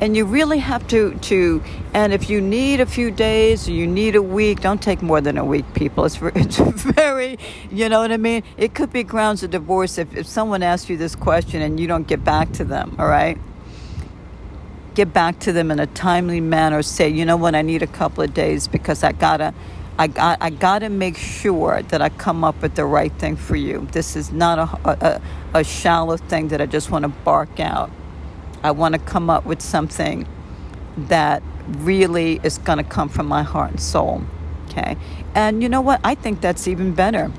And 0.00 0.16
you 0.16 0.24
really 0.24 0.60
have 0.60 0.88
to, 0.88 1.14
to 1.14 1.62
and 1.92 2.14
if 2.14 2.30
you 2.30 2.40
need 2.40 2.80
a 2.80 2.86
few 2.86 3.10
days 3.10 3.68
or 3.68 3.72
you 3.72 3.86
need 3.86 4.16
a 4.16 4.22
week, 4.22 4.62
don't 4.62 4.80
take 4.80 5.02
more 5.02 5.20
than 5.20 5.36
a 5.36 5.44
week, 5.44 5.66
people. 5.74 6.06
It's, 6.06 6.18
it's 6.22 6.84
very, 6.84 7.38
you 7.70 7.90
know 7.90 8.00
what 8.00 8.12
I 8.12 8.16
mean? 8.16 8.44
It 8.56 8.72
could 8.72 8.94
be 8.94 9.02
grounds 9.02 9.42
of 9.42 9.50
divorce 9.50 9.98
if, 9.98 10.16
if 10.16 10.26
someone 10.26 10.62
asks 10.62 10.88
you 10.88 10.96
this 10.96 11.14
question 11.14 11.60
and 11.60 11.78
you 11.78 11.86
don't 11.86 12.06
get 12.06 12.24
back 12.24 12.50
to 12.52 12.64
them, 12.64 12.96
all 12.98 13.08
right? 13.08 13.36
Get 14.98 15.12
back 15.12 15.38
to 15.38 15.52
them 15.52 15.70
in 15.70 15.78
a 15.78 15.86
timely 15.86 16.40
manner. 16.40 16.82
Say, 16.82 17.08
you 17.08 17.24
know 17.24 17.36
what, 17.36 17.54
I 17.54 17.62
need 17.62 17.84
a 17.84 17.86
couple 17.86 18.24
of 18.24 18.34
days 18.34 18.66
because 18.66 19.04
I 19.04 19.12
gotta, 19.12 19.54
I 19.96 20.08
got, 20.08 20.38
I 20.40 20.50
gotta 20.50 20.88
make 20.88 21.16
sure 21.16 21.82
that 21.82 22.02
I 22.02 22.08
come 22.08 22.42
up 22.42 22.60
with 22.60 22.74
the 22.74 22.84
right 22.84 23.12
thing 23.12 23.36
for 23.36 23.54
you. 23.54 23.86
This 23.92 24.16
is 24.16 24.32
not 24.32 24.58
a, 24.58 24.88
a, 24.90 25.22
a 25.60 25.62
shallow 25.62 26.16
thing 26.16 26.48
that 26.48 26.60
I 26.60 26.66
just 26.66 26.90
want 26.90 27.04
to 27.04 27.10
bark 27.10 27.60
out. 27.60 27.92
I 28.64 28.72
want 28.72 28.94
to 28.94 28.98
come 28.98 29.30
up 29.30 29.46
with 29.46 29.62
something 29.62 30.26
that 30.96 31.44
really 31.66 32.40
is 32.42 32.58
going 32.58 32.78
to 32.78 32.84
come 32.84 33.08
from 33.08 33.26
my 33.26 33.44
heart 33.44 33.70
and 33.70 33.80
soul. 33.80 34.24
Okay. 34.64 34.96
And 35.32 35.62
you 35.62 35.68
know 35.68 35.80
what? 35.80 36.00
I 36.02 36.16
think 36.16 36.40
that's 36.40 36.66
even 36.66 36.92
better. 36.92 37.30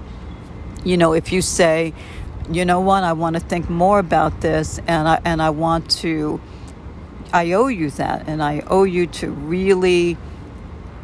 You 0.85 0.95
know, 0.95 1.11
if 1.11 1.33
you 1.33 1.41
say, 1.41 1.93
you 2.49 2.63
know 2.63 2.79
what, 2.79 3.03
I 3.03 3.11
want 3.11 3.33
to 3.33 3.41
think 3.41 3.69
more 3.69 3.99
about 3.99 4.39
this 4.39 4.79
and 4.87 5.09
I, 5.09 5.19
and 5.25 5.41
I 5.41 5.49
want 5.49 5.91
to 6.03 6.39
I 7.33 7.51
owe 7.53 7.67
you 7.67 7.89
that, 7.91 8.27
and 8.27 8.41
I 8.41 8.63
owe 8.67 8.83
you 8.83 9.07
to 9.07 9.29
really 9.29 10.17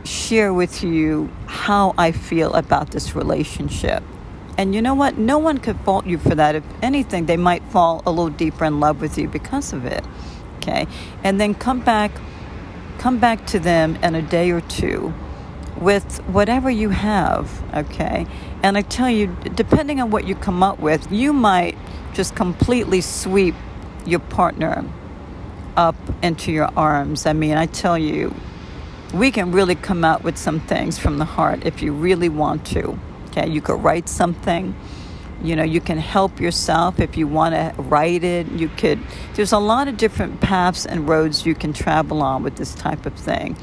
share 0.03 0.53
with 0.53 0.83
you 0.83 1.29
how 1.47 1.93
I 1.97 2.11
feel 2.11 2.53
about 2.53 2.91
this 2.91 3.15
relationship. 3.15 4.03
And 4.57 4.73
you 4.73 4.81
know 4.81 4.93
what? 4.93 5.17
No 5.17 5.37
one 5.37 5.57
could 5.57 5.79
fault 5.81 6.05
you 6.05 6.17
for 6.17 6.35
that. 6.35 6.55
If 6.55 6.63
anything, 6.81 7.25
they 7.25 7.37
might 7.37 7.63
fall 7.65 8.01
a 8.05 8.11
little 8.11 8.29
deeper 8.29 8.65
in 8.65 8.79
love 8.79 9.01
with 9.01 9.17
you 9.17 9.27
because 9.27 9.73
of 9.73 9.85
it. 9.85 10.03
Okay? 10.57 10.87
And 11.23 11.39
then 11.39 11.53
come 11.53 11.81
back 11.81 12.11
come 12.97 13.19
back 13.19 13.45
to 13.45 13.59
them 13.59 13.95
in 13.97 14.15
a 14.15 14.21
day 14.21 14.49
or 14.51 14.61
two 14.61 15.13
with 15.77 16.17
whatever 16.27 16.71
you 16.71 16.89
have, 16.89 17.63
okay? 17.73 18.25
And 18.63 18.77
I 18.77 18.81
tell 18.81 19.09
you, 19.09 19.35
depending 19.53 20.01
on 20.01 20.09
what 20.09 20.25
you 20.25 20.33
come 20.33 20.63
up 20.63 20.79
with, 20.79 21.11
you 21.11 21.33
might 21.33 21.77
just 22.13 22.35
completely 22.35 23.01
sweep 23.01 23.53
your 24.05 24.21
partner 24.21 24.83
up 25.77 25.95
into 26.23 26.51
your 26.51 26.69
arms. 26.77 27.25
I 27.25 27.33
mean, 27.33 27.57
I 27.57 27.65
tell 27.65 27.97
you, 27.97 28.33
we 29.13 29.31
can 29.31 29.51
really 29.51 29.75
come 29.75 30.03
out 30.03 30.23
with 30.23 30.37
some 30.37 30.59
things 30.59 30.97
from 30.97 31.17
the 31.17 31.25
heart 31.25 31.65
if 31.65 31.81
you 31.81 31.93
really 31.93 32.29
want 32.29 32.65
to. 32.67 32.99
Okay, 33.27 33.49
you 33.49 33.61
could 33.61 33.83
write 33.83 34.09
something. 34.09 34.75
You 35.43 35.55
know, 35.55 35.63
you 35.63 35.81
can 35.81 35.97
help 35.97 36.39
yourself 36.39 36.99
if 36.99 37.17
you 37.17 37.27
want 37.27 37.55
to 37.55 37.81
write 37.81 38.23
it. 38.23 38.51
You 38.51 38.69
could, 38.69 38.99
there's 39.33 39.51
a 39.51 39.59
lot 39.59 39.87
of 39.87 39.97
different 39.97 40.41
paths 40.41 40.85
and 40.85 41.07
roads 41.07 41.45
you 41.45 41.55
can 41.55 41.73
travel 41.73 42.21
on 42.21 42.43
with 42.43 42.55
this 42.55 42.73
type 42.73 43.05
of 43.05 43.13
thing. 43.13 43.57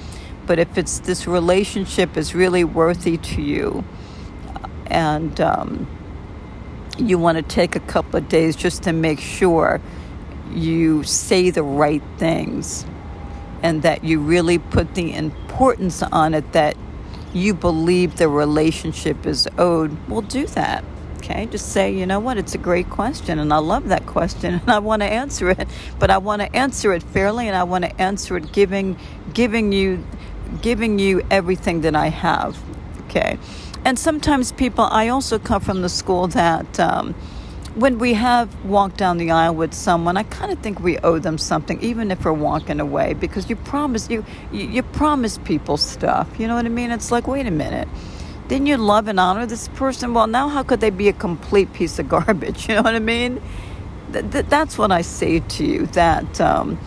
But 0.47 0.59
if 0.59 0.77
it's 0.77 1.01
this 1.01 1.27
relationship 1.27 2.17
is 2.17 2.35
really 2.35 2.65
worthy 2.65 3.17
to 3.17 3.43
you 3.43 3.85
and 4.87 5.41
um, 5.41 5.87
you 6.99 7.19
want 7.19 7.37
to 7.37 7.43
take 7.43 7.75
a 7.77 7.81
couple 7.81 8.17
of 8.17 8.29
days 8.29 8.55
just 8.55 8.83
to 8.83 8.93
make 8.93 9.21
sure 9.21 9.81
you 10.55 11.03
say 11.05 11.51
the 11.51 11.62
right 11.62 12.03
things 12.19 12.85
and 13.62 13.83
that 13.83 14.05
you 14.05 14.20
really 14.20 14.59
put 14.59 14.95
the 14.95 15.12
importance 15.15 16.03
on 16.03 16.35
it 16.35 16.53
that 16.53 16.77
you 17.33 17.55
believe 17.55 18.16
the 18.16 18.29
relationship 18.29 19.24
is 19.27 19.49
owed, 19.57 19.97
well, 20.09 20.20
do 20.20 20.47
that. 20.49 20.85
Okay, 21.19 21.47
just 21.47 21.73
say, 21.73 21.95
you 21.95 22.05
know 22.05 22.19
what, 22.19 22.37
it's 22.37 22.55
a 22.57 22.59
great 22.59 22.91
question, 22.91 23.39
and 23.39 23.53
I 23.53 23.59
love 23.59 23.89
that 23.89 24.07
question, 24.07 24.55
and 24.55 24.69
I 24.69 24.81
want 24.81 25.03
to 25.03 25.07
answer 25.07 25.51
it, 25.51 25.69
but 26.01 26.11
I 26.11 26.19
want 26.19 26.43
to 26.43 26.55
answer 26.55 26.93
it 26.93 27.03
fairly, 27.03 27.47
and 27.47 27.57
I 27.57 27.62
want 27.62 27.85
to 27.85 28.03
answer 28.03 28.37
it 28.37 28.53
giving, 28.53 28.99
giving 29.33 29.70
you, 29.70 30.05
giving 30.62 30.99
you 30.99 31.23
everything 31.31 31.83
that 31.83 31.95
I 31.95 32.09
have. 32.09 32.59
Okay, 33.05 33.39
and 33.85 33.97
sometimes 33.97 34.51
people, 34.51 34.85
I 34.85 35.09
also 35.09 35.39
come 35.39 35.61
from 35.61 35.83
the 35.83 35.89
school 35.89 36.27
that. 36.29 36.81
Um, 36.81 37.15
when 37.74 37.99
we 37.99 38.12
have 38.15 38.65
walked 38.65 38.99
down 38.99 39.16
the 39.16 39.31
aisle 39.31 39.55
with 39.55 39.73
someone, 39.73 40.16
I 40.16 40.24
kind 40.24 40.53
of 40.53 40.59
think 40.59 40.81
we 40.81 40.99
owe 40.99 41.19
them 41.19 41.39
something, 41.39 41.81
even 41.82 42.11
if 42.11 42.24
we're 42.24 42.32
walking 42.32 42.81
away, 42.81 43.15
because 43.15 43.49
you 43.49 43.57
promise 43.57 44.11
you, 44.11 44.24
you, 44.53 44.82
promise 44.82 45.39
people 45.39 45.78
stuff. 45.78 46.28
You 46.39 46.49
know 46.49 46.55
what 46.55 46.66
I 46.66 46.70
mean? 46.70 46.90
It's 46.90 47.11
like, 47.11 47.27
wait 47.27 47.47
a 47.47 47.51
minute, 47.51 47.89
didn't 48.49 48.66
you 48.66 48.77
love 48.77 49.09
and 49.09 49.19
honor 49.19 49.47
this 49.47 49.69
person? 49.69 50.12
Well, 50.12 50.27
now 50.27 50.49
how 50.49 50.62
could 50.62 50.81
they 50.81 50.90
be 50.90 51.09
a 51.09 51.15
complete 51.15 51.73
piece 51.73 51.99
of 51.99 52.09
garbage? 52.11 52.69
You 52.69 52.74
know 52.74 52.82
what 52.82 52.94
I 52.94 53.01
mean? 53.01 53.40
Th- 54.12 54.31
th- 54.31 54.47
that's 54.47 54.77
what 54.77 54.93
I 54.93 55.01
say 55.01 55.40
to 55.40 55.65
you. 55.65 55.86
That 55.86 56.40
um, 56.43 56.78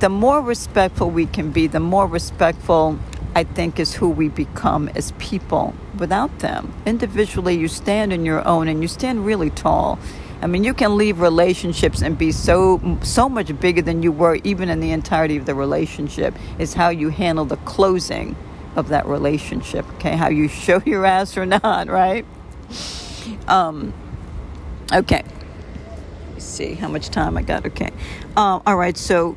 the 0.00 0.10
more 0.10 0.42
respectful 0.42 1.10
we 1.10 1.24
can 1.24 1.52
be, 1.52 1.66
the 1.68 1.80
more 1.80 2.06
respectful 2.06 2.98
I 3.34 3.44
think 3.44 3.80
is 3.80 3.94
who 3.94 4.10
we 4.10 4.28
become 4.28 4.88
as 4.90 5.12
people 5.12 5.74
without 5.98 6.38
them. 6.40 6.72
Individually, 6.84 7.56
you 7.56 7.68
stand 7.68 8.12
in 8.12 8.26
your 8.26 8.46
own 8.46 8.68
and 8.68 8.82
you 8.82 8.88
stand 8.88 9.24
really 9.24 9.50
tall 9.50 9.98
I 10.42 10.46
mean, 10.46 10.64
you 10.64 10.74
can 10.74 10.96
leave 10.96 11.20
relationships 11.20 12.02
and 12.02 12.18
be 12.18 12.32
so 12.32 12.98
so 13.02 13.28
much 13.28 13.58
bigger 13.60 13.82
than 13.82 14.02
you 14.02 14.12
were 14.12 14.36
even 14.44 14.68
in 14.68 14.80
the 14.80 14.90
entirety 14.90 15.36
of 15.36 15.46
the 15.46 15.54
relationship. 15.54 16.34
Is 16.58 16.74
how 16.74 16.90
you 16.90 17.08
handle 17.08 17.44
the 17.44 17.56
closing 17.58 18.36
of 18.76 18.88
that 18.88 19.06
relationship. 19.06 19.86
Okay, 19.94 20.16
how 20.16 20.28
you 20.28 20.48
show 20.66 20.82
your 20.84 21.06
ass 21.06 21.36
or 21.36 21.46
not, 21.46 21.88
right? 21.88 22.26
Um, 23.48 23.94
okay. 24.92 25.22
Let's 26.32 26.44
see 26.44 26.74
how 26.74 26.88
much 26.88 27.08
time 27.08 27.36
I 27.36 27.42
got. 27.42 27.64
Okay. 27.66 27.90
Um, 28.36 28.62
all 28.66 28.76
right. 28.76 28.96
So 28.96 29.36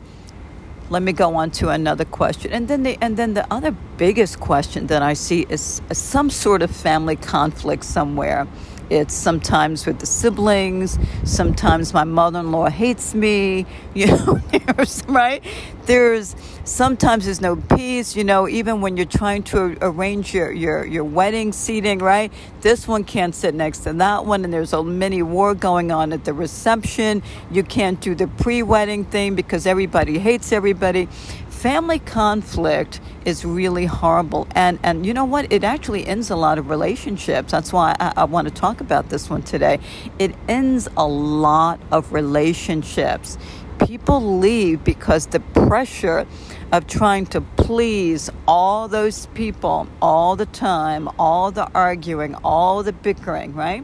let 0.90 1.04
me 1.04 1.12
go 1.12 1.36
on 1.36 1.52
to 1.52 1.70
another 1.70 2.06
question 2.06 2.52
and 2.54 2.68
then 2.68 2.84
the 2.84 2.98
and 3.02 3.18
then 3.18 3.34
the 3.34 3.46
other 3.54 3.72
biggest 3.98 4.40
question 4.40 4.88
that 4.88 5.02
i 5.02 5.14
see 5.14 5.46
is 5.50 5.82
some 5.92 6.30
sort 6.30 6.62
of 6.62 6.72
family 6.72 7.18
conflict 7.18 7.84
somewhere 7.84 8.48
it's 8.90 9.14
sometimes 9.14 9.86
with 9.86 10.00
the 10.00 10.06
siblings. 10.06 10.98
Sometimes 11.24 11.94
my 11.94 12.04
mother 12.04 12.40
in 12.40 12.52
law 12.52 12.70
hates 12.70 13.14
me. 13.14 13.66
You 13.98 14.06
know, 14.06 14.40
there's, 14.52 15.04
right? 15.08 15.44
There's 15.88 16.36
sometimes 16.66 17.26
there's 17.26 17.42
no 17.42 17.56
peace. 17.56 18.16
You 18.16 18.24
know, 18.24 18.48
even 18.48 18.80
when 18.80 18.96
you're 18.96 19.08
trying 19.08 19.42
to 19.44 19.76
arrange 19.82 20.36
your, 20.36 20.52
your, 20.52 20.86
your 20.86 21.04
wedding 21.04 21.52
seating, 21.52 21.98
right? 21.98 22.32
This 22.62 22.88
one 22.88 23.04
can't 23.06 23.34
sit 23.34 23.56
next 23.56 23.80
to 23.80 23.94
that 23.94 24.26
one, 24.26 24.44
and 24.44 24.54
there's 24.54 24.72
a 24.74 24.84
mini 24.84 25.24
war 25.24 25.56
going 25.56 25.92
on 25.92 26.14
at 26.14 26.26
the 26.26 26.34
reception. 26.34 27.24
You 27.50 27.64
can't 27.64 28.00
do 28.00 28.14
the 28.14 28.28
pre 28.28 28.62
wedding 28.62 29.04
thing 29.04 29.34
because 29.34 29.66
everybody 29.66 30.20
hates 30.20 30.52
everybody 30.52 31.10
family 31.58 31.98
conflict 31.98 33.02
is 33.26 33.44
really 33.44 33.88
horrible. 33.88 34.48
And 34.52 34.78
and 34.84 35.06
you 35.06 35.14
know 35.14 35.26
what? 35.26 35.52
It 35.52 35.64
actually 35.64 36.06
ends 36.06 36.30
a 36.30 36.36
lot 36.36 36.60
of 36.60 36.70
relationships. 36.70 37.52
That's 37.52 37.74
why 37.74 37.96
I, 38.00 38.14
I, 38.18 38.24
want 38.26 38.48
to 38.48 38.54
talk 38.54 38.80
about 38.80 39.10
this 39.10 39.28
one 39.28 39.42
today. 39.42 39.80
It 40.20 40.36
ends 40.48 40.88
a 40.96 41.08
lot 41.08 41.80
of 41.92 42.14
relationships. 42.14 43.40
People 43.84 44.38
leave 44.38 44.84
because 44.84 45.28
the 45.28 45.40
pressure 45.40 46.28
of 46.72 46.86
trying 46.86 47.26
to 47.28 47.42
please 47.42 48.30
all 48.48 48.88
those 48.88 49.26
people 49.28 49.88
all 50.02 50.36
the 50.36 50.46
time 50.48 51.08
all 51.18 51.52
the 51.52 51.70
arguing 51.74 52.36
all 52.44 52.84
the 52.84 52.94
bickering 52.94 53.54
right? 53.56 53.84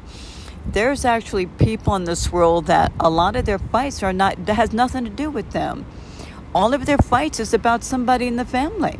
There's 0.65 1.05
actually 1.05 1.47
people 1.47 1.95
in 1.95 2.03
this 2.05 2.31
world 2.31 2.67
that 2.67 2.91
a 2.99 3.09
lot 3.09 3.35
of 3.35 3.45
their 3.45 3.59
fights 3.59 4.03
are 4.03 4.13
not 4.13 4.37
has 4.47 4.73
nothing 4.73 5.03
to 5.05 5.09
do 5.09 5.29
with 5.29 5.51
them 5.51 5.85
all 6.53 6.73
of 6.73 6.85
their 6.85 6.97
fights 6.97 7.39
is 7.39 7.53
about 7.53 7.83
somebody 7.83 8.27
in 8.27 8.35
the 8.35 8.45
family. 8.45 8.99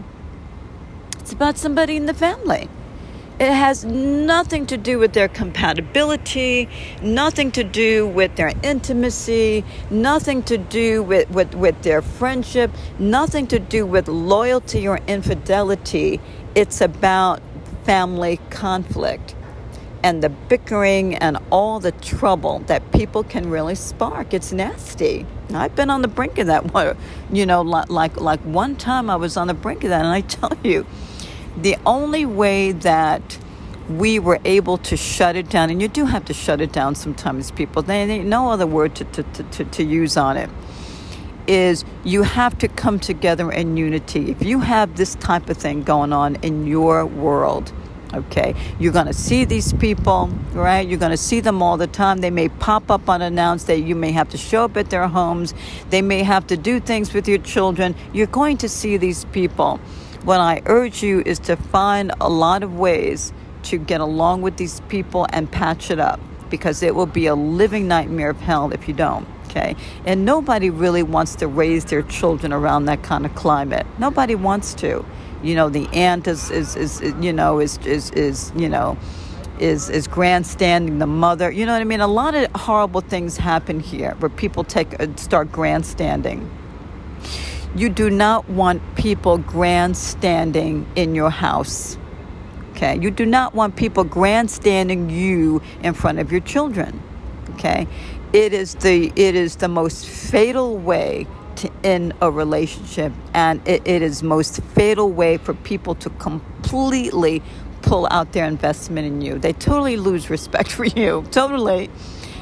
It's 1.20 1.32
about 1.32 1.58
somebody 1.58 1.96
in 1.96 2.06
the 2.06 2.14
family. 2.14 2.70
It 3.40 3.52
has 3.52 3.84
nothing 3.84 4.68
to 4.68 4.78
do 4.78 5.00
with 5.00 5.14
their 5.14 5.28
compatibility, 5.28 6.70
nothing 7.02 7.52
to 7.54 7.64
do 7.64 8.08
with 8.08 8.36
their 8.36 8.54
intimacy, 8.62 9.66
nothing 9.90 10.44
to 10.44 10.58
do 10.58 11.02
with, 11.02 11.30
with, 11.32 11.56
with 11.56 11.82
their 11.82 12.02
friendship, 12.02 12.72
nothing 13.00 13.48
to 13.48 13.60
do 13.60 13.86
with 13.86 14.08
loyalty 14.08 14.88
or 14.88 15.00
infidelity. 15.08 16.22
It's 16.56 16.80
about 16.80 17.42
family 17.86 18.40
conflict 18.50 19.36
and 20.04 20.22
the 20.22 20.30
bickering 20.30 21.16
and 21.16 21.38
all 21.50 21.80
the 21.80 21.94
trouble 21.94 22.60
that 22.68 22.92
people 22.92 23.24
can 23.24 23.50
really 23.50 23.76
spark. 23.76 24.34
It's 24.34 24.52
nasty. 24.52 25.26
I've 25.54 25.76
been 25.76 25.90
on 25.90 26.02
the 26.02 26.08
brink 26.10 26.38
of 26.40 26.48
that. 26.48 26.66
One, 26.74 26.98
You 27.32 27.46
know, 27.46 27.62
like 27.62 28.20
like 28.20 28.42
one 28.42 28.76
time 28.76 29.10
I 29.10 29.16
was 29.16 29.38
on 29.38 29.48
the 29.48 29.54
brink 29.54 29.84
of 29.84 29.90
that, 29.90 30.06
and 30.06 30.10
I 30.14 30.22
tell 30.40 30.58
you, 30.64 30.86
the 31.58 31.78
only 31.86 32.26
way 32.26 32.74
that 32.74 33.40
we 33.90 34.20
were 34.20 34.40
able 34.46 34.78
to 34.80 34.98
shut 34.98 35.36
it 35.36 35.50
down, 35.50 35.70
and 35.70 35.82
you 35.82 35.88
do 35.88 36.06
have 36.06 36.26
to 36.26 36.34
shut 36.34 36.62
it 36.62 36.72
down 36.72 36.96
sometimes, 36.96 37.52
people. 37.52 37.82
There 37.82 38.10
ain't 38.10 38.28
no 38.28 38.52
other 38.52 38.68
word 38.68 38.96
to, 38.96 39.06
to, 39.06 39.24
to, 39.24 39.66
to 39.66 39.84
use 39.84 40.18
on 40.18 40.38
it. 40.38 40.50
Is 41.48 41.84
you 42.06 42.24
have 42.24 42.58
to 42.60 42.70
come 42.70 43.00
together 43.00 43.52
in 43.52 43.76
unity. 43.76 44.32
If 44.32 44.44
you 44.44 44.62
have 44.62 44.96
this 44.96 45.16
type 45.16 45.50
of 45.50 45.58
thing 45.58 45.84
going 45.84 46.14
on 46.14 46.36
in 46.38 46.68
your 46.68 47.06
world, 47.06 47.74
Okay, 48.14 48.54
you're 48.80 48.94
going 48.94 49.08
to 49.08 49.14
see 49.14 49.44
these 49.44 49.74
people, 49.74 50.28
right? 50.54 50.88
You're 50.88 51.00
going 51.00 51.12
to 51.12 51.18
see 51.18 51.40
them 51.40 51.64
all 51.64 51.78
the 51.78 51.88
time. 51.88 52.20
They 52.20 52.30
may 52.30 52.50
pop 52.50 52.92
up 52.92 53.10
unannounced. 53.10 53.68
That 53.68 53.80
you 53.80 53.96
may 53.96 54.12
have 54.12 54.30
to 54.30 54.38
show 54.38 54.66
up 54.66 54.78
at 54.78 54.90
their 54.90 55.08
homes. 55.08 55.54
They 55.90 56.02
may 56.02 56.22
have 56.24 56.46
to 56.48 56.58
do 56.58 56.80
things 56.80 57.14
with 57.14 57.28
your 57.28 57.40
children. 57.40 57.96
You're 58.14 58.28
going 58.28 58.58
to 58.58 58.70
see 58.70 58.98
these 58.98 59.26
people. 59.26 59.80
What 60.24 60.40
I 60.40 60.62
urge 60.68 61.04
you 61.04 61.22
is 61.26 61.40
to 61.40 61.56
find 61.58 62.14
a 62.22 62.30
lot 62.30 62.64
of 62.64 62.78
ways 62.78 63.34
to 63.64 63.78
get 63.78 64.00
along 64.00 64.42
with 64.42 64.58
these 64.58 64.80
people 64.82 65.26
and 65.32 65.52
patch 65.52 65.90
it 65.90 66.00
up 66.00 66.20
because 66.50 66.84
it 66.84 66.94
will 66.94 67.08
be 67.08 67.26
a 67.26 67.36
living 67.36 67.88
nightmare 67.88 68.30
of 68.30 68.40
hell 68.40 68.72
if 68.72 68.88
you 68.88 68.94
don't. 68.94 69.28
Okay, 69.46 69.76
and 70.06 70.26
nobody 70.26 70.70
really 70.70 71.04
wants 71.04 71.36
to 71.36 71.48
raise 71.48 71.86
their 71.86 72.02
children 72.04 72.54
around 72.54 72.86
that 72.86 73.04
kind 73.04 73.26
of 73.26 73.36
climate. 73.36 73.86
Nobody 74.00 74.36
wants 74.36 74.74
to 74.76 75.06
you 75.44 75.56
know 75.56 75.70
the 75.70 75.88
aunt 75.94 76.28
is 76.28 76.50
is, 76.50 76.76
is 76.76 77.02
you 77.20 77.34
know 77.34 77.60
is 77.60 77.78
is 77.86 78.12
is 78.12 78.52
you 78.56 78.70
know 78.70 78.98
is 79.60 79.90
is 79.90 80.08
grandstanding 80.08 81.00
the 81.00 81.08
mother. 81.08 81.52
You 81.52 81.66
know 81.66 81.74
what 81.74 81.82
i 81.82 81.86
mean? 81.86 82.02
A 82.02 82.08
lot 82.08 82.36
of 82.36 82.50
horrible 82.54 83.02
things 83.02 83.38
happen 83.38 83.80
here 83.80 84.16
where 84.20 84.30
people 84.30 84.64
take 84.64 85.00
uh, 85.00 85.08
start 85.16 85.52
grandstanding. 85.52 86.50
You 87.76 87.90
do 87.90 88.10
not 88.10 88.50
want 88.50 88.82
people 88.96 89.38
grandstanding 89.38 90.88
in 90.96 91.16
your 91.16 91.30
house 91.30 91.98
okay? 92.72 93.00
You 93.00 93.12
do 93.12 93.26
not 93.26 93.54
want 93.54 93.76
people 93.76 94.04
grandstanding 94.04 95.10
you 95.10 95.62
in 95.82 95.94
front 95.94 96.20
of 96.20 96.32
your 96.32 96.42
children 96.42 97.02
okay? 97.52 97.88
It 98.34 98.54
is 98.54 98.76
the 98.76 99.12
it 99.16 99.36
is 99.36 99.58
the 99.58 99.68
most 99.68 100.08
fatal 100.08 100.78
way 100.78 101.28
to 101.58 101.72
end 101.84 102.14
a 102.22 102.32
relationship 102.32 103.14
and 103.34 103.66
it, 103.68 103.82
it 103.86 104.02
is 104.02 104.24
most 104.24 104.62
fatal 104.76 105.12
way 105.12 105.38
for 105.38 105.54
people 105.54 105.96
to 105.96 106.10
completely 106.12 107.42
pull 107.82 108.08
out 108.10 108.32
their 108.34 108.46
investment 108.46 109.06
in 109.08 109.22
you. 109.22 109.38
They 109.38 109.54
totally 109.54 109.98
lose 109.98 110.30
respect 110.30 110.72
for 110.72 110.86
you 110.86 111.26
totally. 111.32 111.90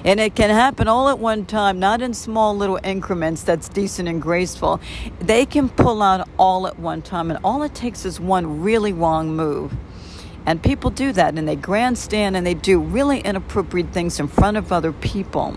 And 0.03 0.19
it 0.19 0.35
can 0.35 0.49
happen 0.49 0.87
all 0.87 1.09
at 1.09 1.19
one 1.19 1.45
time 1.45 1.79
not 1.79 2.01
in 2.01 2.13
small 2.13 2.55
little 2.55 2.79
increments 2.83 3.43
that's 3.43 3.69
decent 3.69 4.07
and 4.07 4.21
graceful. 4.21 4.79
They 5.19 5.45
can 5.45 5.69
pull 5.69 6.01
out 6.01 6.27
all 6.39 6.67
at 6.67 6.79
one 6.79 7.01
time 7.01 7.29
and 7.29 7.39
all 7.43 7.63
it 7.63 7.75
takes 7.75 8.05
is 8.05 8.19
one 8.19 8.61
really 8.61 8.93
wrong 8.93 9.35
move. 9.35 9.73
And 10.45 10.61
people 10.61 10.89
do 10.89 11.11
that 11.13 11.37
and 11.37 11.47
they 11.47 11.55
grandstand 11.55 12.35
and 12.35 12.45
they 12.45 12.55
do 12.55 12.79
really 12.79 13.19
inappropriate 13.19 13.91
things 13.91 14.19
in 14.19 14.27
front 14.27 14.57
of 14.57 14.71
other 14.71 14.91
people 14.91 15.55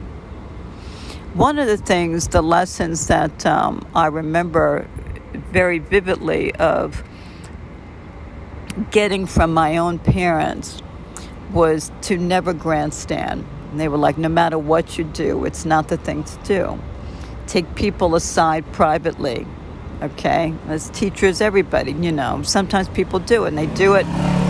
one 1.34 1.58
of 1.58 1.66
the 1.66 1.76
things, 1.76 2.28
the 2.28 2.42
lessons 2.42 3.08
that 3.08 3.44
um, 3.44 3.86
I 3.94 4.06
remember 4.06 4.88
very 5.50 5.80
vividly 5.80 6.54
of 6.54 7.02
getting 8.90 9.26
from 9.26 9.52
my 9.52 9.76
own 9.76 9.98
parents 9.98 10.80
was 11.52 11.90
to 12.02 12.16
never 12.16 12.52
grandstand. 12.52 13.44
And 13.70 13.80
they 13.80 13.88
were 13.88 13.96
like, 13.96 14.16
no 14.16 14.28
matter 14.28 14.58
what 14.58 14.96
you 14.96 15.04
do, 15.04 15.44
it's 15.44 15.64
not 15.64 15.88
the 15.88 15.96
thing 15.96 16.22
to 16.22 16.38
do. 16.44 16.78
Take 17.48 17.74
people 17.74 18.14
aside 18.14 18.64
privately, 18.72 19.46
okay? 20.02 20.54
As 20.68 20.88
teachers, 20.90 21.40
everybody, 21.40 21.92
you 21.92 22.12
know, 22.12 22.42
sometimes 22.42 22.88
people 22.88 23.18
do 23.18 23.44
it, 23.44 23.48
and 23.48 23.58
they 23.58 23.66
do 23.66 23.94
it, 23.94 24.06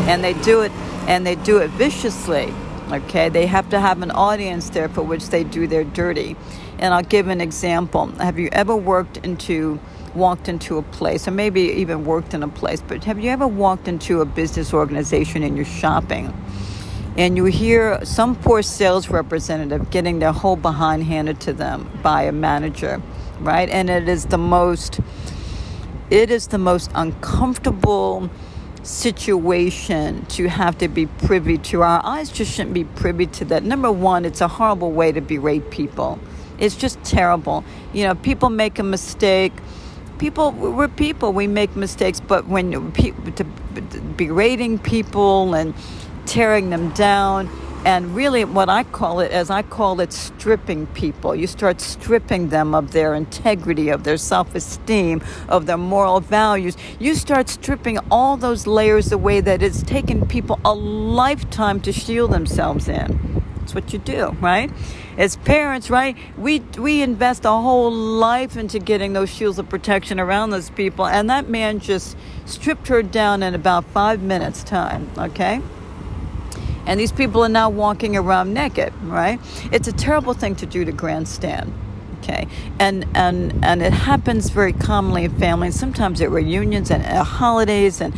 and 0.06 0.23
they 0.23 0.35
do 0.35 0.61
it, 0.61 0.73
and 1.09 1.27
they 1.27 1.35
do 1.35 1.59
it 1.59 1.70
viciously, 1.70 2.52
okay? 2.93 3.28
They 3.28 3.47
have 3.47 3.69
to 3.70 3.81
have 3.81 4.02
an 4.02 4.11
audience 4.11 4.70
there 4.70 4.89
for 4.89 5.02
which 5.02 5.28
they 5.28 5.44
do 5.44 5.66
their 5.66 5.85
dirty. 5.85 6.36
And 6.78 6.93
I'll 6.94 7.02
give 7.02 7.28
an 7.28 7.40
example. 7.40 8.06
Have 8.19 8.39
you 8.39 8.48
ever 8.52 8.77
worked 8.77 9.19
into 9.19 9.81
walked 10.15 10.48
into 10.48 10.78
a 10.78 10.82
place, 10.82 11.27
or 11.27 11.32
maybe 11.32 11.61
even 11.61 12.05
worked 12.05 12.35
in 12.35 12.43
a 12.43 12.48
place, 12.48 12.81
but 12.81 13.05
have 13.05 13.19
you 13.19 13.31
ever 13.31 13.47
walked 13.47 13.89
into 13.89 14.20
a 14.20 14.24
business 14.24 14.73
organization 14.73 15.43
and 15.43 15.56
you're 15.56 15.65
shopping 15.65 16.32
and 17.16 17.36
you 17.36 17.44
hear 17.44 18.05
some 18.05 18.35
poor 18.35 18.62
sales 18.62 19.09
representative 19.09 19.90
getting 19.90 20.19
their 20.19 20.32
whole 20.32 20.56
behind 20.56 21.05
handed 21.05 21.40
to 21.40 21.52
them 21.52 21.89
by 22.02 22.23
a 22.23 22.32
manager, 22.32 23.01
right? 23.40 23.69
And 23.69 23.89
it 23.89 24.09
is 24.09 24.27
the 24.27 24.39
most 24.39 25.01
it 26.11 26.31
is 26.31 26.48
the 26.48 26.59
most 26.59 26.90
uncomfortable 26.94 28.31
situation 28.85 30.27
to 30.27 30.48
have 30.48 30.78
to 30.78 30.89
be 30.89 31.06
privy 31.06 31.59
to. 31.59 31.82
Our 31.82 32.01
eyes 32.05 32.31
just 32.31 32.52
shouldn't 32.52 32.74
be 32.74 32.85
privy 32.85 33.27
to 33.27 33.44
that. 33.47 33.65
Number 33.65 33.90
one, 33.90 34.24
it's 34.24 34.40
a 34.40 34.48
horrible 34.48 34.93
way 34.93 35.11
to 35.12 35.20
berate 35.20 35.70
people. 35.70 36.19
It's 36.59 36.77
just 36.77 37.02
terrible. 37.02 37.65
You 37.93 38.05
know, 38.05 38.15
people 38.15 38.51
make 38.51 38.78
a 38.78 38.82
mistake. 38.82 39.52
People, 40.19 40.52
we're 40.52 40.89
people. 40.89 41.32
We 41.32 41.47
make 41.47 41.74
mistakes, 41.74 42.20
but 42.20 42.47
when 42.47 42.93
people 42.93 43.32
to, 43.32 43.44
berating 43.44 44.78
people 44.78 45.55
and 45.55 45.74
tearing 46.27 46.70
them 46.70 46.90
down, 46.90 47.48
and 47.85 48.15
really 48.16 48.44
what 48.44 48.69
I 48.69 48.85
call 48.85 49.20
it, 49.20 49.31
as 49.31 49.51
I 49.51 49.62
call 49.62 50.01
it, 50.01 50.12
stripping 50.12 50.86
people. 50.89 51.35
You 51.35 51.47
start 51.47 51.81
stripping 51.81 52.48
them 52.48 52.74
of 52.74 52.93
their 52.93 53.15
integrity, 53.15 53.90
of 53.90 54.05
their 54.05 54.16
self 54.16 54.55
esteem, 54.55 55.23
of 55.48 55.66
their 55.66 55.77
moral 55.77 56.20
values. 56.20 56.77
You 56.98 57.15
start 57.15 57.48
stripping 57.48 57.98
all 58.11 58.36
those 58.36 58.66
layers 58.66 59.12
away 59.12 59.40
that 59.40 59.62
it's 59.62 59.82
taken 59.82 60.27
people 60.27 60.59
a 60.65 60.74
lifetime 60.74 61.81
to 61.82 61.93
shield 61.93 62.32
themselves 62.32 62.89
in. 62.89 63.43
That's 63.59 63.74
what 63.74 63.93
you 63.93 63.98
do, 63.98 64.36
right? 64.40 64.70
As 65.16 65.36
parents, 65.36 65.89
right? 65.89 66.16
We 66.36 66.61
we 66.78 67.02
invest 67.02 67.44
a 67.44 67.51
whole 67.51 67.90
life 67.93 68.56
into 68.56 68.78
getting 68.78 69.12
those 69.15 69.31
shields 69.31 69.59
of 69.59 69.69
protection 69.69 70.20
around 70.20 70.51
those 70.51 70.70
people, 70.70 71.06
and 71.06 71.31
that 71.31 71.48
man 71.48 71.81
just 71.81 72.16
stripped 72.44 72.89
her 72.89 73.02
down 73.02 73.43
in 73.43 73.55
about 73.55 73.85
five 73.86 74.23
minutes' 74.23 74.62
time. 74.62 75.11
Okay. 75.16 75.62
And 76.86 77.01
these 77.01 77.12
people 77.12 77.44
are 77.44 77.48
now 77.48 77.70
walking 77.70 78.16
around 78.16 78.52
naked, 78.55 78.93
right? 79.05 79.40
It's 79.73 79.89
a 79.89 79.93
terrible 79.93 80.35
thing 80.35 80.56
to 80.56 80.66
do 80.66 80.85
to 80.85 80.93
grandstand 80.93 81.73
okay 82.23 82.47
and 82.78 83.05
and 83.15 83.62
and 83.62 83.82
it 83.82 83.93
happens 83.93 84.48
very 84.48 84.73
commonly 84.73 85.24
in 85.24 85.39
families 85.39 85.78
sometimes 85.78 86.23
at 86.23 86.31
reunions 86.31 86.90
and 86.90 87.05
at 87.05 87.23
holidays 87.23 88.01
and 88.01 88.15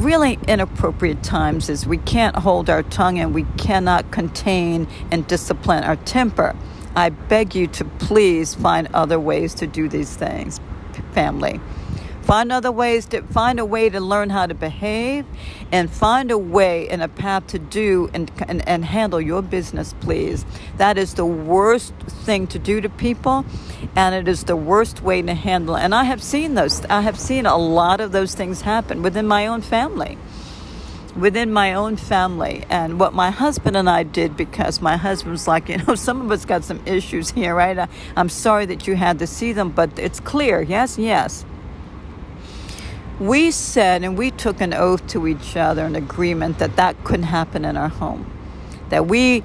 really 0.00 0.38
inappropriate 0.48 1.22
times 1.22 1.68
is 1.68 1.86
we 1.86 1.98
can't 1.98 2.36
hold 2.36 2.70
our 2.70 2.82
tongue 2.82 3.18
and 3.18 3.34
we 3.34 3.44
cannot 3.58 4.10
contain 4.10 4.88
and 5.10 5.26
discipline 5.26 5.84
our 5.84 5.96
temper. 5.96 6.56
I 6.96 7.10
beg 7.10 7.54
you 7.54 7.66
to 7.68 7.84
please 7.84 8.54
find 8.54 8.88
other 8.94 9.20
ways 9.20 9.54
to 9.54 9.66
do 9.66 9.88
these 9.88 10.16
things, 10.16 10.58
family. 11.12 11.60
Find 12.30 12.52
other 12.52 12.70
ways 12.70 13.06
to 13.06 13.22
find 13.22 13.58
a 13.58 13.64
way 13.64 13.90
to 13.90 13.98
learn 13.98 14.30
how 14.30 14.46
to 14.46 14.54
behave 14.54 15.26
and 15.72 15.90
find 15.90 16.30
a 16.30 16.38
way 16.38 16.88
and 16.88 17.02
a 17.02 17.08
path 17.08 17.48
to 17.48 17.58
do 17.58 18.08
and, 18.14 18.30
and, 18.46 18.68
and 18.68 18.84
handle 18.84 19.20
your 19.20 19.42
business, 19.42 19.96
please. 19.98 20.46
That 20.76 20.96
is 20.96 21.14
the 21.14 21.26
worst 21.26 21.92
thing 22.06 22.46
to 22.46 22.58
do 22.60 22.80
to 22.82 22.88
people 22.88 23.44
and 23.96 24.14
it 24.14 24.28
is 24.28 24.44
the 24.44 24.54
worst 24.54 25.02
way 25.02 25.22
to 25.22 25.34
handle. 25.34 25.76
And 25.76 25.92
I 25.92 26.04
have 26.04 26.22
seen 26.22 26.54
those 26.54 26.84
I 26.84 27.00
have 27.00 27.18
seen 27.18 27.46
a 27.46 27.56
lot 27.56 28.00
of 28.00 28.12
those 28.12 28.36
things 28.36 28.60
happen 28.60 29.02
within 29.02 29.26
my 29.26 29.48
own 29.48 29.60
family 29.60 30.16
within 31.16 31.52
my 31.52 31.74
own 31.74 31.96
family 31.96 32.64
and 32.70 33.00
what 33.00 33.12
my 33.12 33.32
husband 33.32 33.76
and 33.76 33.90
I 33.90 34.04
did 34.04 34.36
because 34.36 34.80
my 34.80 34.96
husband's 34.96 35.48
like, 35.48 35.68
you 35.68 35.78
know, 35.78 35.96
some 35.96 36.20
of 36.20 36.30
us 36.30 36.44
got 36.44 36.62
some 36.62 36.80
issues 36.86 37.30
here, 37.30 37.56
right? 37.56 37.76
I, 37.76 37.88
am 38.16 38.28
sorry 38.28 38.66
that 38.66 38.86
you 38.86 38.94
had 38.94 39.18
to 39.18 39.26
see 39.26 39.52
them, 39.52 39.70
but 39.70 39.98
it's 39.98 40.20
clear. 40.20 40.62
Yes, 40.62 40.96
yes 40.96 41.44
we 43.20 43.50
said 43.50 44.02
and 44.02 44.16
we 44.16 44.30
took 44.30 44.60
an 44.62 44.72
oath 44.72 45.06
to 45.08 45.28
each 45.28 45.54
other, 45.56 45.84
an 45.84 45.94
agreement 45.94 46.58
that 46.58 46.76
that 46.76 47.04
couldn't 47.04 47.24
happen 47.24 47.64
in 47.66 47.76
our 47.76 47.90
home. 47.90 48.30
That 48.88 49.06
we 49.06 49.44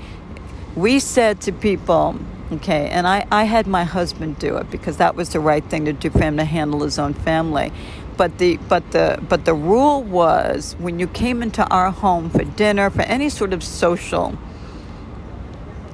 we 0.75 0.99
said 0.99 1.41
to 1.41 1.51
people, 1.51 2.17
okay, 2.53 2.89
and 2.89 3.05
I, 3.07 3.25
I 3.31 3.43
had 3.43 3.67
my 3.67 3.83
husband 3.83 4.39
do 4.39 4.57
it 4.57 4.71
because 4.71 4.97
that 4.97 5.15
was 5.15 5.29
the 5.29 5.39
right 5.39 5.63
thing 5.63 5.85
to 5.85 5.93
do 5.93 6.09
for 6.09 6.19
him 6.19 6.37
to 6.37 6.45
handle 6.45 6.81
his 6.81 6.97
own 6.97 7.13
family. 7.13 7.71
But 8.15 8.37
the 8.37 8.57
but 8.69 8.91
the 8.91 9.19
but 9.27 9.43
the 9.43 9.53
rule 9.53 10.01
was 10.01 10.75
when 10.79 10.97
you 10.97 11.07
came 11.07 11.43
into 11.43 11.67
our 11.67 11.91
home 11.91 12.29
for 12.29 12.45
dinner, 12.45 12.89
for 12.89 13.01
any 13.01 13.27
sort 13.29 13.51
of 13.51 13.61
social 13.61 14.37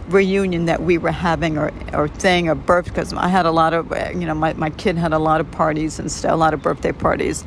reunion 0.10 0.66
that 0.66 0.84
we 0.84 0.98
were 0.98 1.12
having 1.12 1.58
or, 1.58 1.72
or 1.94 2.08
thing 2.08 2.49
or 2.49 2.56
birth 2.56 2.86
because 2.86 3.14
I 3.14 3.30
had 3.30 3.45
a 3.45 3.52
lot 3.52 3.74
of 3.74 3.91
you 4.14 4.28
know 4.28 4.36
my, 4.36 4.53
my 4.53 4.70
kid 4.70 4.98
had 4.98 5.14
a 5.14 5.20
lot 5.20 5.41
of 5.41 5.49
parties 5.52 5.99
and 5.99 6.12
still 6.12 6.36
a 6.36 6.38
lot 6.38 6.53
of 6.53 6.62
birthday 6.62 6.91
parties 6.91 7.45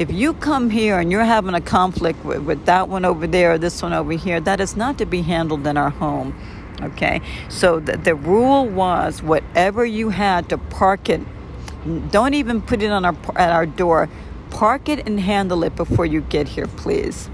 if 0.00 0.10
you 0.10 0.32
come 0.32 0.70
here 0.70 0.98
and 0.98 1.12
you're 1.12 1.24
having 1.24 1.54
a 1.54 1.60
conflict 1.60 2.24
with, 2.24 2.42
with 2.42 2.64
that 2.64 2.88
one 2.88 3.04
over 3.04 3.26
there 3.26 3.52
or 3.52 3.58
this 3.58 3.82
one 3.82 3.92
over 3.92 4.12
here, 4.12 4.40
that 4.40 4.58
is 4.58 4.74
not 4.74 4.96
to 4.96 5.04
be 5.04 5.20
handled 5.20 5.66
in 5.66 5.76
our 5.76 5.90
home. 5.90 6.34
Okay? 6.80 7.20
So 7.50 7.80
the, 7.80 7.98
the 7.98 8.14
rule 8.14 8.66
was 8.66 9.22
whatever 9.22 9.84
you 9.84 10.08
had 10.08 10.48
to 10.48 10.56
park 10.56 11.10
it, 11.10 11.20
don't 12.10 12.32
even 12.32 12.62
put 12.62 12.82
it 12.82 12.90
on 12.90 13.04
our, 13.04 13.16
at 13.36 13.52
our 13.52 13.66
door. 13.66 14.08
Park 14.48 14.88
it 14.88 15.06
and 15.06 15.20
handle 15.20 15.62
it 15.64 15.76
before 15.76 16.06
you 16.06 16.22
get 16.22 16.48
here, 16.48 16.66
please 16.66 17.28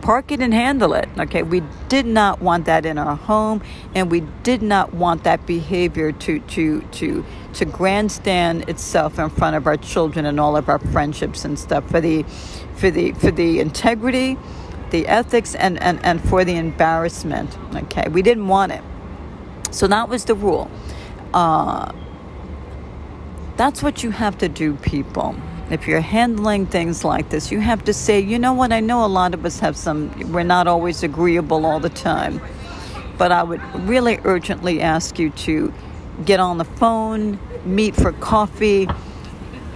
park 0.00 0.30
it 0.32 0.40
and 0.40 0.54
handle 0.54 0.94
it. 0.94 1.08
Okay, 1.18 1.42
we 1.42 1.62
did 1.88 2.06
not 2.06 2.40
want 2.40 2.66
that 2.66 2.86
in 2.86 2.98
our 2.98 3.16
home, 3.16 3.62
and 3.94 4.10
we 4.10 4.20
did 4.42 4.62
not 4.62 4.94
want 4.94 5.24
that 5.24 5.44
behavior 5.46 6.12
to 6.12 6.40
to 6.40 6.80
to 6.80 7.24
to 7.58 7.64
grandstand 7.64 8.68
itself 8.68 9.18
in 9.18 9.30
front 9.30 9.56
of 9.56 9.66
our 9.66 9.76
children 9.76 10.26
and 10.26 10.40
all 10.40 10.56
of 10.56 10.68
our 10.68 10.78
friendships 10.78 11.44
and 11.44 11.58
stuff 11.58 11.88
for 11.90 12.00
the 12.00 12.24
for 12.76 12.90
the 12.90 13.12
for 13.12 13.30
the 13.30 13.60
integrity, 13.60 14.36
the 14.90 15.06
ethics, 15.06 15.54
and 15.54 15.80
and 15.82 16.04
and 16.04 16.26
for 16.28 16.44
the 16.44 16.56
embarrassment. 16.56 17.56
Okay, 17.74 18.08
we 18.08 18.22
didn't 18.22 18.48
want 18.48 18.72
it, 18.72 18.82
so 19.70 19.86
that 19.86 20.08
was 20.08 20.24
the 20.24 20.34
rule. 20.34 20.70
Uh, 21.34 21.92
that's 23.56 23.82
what 23.82 24.02
you 24.02 24.10
have 24.10 24.38
to 24.38 24.48
do, 24.48 24.74
people 24.76 25.34
if 25.70 25.86
you're 25.86 26.00
handling 26.00 26.66
things 26.66 27.04
like 27.04 27.28
this, 27.28 27.52
you 27.52 27.60
have 27.60 27.84
to 27.84 27.92
say, 27.92 28.20
you 28.20 28.38
know 28.38 28.54
what, 28.54 28.72
I 28.72 28.80
know 28.80 29.04
a 29.04 29.06
lot 29.06 29.34
of 29.34 29.44
us 29.44 29.60
have 29.60 29.76
some, 29.76 30.10
we're 30.32 30.42
not 30.42 30.66
always 30.66 31.02
agreeable 31.02 31.66
all 31.66 31.80
the 31.80 31.90
time. 31.90 32.40
But 33.18 33.32
I 33.32 33.42
would 33.42 33.60
really 33.86 34.18
urgently 34.24 34.80
ask 34.80 35.18
you 35.18 35.30
to 35.30 35.72
get 36.24 36.40
on 36.40 36.58
the 36.58 36.64
phone, 36.64 37.38
meet 37.68 37.94
for 37.94 38.12
coffee, 38.12 38.88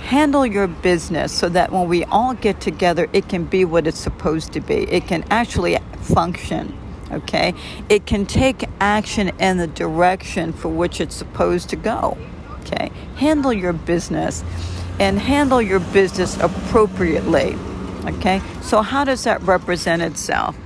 handle 0.01 0.45
your 0.45 0.67
business 0.67 1.33
so 1.33 1.49
that 1.49 1.71
when 1.71 1.89
we 1.89 2.05
all 2.05 2.35
get 2.35 2.61
together, 2.61 3.09
it 3.13 3.29
can 3.29 3.45
be 3.45 3.65
what 3.65 3.87
it's 3.87 4.01
supposed 4.01 4.53
to 4.55 4.61
be. 4.61 4.91
It 4.91 5.07
can 5.07 5.25
actually 5.31 5.79
function, 6.01 6.77
okay? 7.11 7.55
It 7.89 8.07
can 8.07 8.27
take 8.27 8.65
action 8.81 9.29
in 9.39 9.59
the 9.59 9.69
direction 9.69 10.53
for 10.53 10.69
which 10.69 11.01
it's 11.01 11.15
supposed 11.15 11.69
to 11.71 11.77
go, 11.77 12.19
okay? 12.61 12.91
Handle 13.17 13.53
your 13.53 13.73
business 13.73 14.43
and 14.99 15.19
handle 15.19 15.63
your 15.63 15.81
business 15.81 16.39
appropriately. 16.39 17.57
Okay? 18.05 18.43
So, 18.63 18.83
how 18.83 19.05
does 19.05 19.25
that 19.25 19.43
represent 19.43 20.03
itself? 20.03 20.57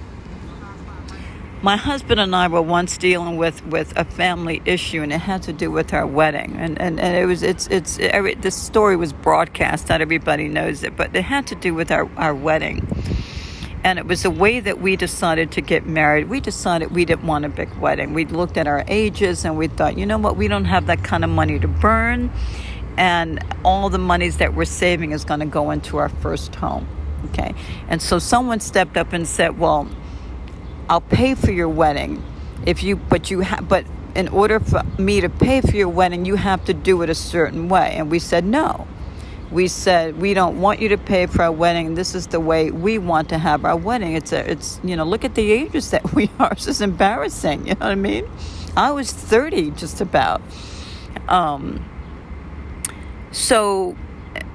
My 1.63 1.77
husband 1.77 2.21
and 2.21 2.37
I 2.37 2.49
were 2.49 2.63
once 2.63 2.99
dealing 2.99 3.39
with, 3.39 3.65
with 3.67 3.97
a 3.97 4.05
family 4.05 4.61
issue, 4.67 5.03
and 5.03 5.13
it 5.13 5.19
had 5.21 5.43
to 5.45 5.53
do 5.53 5.71
with 5.71 5.95
our 5.95 6.07
wedding. 6.07 6.57
And, 6.57 6.81
and, 6.81 7.01
and 7.01 7.17
it 7.17 7.27
was 7.27 7.43
it's 7.43 7.67
it's 7.69 7.99
every, 7.99 8.35
this 8.35 8.55
story 8.55 8.97
was 8.97 9.13
broadcast, 9.13 9.89
not 9.89 10.01
everybody 10.01 10.49
knows 10.49 10.83
it, 10.83 10.97
but 10.97 11.17
it 11.17 11.23
had 11.23 11.47
to 11.49 11.55
do 11.55 11.75
with 11.75 11.91
our, 11.91 12.09
our 12.17 12.35
wedding. 12.35 12.87
And 13.83 13.99
it 13.99 14.07
was 14.07 14.23
the 14.23 14.31
way 14.31 14.61
that 14.61 14.81
we 14.81 14.97
decided 14.97 15.53
to 15.53 15.61
get 15.61 15.87
married. 15.87 16.29
We 16.29 16.41
decided 16.41 16.91
we 16.91 17.05
didn't 17.05 17.27
want 17.27 17.45
a 17.45 17.49
big 17.49 17.73
wedding. 17.79 18.15
We 18.15 18.25
looked 18.27 18.57
at 18.57 18.67
our 18.67 18.85
ages 18.89 19.45
and 19.45 19.57
we 19.57 19.69
thought, 19.69 19.97
you 19.97 20.07
know 20.07 20.19
what, 20.19 20.37
we 20.37 20.49
don't 20.49 20.65
have 20.65 20.87
that 20.87 21.05
kind 21.05 21.25
of 21.25 21.31
money 21.31 21.59
to 21.61 21.69
burn 21.69 22.33
and 22.97 23.45
all 23.65 23.91
the 23.91 23.99
monies 23.99 24.39
that 24.39 24.55
we're 24.55 24.65
saving 24.65 25.13
is 25.13 25.25
going 25.25 25.41
to 25.41 25.47
go 25.47 25.71
into 25.71 25.99
our 25.99 26.09
first 26.09 26.55
home. 26.55 26.87
Okay. 27.27 27.55
And 27.89 28.01
so 28.01 28.19
someone 28.19 28.61
stepped 28.61 28.97
up 28.97 29.13
and 29.13 29.27
said, 29.27 29.59
"Well, 29.59 29.89
I'll 30.89 31.01
pay 31.01 31.35
for 31.35 31.51
your 31.51 31.69
wedding 31.69 32.23
if 32.65 32.83
you 32.83 32.97
but 32.97 33.31
you 33.31 33.41
have 33.41 33.69
but 33.69 33.85
in 34.15 34.29
order 34.29 34.59
for 34.59 34.83
me 34.99 35.21
to 35.21 35.29
pay 35.29 35.61
for 35.61 35.77
your 35.77 35.91
wedding, 35.91 36.25
you 36.25 36.37
have 36.37 36.65
to 36.65 36.75
do 36.75 37.03
it 37.03 37.11
a 37.11 37.15
certain 37.15 37.69
way." 37.69 37.95
And 37.97 38.11
we 38.11 38.19
said, 38.19 38.45
"No." 38.45 38.87
We 39.51 39.69
said, 39.69 40.21
"We 40.21 40.35
don't 40.35 40.61
want 40.61 40.81
you 40.81 40.89
to 40.89 40.99
pay 40.99 41.27
for 41.27 41.43
our 41.43 41.53
wedding. 41.53 41.95
This 41.95 42.15
is 42.15 42.27
the 42.29 42.41
way 42.41 42.71
we 42.71 42.99
want 42.99 43.29
to 43.29 43.39
have 43.39 43.65
our 43.65 43.77
wedding." 43.77 44.15
It's 44.15 44.33
a 44.33 44.51
it's, 44.51 44.81
you 44.83 44.97
know, 44.97 45.05
look 45.05 45.25
at 45.25 45.35
the 45.35 45.53
ages 45.53 45.91
that 45.91 46.15
we 46.15 46.31
are. 46.39 46.53
It's 46.53 46.65
just 46.65 46.81
embarrassing, 46.81 47.69
you 47.69 47.75
know 47.75 47.87
what 47.87 47.93
I 47.93 47.95
mean? 47.95 48.27
I 48.77 48.91
was 48.91 49.13
30 49.13 49.73
just 49.73 50.01
about. 50.01 50.41
Um 51.29 51.85
so 53.33 53.97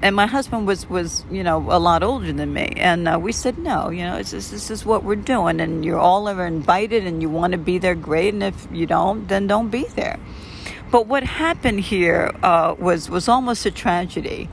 and 0.02 0.16
my 0.16 0.26
husband 0.26 0.66
was 0.66 0.90
was 0.90 1.24
you 1.30 1.44
know 1.44 1.58
a 1.70 1.80
lot 1.80 2.04
older 2.04 2.34
than 2.34 2.54
me. 2.54 2.74
And 2.76 3.08
uh, 3.08 3.20
we 3.22 3.32
said 3.32 3.58
no 3.58 3.90
you 3.90 4.04
know 4.04 4.18
this, 4.18 4.32
this 4.32 4.72
is 4.72 4.86
what 4.86 5.04
we're 5.04 5.16
doing. 5.16 5.60
And 5.60 5.86
you're 5.86 6.00
all 6.00 6.28
ever 6.28 6.46
invited 6.46 7.06
and 7.06 7.22
you 7.22 7.30
want 7.30 7.52
to 7.52 7.58
be 7.58 7.78
there 7.78 7.96
great. 7.96 8.34
And 8.34 8.44
if 8.44 8.68
you 8.72 8.86
don't 8.86 9.28
then 9.28 9.48
don't 9.48 9.70
be 9.70 9.86
there. 9.96 10.20
But 10.90 11.08
what 11.08 11.24
happened 11.24 11.82
here 11.82 12.32
uh, 12.44 12.76
was 12.78 13.10
was 13.10 13.28
almost 13.28 13.66
a 13.66 13.72
tragedy. 13.72 14.50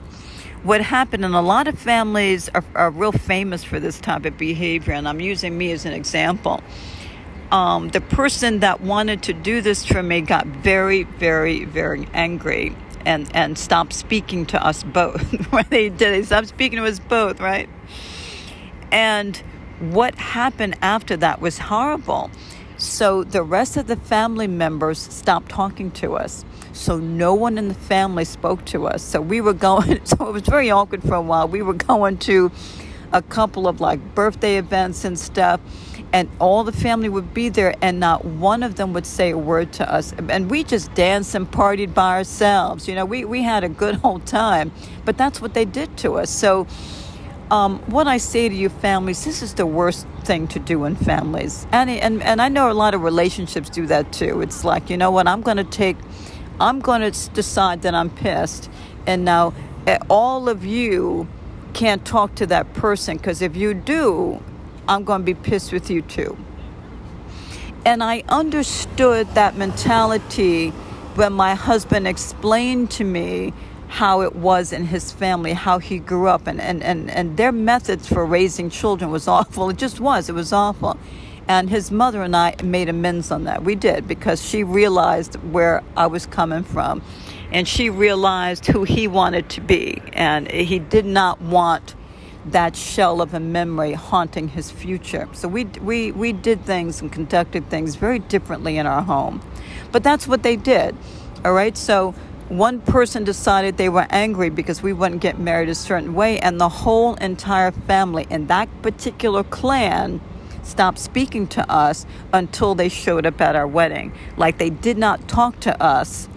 What 0.63 0.81
happened 0.81 1.25
and 1.25 1.35
a 1.35 1.41
lot 1.41 1.69
of 1.69 1.79
families 1.79 2.49
are, 2.51 2.65
are 2.75 2.91
real 2.91 3.13
famous 3.13 3.63
for 3.65 3.81
this 3.81 4.01
type 4.01 4.25
of 4.25 4.37
behavior 4.37 4.93
and 4.93 5.09
i'm 5.09 5.21
using 5.21 5.57
me 5.57 5.73
as 5.73 5.87
an 5.87 5.93
example. 5.93 6.63
Um, 7.51 7.89
the 7.89 8.03
person 8.03 8.61
that 8.61 8.83
wanted 8.83 9.23
to 9.23 9.33
do 9.33 9.63
this 9.63 9.87
for 9.87 10.03
me 10.03 10.21
got 10.21 10.47
very 10.47 11.05
very 11.05 11.65
very 11.65 12.07
angry 12.13 12.77
and 13.09 13.29
and 13.35 13.59
stop 13.59 13.93
speaking 13.93 14.45
to 14.47 14.65
us 14.65 14.83
both. 14.85 15.25
they 15.71 15.89
did. 15.89 16.13
They 16.13 16.23
stopped 16.23 16.49
speaking 16.49 16.79
to 16.79 16.85
us 16.85 17.01
both, 17.01 17.41
right? 17.41 17.69
And 18.93 19.37
what 19.81 20.15
happened 20.17 20.77
after 20.83 21.17
that 21.17 21.41
was 21.41 21.59
horrible. 21.59 22.31
So 22.77 23.25
the 23.25 23.43
rest 23.43 23.77
of 23.77 23.87
the 23.87 23.97
family 23.97 24.47
members 24.47 24.99
stopped 24.99 25.49
talking 25.49 25.91
to 25.93 26.17
us. 26.17 26.45
So 26.73 26.99
no 26.99 27.35
one 27.35 27.59
in 27.59 27.69
the 27.69 27.75
family 27.75 28.25
spoke 28.25 28.65
to 28.67 28.87
us. 28.87 29.03
So 29.03 29.21
we 29.21 29.41
were 29.41 29.55
going. 29.55 30.01
So 30.05 30.29
it 30.29 30.33
was 30.33 30.43
very 30.43 30.71
awkward 30.71 31.03
for 31.03 31.15
a 31.15 31.23
while. 31.23 31.49
We 31.49 31.63
were 31.63 31.75
going 31.75 32.19
to 32.19 32.53
a 33.11 33.23
couple 33.23 33.67
of 33.67 33.81
like 33.81 34.15
birthday 34.15 34.59
events 34.59 35.05
and 35.05 35.19
stuff 35.19 35.61
and 36.13 36.29
all 36.39 36.65
the 36.65 36.73
family 36.73 37.09
would 37.09 37.35
be 37.35 37.49
there 37.49 37.75
and 37.83 38.01
not 38.01 38.25
one 38.25 38.63
of 38.63 38.77
them 38.77 38.93
would 38.93 39.07
say 39.07 39.31
a 39.31 39.39
word 39.39 39.73
to 39.73 39.93
us 39.93 40.15
and 40.29 40.51
we 40.51 40.65
just 40.65 40.93
danced 40.95 41.35
and 41.35 41.51
partied 41.51 41.93
by 41.93 42.17
ourselves 42.17 42.89
you 42.89 42.95
know 42.95 43.05
we, 43.05 43.25
we 43.25 43.43
had 43.43 43.65
a 43.65 43.69
good 43.69 44.01
old 44.05 44.25
time 44.27 44.73
but 45.05 45.19
that's 45.19 45.41
what 45.41 45.55
they 45.55 45.65
did 45.65 45.97
to 45.97 46.15
us 46.15 46.31
so 46.31 46.67
um, 47.51 47.79
what 47.87 48.07
I 48.07 48.19
say 48.19 48.49
to 48.49 48.55
you 48.55 48.69
families, 48.69 49.25
this 49.25 49.43
is 49.43 49.55
the 49.55 49.67
worst 49.67 50.07
thing 50.25 50.49
to 50.49 50.59
do 50.59 50.85
in 50.85 50.97
families. 50.97 51.67
And, 51.73 51.89
and, 51.89 52.23
and 52.23 52.43
I 52.43 52.49
know 52.49 52.71
a 52.71 52.75
lot 52.75 52.95
of 52.95 53.03
relationships 53.03 53.71
do 53.71 53.87
that 53.87 54.13
too. 54.13 54.43
It's 54.43 54.65
like, 54.65 54.91
you 54.91 54.97
know 54.97 55.11
what, 55.11 55.27
I'm 55.27 55.41
going 55.41 55.57
to 55.57 55.65
take, 55.65 55.97
I'm 56.61 56.81
going 56.81 57.11
to 57.11 57.31
decide 57.31 57.83
that 57.83 57.95
I'm 57.95 58.11
pissed. 58.11 58.71
And 59.07 59.25
now 59.25 59.55
eh, 59.87 59.99
all 60.09 60.49
of 60.49 60.65
you 60.65 61.27
can't 61.73 62.05
talk 62.05 62.35
to 62.37 62.47
that 62.47 62.75
person 62.75 63.17
because 63.17 63.41
if 63.41 63.57
you 63.57 63.73
do, 63.73 64.43
I'm 64.89 65.05
going 65.05 65.21
to 65.21 65.25
be 65.25 65.35
pissed 65.35 65.73
with 65.73 65.91
you 65.91 66.03
too. 66.03 66.37
And 67.85 68.03
I 68.03 68.25
understood 68.29 69.29
that 69.35 69.57
mentality 69.57 70.71
when 71.15 71.33
my 71.33 71.55
husband 71.55 72.09
explained 72.09 72.91
to 72.93 73.05
me 73.05 73.53
how 73.89 74.21
it 74.21 74.37
was 74.37 74.73
in 74.73 74.87
his 74.87 75.13
family, 75.13 75.53
how 75.53 75.79
he 75.79 75.99
grew 75.99 76.29
up, 76.29 76.47
and, 76.47 76.61
and, 76.61 76.83
and, 76.83 77.11
and 77.11 77.37
their 77.37 77.53
methods 77.53 78.07
for 78.07 78.25
raising 78.25 78.71
children 78.71 79.11
was 79.11 79.27
awful. 79.27 79.71
It 79.71 79.79
just 79.79 80.01
was. 80.01 80.29
It 80.29 80.35
was 80.35 80.53
awful. 80.53 80.99
And 81.49 81.71
his 81.71 81.91
mother 81.91 82.23
and 82.23 82.37
I 82.37 82.55
made 82.63 82.91
amends 82.91 83.31
on 83.31 83.45
that. 83.45 83.65
We 83.65 83.75
did 83.75 84.07
because 84.07 84.47
she 84.47 84.63
realized 84.65 85.37
where 85.37 85.83
I 85.97 86.07
was 86.07 86.27
coming 86.27 86.63
from. 86.63 87.03
And 87.51 87.67
she 87.67 87.89
realized 87.89 88.67
who 88.67 88.85
he 88.85 89.09
wanted 89.09 89.49
to 89.51 89.63
be. 89.63 90.03
And 90.13 90.51
he 90.51 90.79
did 90.79 91.07
not 91.07 91.41
want 91.41 91.95
that 92.53 92.77
shell 92.77 93.21
of 93.21 93.35
a 93.35 93.41
memory 93.41 93.93
haunting 93.93 94.49
his 94.49 94.71
future. 94.71 95.29
So 95.33 95.49
we, 95.49 95.65
we, 95.65 96.13
we 96.13 96.33
did 96.33 96.65
things 96.65 97.01
and 97.01 97.13
conducted 97.13 97.69
things 97.71 97.97
very 97.97 98.19
differently 98.19 98.79
in 98.79 98.87
our 98.87 99.03
home. 99.03 99.41
But 99.93 100.03
that's 100.03 100.27
what 100.27 100.43
they 100.43 100.57
did. 100.57 100.97
All 101.45 101.53
right. 101.53 101.77
So 101.77 102.15
one 102.49 102.81
person 102.81 103.25
decided 103.25 103.77
they 103.77 103.89
were 103.91 104.07
angry 104.11 104.49
because 104.51 104.83
we 104.83 104.93
wouldn't 104.93 105.21
get 105.21 105.39
married 105.39 105.69
a 105.69 105.75
certain 105.75 106.15
way, 106.15 106.39
and 106.41 106.59
the 106.59 106.69
whole 106.69 107.15
entire 107.17 107.73
family 107.73 108.27
in 108.31 108.47
that 108.47 108.69
particular 108.81 109.45
clan 109.45 110.21
stopped 110.63 110.99
speaking 110.99 111.47
to 111.49 111.71
us 111.71 112.07
until 112.33 112.75
they 112.75 112.89
showed 112.89 113.27
up 113.27 113.41
at 113.41 113.55
our 113.55 113.67
wedding. 113.67 114.13
Like 114.37 114.59
they 114.59 114.71
did 114.71 114.97
not 114.97 115.29
talk 115.29 115.61
to 115.61 115.83
us 115.83 116.29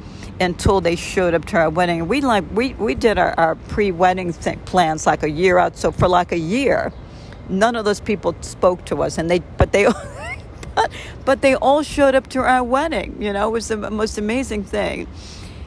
until 0.41 0.81
they 0.81 0.95
showed 0.95 1.33
up 1.33 1.45
to 1.45 1.57
our 1.57 1.69
wedding. 1.69 2.07
We 2.07 2.21
like 2.21 2.43
we 2.53 2.73
we 2.73 2.95
did 2.95 3.17
our, 3.17 3.33
our 3.39 3.55
pre-wedding 3.55 4.33
plans 4.65 5.05
like 5.05 5.23
a 5.23 5.29
year 5.29 5.57
out. 5.57 5.77
So 5.77 5.91
for 5.91 6.07
like 6.07 6.31
a 6.31 6.39
year, 6.39 6.91
none 7.49 7.75
of 7.75 7.85
those 7.85 8.01
people 8.01 8.35
spoke 8.41 8.85
to 8.85 9.03
us, 9.03 9.17
and 9.17 9.29
they 9.29 9.39
but 9.57 9.71
they. 9.71 9.85
but, 10.75 10.91
but 11.25 11.41
they 11.41 11.55
all 11.55 11.83
showed 11.83 12.15
up 12.15 12.27
to 12.29 12.39
our 12.39 12.63
wedding. 12.63 13.21
You 13.21 13.33
know, 13.33 13.49
it 13.49 13.51
was 13.51 13.67
the 13.67 13.77
most 13.77 14.17
amazing 14.17 14.63
thing 14.63 15.07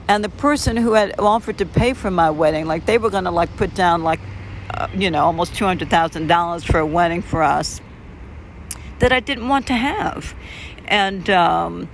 and 0.09 0.22
the 0.22 0.28
person 0.28 0.76
who 0.76 0.92
had 0.92 1.18
offered 1.18 1.59
to 1.59 1.66
pay 1.66 1.92
for 1.92 2.10
my 2.10 2.30
wedding 2.30 2.66
like 2.66 2.86
they 2.86 2.98
were 2.98 3.10
going 3.10 3.24
to 3.24 3.30
like 3.30 3.55
put 3.56 3.74
down 3.74 4.02
like 4.02 4.20
uh, 4.70 4.88
you 4.94 5.10
know 5.10 5.24
almost 5.24 5.52
$200000 5.55 6.64
for 6.64 6.78
a 6.78 6.86
wedding 6.86 7.22
for 7.22 7.42
us 7.42 7.80
that 8.98 9.12
i 9.12 9.20
didn't 9.20 9.48
want 9.48 9.66
to 9.66 9.74
have 9.74 10.34
and 10.86 11.30
um, 11.30 11.88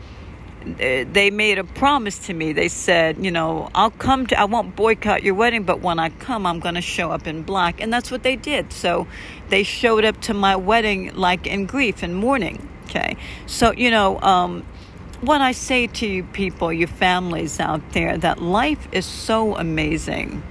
they 0.64 1.30
made 1.30 1.58
a 1.58 1.64
promise 1.64 2.18
to 2.26 2.34
me. 2.34 2.52
They 2.52 2.68
said 2.68 3.24
you 3.24 3.30
know 3.30 3.70
i'll 3.74 3.90
come 3.90 4.26
to 4.26 4.38
i 4.38 4.44
won't 4.44 4.76
boycott 4.76 5.22
your 5.22 5.34
wedding 5.34 5.64
but 5.64 5.80
when 5.80 5.98
i 5.98 6.08
come 6.08 6.46
i'm 6.46 6.60
going 6.60 6.74
to 6.74 6.82
show 6.82 7.10
up 7.10 7.26
in 7.26 7.42
black. 7.42 7.80
And 7.80 7.92
that's 7.92 8.10
what 8.10 8.22
they 8.22 8.36
did. 8.36 8.72
So 8.72 9.06
they 9.48 9.62
showed 9.62 10.04
up 10.04 10.20
to 10.22 10.34
my 10.34 10.56
wedding 10.56 11.14
like 11.14 11.46
in 11.46 11.66
grief 11.66 12.02
and 12.02 12.14
mourning 12.14 12.68
okay? 12.86 13.16
So 13.46 13.72
you 13.72 13.90
know 13.90 14.20
um, 14.20 14.64
what 15.20 15.40
I 15.40 15.52
say 15.52 15.86
to 15.86 16.06
you 16.06 16.24
people, 16.24 16.72
your 16.72 16.88
families 16.88 17.60
out 17.60 17.92
there, 17.92 18.16
that 18.18 18.40
life 18.40 18.88
is 18.92 19.06
so 19.06 19.56
amazing. 19.56 20.42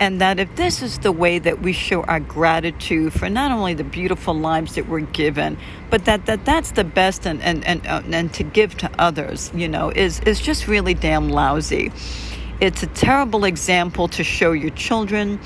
And 0.00 0.20
that 0.20 0.40
if 0.40 0.56
this 0.56 0.82
is 0.82 0.98
the 0.98 1.12
way 1.12 1.38
that 1.38 1.60
we 1.60 1.72
show 1.72 2.02
our 2.02 2.20
gratitude 2.20 3.12
for 3.12 3.28
not 3.28 3.52
only 3.52 3.74
the 3.74 3.84
beautiful 3.84 4.34
lives 4.34 4.74
that 4.74 4.88
we're 4.88 5.00
given, 5.00 5.58
but 5.90 6.06
that, 6.06 6.26
that 6.26 6.44
that's 6.44 6.72
the 6.72 6.84
best 6.84 7.26
and, 7.26 7.42
and, 7.42 7.64
and, 7.66 7.86
uh, 7.86 8.02
and 8.10 8.32
to 8.34 8.42
give 8.42 8.76
to 8.78 8.90
others, 8.98 9.52
you 9.54 9.68
know, 9.68 9.90
is, 9.90 10.20
is 10.20 10.40
just 10.40 10.66
really 10.66 10.94
damn 10.94 11.28
lousy. 11.28 11.92
It's 12.60 12.82
a 12.82 12.86
terrible 12.88 13.44
example 13.44 14.08
to 14.08 14.24
show 14.24 14.52
your 14.52 14.70
children 14.70 15.38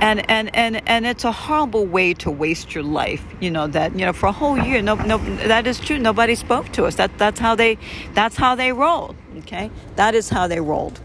and 0.00 0.28
and 0.28 0.54
and 0.54 0.86
and 0.86 1.06
it's 1.06 1.24
a 1.24 1.32
horrible 1.32 1.86
way 1.86 2.12
to 2.12 2.30
waste 2.30 2.74
your 2.74 2.84
life 2.84 3.24
you 3.40 3.50
know 3.50 3.66
that 3.66 3.98
you 3.98 4.04
know 4.04 4.12
for 4.12 4.26
a 4.26 4.32
whole 4.32 4.58
year 4.58 4.82
no 4.82 4.94
no 4.94 5.16
that 5.46 5.66
is 5.66 5.80
true. 5.80 5.98
Nobody 5.98 6.34
spoke 6.34 6.70
to 6.72 6.84
us. 6.84 6.96
That 6.96 7.16
that's 7.16 7.40
how 7.40 7.54
they 7.54 7.78
that's 8.12 8.36
how 8.36 8.56
they 8.56 8.72
rolled 8.72 9.16
okay? 9.38 9.70
That 9.96 10.14
is 10.14 10.28
how 10.28 10.46
they 10.46 10.60
rolled. 10.60 11.00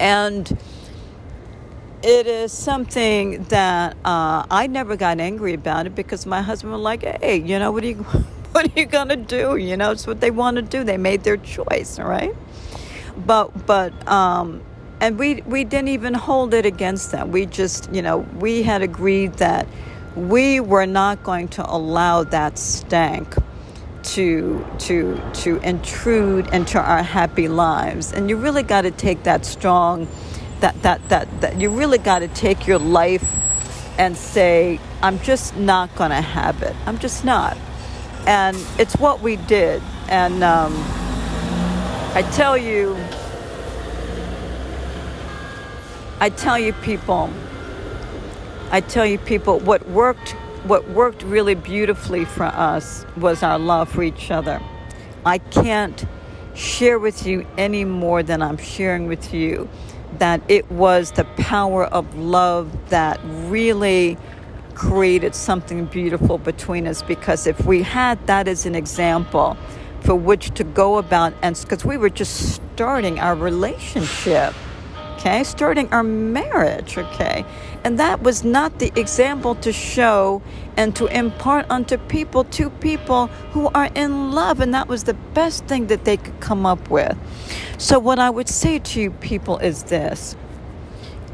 And 0.00 0.58
it 2.04 2.26
is 2.26 2.52
something 2.52 3.44
that 3.44 3.96
uh, 4.04 4.44
I 4.50 4.66
never 4.66 4.94
got 4.94 5.20
angry 5.20 5.54
about 5.54 5.86
it 5.86 5.94
because 5.94 6.26
my 6.26 6.42
husband 6.42 6.74
was 6.74 6.82
like, 6.82 7.02
"Hey, 7.02 7.38
you 7.38 7.58
know 7.58 7.72
what 7.72 7.82
are 7.82 7.88
you, 7.88 7.94
what 8.52 8.66
are 8.66 8.78
you 8.78 8.84
gonna 8.84 9.16
do? 9.16 9.56
You 9.56 9.76
know, 9.78 9.90
it's 9.90 10.06
what 10.06 10.20
they 10.20 10.30
want 10.30 10.56
to 10.56 10.62
do. 10.62 10.84
They 10.84 10.98
made 10.98 11.24
their 11.24 11.38
choice, 11.38 11.98
right." 11.98 12.34
But 13.16 13.66
but 13.66 13.92
um, 14.06 14.62
and 15.00 15.18
we 15.18 15.40
we 15.46 15.64
didn't 15.64 15.88
even 15.88 16.12
hold 16.12 16.52
it 16.52 16.66
against 16.66 17.10
them. 17.10 17.32
We 17.32 17.46
just, 17.46 17.90
you 17.90 18.02
know, 18.02 18.18
we 18.18 18.62
had 18.62 18.82
agreed 18.82 19.34
that 19.34 19.66
we 20.14 20.60
were 20.60 20.86
not 20.86 21.22
going 21.22 21.48
to 21.48 21.64
allow 21.68 22.22
that 22.24 22.58
stank 22.58 23.34
to 24.02 24.66
to 24.80 25.18
to 25.32 25.56
intrude 25.60 26.52
into 26.52 26.78
our 26.78 27.02
happy 27.02 27.48
lives. 27.48 28.12
And 28.12 28.28
you 28.28 28.36
really 28.36 28.62
got 28.62 28.82
to 28.82 28.90
take 28.90 29.22
that 29.22 29.46
strong 29.46 30.06
that 30.60 30.80
that 30.82 31.08
that 31.08 31.40
that 31.40 31.60
you 31.60 31.70
really 31.70 31.98
got 31.98 32.20
to 32.20 32.28
take 32.28 32.66
your 32.66 32.78
life 32.78 33.24
and 33.98 34.16
say 34.16 34.80
I'm 35.02 35.18
just 35.20 35.56
not 35.56 35.94
going 35.96 36.10
to 36.10 36.20
have 36.20 36.62
it. 36.62 36.74
I'm 36.86 36.98
just 36.98 37.24
not. 37.24 37.56
And 38.26 38.56
it's 38.78 38.96
what 38.96 39.20
we 39.20 39.36
did. 39.36 39.82
And 40.08 40.42
um, 40.42 40.72
I 42.14 42.28
tell 42.32 42.56
you 42.56 42.96
I 46.20 46.30
tell 46.30 46.58
you 46.58 46.72
people, 46.72 47.28
I 48.70 48.80
tell 48.80 49.04
you 49.04 49.18
people, 49.18 49.58
what 49.60 49.86
worked, 49.90 50.30
what 50.62 50.88
worked 50.88 51.22
really 51.22 51.54
beautifully 51.54 52.24
for 52.24 52.44
us 52.44 53.04
was 53.16 53.42
our 53.42 53.58
love 53.58 53.90
for 53.90 54.02
each 54.02 54.30
other. 54.30 54.58
I 55.26 55.36
can't 55.36 56.06
share 56.54 56.98
with 56.98 57.26
you 57.26 57.46
any 57.58 57.84
more 57.84 58.22
than 58.22 58.40
I'm 58.40 58.56
sharing 58.56 59.06
with 59.06 59.34
you 59.34 59.68
that 60.18 60.42
it 60.48 60.70
was 60.70 61.12
the 61.12 61.24
power 61.36 61.84
of 61.86 62.16
love 62.16 62.70
that 62.90 63.20
really 63.24 64.16
created 64.74 65.34
something 65.34 65.86
beautiful 65.86 66.38
between 66.38 66.86
us. 66.86 67.02
Because 67.02 67.46
if 67.46 67.64
we 67.64 67.82
had 67.82 68.26
that 68.26 68.48
as 68.48 68.66
an 68.66 68.74
example 68.74 69.56
for 70.00 70.14
which 70.14 70.52
to 70.54 70.64
go 70.64 70.98
about 70.98 71.32
and 71.42 71.58
because 71.60 71.84
we 71.84 71.96
were 71.96 72.10
just 72.10 72.54
starting 72.54 73.18
our 73.18 73.34
relationship 73.34 74.54
okay, 75.24 75.42
starting 75.42 75.90
our 75.90 76.02
marriage, 76.02 76.98
okay. 76.98 77.46
And 77.82 77.98
that 77.98 78.22
was 78.22 78.44
not 78.44 78.78
the 78.78 78.92
example 78.94 79.54
to 79.56 79.72
show 79.72 80.42
and 80.76 80.94
to 80.96 81.06
impart 81.06 81.64
unto 81.70 81.96
people, 81.96 82.44
to 82.44 82.68
people 82.68 83.28
who 83.52 83.68
are 83.74 83.88
in 83.94 84.32
love. 84.32 84.60
And 84.60 84.74
that 84.74 84.86
was 84.86 85.04
the 85.04 85.14
best 85.14 85.64
thing 85.64 85.86
that 85.86 86.04
they 86.04 86.18
could 86.18 86.38
come 86.40 86.66
up 86.66 86.90
with. 86.90 87.16
So, 87.78 87.98
what 87.98 88.18
I 88.18 88.28
would 88.28 88.50
say 88.50 88.78
to 88.78 89.00
you 89.00 89.10
people 89.12 89.56
is 89.58 89.84
this 89.84 90.34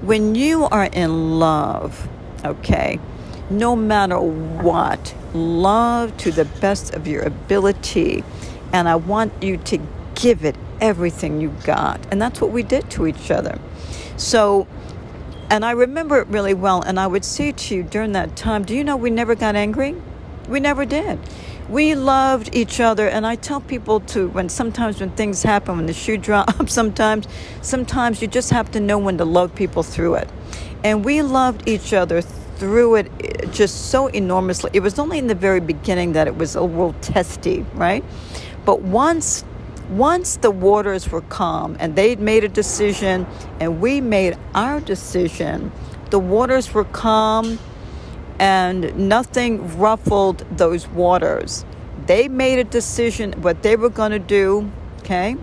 when 0.02 0.36
you 0.36 0.64
are 0.66 0.88
in 0.92 1.40
love, 1.40 2.08
okay, 2.44 3.00
no 3.50 3.74
matter 3.74 4.20
what, 4.20 5.14
love 5.34 6.16
to 6.18 6.30
the 6.30 6.44
best 6.44 6.94
of 6.94 7.08
your 7.08 7.22
ability. 7.22 8.22
And 8.72 8.88
I 8.88 8.94
want 8.94 9.42
you 9.42 9.56
to 9.56 9.78
give 10.14 10.44
it 10.44 10.54
everything 10.80 11.40
you 11.40 11.48
got. 11.64 12.00
And 12.12 12.22
that's 12.22 12.40
what 12.40 12.52
we 12.52 12.62
did 12.62 12.88
to 12.92 13.08
each 13.08 13.32
other. 13.32 13.58
So, 14.20 14.66
and 15.48 15.64
I 15.64 15.70
remember 15.70 16.18
it 16.18 16.28
really 16.28 16.52
well. 16.52 16.82
And 16.82 17.00
I 17.00 17.06
would 17.06 17.24
say 17.24 17.52
to 17.52 17.74
you 17.74 17.82
during 17.82 18.12
that 18.12 18.36
time, 18.36 18.64
do 18.64 18.76
you 18.76 18.84
know 18.84 18.94
we 18.94 19.08
never 19.08 19.34
got 19.34 19.56
angry? 19.56 19.96
We 20.46 20.60
never 20.60 20.84
did. 20.84 21.18
We 21.70 21.94
loved 21.94 22.54
each 22.54 22.80
other. 22.80 23.08
And 23.08 23.26
I 23.26 23.36
tell 23.36 23.62
people 23.62 24.00
to, 24.00 24.28
when 24.28 24.50
sometimes 24.50 25.00
when 25.00 25.10
things 25.12 25.42
happen, 25.42 25.78
when 25.78 25.86
the 25.86 25.94
shoe 25.94 26.16
drops, 26.28 26.72
sometimes, 26.72 27.28
sometimes 27.62 28.20
you 28.20 28.28
just 28.28 28.50
have 28.50 28.70
to 28.72 28.80
know 28.80 28.98
when 28.98 29.16
to 29.16 29.24
love 29.24 29.54
people 29.54 29.82
through 29.82 30.16
it. 30.16 30.28
And 30.84 31.02
we 31.02 31.22
loved 31.22 31.66
each 31.66 31.94
other 31.94 32.20
through 32.20 32.96
it 32.96 33.10
eh, 33.20 33.46
just 33.46 33.90
so 33.90 34.08
enormously. 34.08 34.70
It 34.74 34.80
was 34.80 34.98
only 34.98 35.16
in 35.16 35.28
the 35.28 35.34
very 35.34 35.60
beginning 35.60 36.12
that 36.12 36.26
it 36.26 36.36
was 36.36 36.56
a 36.56 36.60
little 36.60 36.94
testy, 37.00 37.64
right? 37.72 38.04
But 38.66 38.82
once 38.82 39.44
once 39.90 40.36
the 40.36 40.50
waters 40.50 41.10
were 41.10 41.20
calm 41.22 41.76
and 41.80 41.96
they'd 41.96 42.20
made 42.20 42.44
a 42.44 42.48
decision 42.48 43.26
and 43.58 43.80
we 43.80 44.00
made 44.00 44.38
our 44.54 44.80
decision, 44.80 45.72
the 46.10 46.18
waters 46.18 46.72
were 46.72 46.84
calm 46.84 47.58
and 48.38 48.96
nothing 48.96 49.78
ruffled 49.78 50.38
those 50.50 50.88
waters. 50.88 51.64
They 52.06 52.28
made 52.28 52.58
a 52.58 52.64
decision 52.64 53.32
what 53.42 53.62
they 53.62 53.76
were 53.76 53.90
going 53.90 54.12
to 54.12 54.18
do, 54.18 54.70
okay? 55.00 55.36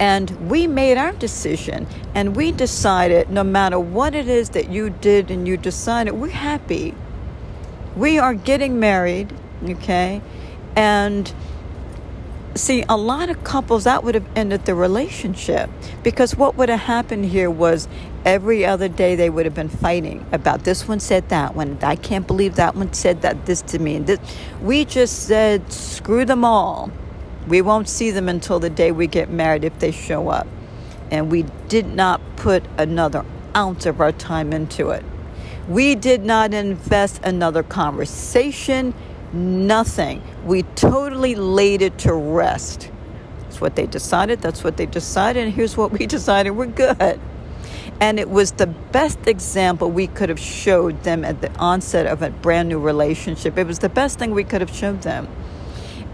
And 0.00 0.50
we 0.50 0.66
made 0.66 0.98
our 0.98 1.12
decision 1.12 1.86
and 2.14 2.34
we 2.34 2.50
decided 2.50 3.30
no 3.30 3.44
matter 3.44 3.78
what 3.78 4.14
it 4.14 4.26
is 4.26 4.50
that 4.50 4.70
you 4.70 4.90
did 4.90 5.30
and 5.30 5.46
you 5.46 5.56
decided, 5.56 6.14
we're 6.14 6.30
happy. 6.30 6.94
We 7.94 8.18
are 8.18 8.34
getting 8.34 8.80
married, 8.80 9.32
okay? 9.62 10.22
And 10.74 11.32
see 12.54 12.84
a 12.88 12.96
lot 12.96 13.30
of 13.30 13.42
couples 13.44 13.84
that 13.84 14.04
would 14.04 14.14
have 14.14 14.26
ended 14.36 14.64
the 14.66 14.74
relationship 14.74 15.70
because 16.02 16.36
what 16.36 16.56
would 16.56 16.68
have 16.68 16.80
happened 16.80 17.24
here 17.24 17.50
was 17.50 17.88
every 18.24 18.64
other 18.64 18.88
day 18.88 19.16
they 19.16 19.30
would 19.30 19.44
have 19.44 19.54
been 19.54 19.68
fighting 19.68 20.24
about 20.32 20.64
this 20.64 20.86
one 20.86 21.00
said 21.00 21.28
that 21.30 21.54
one 21.56 21.78
i 21.82 21.96
can't 21.96 22.26
believe 22.26 22.54
that 22.56 22.76
one 22.76 22.92
said 22.92 23.22
that 23.22 23.46
this 23.46 23.62
to 23.62 23.78
me. 23.78 23.98
This 23.98 24.20
we 24.60 24.84
just 24.84 25.26
said 25.26 25.72
screw 25.72 26.24
them 26.24 26.44
all. 26.44 26.90
We 27.48 27.60
won't 27.60 27.88
see 27.88 28.10
them 28.10 28.28
until 28.28 28.60
the 28.60 28.70
day 28.70 28.92
we 28.92 29.06
get 29.06 29.30
married 29.30 29.64
if 29.64 29.78
they 29.78 29.90
show 29.90 30.28
up. 30.28 30.46
And 31.10 31.30
we 31.30 31.44
did 31.68 31.86
not 31.86 32.20
put 32.36 32.64
another 32.78 33.24
ounce 33.56 33.86
of 33.86 34.00
our 34.00 34.12
time 34.12 34.52
into 34.52 34.90
it. 34.90 35.04
We 35.68 35.94
did 35.94 36.24
not 36.24 36.54
invest 36.54 37.20
another 37.24 37.62
conversation, 37.62 38.94
nothing. 39.32 40.22
We 40.44 40.62
totally 40.62 41.34
laid 41.34 41.82
it 41.82 41.98
to 41.98 42.14
rest. 42.14 42.90
That's 43.40 43.60
what 43.60 43.76
they 43.76 43.86
decided. 43.86 44.40
That's 44.40 44.64
what 44.64 44.76
they 44.76 44.86
decided. 44.86 45.44
And 45.44 45.52
here's 45.52 45.76
what 45.76 45.92
we 45.92 46.06
decided 46.18 46.50
we're 46.50 46.66
good. 46.66 47.20
And 48.00 48.18
it 48.18 48.30
was 48.30 48.52
the 48.52 48.66
best 48.66 49.26
example 49.26 49.90
we 49.90 50.06
could 50.06 50.28
have 50.28 50.40
showed 50.40 51.02
them 51.04 51.24
at 51.24 51.40
the 51.40 51.54
onset 51.58 52.06
of 52.06 52.22
a 52.22 52.30
brand 52.30 52.68
new 52.68 52.78
relationship. 52.78 53.56
It 53.56 53.66
was 53.66 53.78
the 53.78 53.88
best 53.88 54.18
thing 54.18 54.32
we 54.32 54.44
could 54.44 54.60
have 54.60 54.74
showed 54.74 55.02
them. 55.02 55.28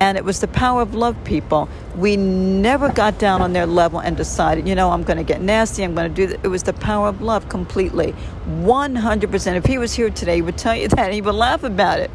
And 0.01 0.16
it 0.16 0.24
was 0.24 0.40
the 0.40 0.49
power 0.49 0.81
of 0.81 0.95
love, 0.95 1.16
people. 1.24 1.69
We 1.97 2.16
never 2.16 2.93
got 2.93 3.19
down 3.19 3.43
on 3.43 3.53
their 3.53 3.66
level 3.66 3.99
and 3.99 4.16
decided, 4.16 4.69
you 4.69 4.74
know, 4.74 4.90
I'm 4.90 5.03
going 5.03 5.16
to 5.16 5.24
get 5.24 5.40
nasty. 5.40 5.82
I'm 5.82 5.95
going 5.95 6.09
to 6.09 6.15
do 6.15 6.27
that. 6.28 6.45
It 6.45 6.49
was 6.49 6.62
the 6.62 6.73
power 6.73 7.09
of 7.09 7.20
love 7.20 7.49
completely. 7.49 8.15
100%. 8.47 9.57
If 9.57 9.66
he 9.66 9.78
was 9.78 9.95
here 9.95 10.11
today, 10.11 10.36
he 10.36 10.43
would 10.43 10.59
tell 10.59 10.77
you 10.77 10.89
that. 10.97 11.12
He 11.12 11.20
would 11.20 11.35
laugh 11.35 11.65
about 11.65 11.99
it. 12.01 12.11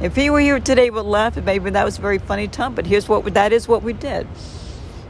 If 0.00 0.14
he 0.14 0.30
were 0.30 0.40
here 0.40 0.60
today, 0.60 0.90
would 0.90 1.06
laugh. 1.06 1.36
Maybe 1.36 1.70
that 1.70 1.84
was 1.84 1.98
a 1.98 2.00
very 2.00 2.18
funny 2.18 2.48
time, 2.48 2.74
but 2.74 2.86
here's 2.86 3.08
what 3.08 3.24
that 3.34 3.52
is 3.52 3.66
what 3.66 3.82
we 3.82 3.92
did. 3.92 4.26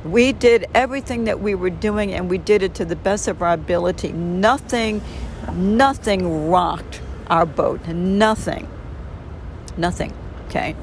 We 0.04 0.32
did 0.32 0.66
everything 0.74 1.24
that 1.24 1.40
we 1.40 1.54
were 1.54 1.70
doing, 1.70 2.12
and 2.12 2.30
we 2.30 2.38
did 2.38 2.62
it 2.62 2.74
to 2.74 2.84
the 2.84 2.96
best 2.96 3.26
of 3.26 3.42
our 3.42 3.52
ability. 3.52 4.12
Nothing, 4.12 5.02
nothing 5.52 6.48
rocked 6.48 7.00
our 7.28 7.46
boat. 7.46 7.86
Nothing. 7.88 8.68
Nothing. 9.76 10.12
Okay 10.46 10.76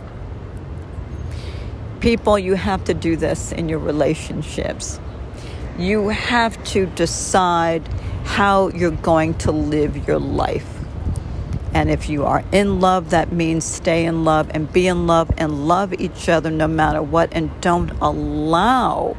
people, 2.04 2.38
you 2.38 2.56
have 2.56 2.84
to 2.84 2.94
do 2.94 3.16
this 3.16 3.54
in 3.54 3.70
your 3.70 3.80
relationships. 3.80 5.00
You 5.80 6.10
have 6.10 6.62
to 6.66 6.86
decide 6.86 7.88
how 8.26 8.68
you're 8.72 8.92
going 8.92 9.36
to 9.36 9.54
live 9.54 10.06
your 10.06 10.20
life. 10.20 10.73
And 11.74 11.90
if 11.90 12.08
you 12.10 12.26
are 12.26 12.44
in 12.52 12.80
love, 12.80 13.10
that 13.10 13.32
means 13.32 13.66
stay 13.66 14.06
in 14.06 14.24
love 14.24 14.50
and 14.54 14.72
be 14.72 14.88
in 14.88 15.08
love 15.08 15.32
and 15.38 15.68
love 15.68 15.94
each 15.94 16.30
other 16.30 16.52
no 16.52 16.68
matter 16.68 17.02
what. 17.02 17.30
And 17.34 17.50
don't 17.62 17.90
allow 18.02 19.18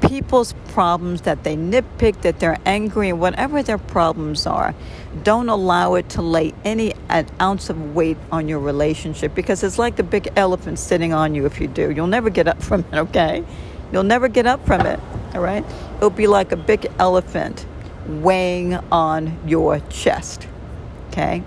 people's 0.00 0.54
problems 0.68 1.22
that 1.22 1.44
they 1.44 1.56
nitpick, 1.56 2.20
that 2.22 2.38
they're 2.40 2.58
angry, 2.64 3.08
and 3.08 3.20
whatever 3.20 3.62
their 3.62 3.78
problems 3.78 4.46
are, 4.46 4.74
don't 5.22 5.48
allow 5.48 5.94
it 5.94 6.08
to 6.10 6.22
lay 6.22 6.52
any 6.64 6.92
an 7.08 7.26
ounce 7.40 7.70
of 7.70 7.94
weight 7.94 8.18
on 8.30 8.48
your 8.48 8.58
relationship 8.58 9.34
because 9.34 9.62
it's 9.62 9.78
like 9.78 9.98
a 9.98 10.02
big 10.02 10.28
elephant 10.36 10.78
sitting 10.78 11.12
on 11.12 11.34
you 11.34 11.46
if 11.46 11.60
you 11.60 11.66
do. 11.66 11.90
You'll 11.90 12.06
never 12.06 12.30
get 12.30 12.48
up 12.48 12.62
from 12.68 12.80
it, 12.92 12.94
okay? 12.94 13.44
You'll 13.92 14.02
never 14.02 14.28
get 14.28 14.46
up 14.46 14.64
from 14.66 14.82
it, 14.82 15.00
all 15.34 15.40
right? 15.40 15.64
It'll 15.96 16.10
be 16.10 16.26
like 16.26 16.52
a 16.52 16.56
big 16.56 16.86
elephant 16.98 17.66
weighing 18.06 18.74
on 18.92 19.38
your 19.46 19.80
chest, 19.90 20.46
okay? 21.16 21.42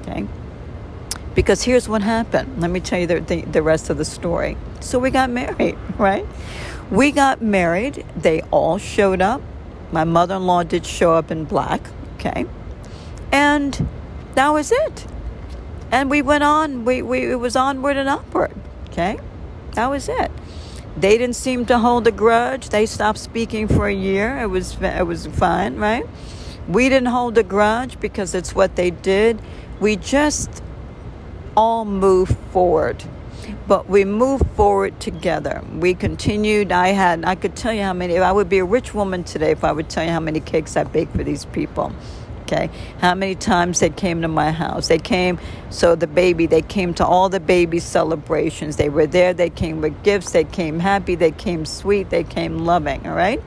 Okay? 0.00 0.26
Because 1.34 1.62
here's 1.62 1.88
what 1.88 2.02
happened. 2.02 2.60
Let 2.60 2.70
me 2.70 2.80
tell 2.80 3.00
you 3.00 3.06
the, 3.06 3.20
the, 3.20 3.42
the 3.42 3.62
rest 3.62 3.88
of 3.88 3.96
the 3.96 4.04
story. 4.04 4.56
So 4.80 4.98
we 4.98 5.10
got 5.10 5.30
married, 5.30 5.78
right? 5.98 6.26
We 6.90 7.12
got 7.12 7.40
married. 7.40 8.04
They 8.16 8.42
all 8.50 8.78
showed 8.78 9.22
up. 9.22 9.40
My 9.92 10.04
mother 10.04 10.36
in 10.36 10.46
law 10.46 10.62
did 10.62 10.84
show 10.86 11.14
up 11.14 11.30
in 11.30 11.44
black, 11.44 11.80
okay? 12.16 12.46
And 13.32 13.88
that 14.34 14.50
was 14.50 14.70
it. 14.72 15.06
And 15.90 16.10
we 16.10 16.22
went 16.22 16.44
on. 16.44 16.84
We, 16.84 17.02
we, 17.02 17.30
it 17.30 17.36
was 17.36 17.56
onward 17.56 17.96
and 17.96 18.08
upward, 18.08 18.54
okay? 18.88 19.18
That 19.72 19.88
was 19.88 20.08
it. 20.08 20.30
They 20.96 21.16
didn't 21.16 21.36
seem 21.36 21.64
to 21.66 21.78
hold 21.78 22.06
a 22.06 22.12
grudge. 22.12 22.68
They 22.68 22.86
stopped 22.86 23.18
speaking 23.18 23.68
for 23.68 23.88
a 23.88 23.94
year. 23.94 24.38
It 24.38 24.46
was, 24.46 24.76
it 24.80 25.06
was 25.06 25.26
fine, 25.26 25.76
right? 25.76 26.06
We 26.70 26.88
didn't 26.88 27.08
hold 27.08 27.36
a 27.36 27.42
grudge 27.42 27.98
because 28.00 28.34
it's 28.34 28.54
what 28.54 28.76
they 28.76 28.90
did. 28.90 29.40
We 29.80 29.96
just 29.96 30.62
all 31.56 31.84
moved 31.84 32.36
forward 32.52 33.04
but 33.66 33.88
we 33.88 34.04
moved 34.04 34.46
forward 34.56 34.98
together. 35.00 35.62
We 35.78 35.94
continued. 35.94 36.72
I 36.72 36.88
had, 36.88 37.24
I 37.24 37.34
could 37.34 37.56
tell 37.56 37.72
you 37.72 37.82
how 37.82 37.92
many, 37.92 38.18
I 38.18 38.32
would 38.32 38.48
be 38.48 38.58
a 38.58 38.64
rich 38.64 38.94
woman 38.94 39.24
today 39.24 39.52
if 39.52 39.64
I 39.64 39.72
would 39.72 39.88
tell 39.88 40.04
you 40.04 40.10
how 40.10 40.20
many 40.20 40.40
cakes 40.40 40.76
I 40.76 40.84
baked 40.84 41.16
for 41.16 41.24
these 41.24 41.44
people. 41.46 41.92
Okay, 42.42 42.68
how 43.00 43.14
many 43.14 43.36
times 43.36 43.78
they 43.78 43.90
came 43.90 44.22
to 44.22 44.28
my 44.28 44.50
house? 44.50 44.88
They 44.88 44.98
came, 44.98 45.38
so 45.70 45.94
the 45.94 46.08
baby, 46.08 46.46
they 46.46 46.62
came 46.62 46.92
to 46.94 47.06
all 47.06 47.28
the 47.28 47.38
baby 47.38 47.78
celebrations. 47.78 48.76
They 48.76 48.88
were 48.88 49.06
there, 49.06 49.32
they 49.32 49.50
came 49.50 49.80
with 49.80 50.02
gifts, 50.02 50.32
they 50.32 50.42
came 50.44 50.80
happy, 50.80 51.14
they 51.14 51.30
came 51.30 51.64
sweet, 51.64 52.10
they 52.10 52.24
came 52.24 52.58
loving, 52.58 53.06
all 53.06 53.14
right? 53.14 53.40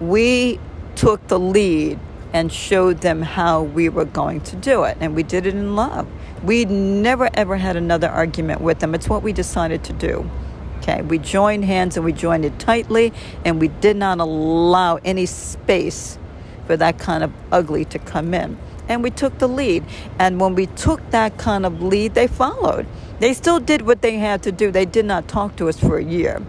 We 0.00 0.60
took 0.94 1.26
the 1.26 1.40
lead 1.40 1.98
and 2.32 2.52
showed 2.52 3.00
them 3.00 3.22
how 3.22 3.62
we 3.62 3.88
were 3.88 4.04
going 4.04 4.40
to 4.42 4.56
do 4.56 4.84
it, 4.84 4.96
and 5.00 5.14
we 5.14 5.22
did 5.22 5.46
it 5.46 5.54
in 5.54 5.74
love. 5.74 6.06
We 6.42 6.64
never 6.64 7.28
ever 7.34 7.56
had 7.56 7.76
another 7.76 8.08
argument 8.08 8.60
with 8.60 8.78
them. 8.78 8.94
It's 8.94 9.08
what 9.08 9.22
we 9.22 9.32
decided 9.32 9.84
to 9.84 9.92
do. 9.92 10.30
Okay, 10.78 11.02
we 11.02 11.18
joined 11.18 11.66
hands 11.66 11.96
and 11.96 12.06
we 12.06 12.12
joined 12.12 12.44
it 12.44 12.58
tightly, 12.58 13.12
and 13.44 13.60
we 13.60 13.68
did 13.68 13.96
not 13.96 14.18
allow 14.18 14.96
any 15.04 15.26
space 15.26 16.18
for 16.66 16.76
that 16.76 16.98
kind 16.98 17.22
of 17.22 17.32
ugly 17.52 17.84
to 17.86 17.98
come 17.98 18.32
in. 18.32 18.56
And 18.88 19.02
we 19.02 19.10
took 19.10 19.38
the 19.38 19.48
lead. 19.48 19.84
And 20.18 20.40
when 20.40 20.54
we 20.54 20.66
took 20.66 21.10
that 21.10 21.36
kind 21.36 21.66
of 21.66 21.82
lead, 21.82 22.14
they 22.14 22.26
followed. 22.26 22.86
They 23.20 23.34
still 23.34 23.60
did 23.60 23.82
what 23.82 24.02
they 24.02 24.16
had 24.16 24.42
to 24.44 24.52
do. 24.52 24.70
They 24.70 24.86
did 24.86 25.04
not 25.04 25.28
talk 25.28 25.56
to 25.56 25.68
us 25.68 25.78
for 25.78 25.98
a 25.98 26.04
year. 26.04 26.42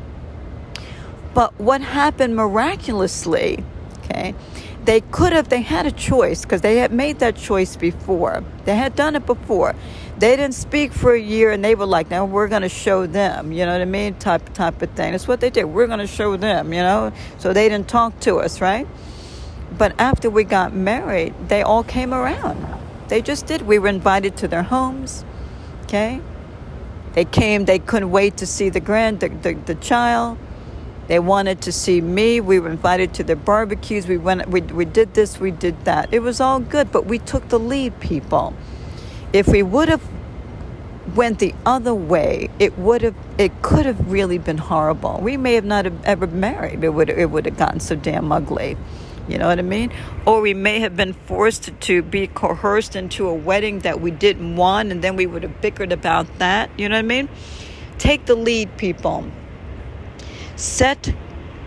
But 1.34 1.60
what 1.60 1.82
happened 1.82 2.36
miraculously, 2.36 3.64
okay, 4.00 4.34
they 4.86 5.02
could 5.02 5.32
have, 5.34 5.50
they 5.50 5.62
had 5.62 5.86
a 5.86 5.92
choice 5.92 6.42
because 6.42 6.62
they 6.62 6.78
had 6.78 6.92
made 6.92 7.20
that 7.20 7.36
choice 7.36 7.76
before. 7.76 8.44
They 8.66 8.76
had 8.76 8.96
done 8.96 9.16
it 9.16 9.26
before. 9.26 9.76
They 10.18 10.36
didn't 10.36 10.56
speak 10.56 10.92
for 10.92 11.14
a 11.14 11.20
year 11.20 11.52
and 11.52 11.64
they 11.64 11.76
were 11.76 11.86
like, 11.86 12.10
now 12.10 12.26
we're 12.26 12.48
going 12.48 12.64
to 12.64 12.70
show 12.70 13.06
them, 13.06 13.52
you 13.52 13.66
know 13.66 13.74
what 13.74 13.82
I 13.82 13.86
mean? 13.86 14.16
Type, 14.16 14.54
type 14.54 14.82
of 14.82 14.90
thing. 14.92 15.12
That's 15.12 15.28
what 15.28 15.40
they 15.40 15.50
did. 15.50 15.66
We're 15.66 15.88
going 15.88 16.00
to 16.00 16.08
show 16.08 16.36
them, 16.36 16.74
you 16.74 16.82
know? 16.82 17.12
So 17.38 17.54
they 17.54 17.70
didn't 17.70 17.88
talk 17.88 18.20
to 18.22 18.38
us, 18.38 18.60
right? 18.62 18.88
But 19.78 20.00
after 20.00 20.30
we 20.30 20.44
got 20.44 20.74
married, 20.74 21.34
they 21.48 21.62
all 21.62 21.84
came 21.84 22.14
around. 22.14 22.68
They 23.08 23.22
just 23.22 23.46
did. 23.46 23.64
We 23.64 23.80
were 23.80 23.88
invited 23.88 24.38
to 24.38 24.48
their 24.48 24.64
homes, 24.64 25.26
okay? 25.84 26.22
They 27.14 27.26
came, 27.26 27.66
they 27.66 27.80
couldn't 27.80 28.12
wait 28.12 28.38
to 28.38 28.48
see 28.48 28.70
the 28.70 28.80
grand, 28.80 29.20
the, 29.20 29.30
the, 29.30 29.54
the 29.54 29.76
child 29.76 30.38
they 31.12 31.20
wanted 31.20 31.60
to 31.64 31.74
see 31.74 32.00
me. 32.00 32.40
We 32.40 32.58
were 32.62 32.70
invited 32.70 33.14
to 33.16 33.24
their 33.26 33.36
barbecues. 33.36 34.08
We 34.08 34.18
went. 34.18 34.48
We, 34.48 34.62
we 34.62 34.86
did 34.86 35.14
this. 35.14 35.42
We 35.42 35.52
did 35.52 35.84
that. 35.84 36.08
It 36.14 36.20
was 36.20 36.40
all 36.40 36.62
good, 36.62 36.90
but 36.90 37.06
we 37.06 37.20
took 37.20 37.50
the 37.50 37.60
lead, 37.60 38.00
people. 38.00 38.54
If 39.34 39.50
we 39.50 39.62
would 39.62 39.90
have 39.90 40.02
went 41.14 41.40
the 41.40 41.54
other 41.66 41.94
way, 41.94 42.50
it 42.60 42.78
would 42.78 43.02
have. 43.02 43.16
It 43.38 43.62
could 43.62 43.86
have 43.86 44.10
really 44.10 44.38
been 44.38 44.58
horrible. 44.58 45.20
We 45.22 45.36
may 45.36 45.56
have 45.56 45.66
not 45.66 45.84
have 45.84 46.02
ever 46.06 46.28
married. 46.28 46.82
It 46.82 46.94
would. 46.94 47.10
It 47.10 47.30
would 47.30 47.46
have 47.46 47.58
gotten 47.58 47.82
so 47.82 47.98
damn 47.98 48.32
ugly. 48.32 48.78
You 49.28 49.38
know 49.38 49.48
what 49.48 49.60
I 49.60 49.64
mean? 49.64 49.92
Or 50.26 50.40
we 50.40 50.54
may 50.54 50.80
have 50.80 50.96
been 50.96 51.12
forced 51.12 51.78
to 51.78 52.02
be 52.04 52.28
coerced 52.28 52.96
into 52.96 53.28
a 53.28 53.34
wedding 53.34 53.80
that 53.80 54.00
we 54.00 54.12
didn't 54.12 54.56
want, 54.56 54.94
and 54.94 55.02
then 55.02 55.18
we 55.18 55.26
would 55.26 55.44
have 55.44 55.60
bickered 55.60 55.92
about 55.92 56.40
that. 56.40 56.70
You 56.78 56.88
know 56.88 56.96
what 56.96 57.00
I 57.00 57.02
mean? 57.02 57.28
Take 57.98 58.28
the 58.28 58.36
lead, 58.36 58.78
people 58.78 59.30
set 60.62 61.14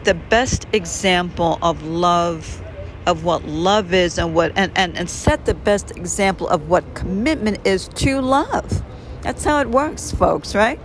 the 0.04 0.14
best 0.14 0.66
example 0.72 1.58
of 1.62 1.82
love 1.82 2.62
of 3.06 3.24
what 3.24 3.44
love 3.44 3.92
is 3.92 4.18
and 4.18 4.34
what 4.34 4.52
and, 4.56 4.72
and, 4.76 4.96
and 4.96 5.10
set 5.10 5.44
the 5.44 5.54
best 5.54 5.90
example 5.90 6.48
of 6.48 6.68
what 6.68 6.94
commitment 6.94 7.66
is 7.66 7.88
to 7.88 8.20
love. 8.20 8.82
That's 9.22 9.44
how 9.44 9.60
it 9.60 9.68
works 9.70 10.12
folks 10.12 10.54
right? 10.54 10.80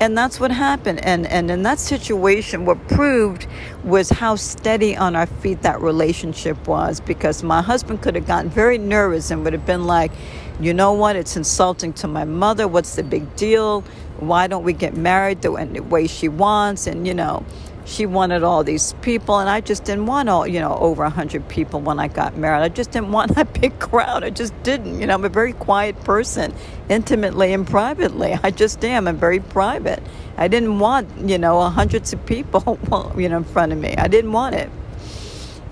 And 0.00 0.18
that's 0.18 0.40
what 0.40 0.50
happened. 0.50 1.04
And 1.04 1.26
and 1.26 1.50
in 1.50 1.62
that 1.62 1.78
situation 1.78 2.64
what 2.64 2.86
proved 2.88 3.46
was 3.82 4.10
how 4.10 4.36
steady 4.36 4.96
on 4.96 5.16
our 5.16 5.26
feet 5.26 5.62
that 5.62 5.80
relationship 5.80 6.68
was 6.68 7.00
because 7.00 7.42
my 7.42 7.62
husband 7.62 8.02
could 8.02 8.14
have 8.14 8.26
gotten 8.26 8.50
very 8.50 8.78
nervous 8.78 9.30
and 9.30 9.42
would 9.44 9.52
have 9.52 9.66
been 9.66 9.84
like 9.84 10.12
you 10.60 10.74
know 10.74 10.92
what? 10.92 11.16
It's 11.16 11.36
insulting 11.36 11.92
to 11.94 12.06
my 12.06 12.24
mother. 12.24 12.68
What's 12.68 12.94
the 12.94 13.02
big 13.02 13.34
deal 13.34 13.82
why 14.28 14.46
don't 14.46 14.64
we 14.64 14.72
get 14.72 14.96
married 14.96 15.42
the 15.42 15.50
way 15.50 16.06
she 16.06 16.28
wants? 16.28 16.86
And 16.86 17.06
you 17.06 17.14
know 17.14 17.44
she 17.84 18.06
wanted 18.06 18.42
all 18.42 18.62
these 18.62 18.92
people 19.02 19.38
and 19.38 19.48
i 19.48 19.60
just 19.60 19.84
didn't 19.84 20.06
want 20.06 20.28
all 20.28 20.46
you 20.46 20.60
know 20.60 20.76
over 20.76 21.02
a 21.02 21.10
hundred 21.10 21.46
people 21.48 21.80
when 21.80 21.98
i 21.98 22.08
got 22.08 22.36
married. 22.36 22.62
I 22.62 22.68
just 22.68 22.92
didn't 22.92 23.12
want 23.12 23.34
that 23.34 23.60
big 23.60 23.78
crowd. 23.78 24.24
I 24.24 24.30
just 24.30 24.60
didn't 24.62 25.00
you 25.00 25.06
know 25.06 25.14
i'm 25.14 25.24
a 25.24 25.28
very 25.28 25.52
quiet 25.52 25.98
person 26.04 26.54
intimately 26.88 27.52
and 27.52 27.66
privately. 27.66 28.38
I 28.42 28.50
just 28.50 28.84
am 28.84 29.08
i'm 29.08 29.16
very 29.16 29.40
private. 29.40 30.02
I 30.36 30.48
didn't 30.48 30.78
want 30.78 31.08
you 31.28 31.38
know 31.38 31.60
hundreds 31.70 32.12
of 32.12 32.24
people 32.26 32.78
you 33.16 33.28
know 33.28 33.38
in 33.38 33.44
front 33.44 33.72
of 33.72 33.78
me. 33.78 33.94
I 33.96 34.08
didn't 34.08 34.32
want 34.32 34.54
it. 34.54 34.70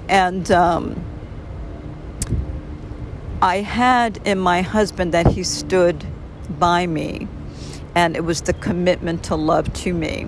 And 0.08 0.50
um, 0.50 1.04
i 3.40 3.58
had 3.58 4.20
in 4.24 4.38
my 4.38 4.62
husband 4.62 5.12
that 5.14 5.26
he 5.26 5.44
stood 5.44 6.04
by 6.58 6.86
me 6.86 7.28
and 8.00 8.16
it 8.16 8.24
was 8.24 8.40
the 8.40 8.54
commitment 8.54 9.22
to 9.24 9.36
love 9.36 9.70
to 9.74 9.92
me. 9.92 10.26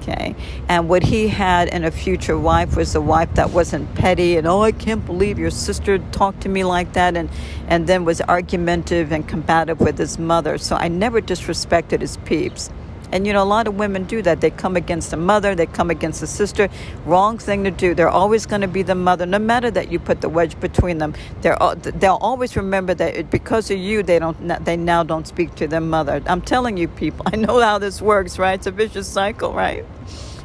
Okay. 0.00 0.34
And 0.68 0.88
what 0.88 1.04
he 1.04 1.28
had 1.28 1.68
in 1.68 1.84
a 1.84 1.90
future 1.92 2.36
wife 2.36 2.76
was 2.76 2.96
a 2.96 3.00
wife 3.00 3.32
that 3.34 3.50
wasn't 3.50 3.94
petty 3.94 4.36
and, 4.36 4.46
oh, 4.46 4.62
I 4.62 4.72
can't 4.72 5.06
believe 5.06 5.38
your 5.38 5.50
sister 5.50 5.98
talked 5.98 6.40
to 6.42 6.48
me 6.48 6.64
like 6.64 6.94
that, 6.94 7.16
and, 7.16 7.30
and 7.68 7.86
then 7.86 8.04
was 8.04 8.20
argumentative 8.20 9.12
and 9.12 9.26
combative 9.26 9.80
with 9.80 9.98
his 9.98 10.18
mother. 10.18 10.58
So 10.58 10.74
I 10.74 10.88
never 10.88 11.20
disrespected 11.20 12.00
his 12.00 12.16
peeps. 12.18 12.70
And 13.12 13.26
you 13.26 13.32
know, 13.32 13.42
a 13.42 13.44
lot 13.44 13.66
of 13.68 13.76
women 13.76 14.04
do 14.04 14.22
that. 14.22 14.40
They 14.40 14.50
come 14.50 14.76
against 14.76 15.12
a 15.12 15.16
mother, 15.16 15.54
they 15.54 15.66
come 15.66 15.90
against 15.90 16.22
a 16.22 16.26
sister. 16.26 16.68
Wrong 17.04 17.38
thing 17.38 17.64
to 17.64 17.70
do. 17.70 17.94
They're 17.94 18.08
always 18.08 18.46
going 18.46 18.62
to 18.62 18.68
be 18.68 18.82
the 18.82 18.94
mother, 18.94 19.26
no 19.26 19.38
matter 19.38 19.70
that 19.70 19.90
you 19.92 19.98
put 19.98 20.20
the 20.20 20.28
wedge 20.28 20.58
between 20.60 20.98
them. 20.98 21.14
They're 21.42 21.58
they'll 21.82 22.18
always 22.20 22.56
remember 22.56 22.94
that 22.94 23.30
because 23.30 23.70
of 23.70 23.78
you, 23.78 24.02
they 24.02 24.18
don't 24.18 24.64
they 24.64 24.76
now 24.76 25.02
don't 25.02 25.26
speak 25.26 25.54
to 25.56 25.66
their 25.66 25.80
mother. 25.80 26.22
I'm 26.26 26.40
telling 26.40 26.76
you, 26.76 26.88
people. 26.88 27.24
I 27.32 27.36
know 27.36 27.60
how 27.60 27.78
this 27.78 28.02
works, 28.02 28.38
right? 28.38 28.54
It's 28.54 28.66
a 28.66 28.70
vicious 28.70 29.08
cycle, 29.08 29.52
right? 29.52 29.84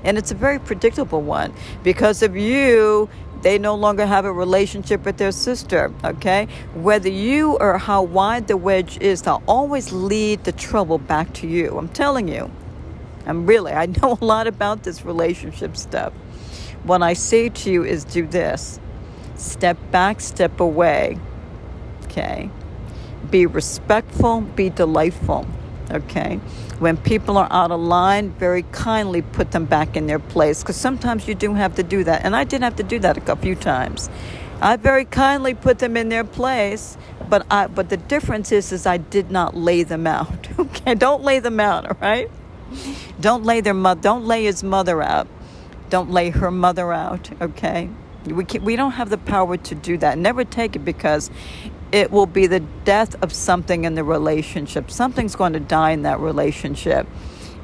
And 0.04 0.18
it's 0.18 0.32
a 0.32 0.36
very 0.36 0.60
predictable 0.60 1.22
one 1.22 1.54
because 1.84 2.24
of 2.24 2.36
you 2.36 3.10
they 3.41 3.57
no 3.57 3.76
longer 3.76 4.05
have 4.05 4.26
a 4.26 4.31
relationship 4.31 5.03
with 5.05 5.18
their 5.18 5.31
sister, 5.31 5.91
okay? 6.03 6.47
Whether 6.73 7.09
you 7.09 7.57
or 7.57 7.77
how 7.77 8.03
wide 8.03 8.47
the 8.47 8.57
wedge 8.57 8.99
is, 8.99 9.23
they'll 9.23 9.43
always 9.47 9.91
lead 9.91 10.43
the 10.43 10.51
trouble 10.51 10.97
back 10.97 11.34
to 11.35 11.47
you. 11.47 11.77
I'm 11.77 11.89
telling 11.89 12.27
you. 12.27 12.51
I'm 13.26 13.45
really, 13.45 13.72
I 13.72 13.85
know 14.01 14.18
a 14.19 14.26
lot 14.26 14.47
about 14.47 14.84
this 14.84 15.05
relationship 15.05 15.77
stuff. 15.77 16.13
What 16.84 17.01
I 17.01 17.13
say 17.13 17.49
to 17.49 17.72
you 17.72 17.84
is 17.84 18.03
do 18.03 18.26
this 18.26 18.80
step 19.35 19.77
back, 19.89 20.22
step 20.22 20.59
away, 20.59 21.18
okay? 22.05 22.49
Be 23.30 23.47
respectful, 23.47 24.41
be 24.41 24.69
delightful, 24.69 25.47
okay? 25.89 26.39
When 26.82 26.98
people 26.98 27.38
are 27.38 27.48
out 27.52 27.70
of 27.70 27.80
line, 27.80 28.32
very 28.32 28.64
kindly 28.72 29.22
put 29.22 29.52
them 29.52 29.66
back 29.66 29.95
in 29.95 30.08
their 30.08 30.18
place 30.18 30.64
because 30.64 30.78
sometimes 30.78 31.28
you 31.28 31.36
do 31.36 31.53
have 31.53 31.76
to 31.76 31.84
do 31.84 32.03
that. 32.06 32.26
And 32.26 32.36
I 32.36 32.44
did 32.44 32.64
have 32.64 32.76
to 32.78 32.84
do 32.84 32.98
that 32.98 33.30
a 33.30 33.36
few 33.36 33.53
times. 33.53 34.10
I 34.60 34.78
very 34.78 35.06
kindly 35.06 35.53
put 35.53 35.78
them 35.78 35.95
in 35.95 36.10
their 36.10 36.24
place, 36.24 36.98
but 37.30 37.45
I, 37.52 37.68
but 37.68 37.90
the 37.90 37.98
difference 37.98 38.52
is 38.52 38.72
is 38.72 38.88
I 38.88 38.98
did 38.98 39.30
not 39.30 39.56
lay 39.56 39.84
them 39.84 40.08
out. 40.08 40.48
Okay, 40.60 40.95
don't 40.95 41.22
lay 41.22 41.38
them 41.38 41.60
out, 41.60 41.86
all 41.86 41.98
right? 42.02 42.32
Don't 43.20 43.44
lay 43.44 43.62
their 43.62 43.76
mother. 43.76 44.02
Don't 44.02 44.26
lay 44.26 44.45
his 44.45 44.64
mother 44.64 45.03
out. 45.03 45.28
Don't 45.91 46.10
lay 46.10 46.32
her 46.32 46.49
mother 46.49 46.91
out. 46.91 47.30
Okay, 47.40 47.91
we 48.26 48.44
can, 48.44 48.66
we 48.66 48.76
don't 48.76 48.94
have 48.94 49.12
the 49.12 49.20
power 49.20 49.56
to 49.56 49.76
do 49.76 49.99
that. 49.99 50.18
Never 50.18 50.44
take 50.44 50.76
it 50.76 50.84
because 50.84 51.30
it 51.91 52.11
will 52.11 52.26
be 52.26 52.47
the 52.47 52.61
death 52.85 53.22
of 53.22 53.34
something 53.34 53.84
in 53.84 53.95
the 53.95 54.03
relationship. 54.03 54.89
Something's 54.89 55.35
going 55.35 55.53
to 55.53 55.59
die 55.59 55.91
in 55.91 56.03
that 56.03 56.19
relationship. 56.19 57.07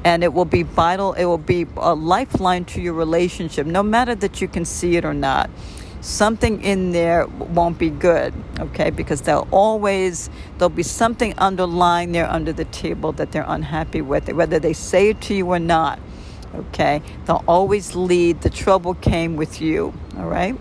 And 0.04 0.22
it 0.22 0.32
will 0.32 0.44
be 0.44 0.62
vital, 0.62 1.14
it 1.14 1.24
will 1.24 1.38
be 1.38 1.66
a 1.76 1.94
lifeline 1.94 2.64
to 2.66 2.80
your 2.80 2.92
relationship, 2.92 3.66
no 3.66 3.82
matter 3.82 4.14
that 4.14 4.40
you 4.40 4.46
can 4.46 4.64
see 4.64 4.96
it 4.96 5.04
or 5.04 5.12
not. 5.12 5.50
Something 6.00 6.62
in 6.62 6.92
there 6.92 7.26
won't 7.26 7.78
be 7.78 7.90
good, 7.90 8.32
okay? 8.60 8.90
Because 8.90 9.22
they'll 9.22 9.48
always, 9.50 10.30
there'll 10.56 10.70
be 10.70 10.84
something 10.84 11.36
underlying 11.36 12.12
there 12.12 12.30
under 12.30 12.52
the 12.52 12.66
table 12.66 13.10
that 13.12 13.32
they're 13.32 13.44
unhappy 13.48 14.00
with, 14.00 14.28
whether 14.30 14.60
they 14.60 14.72
say 14.72 15.08
it 15.08 15.20
to 15.22 15.34
you 15.34 15.48
or 15.48 15.58
not, 15.58 15.98
okay? 16.54 17.02
They'll 17.26 17.44
always 17.48 17.96
lead, 17.96 18.42
the 18.42 18.50
trouble 18.50 18.94
came 18.94 19.34
with 19.34 19.60
you, 19.60 19.92
all 20.16 20.28
right? 20.28 20.56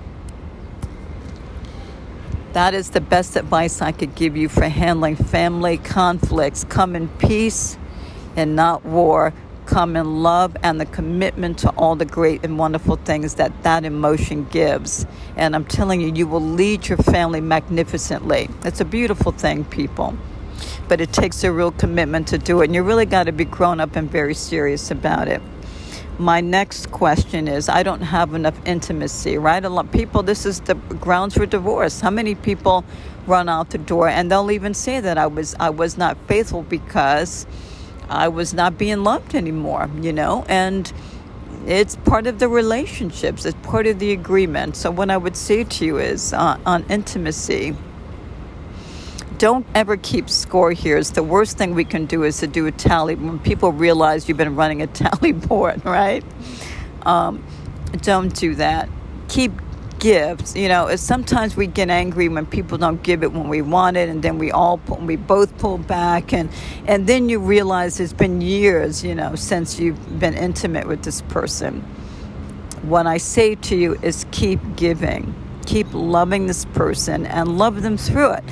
That 2.57 2.73
is 2.73 2.89
the 2.89 3.01
best 3.01 3.35
advice 3.35 3.83
I 3.83 3.91
could 3.91 4.15
give 4.15 4.35
you 4.35 4.49
for 4.49 4.67
handling 4.67 5.15
family 5.15 5.77
conflicts. 5.77 6.63
Come 6.63 6.95
in 6.95 7.07
peace 7.07 7.77
and 8.35 8.55
not 8.55 8.83
war. 8.83 9.31
Come 9.67 9.95
in 9.95 10.23
love 10.23 10.57
and 10.63 10.81
the 10.81 10.87
commitment 10.87 11.59
to 11.59 11.69
all 11.77 11.95
the 11.95 12.03
great 12.03 12.43
and 12.43 12.57
wonderful 12.57 12.95
things 12.95 13.35
that 13.35 13.61
that 13.61 13.85
emotion 13.85 14.45
gives. 14.45 15.05
And 15.35 15.55
I'm 15.55 15.65
telling 15.65 16.01
you, 16.01 16.11
you 16.11 16.25
will 16.25 16.41
lead 16.41 16.87
your 16.87 16.97
family 16.97 17.41
magnificently. 17.41 18.49
It's 18.65 18.81
a 18.81 18.85
beautiful 18.85 19.33
thing, 19.33 19.63
people. 19.63 20.17
But 20.87 20.99
it 20.99 21.13
takes 21.13 21.43
a 21.43 21.51
real 21.51 21.73
commitment 21.73 22.27
to 22.29 22.39
do 22.39 22.61
it. 22.61 22.65
And 22.65 22.73
you 22.73 22.81
really 22.81 23.05
got 23.05 23.25
to 23.25 23.31
be 23.31 23.45
grown 23.45 23.79
up 23.79 23.95
and 23.95 24.09
very 24.09 24.33
serious 24.33 24.89
about 24.89 25.27
it 25.27 25.43
my 26.19 26.41
next 26.41 26.91
question 26.91 27.47
is 27.47 27.69
I 27.69 27.83
don't 27.83 28.01
have 28.01 28.33
enough 28.33 28.59
intimacy, 28.65 29.37
right? 29.37 29.63
A 29.63 29.69
lot 29.69 29.85
of 29.85 29.91
people 29.91 30.23
this 30.23 30.45
is 30.45 30.61
the 30.61 30.75
grounds 30.75 31.35
for 31.35 31.45
divorce. 31.45 32.01
How 32.01 32.09
many 32.09 32.35
people 32.35 32.83
run 33.27 33.49
out 33.49 33.69
the 33.69 33.77
door 33.77 34.07
and 34.07 34.31
they'll 34.31 34.51
even 34.51 34.73
say 34.73 34.99
that 34.99 35.17
I 35.17 35.27
was 35.27 35.55
I 35.59 35.69
was 35.69 35.97
not 35.97 36.17
faithful 36.27 36.63
because 36.63 37.45
I 38.09 38.29
was 38.29 38.53
not 38.53 38.77
being 38.77 39.03
loved 39.03 39.35
anymore, 39.35 39.89
you 40.01 40.13
know? 40.13 40.45
And 40.47 40.91
it's 41.65 41.97
part 41.97 42.27
of 42.27 42.39
the 42.39 42.47
relationships, 42.47 43.45
it's 43.45 43.57
part 43.61 43.87
of 43.87 43.99
the 43.99 44.13
agreement. 44.13 44.75
So 44.75 44.89
what 44.89 45.09
I 45.09 45.17
would 45.17 45.35
say 45.35 45.65
to 45.65 45.85
you 45.85 45.97
is 45.97 46.33
uh, 46.33 46.57
on 46.65 46.85
intimacy, 46.89 47.75
don't 49.37 49.65
ever 49.75 49.97
keep 49.97 50.29
score 50.29 50.71
here. 50.71 50.97
It's 50.97 51.11
the 51.11 51.23
worst 51.23 51.57
thing 51.57 51.75
we 51.75 51.85
can 51.85 52.05
do 52.05 52.23
is 52.23 52.39
to 52.39 52.47
do 52.47 52.65
a 52.65 52.71
tally 52.71 53.15
when 53.15 53.39
people 53.39 53.71
realize 53.71 54.27
you've 54.27 54.37
been 54.37 54.55
running 54.55 54.81
a 54.81 54.87
tally 55.01 55.31
board, 55.31 55.85
right? 55.85 56.23
Um, 57.03 57.43
don't 58.01 58.33
do 58.35 58.55
that. 58.55 58.89
Keep 59.29 59.51
gifts. 59.99 60.55
You 60.55 60.69
know, 60.69 60.95
sometimes 60.95 61.55
we 61.55 61.67
get 61.67 61.89
angry 61.89 62.29
when 62.29 62.45
people 62.45 62.77
don't 62.77 63.01
give 63.03 63.23
it 63.23 63.31
when 63.31 63.47
we 63.47 63.61
want 63.61 63.97
it, 63.97 64.09
and 64.09 64.21
then 64.23 64.37
we 64.37 64.51
all 64.51 64.77
pull, 64.79 64.97
we 64.97 65.15
both 65.15 65.57
pull 65.57 65.77
back, 65.77 66.33
and 66.33 66.49
and 66.85 67.07
then 67.07 67.29
you 67.29 67.39
realize 67.39 67.99
it's 67.99 68.13
been 68.13 68.41
years, 68.41 69.03
you 69.03 69.15
know, 69.15 69.35
since 69.35 69.79
you've 69.79 70.19
been 70.19 70.33
intimate 70.33 70.87
with 70.87 71.03
this 71.03 71.21
person. 71.23 71.81
What 72.83 73.07
I 73.07 73.17
say 73.17 73.55
to 73.55 73.75
you 73.75 73.97
is 74.01 74.25
keep 74.31 74.59
giving 74.75 75.33
keep 75.67 75.87
loving 75.91 76.47
this 76.47 76.63
person 76.65 77.25
and 77.25 77.57
love 77.57 77.81
them 77.81 77.97
through 77.97 78.31
it 78.31 78.43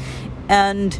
and 0.50 0.98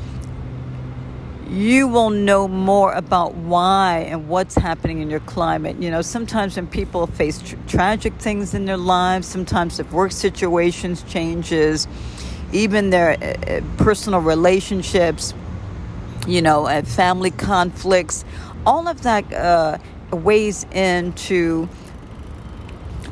you 1.50 1.88
will 1.88 2.10
know 2.10 2.48
more 2.48 2.94
about 2.94 3.36
why 3.36 4.00
and 4.10 4.28
what's 4.28 4.56
happening 4.56 5.00
in 5.00 5.10
your 5.10 5.20
climate. 5.22 5.78
You 5.80 5.92
know, 5.92 6.02
sometimes 6.02 6.56
when 6.56 6.68
people 6.68 7.08
face 7.08 7.42
tr- 7.42 7.56
tragic 7.68 8.14
things 8.16 8.54
in 8.54 8.66
their 8.66 8.78
lives, 8.78 9.28
sometimes 9.28 9.80
if 9.80 9.92
work 9.92 10.12
situations 10.12 11.04
changes, 11.04 11.88
even 12.52 12.90
their 12.90 13.12
uh, 13.12 13.62
personal 13.78 14.22
relationships, 14.22 15.34
you 16.28 16.42
know, 16.42 16.66
uh, 16.66 16.82
family 16.82 17.32
conflicts, 17.32 18.26
all 18.66 18.88
of 18.88 19.04
that 19.04 19.32
uh, 19.32 19.78
weighs 20.12 20.66
into 20.72 21.70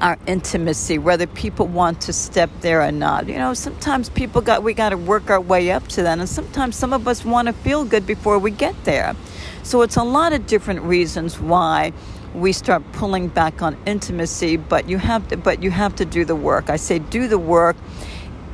our 0.03 0.19
intimacy, 0.27 0.97
whether 0.97 1.25
people 1.25 1.65
want 1.65 2.01
to 2.01 2.11
step 2.11 2.49
there 2.59 2.81
or 2.81 2.91
not. 2.91 3.25
You 3.29 3.35
know, 3.35 3.53
sometimes 3.53 4.09
people 4.09 4.41
got 4.41 4.61
we 4.61 4.73
got 4.73 4.89
to 4.89 4.97
work 4.97 5.29
our 5.29 5.39
way 5.39 5.71
up 5.71 5.87
to 5.89 6.03
that, 6.03 6.19
and 6.19 6.27
sometimes 6.27 6.75
some 6.75 6.91
of 6.91 7.07
us 7.07 7.23
want 7.23 7.47
to 7.47 7.53
feel 7.53 7.85
good 7.85 8.05
before 8.05 8.37
we 8.37 8.51
get 8.51 8.75
there. 8.83 9.15
So 9.63 9.81
it's 9.81 9.95
a 9.95 10.03
lot 10.03 10.33
of 10.33 10.45
different 10.45 10.81
reasons 10.81 11.39
why 11.39 11.93
we 12.35 12.51
start 12.51 12.83
pulling 12.91 13.29
back 13.29 13.61
on 13.61 13.77
intimacy, 13.85 14.57
but 14.57 14.89
you 14.89 14.97
have 14.97 15.25
to 15.29 15.37
but 15.37 15.63
you 15.63 15.71
have 15.71 15.95
to 15.95 16.05
do 16.05 16.25
the 16.25 16.35
work. 16.35 16.69
I 16.69 16.75
say 16.75 16.99
do 16.99 17.29
the 17.29 17.39
work 17.39 17.77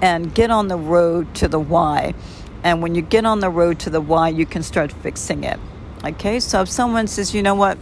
and 0.03 0.33
get 0.33 0.51
on 0.51 0.67
the 0.67 0.77
road 0.77 1.33
to 1.35 1.47
the 1.47 1.59
why. 1.59 2.13
And 2.63 2.83
when 2.83 2.93
you 2.93 3.01
get 3.01 3.25
on 3.25 3.39
the 3.39 3.49
road 3.49 3.79
to 3.79 3.89
the 3.89 4.01
why, 4.01 4.29
you 4.29 4.45
can 4.45 4.61
start 4.61 4.91
fixing 4.91 5.43
it. 5.45 5.59
Okay? 6.03 6.39
So 6.39 6.61
if 6.61 6.69
someone 6.69 7.07
says, 7.07 7.33
"You 7.33 7.41
know 7.41 7.55
what?" 7.55 7.79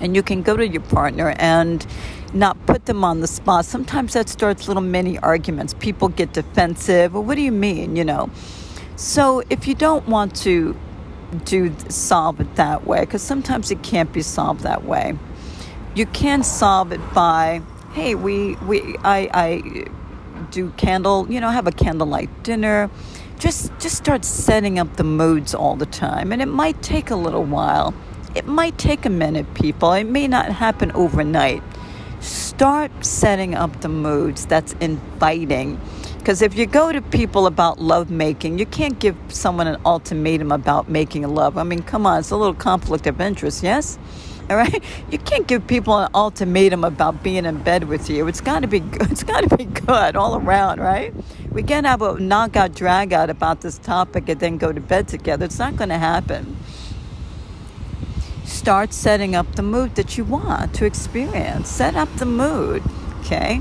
and 0.00 0.16
you 0.16 0.22
can 0.22 0.42
go 0.42 0.56
to 0.56 0.66
your 0.66 0.82
partner 0.82 1.34
and 1.38 1.86
not 2.32 2.64
put 2.66 2.86
them 2.86 3.04
on 3.04 3.20
the 3.20 3.26
spot. 3.26 3.64
Sometimes 3.64 4.12
that 4.12 4.28
starts 4.28 4.68
little 4.68 4.82
mini 4.82 5.18
arguments. 5.18 5.74
People 5.74 6.08
get 6.08 6.32
defensive. 6.32 7.14
Well, 7.14 7.24
what 7.24 7.34
do 7.34 7.42
you 7.42 7.52
mean? 7.52 7.96
You 7.96 8.04
know. 8.04 8.30
So 8.96 9.42
if 9.50 9.66
you 9.66 9.74
don't 9.74 10.06
want 10.08 10.36
to 10.42 10.76
do 11.44 11.74
solve 11.88 12.40
it 12.40 12.56
that 12.56 12.86
way, 12.86 13.00
because 13.00 13.22
sometimes 13.22 13.70
it 13.70 13.82
can't 13.82 14.12
be 14.12 14.22
solved 14.22 14.60
that 14.60 14.84
way, 14.84 15.16
you 15.94 16.06
can 16.06 16.42
solve 16.42 16.92
it 16.92 17.00
by, 17.14 17.62
hey, 17.92 18.14
we 18.14 18.56
we 18.56 18.96
I 19.04 19.30
I 19.32 19.84
do 20.50 20.70
candle, 20.76 21.26
you 21.30 21.40
know, 21.40 21.50
have 21.50 21.66
a 21.66 21.72
candlelight 21.72 22.42
dinner. 22.42 22.90
Just 23.38 23.72
just 23.78 23.96
start 23.96 24.24
setting 24.24 24.78
up 24.78 24.96
the 24.96 25.04
moods 25.04 25.54
all 25.54 25.76
the 25.76 25.86
time, 25.86 26.30
and 26.32 26.42
it 26.42 26.48
might 26.48 26.82
take 26.82 27.10
a 27.10 27.16
little 27.16 27.44
while. 27.44 27.94
It 28.34 28.46
might 28.46 28.78
take 28.78 29.06
a 29.06 29.10
minute, 29.10 29.54
people. 29.54 29.92
It 29.92 30.04
may 30.04 30.28
not 30.28 30.52
happen 30.52 30.92
overnight 30.92 31.62
start 32.60 32.92
setting 33.02 33.54
up 33.54 33.80
the 33.80 33.88
moods 33.88 34.44
that's 34.44 34.74
inviting. 34.80 35.80
Because 36.18 36.42
if 36.42 36.58
you 36.58 36.66
go 36.66 36.92
to 36.92 37.00
people 37.00 37.46
about 37.46 37.80
love 37.80 38.10
making, 38.10 38.58
you 38.58 38.66
can't 38.66 38.98
give 38.98 39.16
someone 39.28 39.66
an 39.66 39.80
ultimatum 39.86 40.52
about 40.52 40.86
making 40.86 41.26
love. 41.26 41.56
I 41.56 41.62
mean, 41.62 41.80
come 41.80 42.04
on, 42.04 42.18
it's 42.18 42.30
a 42.30 42.36
little 42.36 42.52
conflict 42.52 43.06
of 43.06 43.18
interest, 43.18 43.62
yes? 43.62 43.98
All 44.50 44.56
right, 44.56 44.84
you 45.10 45.16
can't 45.16 45.46
give 45.46 45.66
people 45.66 45.96
an 45.96 46.10
ultimatum 46.14 46.84
about 46.84 47.22
being 47.22 47.46
in 47.46 47.62
bed 47.62 47.84
with 47.84 48.10
you. 48.10 48.28
It's 48.28 48.42
got 48.42 48.60
to 48.60 48.68
be 48.68 48.80
good. 48.80 49.00
It's 49.10 49.24
got 49.24 49.48
to 49.48 49.56
be 49.56 49.64
good 49.64 50.14
all 50.14 50.36
around, 50.36 50.80
right? 50.80 51.14
We 51.50 51.62
can't 51.62 51.86
have 51.86 52.02
a 52.02 52.20
knockout 52.20 52.74
drag 52.74 53.14
out 53.14 53.30
about 53.30 53.62
this 53.62 53.78
topic 53.78 54.28
and 54.28 54.38
then 54.38 54.58
go 54.58 54.70
to 54.70 54.82
bed 54.82 55.08
together. 55.08 55.46
It's 55.46 55.58
not 55.58 55.76
going 55.76 55.88
to 55.88 55.98
happen. 55.98 56.58
Start 58.50 58.92
setting 58.92 59.34
up 59.34 59.54
the 59.54 59.62
mood 59.62 59.94
that 59.94 60.18
you 60.18 60.24
want 60.24 60.74
to 60.74 60.84
experience. 60.84 61.68
Set 61.68 61.94
up 61.94 62.08
the 62.16 62.26
mood, 62.26 62.82
okay? 63.20 63.60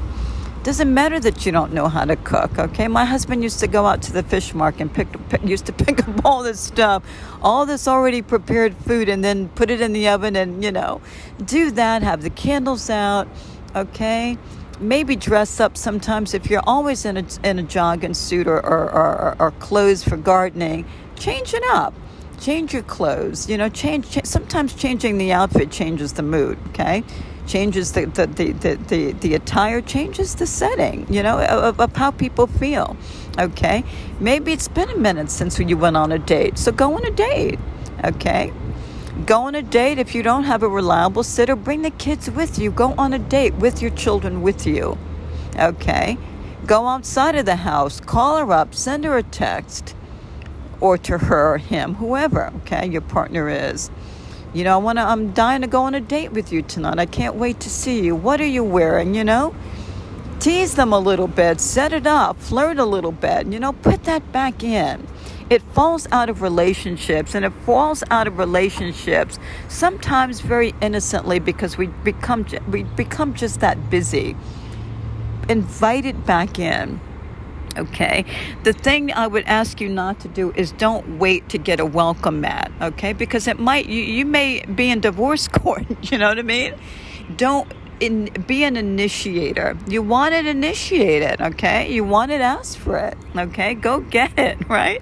Doesn't 0.64 0.94
matter 0.94 1.20
that 1.22 1.46
you 1.46 1.52
don't 1.52 1.72
know 1.72 1.88
how 1.88 2.04
to 2.04 2.16
cook, 2.18 2.60
okay? 2.60 2.88
My 2.88 3.06
husband 3.06 3.44
used 3.44 3.60
to 3.62 3.68
go 3.68 3.86
out 3.86 4.02
to 4.04 4.12
the 4.12 4.24
fish 4.24 4.54
market 4.54 4.82
and 4.82 4.94
pick, 4.94 5.08
pick, 5.30 5.44
used 5.44 5.66
to 5.68 5.74
pick 5.86 6.06
up 6.08 6.26
all 6.26 6.44
this 6.44 6.60
stuff, 6.60 7.04
all 7.42 7.66
this 7.66 7.88
already 7.88 8.22
prepared 8.22 8.76
food, 8.76 9.08
and 9.08 9.24
then 9.24 9.48
put 9.50 9.72
it 9.72 9.80
in 9.80 9.94
the 9.94 10.10
oven 10.10 10.36
and, 10.36 10.64
you 10.64 10.72
know, 10.72 11.02
do 11.46 11.72
that, 11.72 12.04
have 12.04 12.22
the 12.24 12.30
candles 12.30 12.90
out, 12.90 13.28
okay? 13.76 14.38
Maybe 14.80 15.16
dress 15.16 15.60
up 15.60 15.78
sometimes 15.78 16.34
if 16.34 16.50
you're 16.50 16.64
always 16.66 17.06
in 17.06 17.18
a, 17.18 17.26
in 17.44 17.60
a 17.60 17.64
jogging 17.64 18.14
suit 18.14 18.48
or, 18.48 18.58
or, 18.58 18.92
or, 18.92 19.36
or 19.40 19.52
clothes 19.52 20.04
for 20.04 20.18
gardening, 20.18 20.86
change 21.16 21.54
it 21.54 21.64
up 21.70 21.94
change 22.40 22.74
your 22.74 22.84
clothes 22.84 23.50
you 23.50 23.58
know 23.58 23.70
change, 23.70 24.10
change, 24.10 24.26
sometimes 24.26 24.74
changing 24.74 25.18
the 25.18 25.32
outfit 25.32 25.72
changes 25.72 26.14
the 26.14 26.24
mood 26.24 26.58
okay? 26.70 27.04
Changes 27.48 27.94
the 27.94 28.06
the, 28.06 28.28
the, 28.28 28.52
the, 28.52 28.76
the, 28.76 29.12
the 29.14 29.34
attire 29.34 29.82
changes 29.82 30.36
the 30.36 30.48
setting 30.48 31.06
you 31.12 31.22
know 31.22 31.40
of, 31.42 31.80
of 31.80 31.96
how 31.96 32.12
people 32.12 32.48
feel 32.48 32.96
okay? 33.38 33.84
Maybe 34.20 34.54
it's 34.54 34.68
been 34.68 34.90
a 34.90 34.98
minute 34.98 35.30
since 35.30 35.60
you 35.60 35.78
went 35.78 35.98
on 35.98 36.12
a 36.12 36.20
date 36.20 36.58
so 36.58 36.72
go 36.72 36.96
on 36.96 37.06
a 37.06 37.12
date 37.12 37.60
okay? 38.06 38.54
Go 39.26 39.42
on 39.42 39.56
a 39.56 39.62
date 39.62 40.00
if 40.00 40.16
you 40.16 40.24
don't 40.24 40.46
have 40.46 40.64
a 40.64 40.70
reliable 40.70 41.24
sitter 41.24 41.56
bring 41.56 41.82
the 41.82 41.92
kids 41.92 42.32
with 42.32 42.58
you 42.58 42.72
go 42.72 42.94
on 42.98 43.14
a 43.14 43.20
date 43.20 43.56
with 43.56 43.82
your 43.82 43.92
children 43.92 44.42
with 44.42 44.66
you 44.66 44.98
okay? 45.58 46.18
Go 46.66 46.88
outside 46.88 47.36
of 47.36 47.46
the 47.46 47.58
house 47.58 48.00
call 48.00 48.38
her 48.38 48.54
up 48.54 48.74
send 48.76 49.04
her 49.04 49.18
a 49.18 49.24
text 49.24 49.96
or 50.82 50.98
to 50.98 51.18
her, 51.18 51.56
or 51.56 51.58
him, 51.58 51.96
whoever, 51.96 52.52
okay, 52.58 52.88
your 52.88 53.02
partner 53.02 53.50
is. 53.50 53.92
You 54.54 54.64
know, 54.64 54.74
I 54.74 54.78
want 54.78 54.98
to, 54.98 55.04
I'm 55.04 55.32
dying 55.34 55.62
to 55.62 55.68
go 55.68 55.84
on 55.84 55.94
a 55.94 56.02
date 56.02 56.32
with 56.32 56.52
you 56.52 56.62
tonight. 56.64 56.98
I 56.98 57.06
can't 57.06 57.36
wait 57.36 57.60
to 57.62 57.70
see 57.70 58.02
you. 58.02 58.16
What 58.16 58.42
are 58.42 58.48
you 58.48 58.64
wearing? 58.64 59.14
You 59.14 59.24
know, 59.24 59.54
tease 60.40 60.76
them 60.76 60.92
a 60.92 61.00
little 61.00 61.28
bit, 61.28 61.60
set 61.60 61.94
it 61.94 62.08
up, 62.08 62.38
flirt 62.38 62.80
a 62.80 62.86
little 62.86 63.12
bit, 63.12 63.48
you 63.48 63.60
know, 63.60 63.74
put 63.74 64.06
that 64.06 64.32
back 64.32 64.64
in. 64.64 65.06
It 65.50 65.62
falls 65.74 66.08
out 66.12 66.30
of 66.30 66.42
relationships 66.42 67.36
and 67.36 67.44
it 67.44 67.54
falls 67.66 68.04
out 68.12 68.28
of 68.28 68.38
relationships 68.38 69.40
sometimes 69.68 70.42
very 70.42 70.74
innocently 70.82 71.40
because 71.40 71.78
we 71.78 71.88
become 71.88 72.46
we 72.70 72.84
become 72.84 73.34
just 73.34 73.60
that 73.60 73.90
busy. 73.90 74.36
Invite 75.48 76.06
it 76.06 76.26
back 76.26 76.60
in 76.60 77.02
okay? 77.80 78.26
The 78.64 78.74
thing 78.74 79.12
i 79.14 79.26
would 79.28 79.46
ask 79.46 79.82
you 79.82 79.90
not 79.90 80.20
to 80.22 80.28
do 80.28 80.52
is 80.56 80.72
don't 80.74 81.20
wait 81.20 81.50
to 81.50 81.58
get 81.58 81.80
a 81.80 81.86
welcome 81.86 82.42
mat 82.42 82.72
okay? 82.82 83.14
Because 83.14 83.48
it 83.48 83.60
might 83.60 83.88
you, 83.88 84.02
you 84.04 84.26
may 84.26 84.64
be 84.66 84.90
in 84.90 85.00
divorce 85.00 85.48
court 85.60 85.86
you 86.12 86.18
know 86.18 86.30
what 86.30 86.40
i 86.40 86.44
mean? 86.44 86.74
Don't 87.36 87.72
in, 88.00 88.30
be 88.48 88.64
an 88.64 88.78
initiator. 88.78 89.78
You 89.88 90.02
want 90.02 90.34
it 90.34 90.46
initiated 90.46 91.42
okay? 91.42 91.92
You 91.92 92.04
want 92.04 92.32
it 92.32 92.42
ask 92.42 92.78
for 92.78 92.98
it 92.98 93.18
okay? 93.36 93.74
Go 93.74 94.00
get 94.00 94.38
it 94.38 94.70
right? 94.70 95.02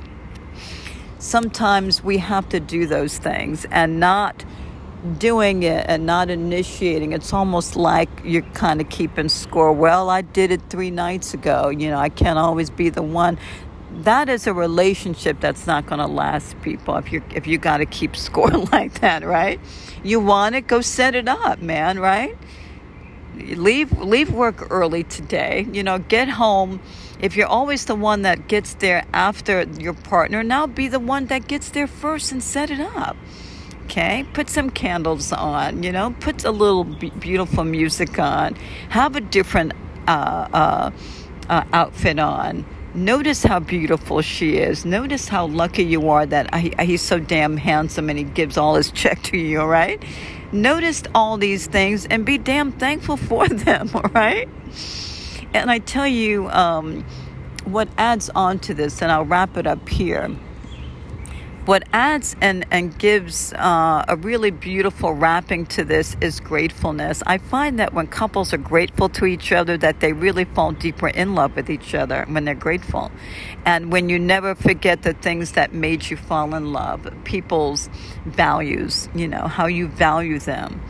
Sometimes 1.20 2.04
we 2.04 2.20
have 2.20 2.48
to 2.49 2.60
do 2.60 2.86
those 2.86 3.18
things 3.18 3.66
and 3.72 3.99
not 3.99 4.45
doing 5.19 5.64
it 5.64 5.86
and 5.88 6.06
not 6.06 6.30
initiating, 6.30 7.14
it's 7.14 7.34
almost 7.34 7.76
like 7.76 8.10
you're 8.24 8.41
kind 8.53 8.82
of 8.82 8.90
keeping 8.90 9.30
score. 9.30 9.72
Well, 9.72 10.10
I 10.10 10.22
did 10.22 10.52
it 10.52 10.61
three 10.69 10.91
nights 10.91 11.34
ago. 11.34 11.69
You 11.69 11.90
know, 11.90 11.98
I 11.98 12.10
can't 12.10 12.40
always 12.40 12.69
be 12.69 12.90
the 12.90 13.02
one. 13.02 13.38
That 13.91 14.30
is 14.30 14.48
a 14.48 14.53
relationship 14.53 15.40
that's 15.40 15.65
not 15.65 15.86
going 15.86 15.99
to 15.99 16.07
last, 16.07 16.60
people. 16.61 16.95
If 16.98 17.11
you 17.11 17.24
if 17.34 17.48
you 17.48 17.57
got 17.57 17.78
to 17.78 17.86
keep 17.86 18.15
score 18.28 18.49
like 18.49 19.02
that, 19.02 19.24
right? 19.24 19.60
You 20.03 20.19
want 20.19 20.56
it, 20.56 20.68
go 20.68 20.82
set 20.82 21.15
it 21.15 21.28
up, 21.28 21.61
man. 21.61 21.99
Right? 21.99 22.38
Leave 23.36 23.91
leave 23.99 24.32
work 24.32 24.68
early 24.72 25.03
today. 25.03 25.68
You 25.72 25.84
know, 25.84 25.99
get 25.99 26.30
home. 26.30 26.82
If 27.19 27.36
you're 27.36 27.48
always 27.48 27.86
the 27.86 27.95
one 27.95 28.22
that 28.24 28.48
gets 28.48 28.76
there 28.76 29.03
after 29.11 29.64
your 29.80 29.94
partner, 29.94 30.44
now 30.44 30.68
be 30.68 30.88
the 30.88 30.99
one 30.99 31.26
that 31.28 31.48
gets 31.48 31.69
there 31.69 31.88
first 31.88 32.32
and 32.32 32.44
set 32.44 32.69
it 32.69 32.80
up 32.80 33.18
okay? 33.88 34.26
Put 34.34 34.50
some 34.50 34.70
candles 34.70 35.32
on, 35.32 35.82
you 35.82 35.92
know, 35.94 36.14
put 36.20 36.44
a 36.44 36.52
little 36.52 36.84
beautiful 36.84 37.64
music 37.64 38.20
on, 38.20 38.56
have 38.90 39.16
a 39.16 39.22
different 39.22 39.72
uh, 40.08 40.48
uh, 40.54 40.92
uh, 41.50 41.64
outfit 41.72 42.20
on. 42.20 42.66
Notice 42.94 43.44
how 43.44 43.60
beautiful 43.60 44.22
she 44.22 44.58
is. 44.58 44.84
Notice 44.84 45.30
how 45.30 45.48
lucky 45.48 45.84
you 45.86 46.10
are 46.10 46.26
that 46.26 46.54
he's 46.82 47.02
so 47.02 47.20
damn 47.20 47.56
handsome 47.56 48.10
and 48.10 48.18
he 48.18 48.26
gives 48.26 48.58
all 48.58 48.76
his 48.76 48.92
check 48.92 49.22
to 49.24 49.38
you, 49.38 49.62
all 49.62 49.68
right? 49.68 50.04
Notice 50.52 51.04
all 51.16 51.38
these 51.38 51.68
things 51.68 52.06
and 52.08 52.26
be 52.26 52.38
damn 52.38 52.72
thankful 52.74 53.16
for 53.16 53.48
them, 53.66 53.90
all 53.94 54.10
right? 54.14 54.50
And 55.54 55.72
I 55.72 55.80
tell 55.80 56.08
you 56.08 56.50
um, 56.50 57.06
what 57.64 57.88
adds 57.98 58.30
on 58.36 58.60
to 58.60 58.74
this, 58.74 59.02
and 59.02 59.12
I'll 59.12 59.26
wrap 59.26 59.56
it 59.56 59.66
up 59.66 59.88
here 59.88 60.36
what 61.68 61.84
adds 61.91 62.34
and, 62.39 62.65
and 62.72 62.98
gives 62.98 63.52
uh, 63.53 64.06
a 64.07 64.15
really 64.15 64.52
beautiful 64.52 65.11
wrapping 65.11 65.65
to 65.65 65.84
this 65.84 66.15
is 66.22 66.39
gratefulness. 66.39 67.22
I 67.27 67.39
find 67.39 67.77
that 67.80 67.94
when 67.94 68.07
couples 68.07 68.53
are 68.53 68.57
grateful 68.57 69.10
to 69.10 69.26
each 69.26 69.52
other, 69.52 69.77
that 69.80 69.99
they 69.99 70.14
really 70.14 70.45
fall 70.45 70.72
deeper 70.72 71.10
in 71.10 71.35
love 71.35 71.57
with 71.57 71.69
each 71.69 71.94
other 71.94 72.23
when 72.30 72.45
they're 72.45 72.56
grateful. 72.56 73.11
And 73.65 73.91
when 73.91 74.07
you 74.07 74.18
never 74.18 74.56
forget 74.56 75.03
the 75.03 75.14
things 75.14 75.52
that 75.53 75.73
made 75.73 76.10
you 76.10 76.15
fall 76.15 76.56
in 76.56 76.72
love, 76.72 77.14
people's 77.26 77.89
values, 78.26 79.10
you 79.14 79.27
know, 79.27 79.49
how 79.49 79.65
you 79.65 79.89
value 79.89 80.39
them, 80.39 80.81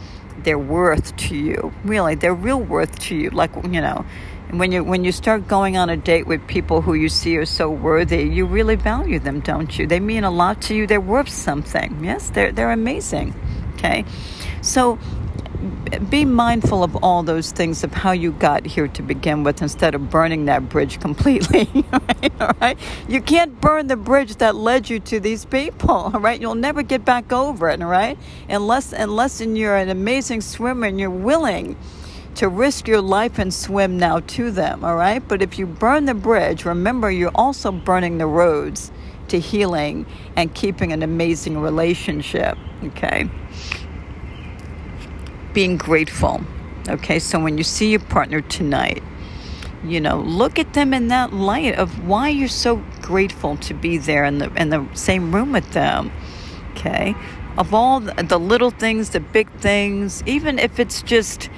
their 0.43 0.59
worth 0.59 1.15
to 1.17 1.35
you, 1.35 1.73
really, 1.85 2.13
their 2.13 2.35
real 2.35 2.61
worth 2.61 2.99
to 2.99 3.15
you. 3.15 3.31
Like, 3.31 3.51
you 3.63 3.81
know, 3.81 4.05
when 4.51 4.71
you 4.71 4.83
when 4.83 5.03
you 5.03 5.11
start 5.11 5.47
going 5.47 5.77
on 5.77 5.89
a 5.89 5.97
date 5.97 6.25
with 6.25 6.45
people 6.47 6.81
who 6.81 6.93
you 6.93 7.09
see 7.09 7.37
are 7.37 7.45
so 7.45 7.69
worthy, 7.69 8.23
you 8.23 8.45
really 8.45 8.75
value 8.75 9.19
them, 9.19 9.41
don't 9.41 9.77
you? 9.77 9.87
They 9.87 9.99
mean 9.99 10.23
a 10.23 10.31
lot 10.31 10.61
to 10.63 10.75
you. 10.75 10.87
They're 10.87 11.01
worth 11.01 11.29
something. 11.29 12.03
Yes, 12.03 12.29
they're 12.29 12.51
they're 12.51 12.71
amazing. 12.71 13.33
Okay, 13.75 14.05
so 14.61 14.97
be 16.09 16.25
mindful 16.25 16.83
of 16.83 16.95
all 16.97 17.23
those 17.23 17.51
things 17.51 17.83
of 17.83 17.93
how 17.93 18.11
you 18.11 18.31
got 18.31 18.65
here 18.65 18.87
to 18.87 19.01
begin 19.01 19.43
with 19.43 19.61
instead 19.61 19.95
of 19.95 20.09
burning 20.09 20.45
that 20.45 20.69
bridge 20.69 20.99
completely 20.99 21.67
right? 21.91 22.31
all 22.41 22.51
right 22.61 22.77
you 23.07 23.21
can't 23.21 23.59
burn 23.59 23.87
the 23.87 23.95
bridge 23.95 24.35
that 24.35 24.55
led 24.55 24.89
you 24.89 24.99
to 24.99 25.19
these 25.19 25.45
people 25.45 25.89
all 25.89 26.11
right 26.19 26.41
you'll 26.41 26.55
never 26.55 26.83
get 26.83 27.03
back 27.03 27.31
over 27.31 27.69
it 27.69 27.81
all 27.81 27.89
right 27.89 28.17
unless 28.49 28.93
unless 28.93 29.41
you're 29.41 29.75
an 29.75 29.89
amazing 29.89 30.41
swimmer 30.41 30.85
and 30.85 30.99
you're 30.99 31.09
willing 31.09 31.75
to 32.37 32.47
risk 32.47 32.87
your 32.87 33.01
life 33.01 33.39
and 33.39 33.53
swim 33.53 33.97
now 33.97 34.19
to 34.19 34.51
them, 34.51 34.83
all 34.83 34.95
right? 34.95 35.27
But 35.27 35.41
if 35.41 35.57
you 35.57 35.65
burn 35.65 36.05
the 36.05 36.13
bridge, 36.13 36.65
remember 36.65 37.09
you're 37.09 37.31
also 37.33 37.71
burning 37.71 38.19
the 38.19 38.27
roads 38.27 38.91
to 39.29 39.39
healing 39.39 40.05
and 40.35 40.53
keeping 40.53 40.91
an 40.91 41.01
amazing 41.01 41.59
relationship, 41.59 42.57
okay? 42.83 43.29
Being 45.53 45.77
grateful, 45.77 46.41
okay? 46.87 47.17
So 47.19 47.39
when 47.39 47.57
you 47.57 47.63
see 47.63 47.89
your 47.89 48.01
partner 48.01 48.41
tonight, 48.41 49.01
you 49.83 49.99
know, 49.99 50.19
look 50.19 50.59
at 50.59 50.73
them 50.73 50.93
in 50.93 51.07
that 51.07 51.33
light 51.33 51.75
of 51.75 52.07
why 52.07 52.29
you're 52.29 52.47
so 52.47 52.83
grateful 53.01 53.57
to 53.57 53.73
be 53.73 53.97
there 53.97 54.25
in 54.25 54.39
the 54.39 54.51
in 54.55 54.69
the 54.69 54.85
same 54.93 55.33
room 55.33 55.51
with 55.51 55.71
them. 55.71 56.11
Okay? 56.71 57.15
Of 57.57 57.73
all 57.73 57.99
the 57.99 58.39
little 58.39 58.69
things, 58.69 59.11
the 59.11 59.19
big 59.19 59.49
things, 59.59 60.23
even 60.25 60.59
if 60.59 60.79
it's 60.79 61.01
just 61.01 61.49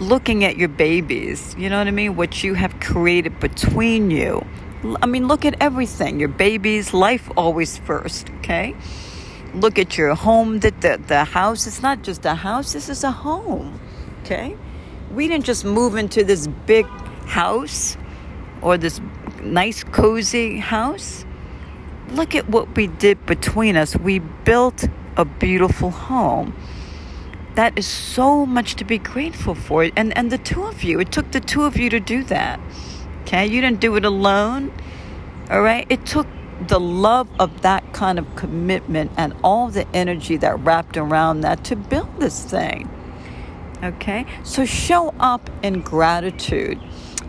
looking 0.00 0.44
at 0.44 0.56
your 0.56 0.68
babies, 0.68 1.54
you 1.58 1.68
know 1.68 1.78
what 1.78 1.88
I 1.88 1.90
mean? 1.90 2.16
What 2.16 2.44
you 2.44 2.54
have 2.54 2.78
created 2.80 3.40
between 3.40 4.10
you. 4.10 4.44
I 5.02 5.06
mean, 5.06 5.26
look 5.26 5.44
at 5.44 5.56
everything. 5.60 6.20
Your 6.20 6.28
babies, 6.28 6.94
life 6.94 7.28
always 7.36 7.78
first, 7.78 8.30
okay? 8.38 8.76
Look 9.54 9.78
at 9.78 9.98
your 9.98 10.14
home, 10.14 10.60
the, 10.60 10.70
the, 10.70 11.00
the 11.04 11.24
house. 11.24 11.66
It's 11.66 11.82
not 11.82 12.02
just 12.02 12.24
a 12.24 12.34
house, 12.34 12.72
this 12.72 12.88
is 12.88 13.02
a 13.02 13.10
home, 13.10 13.80
okay? 14.22 14.56
We 15.12 15.26
didn't 15.26 15.46
just 15.46 15.64
move 15.64 15.96
into 15.96 16.22
this 16.22 16.46
big 16.66 16.86
house 17.26 17.96
or 18.62 18.76
this 18.78 19.00
nice, 19.42 19.82
cozy 19.82 20.58
house. 20.58 21.24
Look 22.10 22.34
at 22.34 22.48
what 22.48 22.76
we 22.76 22.86
did 22.86 23.24
between 23.26 23.76
us. 23.76 23.96
We 23.96 24.20
built 24.20 24.84
a 25.16 25.24
beautiful 25.24 25.90
home 25.90 26.54
that 27.58 27.76
is 27.76 27.88
so 27.88 28.46
much 28.46 28.76
to 28.76 28.84
be 28.84 28.98
grateful 28.98 29.52
for. 29.52 29.90
And, 29.96 30.16
and 30.16 30.30
the 30.30 30.38
two 30.38 30.62
of 30.62 30.84
you, 30.84 31.00
it 31.00 31.10
took 31.10 31.32
the 31.32 31.40
two 31.40 31.64
of 31.64 31.76
you 31.76 31.90
to 31.90 31.98
do 31.98 32.22
that. 32.22 32.60
Okay? 33.22 33.48
You 33.48 33.60
didn't 33.60 33.80
do 33.80 33.96
it 33.96 34.04
alone. 34.04 34.72
All 35.50 35.60
right? 35.60 35.84
It 35.90 36.06
took 36.06 36.28
the 36.68 36.78
love 36.78 37.28
of 37.40 37.62
that 37.62 37.92
kind 37.92 38.16
of 38.16 38.36
commitment 38.36 39.10
and 39.16 39.34
all 39.42 39.70
the 39.70 39.88
energy 39.92 40.36
that 40.36 40.56
wrapped 40.60 40.96
around 40.96 41.40
that 41.40 41.64
to 41.64 41.74
build 41.74 42.20
this 42.20 42.44
thing. 42.44 42.88
Okay? 43.82 44.24
So 44.44 44.64
show 44.64 45.12
up 45.18 45.50
in 45.64 45.80
gratitude. 45.80 46.78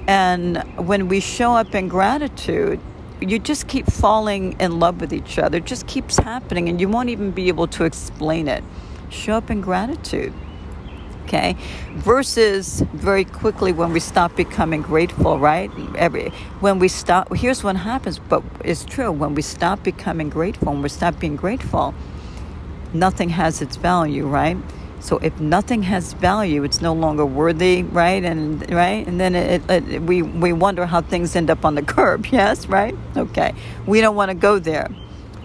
And 0.08 0.60
when 0.78 1.08
we 1.08 1.22
show 1.22 1.56
up 1.56 1.74
in 1.74 1.88
gratitude, 1.88 2.80
you 3.20 3.40
just 3.40 3.68
keep 3.68 3.88
falling 3.88 4.56
in 4.60 4.78
love 4.78 5.02
with 5.02 5.12
each 5.12 5.40
other. 5.40 5.58
It 5.58 5.66
just 5.66 5.88
keeps 5.88 6.18
happening, 6.18 6.70
and 6.70 6.80
you 6.80 6.88
won't 6.88 7.10
even 7.10 7.32
be 7.32 7.48
able 7.48 7.66
to 7.70 7.84
explain 7.84 8.48
it 8.48 8.64
Show 9.10 9.36
up 9.36 9.50
in 9.52 9.62
gratitude. 9.62 10.34
Okay, 11.26 11.56
versus 11.94 12.82
very 12.94 13.24
quickly 13.26 13.72
when 13.72 13.94
we 13.94 14.00
stop 14.00 14.36
becoming 14.36 14.82
grateful, 14.82 15.40
right? 15.40 15.72
Every 15.96 16.30
when 16.60 16.80
we 16.80 16.88
stop, 16.88 17.36
here's 17.36 17.64
what 17.64 17.76
happens, 17.78 18.20
but 18.20 18.44
it's 18.66 18.86
true. 18.86 19.12
When 19.12 19.36
we 19.36 19.44
stop 19.44 19.84
becoming 19.84 20.30
grateful, 20.30 20.74
when 20.74 20.82
we 20.82 20.90
stop 20.90 21.20
being 21.20 21.36
grateful, 21.36 21.94
nothing 22.94 23.30
has 23.30 23.62
its 23.62 23.76
value, 23.78 24.28
right? 24.28 24.58
So 25.02 25.18
if 25.20 25.40
nothing 25.40 25.84
has 25.84 26.14
value, 26.14 26.64
it's 26.64 26.82
no 26.82 26.94
longer 26.94 27.26
worthy, 27.26 27.84
right? 27.84 28.24
And 28.24 28.70
right, 28.72 29.08
and 29.08 29.20
then 29.20 29.36
it, 29.36 29.62
it, 29.70 30.02
we 30.04 30.24
we 30.24 30.54
wonder 30.54 30.86
how 30.88 31.02
things 31.02 31.36
end 31.36 31.50
up 31.52 31.66
on 31.66 31.76
the 31.76 31.84
curb. 31.96 32.28
Yes, 32.28 32.68
right? 32.68 32.96
Okay, 33.18 33.54
we 33.88 34.02
don't 34.02 34.16
want 34.16 34.30
to 34.30 34.36
go 34.36 34.60
there. 34.60 34.90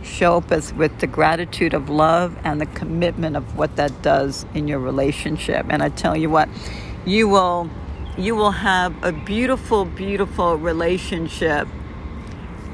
Show 0.05 0.37
up 0.37 0.53
as, 0.53 0.73
with 0.75 1.01
the 1.01 1.07
gratitude 1.07 1.75
of 1.75 1.89
love 1.89 2.37
and 2.45 2.61
the 2.61 2.67
commitment 2.67 3.37
of 3.37 3.57
what 3.57 3.75
that 3.77 4.03
does 4.03 4.47
in 4.55 4.69
your 4.69 4.79
relationship. 4.79 5.67
And 5.71 5.83
I 5.83 5.89
tell 5.89 6.17
you 6.17 6.31
what, 6.31 6.49
you 7.05 7.29
will 7.29 7.71
you 8.17 8.37
will 8.37 8.53
have 8.53 8.95
a 9.03 9.11
beautiful, 9.11 9.85
beautiful 9.85 10.57
relationship 10.57 11.67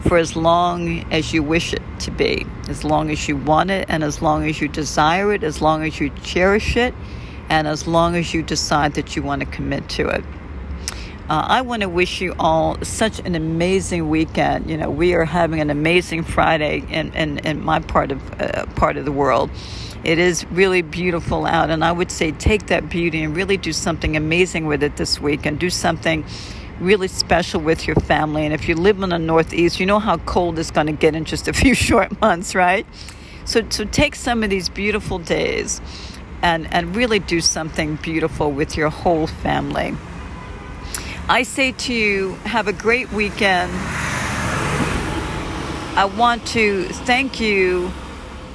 for 0.03 0.19
as 0.19 0.37
long 0.37 1.01
as 1.13 1.33
you 1.33 1.43
wish 1.43 1.73
it 1.73 1.83
to 2.01 2.11
be, 2.11 2.47
as 2.69 2.85
long 2.85 3.11
as 3.11 3.27
you 3.29 3.37
want 3.37 3.71
it, 3.71 3.87
and 3.89 4.03
as 4.03 4.21
long 4.21 4.47
as 4.47 4.61
you 4.61 4.69
desire 4.69 5.33
it, 5.33 5.43
as 5.43 5.63
long 5.63 5.83
as 5.83 5.99
you 5.99 6.11
cherish 6.23 6.77
it, 6.77 6.95
and 7.49 7.67
as 7.67 7.87
long 7.87 8.17
as 8.17 8.35
you 8.35 8.43
decide 8.43 8.95
that 8.95 9.17
you 9.17 9.23
want 9.23 9.41
to 9.41 9.47
commit 9.47 9.89
to 9.89 10.09
it. 10.09 10.25
Uh, 11.31 11.47
I 11.47 11.61
want 11.61 11.83
to 11.83 11.89
wish 11.89 12.21
you 12.21 12.35
all 12.41 12.77
such 12.83 13.21
an 13.21 13.37
amazing 13.37 14.09
weekend. 14.09 14.69
You 14.69 14.77
know, 14.77 14.91
we 14.91 15.15
are 15.15 15.25
having 15.25 15.61
an 15.61 15.71
amazing 15.71 16.25
Friday 16.25 16.83
in, 16.91 17.15
in, 17.15 17.39
in 17.39 17.65
my 17.65 17.79
part 17.79 18.11
of 18.11 18.41
uh, 18.41 18.67
part 18.75 18.97
of 18.97 19.05
the 19.05 19.13
world. 19.13 19.49
It 20.03 20.19
is 20.19 20.45
really 20.47 20.83
beautiful 20.83 21.47
out, 21.47 21.71
and 21.71 21.85
I 21.85 21.93
would 21.93 22.11
say 22.11 22.33
take 22.33 22.67
that 22.67 22.91
beauty 22.91 23.23
and 23.23 23.37
really 23.37 23.57
do 23.57 23.73
something 23.73 24.17
amazing 24.17 24.67
with 24.67 24.83
it 24.83 24.97
this 24.97 25.21
week, 25.21 25.47
and 25.47 25.57
do 25.57 25.71
something 25.71 26.25
really 26.81 27.07
special 27.07 27.61
with 27.61 27.87
your 27.87 27.95
family. 27.95 28.45
And 28.45 28.53
if 28.53 28.69
you 28.69 28.75
live 28.75 29.01
in 29.01 29.11
the 29.11 29.19
Northeast, 29.21 29.79
you 29.79 29.87
know 29.87 30.01
how 30.01 30.17
cold 30.17 30.59
it's 30.59 30.73
going 30.73 30.89
to 30.89 30.93
get 30.93 31.15
in 31.15 31.27
just 31.27 31.47
a 31.47 31.53
few 31.63 31.75
short 31.75 32.21
months, 32.21 32.57
right? 32.57 32.85
So, 33.45 33.63
so 33.71 33.85
take 33.85 34.17
some 34.17 34.43
of 34.43 34.51
these 34.51 34.69
beautiful 34.69 35.21
days 35.21 35.81
and, 36.43 36.67
and 36.75 36.97
really 36.97 37.21
do 37.21 37.41
something 37.41 37.95
beautiful 38.03 38.51
with 38.51 38.77
your 38.77 38.91
whole 38.91 39.29
family. 39.29 39.95
I 41.31 41.45
say 41.45 41.71
to 41.71 41.95
you, 41.95 42.35
have 42.45 42.67
a 42.67 42.73
great 42.73 43.13
weekend. 43.13 43.71
I 45.97 46.13
want 46.19 46.45
to 46.49 46.87
thank 47.07 47.39
you 47.39 47.93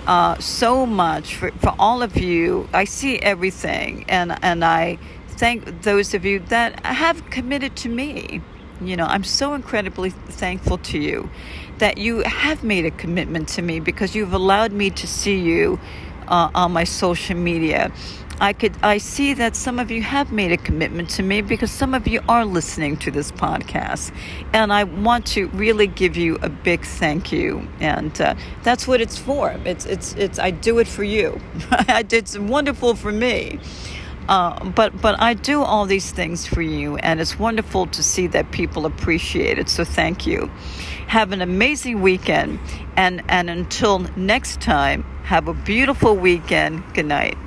uh, 0.05 0.37
so 0.39 0.85
much 0.85 1.35
for, 1.35 1.51
for 1.51 1.73
all 1.79 2.03
of 2.03 2.17
you. 2.17 2.67
I 2.73 2.83
see 2.83 3.17
everything, 3.17 4.03
and, 4.09 4.37
and 4.43 4.65
I 4.65 4.97
thank 5.29 5.83
those 5.83 6.13
of 6.13 6.25
you 6.25 6.39
that 6.49 6.85
have 6.85 7.29
committed 7.29 7.77
to 7.77 7.87
me. 7.87 8.41
You 8.81 8.97
know, 8.97 9.05
I'm 9.05 9.23
so 9.23 9.53
incredibly 9.53 10.09
thankful 10.09 10.77
to 10.79 10.99
you 10.99 11.29
that 11.77 11.97
you 11.97 12.23
have 12.23 12.61
made 12.61 12.83
a 12.83 12.91
commitment 12.91 13.47
to 13.49 13.61
me 13.61 13.79
because 13.79 14.15
you've 14.15 14.33
allowed 14.33 14.73
me 14.73 14.89
to 14.89 15.07
see 15.07 15.39
you 15.39 15.79
uh, 16.27 16.49
on 16.53 16.73
my 16.73 16.83
social 16.83 17.37
media. 17.37 17.93
I 18.39 18.51
could 18.53 18.75
I 18.83 18.97
see 18.97 19.33
that 19.35 19.55
some 19.55 19.79
of 19.79 19.89
you 19.89 20.01
have 20.01 20.31
made 20.31 20.51
a 20.51 20.57
commitment 20.57 21.09
to 21.11 21.23
me 21.23 21.41
because 21.41 21.71
some 21.71 21.93
of 21.93 22.07
you 22.07 22.21
are 22.27 22.45
listening 22.45 22.97
to 22.97 23.11
this 23.11 23.31
podcast, 23.31 24.13
and 24.53 24.73
I 24.73 24.83
want 24.83 25.25
to 25.27 25.47
really 25.49 25.87
give 25.87 26.17
you 26.17 26.35
a 26.41 26.49
big 26.49 26.85
thank 26.85 27.31
you. 27.31 27.67
And 27.79 28.19
uh, 28.19 28.35
that's 28.63 28.87
what 28.87 28.99
it's 28.99 29.17
for. 29.17 29.51
It's 29.63 29.85
it's 29.85 30.13
it's 30.15 30.37
I 30.37 30.51
do 30.51 30.79
it 30.79 30.87
for 30.87 31.03
you. 31.03 31.39
it's 31.89 32.37
wonderful 32.37 32.95
for 32.95 33.11
me. 33.11 33.59
Uh, 34.27 34.65
but 34.69 34.99
but 35.01 35.19
I 35.21 35.33
do 35.33 35.61
all 35.61 35.85
these 35.85 36.11
things 36.11 36.45
for 36.45 36.61
you, 36.61 36.97
and 36.97 37.21
it's 37.21 37.39
wonderful 37.39 37.87
to 37.87 38.03
see 38.03 38.27
that 38.27 38.51
people 38.51 38.85
appreciate 38.85 39.59
it. 39.59 39.69
So 39.69 39.85
thank 39.85 40.27
you. 40.27 40.47
Have 41.07 41.31
an 41.31 41.41
amazing 41.41 42.01
weekend, 42.01 42.59
and 42.97 43.23
and 43.29 43.49
until 43.49 43.99
next 44.17 44.59
time, 44.59 45.03
have 45.23 45.47
a 45.47 45.53
beautiful 45.53 46.17
weekend. 46.17 46.83
Good 46.93 47.05
night. 47.05 47.37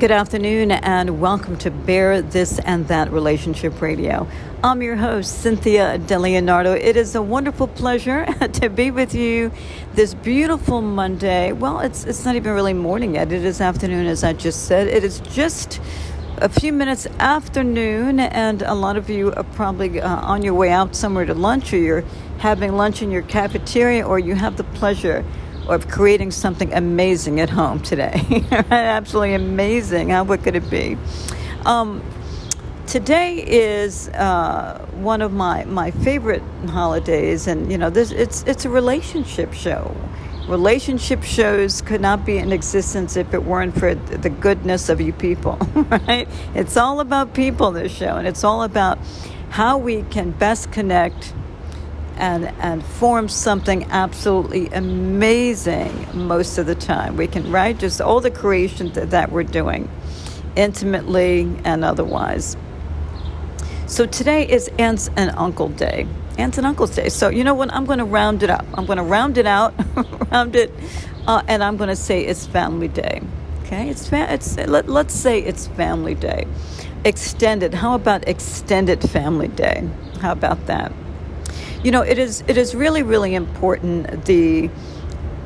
Good 0.00 0.12
afternoon, 0.12 0.70
and 0.70 1.20
welcome 1.20 1.58
to 1.58 1.70
Bear 1.70 2.22
This 2.22 2.58
and 2.60 2.88
That 2.88 3.12
Relationship 3.12 3.82
Radio. 3.82 4.26
I'm 4.64 4.80
your 4.80 4.96
host, 4.96 5.42
Cynthia 5.42 5.98
DeLeonardo. 5.98 6.74
It 6.74 6.96
is 6.96 7.14
a 7.14 7.20
wonderful 7.20 7.68
pleasure 7.68 8.24
to 8.54 8.70
be 8.70 8.90
with 8.90 9.14
you 9.14 9.52
this 9.92 10.14
beautiful 10.14 10.80
Monday. 10.80 11.52
Well, 11.52 11.80
it's, 11.80 12.04
it's 12.04 12.24
not 12.24 12.34
even 12.34 12.54
really 12.54 12.72
morning 12.72 13.16
yet, 13.16 13.30
it 13.30 13.44
is 13.44 13.60
afternoon, 13.60 14.06
as 14.06 14.24
I 14.24 14.32
just 14.32 14.64
said. 14.64 14.86
It 14.88 15.04
is 15.04 15.20
just 15.20 15.82
a 16.38 16.48
few 16.48 16.72
minutes 16.72 17.06
afternoon, 17.18 18.20
and 18.20 18.62
a 18.62 18.74
lot 18.74 18.96
of 18.96 19.10
you 19.10 19.34
are 19.34 19.44
probably 19.44 20.00
uh, 20.00 20.08
on 20.08 20.40
your 20.40 20.54
way 20.54 20.70
out 20.70 20.96
somewhere 20.96 21.26
to 21.26 21.34
lunch, 21.34 21.74
or 21.74 21.76
you're 21.76 22.04
having 22.38 22.74
lunch 22.74 23.02
in 23.02 23.10
your 23.10 23.20
cafeteria, 23.20 24.06
or 24.06 24.18
you 24.18 24.34
have 24.34 24.56
the 24.56 24.64
pleasure 24.64 25.26
of 25.68 25.88
creating 25.88 26.30
something 26.30 26.72
amazing 26.72 27.40
at 27.40 27.50
home 27.50 27.80
today. 27.80 28.44
Absolutely 28.70 29.34
amazing. 29.34 30.10
How 30.10 30.24
what 30.24 30.42
could 30.42 30.56
it 30.56 30.68
be? 30.70 30.96
Um, 31.64 32.02
today 32.86 33.36
is 33.36 34.08
uh, 34.08 34.84
one 34.94 35.22
of 35.22 35.32
my, 35.32 35.64
my 35.64 35.90
favorite 35.90 36.42
holidays, 36.68 37.46
and 37.46 37.70
you 37.70 37.78
know, 37.78 37.90
this 37.90 38.10
it's 38.10 38.42
it's 38.44 38.64
a 38.64 38.70
relationship 38.70 39.52
show. 39.52 39.96
Relationship 40.48 41.22
shows 41.22 41.80
could 41.82 42.00
not 42.00 42.26
be 42.26 42.38
in 42.38 42.50
existence 42.50 43.16
if 43.16 43.32
it 43.32 43.44
weren't 43.44 43.78
for 43.78 43.94
the 43.94 44.30
goodness 44.30 44.88
of 44.88 45.00
you 45.00 45.12
people, 45.12 45.56
right? 45.74 46.26
It's 46.54 46.76
all 46.76 46.98
about 46.98 47.34
people, 47.34 47.70
this 47.70 47.92
show, 47.92 48.16
and 48.16 48.26
it's 48.26 48.42
all 48.42 48.64
about 48.64 48.98
how 49.50 49.78
we 49.78 50.02
can 50.02 50.32
best 50.32 50.72
connect 50.72 51.32
and, 52.20 52.46
and 52.60 52.84
form 52.84 53.28
something 53.28 53.84
absolutely 53.90 54.68
amazing 54.68 56.06
most 56.14 56.58
of 56.58 56.66
the 56.66 56.74
time. 56.74 57.16
We 57.16 57.26
can 57.26 57.50
write 57.50 57.78
just 57.78 58.00
all 58.00 58.20
the 58.20 58.30
creation 58.30 58.92
that, 58.92 59.10
that 59.10 59.32
we're 59.32 59.42
doing, 59.42 59.90
intimately 60.54 61.50
and 61.64 61.84
otherwise. 61.84 62.56
So 63.86 64.06
today 64.06 64.46
is 64.48 64.70
Aunts 64.78 65.10
and 65.16 65.30
Uncle 65.32 65.68
Day. 65.70 66.06
Aunts 66.38 66.58
and 66.58 66.66
Uncles 66.66 66.94
Day. 66.94 67.08
So 67.08 67.28
you 67.28 67.42
know 67.42 67.54
what? 67.54 67.72
I'm 67.72 67.86
going 67.86 67.98
to 67.98 68.04
round 68.04 68.42
it 68.42 68.50
up. 68.50 68.64
I'm 68.74 68.86
going 68.86 68.98
to 68.98 69.02
round 69.02 69.36
it 69.36 69.46
out, 69.46 69.74
round 70.30 70.54
it, 70.54 70.72
uh, 71.26 71.42
and 71.48 71.64
I'm 71.64 71.76
going 71.76 71.88
to 71.88 71.96
say 71.96 72.24
it's 72.24 72.46
Family 72.46 72.88
Day. 72.88 73.20
Okay, 73.64 73.88
it's 73.88 74.08
fa- 74.08 74.32
it's 74.32 74.56
let, 74.56 74.88
let's 74.88 75.14
say 75.14 75.40
it's 75.40 75.66
Family 75.68 76.14
Day. 76.14 76.46
Extended. 77.04 77.74
How 77.74 77.94
about 77.94 78.28
Extended 78.28 79.00
Family 79.10 79.48
Day? 79.48 79.88
How 80.20 80.32
about 80.32 80.66
that? 80.66 80.92
You 81.82 81.90
know, 81.90 82.02
it 82.02 82.18
is 82.18 82.44
it 82.46 82.56
is 82.56 82.74
really 82.74 83.02
really 83.02 83.34
important 83.34 84.24
the 84.26 84.70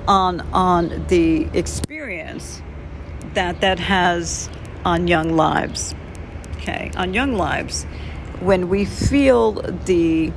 on 0.08 0.40
on 0.52 1.06
the 1.08 1.48
experience 1.52 2.60
that 3.34 3.60
that 3.60 3.78
has 3.78 4.48
on 4.84 5.08
young 5.08 5.36
lives. 5.36 5.94
Okay, 6.56 6.90
on 6.96 7.14
young 7.14 7.34
lives, 7.34 7.84
when 8.40 8.68
we 8.68 8.84
feel 8.84 9.52
the 9.52 10.32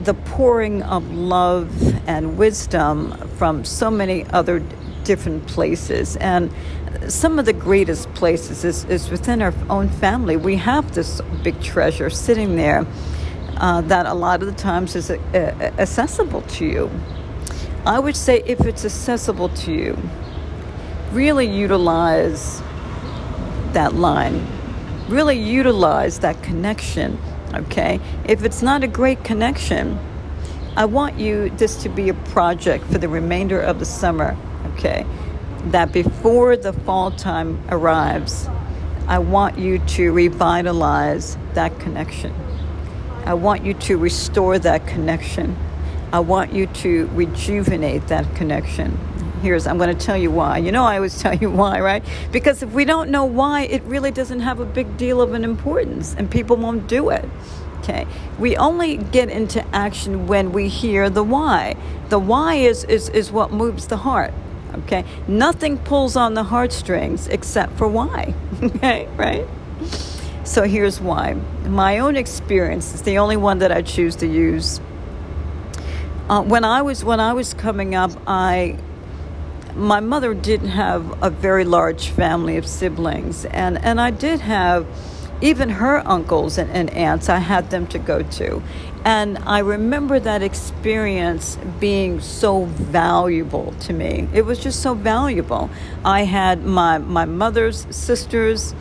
the 0.00 0.14
pouring 0.14 0.82
of 0.82 1.10
love 1.12 1.70
and 2.08 2.38
wisdom 2.38 3.12
from 3.36 3.64
so 3.64 3.90
many 3.90 4.24
other 4.26 4.62
different 5.04 5.46
places 5.46 6.16
and 6.16 6.52
some 7.08 7.38
of 7.38 7.46
the 7.46 7.52
greatest 7.52 8.12
places 8.14 8.64
is, 8.64 8.84
is 8.84 9.10
within 9.10 9.42
our 9.42 9.54
own 9.70 9.88
family 9.88 10.36
we 10.36 10.54
have 10.54 10.94
this 10.94 11.20
big 11.42 11.60
treasure 11.60 12.10
sitting 12.10 12.56
there 12.56 12.86
uh, 13.58 13.80
that 13.82 14.06
a 14.06 14.14
lot 14.14 14.40
of 14.40 14.46
the 14.46 14.54
times 14.54 14.94
is 14.96 15.10
uh, 15.10 15.16
accessible 15.78 16.42
to 16.42 16.64
you. 16.64 16.90
I 17.84 17.98
would 17.98 18.16
say 18.16 18.42
if 18.46 18.60
it's 18.60 18.84
accessible 18.84 19.48
to 19.50 19.72
you, 19.72 19.98
really 21.12 21.46
utilize 21.46 22.60
that 23.72 23.94
line, 23.94 24.46
really 25.08 25.38
utilize 25.38 26.18
that 26.20 26.42
connection. 26.42 27.18
Okay, 27.54 27.98
if 28.26 28.44
it's 28.44 28.62
not 28.62 28.84
a 28.84 28.86
great 28.86 29.24
connection, 29.24 29.98
I 30.76 30.84
want 30.84 31.18
you 31.18 31.50
this 31.50 31.82
to 31.82 31.88
be 31.88 32.10
a 32.10 32.14
project 32.14 32.84
for 32.84 32.98
the 32.98 33.08
remainder 33.08 33.60
of 33.60 33.78
the 33.78 33.86
summer. 33.86 34.36
Okay, 34.74 35.06
that 35.66 35.92
before 35.92 36.56
the 36.56 36.72
fall 36.72 37.10
time 37.10 37.60
arrives, 37.70 38.48
I 39.08 39.18
want 39.18 39.58
you 39.58 39.78
to 39.78 40.12
revitalize 40.12 41.38
that 41.54 41.78
connection. 41.80 42.34
I 43.28 43.34
want 43.34 43.62
you 43.62 43.74
to 43.74 43.98
restore 43.98 44.58
that 44.60 44.86
connection. 44.86 45.54
I 46.14 46.20
want 46.20 46.54
you 46.54 46.66
to 46.66 47.08
rejuvenate 47.08 48.06
that 48.06 48.34
connection. 48.34 48.96
Here's, 49.42 49.66
I'm 49.66 49.76
going 49.76 49.94
to 49.94 50.06
tell 50.06 50.16
you 50.16 50.30
why. 50.30 50.56
You 50.56 50.72
know, 50.72 50.82
I 50.82 50.96
always 50.96 51.18
tell 51.22 51.34
you 51.34 51.50
why, 51.50 51.78
right? 51.80 52.02
Because 52.32 52.62
if 52.62 52.72
we 52.72 52.86
don't 52.86 53.10
know 53.10 53.26
why, 53.26 53.64
it 53.64 53.82
really 53.82 54.10
doesn't 54.10 54.40
have 54.40 54.60
a 54.60 54.64
big 54.64 54.96
deal 54.96 55.20
of 55.20 55.34
an 55.34 55.44
importance 55.44 56.14
and 56.16 56.30
people 56.30 56.56
won't 56.56 56.86
do 56.86 57.10
it. 57.10 57.28
Okay. 57.80 58.06
We 58.38 58.56
only 58.56 58.96
get 58.96 59.28
into 59.28 59.62
action 59.76 60.26
when 60.26 60.52
we 60.52 60.68
hear 60.68 61.10
the 61.10 61.22
why. 61.22 61.76
The 62.08 62.18
why 62.18 62.54
is, 62.54 62.84
is, 62.84 63.10
is 63.10 63.30
what 63.30 63.52
moves 63.52 63.88
the 63.88 63.98
heart. 63.98 64.32
Okay. 64.74 65.04
Nothing 65.26 65.76
pulls 65.76 66.16
on 66.16 66.32
the 66.32 66.44
heartstrings 66.44 67.28
except 67.28 67.76
for 67.76 67.88
why. 67.88 68.32
okay. 68.62 69.06
Right? 69.18 69.46
So 70.48 70.62
here's 70.62 70.98
why. 70.98 71.34
My 71.66 71.98
own 71.98 72.16
experience 72.16 72.94
is 72.94 73.02
the 73.02 73.18
only 73.18 73.36
one 73.36 73.58
that 73.58 73.70
I 73.70 73.82
choose 73.82 74.16
to 74.16 74.26
use. 74.26 74.80
Uh, 76.30 76.42
when 76.42 76.64
I 76.64 76.80
was 76.80 77.04
when 77.04 77.20
I 77.20 77.34
was 77.34 77.52
coming 77.52 77.94
up, 77.94 78.12
I 78.26 78.78
my 79.74 80.00
mother 80.00 80.32
didn't 80.32 80.70
have 80.70 81.22
a 81.22 81.28
very 81.28 81.64
large 81.64 82.08
family 82.08 82.56
of 82.56 82.66
siblings, 82.66 83.44
and 83.44 83.76
and 83.84 84.00
I 84.00 84.10
did 84.10 84.40
have 84.40 84.86
even 85.42 85.68
her 85.68 85.98
uncles 86.08 86.56
and, 86.56 86.70
and 86.70 86.88
aunts, 86.90 87.28
I 87.28 87.38
had 87.38 87.68
them 87.68 87.86
to 87.88 87.98
go 87.98 88.22
to. 88.22 88.62
And 89.04 89.38
I 89.38 89.60
remember 89.60 90.18
that 90.18 90.42
experience 90.42 91.58
being 91.78 92.20
so 92.20 92.64
valuable 92.64 93.72
to 93.80 93.92
me. 93.92 94.28
It 94.34 94.46
was 94.46 94.58
just 94.58 94.80
so 94.80 94.94
valuable. 94.94 95.70
I 96.04 96.22
had 96.24 96.64
my, 96.64 96.98
my 96.98 97.24
mother's 97.24 97.86
sisters 97.94 98.74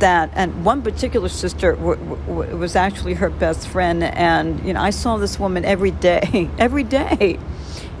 that, 0.00 0.30
and 0.34 0.64
one 0.64 0.82
particular 0.82 1.28
sister 1.28 1.74
w- 1.74 1.96
w- 2.26 2.56
was 2.56 2.76
actually 2.76 3.14
her 3.14 3.30
best 3.30 3.68
friend. 3.68 4.02
And, 4.02 4.64
you 4.66 4.72
know, 4.72 4.80
I 4.80 4.90
saw 4.90 5.16
this 5.16 5.38
woman 5.38 5.64
every 5.64 5.90
day, 5.90 6.50
every 6.58 6.84
day 6.84 7.38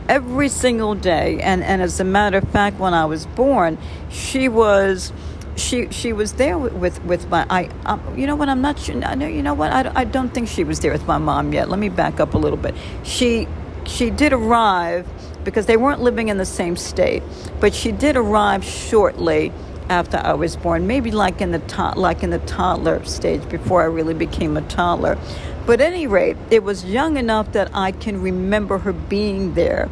every 0.08 0.48
single 0.48 0.94
day. 0.94 1.40
And, 1.40 1.64
and 1.64 1.82
as 1.82 1.98
a 1.98 2.04
matter 2.04 2.38
of 2.38 2.48
fact, 2.50 2.78
when 2.78 2.94
I 2.94 3.06
was 3.06 3.26
born, 3.26 3.76
she 4.08 4.48
was 4.48 5.12
she 5.56 5.90
she 5.90 6.12
was 6.12 6.34
there 6.34 6.58
with 6.58 7.02
with, 7.04 7.28
my 7.28 7.46
I 7.48 7.70
um, 7.86 8.00
you 8.16 8.26
know 8.26 8.36
what 8.36 8.48
I'm 8.48 8.60
not 8.60 8.78
sure 8.78 9.02
I 9.02 9.14
know 9.14 9.26
you 9.26 9.42
know 9.42 9.54
what 9.54 9.72
I, 9.72 9.90
I 9.94 10.04
don't 10.04 10.28
think 10.28 10.48
she 10.48 10.64
was 10.64 10.80
there 10.80 10.92
with 10.92 11.06
my 11.06 11.18
mom 11.18 11.52
yet 11.52 11.68
let 11.68 11.78
me 11.78 11.88
back 11.88 12.20
up 12.20 12.34
a 12.34 12.38
little 12.38 12.58
bit 12.58 12.74
she 13.02 13.48
she 13.86 14.10
did 14.10 14.32
arrive 14.32 15.06
because 15.44 15.66
they 15.66 15.76
weren't 15.76 16.00
living 16.00 16.28
in 16.28 16.36
the 16.36 16.44
same 16.44 16.76
state 16.76 17.22
but 17.58 17.74
she 17.74 17.90
did 17.90 18.16
arrive 18.16 18.64
shortly 18.64 19.52
after 19.88 20.18
I 20.18 20.34
was 20.34 20.56
born 20.56 20.86
maybe 20.86 21.10
like 21.10 21.40
in 21.40 21.52
the 21.52 21.58
to- 21.60 21.94
like 21.96 22.22
in 22.22 22.30
the 22.30 22.38
toddler 22.40 23.04
stage 23.04 23.48
before 23.48 23.82
I 23.82 23.86
really 23.86 24.14
became 24.14 24.56
a 24.56 24.62
toddler 24.62 25.18
but 25.66 25.80
at 25.80 25.92
any 25.92 26.06
rate 26.06 26.36
it 26.50 26.62
was 26.62 26.84
young 26.84 27.16
enough 27.16 27.52
that 27.52 27.70
I 27.74 27.92
can 27.92 28.20
remember 28.20 28.78
her 28.78 28.92
being 28.92 29.54
there 29.54 29.88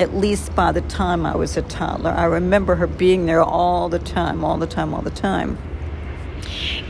at 0.00 0.14
least 0.14 0.54
by 0.54 0.72
the 0.72 0.80
time 0.82 1.24
I 1.24 1.36
was 1.36 1.56
a 1.56 1.62
toddler. 1.62 2.10
I 2.10 2.24
remember 2.24 2.74
her 2.76 2.86
being 2.86 3.26
there 3.26 3.42
all 3.42 3.88
the 3.88 3.98
time, 3.98 4.44
all 4.44 4.58
the 4.58 4.66
time, 4.66 4.94
all 4.94 5.02
the 5.02 5.10
time. 5.10 5.58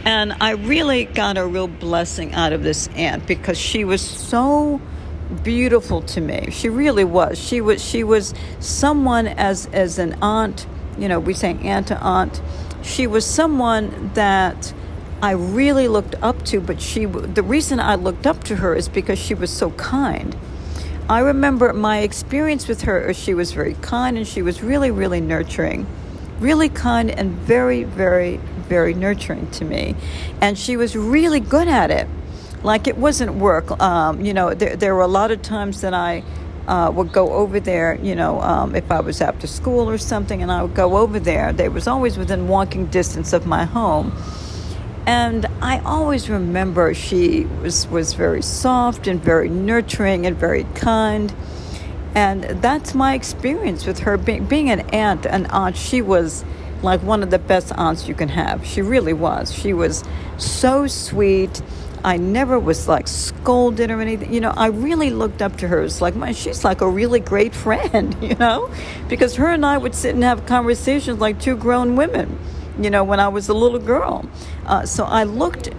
And 0.05 0.33
I 0.41 0.53
really 0.53 1.05
got 1.05 1.37
a 1.37 1.47
real 1.47 1.69
blessing 1.69 2.33
out 2.33 2.53
of 2.53 2.62
this 2.62 2.89
aunt 2.97 3.27
because 3.27 3.59
she 3.59 3.85
was 3.85 4.01
so 4.01 4.81
beautiful 5.45 6.03
to 6.03 6.20
me. 6.20 6.49
She 6.51 6.69
really 6.69 7.05
was. 7.05 7.39
She 7.39 7.61
was 7.61 7.85
she 7.85 8.03
was 8.03 8.35
someone 8.59 9.29
as 9.29 9.66
as 9.73 9.99
an 9.99 10.16
aunt, 10.20 10.66
you 10.98 11.09
know, 11.09 11.20
we 11.20 11.35
say 11.35 11.59
aunt 11.62 11.89
to 11.89 11.98
aunt. 12.01 12.40
She 12.82 13.06
was 13.06 13.24
someone 13.24 14.10
that 14.14 14.73
I 15.23 15.32
really 15.32 15.89
looked 15.89 16.14
up 16.23 16.44
to, 16.47 16.60
but 16.60 16.81
she 16.81 17.05
the 17.05 17.43
reason 17.43 17.81
I 17.81 17.94
looked 17.94 18.27
up 18.27 18.44
to 18.44 18.56
her 18.56 18.74
is 18.74 18.89
because 18.89 19.19
she 19.19 19.35
was 19.35 19.51
so 19.51 19.70
kind 19.73 20.36
I 21.09 21.19
remember 21.19 21.73
my 21.73 21.98
experience 21.98 22.69
with 22.69 22.82
her. 22.82 23.12
She 23.12 23.35
was 23.35 23.52
very 23.52 23.74
kind 23.74 24.16
and 24.16 24.27
she 24.27 24.40
was 24.40 24.62
really, 24.62 24.90
really 24.90 25.20
nurturing. 25.20 25.86
Really 26.39 26.69
kind 26.69 27.10
and 27.10 27.32
very, 27.32 27.85
very, 27.85 28.36
very 28.36 28.94
nurturing 28.94 29.51
to 29.52 29.64
me. 29.64 29.97
And 30.40 30.59
she 30.59 30.77
was 30.77 30.97
really 30.97 31.40
good 31.40 31.69
at 31.69 31.90
it. 31.90 32.09
Like 32.62 32.86
it 32.86 32.97
wasn't 32.97 33.35
work. 33.35 33.70
Um, 33.81 34.24
you 34.24 34.32
know, 34.32 34.55
there, 34.55 34.77
there 34.77 34.94
were 34.94 35.02
a 35.02 35.09
lot 35.09 35.31
of 35.31 35.43
times 35.43 35.81
that 35.81 35.93
I 35.93 36.23
uh, 36.69 36.91
would 36.95 37.13
go 37.13 37.33
over 37.33 37.61
there, 37.61 37.99
you 38.03 38.15
know, 38.15 38.41
um, 38.41 38.75
if 38.75 38.91
I 38.91 39.01
was 39.01 39.21
after 39.21 39.47
school 39.47 39.89
or 39.89 39.99
something, 39.99 40.43
and 40.43 40.51
I 40.51 40.63
would 40.63 40.75
go 40.75 40.97
over 40.97 41.19
there. 41.19 41.53
They 41.53 41.69
was 41.69 41.87
always 41.87 42.17
within 42.17 42.49
walking 42.49 42.87
distance 42.87 43.33
of 43.33 43.47
my 43.47 43.65
home 43.65 44.13
and 45.07 45.47
I 45.61 45.81
always 45.81 46.31
remember 46.31 46.95
she 46.95 47.45
was, 47.61 47.89
was 47.89 48.15
very 48.15 48.43
soft 48.43 49.09
and 49.09 49.21
very 49.21 49.49
nurturing 49.49 50.27
and 50.27 50.37
very 50.37 50.65
kind. 50.75 51.35
And 52.15 52.45
that's 52.63 52.95
my 52.95 53.15
experience 53.15 53.85
with 53.85 54.01
her 54.01 54.17
being, 54.17 54.45
being 54.47 54.71
an 54.71 54.81
aunt. 54.91 55.27
An 55.27 55.47
aunt, 55.47 55.77
she 55.77 56.03
was 56.03 56.45
like 56.83 57.03
one 57.03 57.23
of 57.23 57.31
the 57.31 57.39
best 57.39 57.73
aunts 57.77 58.07
you 58.07 58.15
can 58.15 58.29
have. 58.29 58.65
She 58.65 58.81
really 58.81 59.13
was. 59.13 59.53
She 59.53 59.73
was 59.73 60.05
so 60.39 60.87
sweet. 60.87 61.63
I 62.05 62.16
never 62.16 62.59
was 62.59 62.89
like 62.89 63.07
scolded 63.09 63.91
or 63.91 64.01
anything. 64.01 64.33
You 64.33 64.41
know, 64.41 64.53
I 64.57 64.66
really 64.66 65.11
looked 65.11 65.41
up 65.41 65.57
to 65.59 65.69
her 65.69 65.81
as 65.81 66.01
like, 66.01 66.16
my, 66.16 66.33
she's 66.33 66.65
like 66.65 66.81
a 66.81 66.89
really 66.89 67.20
great 67.20 67.55
friend, 67.55 68.16
you 68.23 68.35
know, 68.35 68.70
because 69.09 69.37
her 69.37 69.49
and 69.49 69.65
I 69.65 69.79
would 69.79 69.95
sit 69.95 70.15
and 70.15 70.24
have 70.24 70.47
conversations 70.47 71.20
like 71.20 71.41
two 71.41 71.57
grown 71.57 71.97
women 71.97 72.39
you 72.79 72.91
know, 72.91 73.05
when 73.05 73.20
I 73.20 73.29
was 73.29 73.49
a 73.49 73.55
little 73.55 73.79
girl. 73.79 74.24
Uh, 74.66 74.87
so 74.87 75.05
I 75.05 75.24
looked 75.24 75.70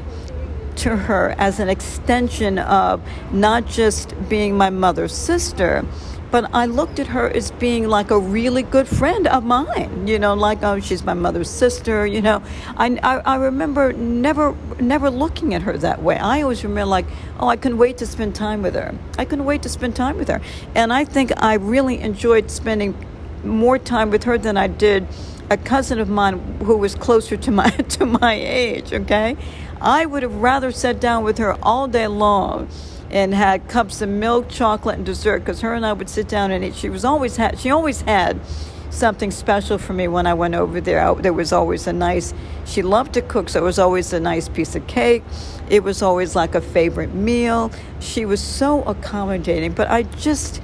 to 0.78 0.96
her 0.96 1.36
as 1.38 1.60
an 1.60 1.70
extension 1.70 2.58
of 2.60 3.02
not 3.32 3.66
just 3.68 4.14
being 4.30 4.58
my 4.58 4.70
mother's 4.70 5.14
sister, 5.14 5.86
but 6.34 6.50
I 6.52 6.66
looked 6.66 6.98
at 6.98 7.06
her 7.06 7.30
as 7.30 7.52
being 7.52 7.88
like 7.88 8.10
a 8.10 8.18
really 8.18 8.64
good 8.64 8.88
friend 8.88 9.28
of 9.28 9.44
mine. 9.44 10.08
You 10.08 10.18
know, 10.18 10.34
like 10.34 10.64
oh, 10.64 10.80
she's 10.80 11.04
my 11.04 11.14
mother's 11.14 11.48
sister. 11.48 12.08
You 12.08 12.24
know, 12.24 12.42
I, 12.76 12.98
I, 13.04 13.18
I 13.20 13.36
remember 13.36 13.94
never 13.94 14.56
never 14.80 15.12
looking 15.12 15.54
at 15.54 15.62
her 15.62 15.78
that 15.78 16.02
way. 16.02 16.18
I 16.18 16.42
always 16.42 16.64
remember 16.64 16.90
like, 16.90 17.06
oh, 17.40 17.50
I 17.50 17.56
couldn't 17.56 17.78
wait 17.78 18.00
to 18.00 18.08
spend 18.08 18.34
time 18.34 18.64
with 18.64 18.74
her. 18.74 18.96
I 19.20 19.26
couldn't 19.26 19.46
wait 19.46 19.62
to 19.62 19.70
spend 19.70 19.96
time 19.96 20.18
with 20.18 20.28
her, 20.28 20.42
and 20.74 20.92
I 20.92 21.06
think 21.06 21.32
I 21.38 21.54
really 21.54 22.00
enjoyed 22.00 22.50
spending 22.50 22.96
more 23.44 23.78
time 23.78 24.10
with 24.10 24.24
her 24.24 24.40
than 24.40 24.58
I 24.58 24.66
did 24.66 25.08
a 25.52 25.58
cousin 25.58 26.00
of 26.00 26.10
mine 26.10 26.40
who 26.64 26.78
was 26.78 26.96
closer 26.96 27.38
to 27.38 27.52
my 27.52 27.70
to 27.96 28.08
my 28.08 28.34
age, 28.34 28.92
okay? 28.92 29.38
I 29.80 30.08
would 30.08 30.24
have 30.24 30.38
rather 30.38 30.72
sat 30.72 31.00
down 31.00 31.24
with 31.24 31.38
her 31.38 31.54
all 31.62 31.88
day 31.88 32.08
long 32.08 32.70
and 33.14 33.34
had 33.34 33.70
cups 33.70 34.02
of 34.02 34.10
milk, 34.10 34.50
chocolate, 34.50 34.98
and 34.98 35.06
dessert 35.06 35.40
because 35.40 35.62
her 35.62 35.74
and 35.74 35.86
I 35.86 35.94
would 35.94 36.10
sit 36.10 36.28
down 36.28 36.52
and 36.52 36.66
eat. 36.66 36.76
She 36.76 36.90
was 36.90 37.06
always 37.06 37.38
had 37.38 37.60
she 37.60 37.70
always 37.70 38.02
had 38.02 38.42
something 38.90 39.32
special 39.32 39.78
for 39.78 39.94
me 39.94 40.08
when 40.08 40.28
I 40.28 40.34
went 40.34 40.56
over 40.56 40.82
there. 40.82 41.00
I, 41.00 41.14
there 41.14 41.32
was 41.32 41.54
always 41.54 41.86
a 41.88 41.94
nice. 41.94 42.34
She 42.66 42.82
loved 42.82 43.14
to 43.14 43.22
cook, 43.22 43.50
so 43.50 43.60
it 43.60 43.64
was 43.64 43.78
always 43.78 44.12
a 44.14 44.20
nice 44.20 44.50
piece 44.50 44.76
of 44.76 44.86
cake. 44.88 45.24
It 45.70 45.84
was 45.84 46.02
always 46.02 46.36
like 46.36 46.56
a 46.56 46.62
favorite 46.62 47.14
meal. 47.14 47.72
She 48.00 48.26
was 48.26 48.42
so 48.42 48.82
accommodating. 48.84 49.74
But 49.74 49.90
I 49.90 50.04
just 50.04 50.58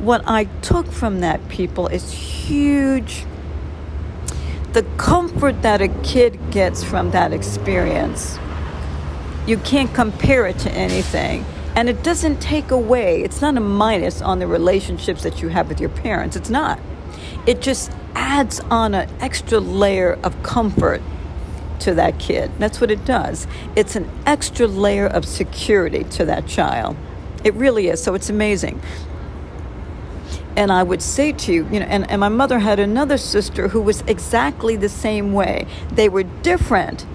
what 0.00 0.22
I 0.26 0.44
took 0.60 0.88
from 0.90 1.20
that 1.20 1.48
people 1.48 1.86
is 1.86 2.10
huge 2.10 3.24
the 4.72 4.82
comfort 4.96 5.60
that 5.62 5.82
a 5.82 5.88
kid 6.02 6.50
gets 6.50 6.82
from 6.82 7.10
that 7.10 7.32
experience, 7.32 8.38
you 9.46 9.58
can't 9.58 9.92
compare 9.92 10.46
it 10.46 10.58
to 10.60 10.70
anything. 10.70 11.44
And 11.74 11.88
it 11.88 12.02
doesn't 12.02 12.40
take 12.40 12.70
away, 12.70 13.22
it's 13.22 13.40
not 13.40 13.56
a 13.56 13.60
minus 13.60 14.20
on 14.20 14.38
the 14.38 14.46
relationships 14.46 15.22
that 15.22 15.40
you 15.40 15.48
have 15.48 15.68
with 15.68 15.80
your 15.80 15.90
parents. 15.90 16.36
It's 16.36 16.50
not. 16.50 16.78
It 17.46 17.62
just 17.62 17.90
adds 18.14 18.60
on 18.60 18.94
an 18.94 19.08
extra 19.20 19.58
layer 19.58 20.18
of 20.22 20.42
comfort 20.42 21.00
to 21.80 21.94
that 21.94 22.18
kid. 22.18 22.50
That's 22.58 22.80
what 22.80 22.90
it 22.90 23.04
does. 23.04 23.46
It's 23.74 23.96
an 23.96 24.08
extra 24.26 24.66
layer 24.66 25.06
of 25.06 25.24
security 25.24 26.04
to 26.04 26.24
that 26.26 26.46
child. 26.46 26.96
It 27.42 27.54
really 27.54 27.88
is. 27.88 28.02
So 28.02 28.14
it's 28.14 28.30
amazing 28.30 28.80
and 30.56 30.70
I 30.70 30.82
would 30.82 31.02
say 31.02 31.32
to 31.32 31.52
you, 31.52 31.68
you 31.70 31.80
know, 31.80 31.86
and, 31.86 32.08
and 32.10 32.20
my 32.20 32.28
mother 32.28 32.58
had 32.58 32.78
another 32.78 33.16
sister 33.16 33.68
who 33.68 33.80
was 33.80 34.02
exactly 34.02 34.76
the 34.76 34.88
same 34.88 35.32
way. 35.32 35.66
They 35.92 36.08
were 36.08 36.24
different, 36.24 37.06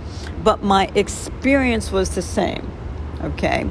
but 0.43 0.63
my 0.63 0.89
experience 0.95 1.91
was 1.91 2.15
the 2.15 2.21
same. 2.21 2.69
Okay. 3.21 3.69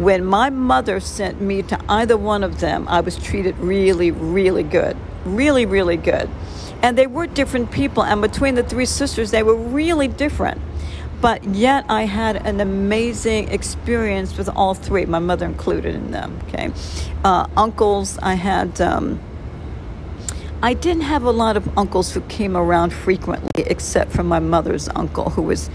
When 0.00 0.24
my 0.24 0.48
mother 0.48 0.98
sent 0.98 1.42
me 1.42 1.60
to 1.64 1.78
either 1.86 2.16
one 2.16 2.42
of 2.42 2.60
them, 2.60 2.88
I 2.88 3.00
was 3.00 3.16
treated 3.16 3.58
really, 3.58 4.10
really 4.10 4.62
good. 4.62 4.96
Really, 5.26 5.66
really 5.66 5.98
good. 5.98 6.30
And 6.82 6.96
they 6.96 7.06
were 7.06 7.26
different 7.26 7.70
people. 7.70 8.02
And 8.02 8.22
between 8.22 8.54
the 8.54 8.62
three 8.62 8.86
sisters, 8.86 9.30
they 9.30 9.42
were 9.42 9.54
really 9.54 10.08
different 10.08 10.62
but 11.20 11.44
yet 11.44 11.84
I 11.90 12.04
had 12.04 12.46
an 12.46 12.60
amazing 12.60 13.50
experience 13.50 14.38
with 14.38 14.48
all 14.48 14.72
three, 14.72 15.04
my 15.04 15.18
mother 15.18 15.44
included 15.44 15.94
in 15.94 16.12
them. 16.12 16.40
Okay, 16.48 16.72
uh, 17.24 17.46
uncles, 17.56 18.18
I 18.22 18.34
had. 18.34 18.80
Um, 18.80 19.20
I 20.62 20.74
didn't 20.74 21.04
have 21.04 21.22
a 21.22 21.30
lot 21.30 21.56
of 21.56 21.78
uncles 21.78 22.12
who 22.12 22.20
came 22.22 22.54
around 22.54 22.92
frequently, 22.92 23.64
except 23.64 24.12
for 24.12 24.22
my 24.22 24.40
mother's 24.40 24.90
uncle, 24.90 25.30
who 25.30 25.42
was 25.42 25.70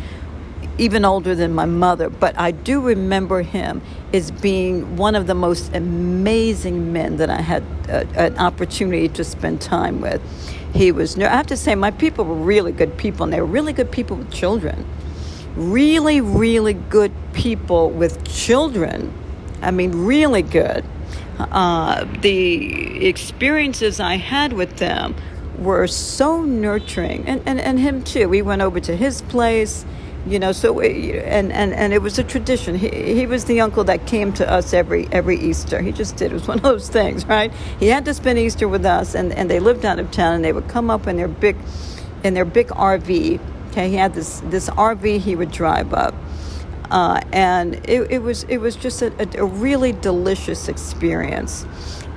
even 0.78 1.06
older 1.06 1.34
than 1.34 1.54
my 1.54 1.66
mother, 1.66 2.10
but 2.10 2.38
I 2.38 2.52
do 2.52 2.82
remember 2.82 3.42
him 3.42 3.82
as 4.16 4.32
being 4.32 4.96
one 4.96 5.14
of 5.14 5.28
the 5.28 5.36
most 5.36 5.74
amazing 5.76 6.94
men 6.94 7.18
that 7.18 7.30
I 7.30 7.42
had 7.42 7.64
uh, 7.90 8.06
an 8.16 8.38
opportunity 8.38 9.10
to 9.10 9.24
spend 9.24 9.62
time 9.62 10.00
with. 10.02 10.22
He 10.74 10.92
was, 10.92 11.20
I 11.20 11.30
have 11.30 11.48
to 11.48 11.58
say, 11.58 11.76
my 11.76 11.92
people 11.92 12.26
were 12.26 12.36
really 12.36 12.72
good 12.72 12.98
people, 12.98 13.26
and 13.26 13.34
they 13.34 13.42
were 13.42 13.48
really 13.48 13.74
good 13.74 13.92
people 13.92 14.16
with 14.18 14.32
children. 14.32 14.86
Really, 15.56 16.22
really 16.22 16.74
good 16.74 17.12
people 17.34 17.90
with 17.90 18.26
children. 18.26 19.14
I 19.62 19.72
mean, 19.72 20.06
really 20.06 20.42
good. 20.42 20.86
Uh, 21.38 22.06
the 22.22 23.06
experiences 23.06 24.00
I 24.00 24.16
had 24.16 24.54
with 24.54 24.78
them 24.78 25.16
were 25.58 25.88
so 25.88 26.42
nurturing, 26.42 27.26
and, 27.28 27.42
and, 27.46 27.60
and 27.60 27.80
him 27.80 28.04
too. 28.04 28.30
We 28.30 28.42
went 28.42 28.62
over 28.62 28.80
to 28.80 28.96
his 28.96 29.22
place 29.24 29.86
you 30.28 30.40
know 30.40 30.52
so 30.52 30.80
and 30.80 31.52
and 31.52 31.74
and 31.74 31.94
it 31.94 32.02
was 32.02 32.18
a 32.20 32.24
tradition. 32.24 32.76
He, 32.76 32.90
he 33.14 33.26
was 33.28 33.46
the 33.46 33.62
uncle 33.62 33.84
that 33.86 34.08
came 34.08 34.34
to 34.34 34.50
us 34.50 34.74
every 34.74 35.08
every 35.12 35.40
easter. 35.40 35.82
He 35.82 35.92
just 35.92 36.18
did. 36.18 36.32
It 36.32 36.34
was 36.34 36.48
one 36.48 36.58
of 36.58 36.64
those 36.64 36.90
things 36.90 37.26
right? 37.26 37.52
He 37.80 37.88
had 37.88 38.06
to 38.06 38.14
spend 38.14 38.40
easter 38.40 38.68
with 38.68 38.86
us 38.86 39.16
and 39.16 39.32
and 39.34 39.50
they 39.50 39.60
lived 39.60 39.86
out 39.86 40.00
of 40.00 40.12
town 40.12 40.36
and 40.36 40.46
they 40.46 40.54
would 40.54 40.68
come 40.68 40.90
up 40.90 41.08
in 41.08 41.18
their 41.18 41.28
big 41.28 41.56
in 42.24 42.34
their 42.34 42.46
big 42.46 42.68
rv 42.68 43.40
okay? 43.70 43.90
He 43.90 43.96
had 43.96 44.14
this 44.14 44.42
this 44.46 44.70
rv 44.70 45.20
he 45.20 45.36
would 45.36 45.52
drive 45.52 45.94
up 45.94 46.16
uh, 46.92 47.22
and 47.32 47.76
it, 47.90 48.12
it 48.12 48.20
was 48.20 48.44
it 48.44 48.58
was 48.58 48.76
just 48.76 49.02
a, 49.02 49.12
a, 49.20 49.44
a 49.44 49.46
really 49.46 49.92
delicious 49.92 50.68
experience. 50.68 51.66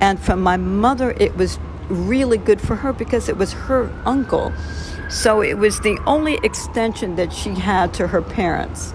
And 0.01 0.21
for 0.21 0.37
my 0.37 0.57
mother 0.57 1.11
it 1.13 1.37
was 1.37 1.59
really 1.89 2.39
good 2.39 2.61
for 2.61 2.77
her 2.77 2.93
because 2.93 3.29
it 3.29 3.37
was 3.37 3.53
her 3.53 3.91
uncle 4.05 4.53
so 5.09 5.43
it 5.43 5.55
was 5.55 5.81
the 5.81 5.99
only 6.07 6.39
extension 6.43 7.17
that 7.17 7.33
she 7.33 7.51
had 7.51 7.95
to 7.95 8.09
her 8.09 8.23
parents, 8.23 8.93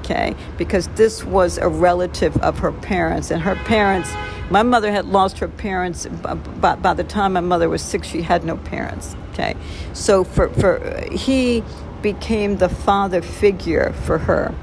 okay? 0.00 0.34
Because 0.58 0.88
this 0.88 1.24
was 1.24 1.58
a 1.58 1.68
relative 1.68 2.36
of 2.38 2.58
her 2.58 2.72
parents, 2.72 3.30
and 3.30 3.42
her 3.42 3.54
parents, 3.54 4.12
my 4.50 4.62
mother 4.62 4.90
had 4.90 5.06
lost 5.06 5.38
her 5.38 5.48
parents 5.48 6.06
by, 6.06 6.74
by 6.74 6.94
the 6.94 7.04
time 7.04 7.34
my 7.34 7.40
mother 7.40 7.68
was 7.68 7.82
six, 7.82 8.08
she 8.08 8.22
had 8.22 8.44
no 8.44 8.56
parents, 8.56 9.16
okay? 9.32 9.54
So 9.92 10.24
for, 10.24 10.48
for 10.50 11.04
he 11.10 11.62
became 12.02 12.58
the 12.58 12.68
father 12.68 13.22
figure 13.22 13.92
for 14.04 14.18
her, 14.18 14.54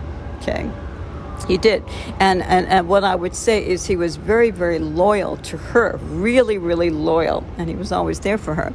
okay? 0.42 0.70
He 1.48 1.58
did. 1.58 1.84
And, 2.20 2.44
and, 2.44 2.68
and 2.68 2.88
what 2.88 3.04
I 3.04 3.16
would 3.16 3.34
say 3.34 3.66
is 3.66 3.88
he 3.88 3.96
was 3.96 4.18
very, 4.18 4.52
very 4.52 4.78
loyal 4.78 5.38
to 5.38 5.58
her, 5.58 5.98
really, 6.04 6.58
really 6.58 6.90
loyal. 6.90 7.44
And 7.58 7.70
he 7.70 7.76
was 7.76 7.92
always 7.92 8.20
there 8.20 8.38
for 8.38 8.54
her. 8.56 8.74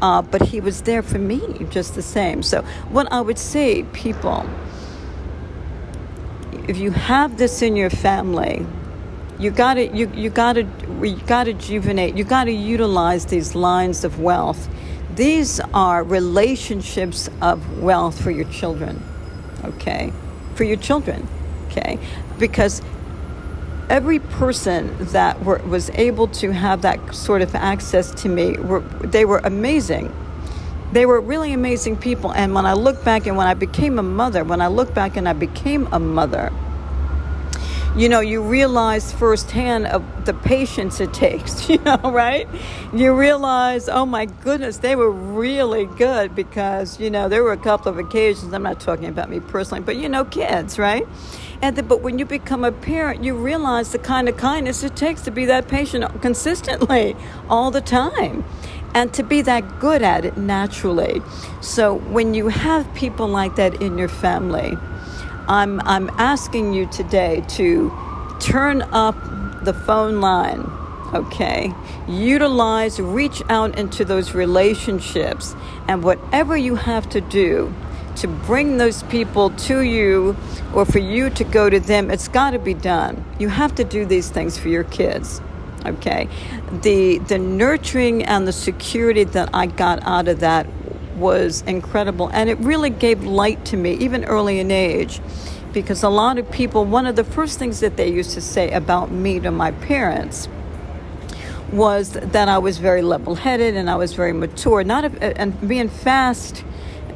Uh, 0.00 0.22
but 0.22 0.42
he 0.42 0.60
was 0.60 0.82
there 0.82 1.02
for 1.02 1.18
me 1.18 1.40
just 1.70 1.94
the 1.94 2.02
same. 2.02 2.42
So, 2.42 2.62
what 2.90 3.10
I 3.12 3.20
would 3.20 3.38
say, 3.38 3.82
people, 3.92 4.48
if 6.68 6.78
you 6.78 6.90
have 6.92 7.38
this 7.38 7.62
in 7.62 7.74
your 7.74 7.90
family, 7.90 8.64
you 9.38 9.50
gotta 9.50 9.86
you, 9.88 10.10
you 10.14 10.30
gotta 10.30 10.68
you 11.02 11.16
gotta 11.26 11.52
rejuvenate. 11.52 12.16
You 12.16 12.24
gotta 12.24 12.52
utilize 12.52 13.26
these 13.26 13.54
lines 13.54 14.04
of 14.04 14.20
wealth. 14.20 14.68
These 15.14 15.60
are 15.74 16.02
relationships 16.02 17.28
of 17.40 17.80
wealth 17.80 18.20
for 18.20 18.30
your 18.30 18.46
children. 18.46 19.02
Okay, 19.64 20.12
for 20.54 20.64
your 20.64 20.76
children. 20.76 21.26
Okay, 21.68 21.98
because 22.38 22.82
every 23.90 24.18
person 24.18 24.96
that 25.12 25.42
were, 25.44 25.58
was 25.66 25.90
able 25.90 26.28
to 26.28 26.52
have 26.52 26.82
that 26.82 27.14
sort 27.14 27.42
of 27.42 27.54
access 27.54 28.10
to 28.22 28.28
me 28.28 28.52
were 28.52 28.80
they 29.02 29.24
were 29.24 29.38
amazing. 29.38 30.14
They 30.92 31.06
were 31.06 31.20
really 31.20 31.52
amazing 31.52 31.98
people 31.98 32.32
and 32.32 32.54
when 32.54 32.64
i 32.64 32.72
look 32.72 33.04
back 33.04 33.26
and 33.26 33.36
when 33.36 33.46
i 33.46 33.52
became 33.52 33.98
a 33.98 34.02
mother 34.02 34.42
when 34.42 34.62
i 34.62 34.68
look 34.68 34.94
back 34.94 35.18
and 35.18 35.28
i 35.28 35.34
became 35.34 35.86
a 35.92 35.98
mother 35.98 36.50
you 37.98 38.08
know 38.08 38.20
you 38.20 38.40
realize 38.40 39.12
firsthand 39.12 39.86
of 39.86 40.24
the 40.24 40.32
patience 40.32 41.00
it 41.00 41.12
takes 41.12 41.68
you 41.68 41.78
know 41.78 41.98
right? 42.04 42.48
You 42.92 43.12
realize 43.14 43.88
oh 43.88 44.06
my 44.06 44.26
goodness 44.26 44.78
they 44.78 44.94
were 44.96 45.10
really 45.10 45.86
good 45.86 46.34
because 46.34 47.00
you 47.00 47.10
know 47.10 47.28
there 47.28 47.42
were 47.42 47.52
a 47.52 47.58
couple 47.58 47.90
of 47.90 47.98
occasions 47.98 48.52
i'm 48.54 48.62
not 48.62 48.80
talking 48.80 49.06
about 49.06 49.28
me 49.28 49.40
personally 49.40 49.82
but 49.82 49.96
you 49.96 50.08
know 50.08 50.24
kids 50.24 50.78
right 50.78 51.06
and 51.60 51.76
the, 51.76 51.82
but 51.82 52.02
when 52.02 52.18
you 52.18 52.24
become 52.24 52.64
a 52.64 52.72
parent, 52.72 53.24
you 53.24 53.34
realize 53.34 53.92
the 53.92 53.98
kind 53.98 54.28
of 54.28 54.36
kindness 54.36 54.82
it 54.84 54.94
takes 54.94 55.22
to 55.22 55.30
be 55.30 55.44
that 55.46 55.68
patient 55.68 56.22
consistently 56.22 57.16
all 57.48 57.70
the 57.70 57.80
time 57.80 58.44
and 58.94 59.12
to 59.14 59.22
be 59.22 59.42
that 59.42 59.80
good 59.80 60.02
at 60.02 60.24
it 60.24 60.36
naturally. 60.36 61.20
So 61.60 61.94
when 61.94 62.34
you 62.34 62.48
have 62.48 62.92
people 62.94 63.26
like 63.26 63.56
that 63.56 63.82
in 63.82 63.98
your 63.98 64.08
family, 64.08 64.76
I'm, 65.48 65.80
I'm 65.80 66.10
asking 66.10 66.74
you 66.74 66.86
today 66.86 67.44
to 67.48 67.92
turn 68.40 68.82
up 68.82 69.16
the 69.64 69.74
phone 69.74 70.20
line 70.20 70.70
okay? 71.14 71.72
Utilize, 72.06 73.00
reach 73.00 73.42
out 73.48 73.78
into 73.78 74.04
those 74.04 74.34
relationships, 74.34 75.54
and 75.88 76.02
whatever 76.02 76.56
you 76.56 76.74
have 76.74 77.08
to 77.10 77.20
do 77.20 77.74
to 78.20 78.28
bring 78.28 78.78
those 78.78 79.02
people 79.04 79.50
to 79.50 79.80
you 79.80 80.36
or 80.74 80.84
for 80.84 80.98
you 80.98 81.30
to 81.30 81.44
go 81.44 81.70
to 81.70 81.80
them, 81.80 82.10
it's 82.10 82.28
got 82.28 82.50
to 82.50 82.58
be 82.58 82.74
done. 82.74 83.24
You 83.38 83.48
have 83.48 83.74
to 83.76 83.84
do 83.84 84.04
these 84.04 84.30
things 84.30 84.58
for 84.58 84.68
your 84.68 84.84
kids. 84.84 85.40
Okay. 85.86 86.28
The 86.82 87.18
the 87.18 87.38
nurturing 87.38 88.24
and 88.24 88.46
the 88.46 88.52
security 88.52 89.24
that 89.24 89.50
I 89.54 89.66
got 89.66 90.02
out 90.02 90.28
of 90.28 90.40
that 90.40 90.66
was 91.16 91.62
incredible 91.62 92.28
and 92.32 92.48
it 92.48 92.58
really 92.58 92.90
gave 92.90 93.24
light 93.24 93.64
to 93.66 93.76
me 93.76 93.94
even 93.94 94.24
early 94.24 94.60
in 94.60 94.70
age 94.70 95.20
because 95.72 96.02
a 96.02 96.08
lot 96.08 96.38
of 96.38 96.50
people 96.50 96.84
one 96.84 97.06
of 97.06 97.16
the 97.16 97.24
first 97.24 97.58
things 97.58 97.80
that 97.80 97.96
they 97.96 98.10
used 98.10 98.32
to 98.32 98.40
say 98.40 98.70
about 98.70 99.10
me 99.10 99.40
to 99.40 99.50
my 99.50 99.72
parents 99.72 100.48
was 101.72 102.12
that 102.12 102.48
I 102.48 102.58
was 102.58 102.78
very 102.78 103.02
level-headed 103.02 103.76
and 103.76 103.90
I 103.90 103.96
was 103.96 104.14
very 104.14 104.32
mature 104.32 104.84
not 104.84 105.04
a, 105.04 105.40
and 105.40 105.68
being 105.68 105.88
fast 105.88 106.64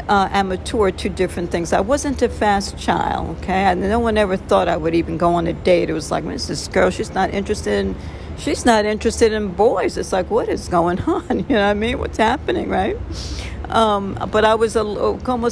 uh, 0.08 0.28
and 0.32 0.48
mature 0.48 0.90
two 0.90 1.08
different 1.08 1.50
things. 1.50 1.72
I 1.72 1.80
wasn't 1.80 2.20
a 2.22 2.28
fast 2.28 2.78
child, 2.78 3.36
okay? 3.38 3.64
And 3.64 3.80
no 3.80 3.98
one 3.98 4.18
ever 4.18 4.36
thought 4.36 4.68
I 4.68 4.76
would 4.76 4.94
even 4.94 5.18
go 5.18 5.34
on 5.34 5.46
a 5.46 5.52
date. 5.52 5.90
It 5.90 5.92
was 5.92 6.10
like, 6.10 6.24
this 6.24 6.68
girl, 6.68 6.90
she's 6.90 7.12
not 7.12 7.32
interested 7.32 7.72
in, 7.72 7.96
she's 8.38 8.64
not 8.64 8.84
interested 8.84 9.32
in 9.32 9.48
boys. 9.48 9.96
It's 9.96 10.12
like, 10.12 10.30
what 10.30 10.48
is 10.48 10.68
going 10.68 11.00
on? 11.02 11.22
You 11.28 11.44
know 11.48 11.66
what 11.66 11.70
I 11.70 11.74
mean? 11.74 11.98
What's 11.98 12.18
happening, 12.18 12.68
right? 12.68 12.96
Um, 13.68 14.18
but 14.30 14.44
I 14.44 14.54
was 14.54 14.76
a, 14.76 14.82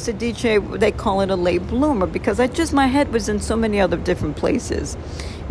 a 0.07 0.13
DJ, 0.13 0.79
they 0.79 0.91
call 0.91 1.21
it 1.21 1.29
a 1.31 1.35
late 1.35 1.67
bloomer 1.67 2.07
because 2.07 2.39
I 2.39 2.47
just, 2.47 2.73
my 2.73 2.87
head 2.87 3.11
was 3.11 3.29
in 3.29 3.39
so 3.39 3.55
many 3.55 3.79
other 3.79 3.97
different 3.97 4.37
places 4.37 4.97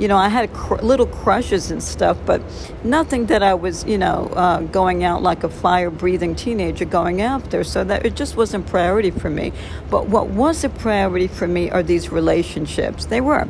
you 0.00 0.08
know, 0.08 0.16
I 0.16 0.28
had 0.28 0.52
cr- 0.54 0.76
little 0.76 1.06
crushes 1.06 1.70
and 1.70 1.82
stuff, 1.82 2.16
but 2.24 2.40
nothing 2.82 3.26
that 3.26 3.42
I 3.42 3.52
was, 3.52 3.84
you 3.84 3.98
know, 3.98 4.30
uh, 4.34 4.60
going 4.62 5.04
out 5.04 5.22
like 5.22 5.44
a 5.44 5.48
fire 5.50 5.90
breathing 5.90 6.34
teenager 6.34 6.86
going 6.86 7.20
after. 7.20 7.62
So 7.64 7.84
that 7.84 8.06
it 8.06 8.16
just 8.16 8.34
wasn't 8.36 8.66
priority 8.66 9.10
for 9.10 9.28
me. 9.28 9.52
But 9.90 10.08
what 10.08 10.28
was 10.28 10.64
a 10.64 10.70
priority 10.70 11.28
for 11.28 11.46
me 11.46 11.70
are 11.70 11.82
these 11.82 12.10
relationships. 12.10 13.06
They 13.06 13.20
were. 13.20 13.46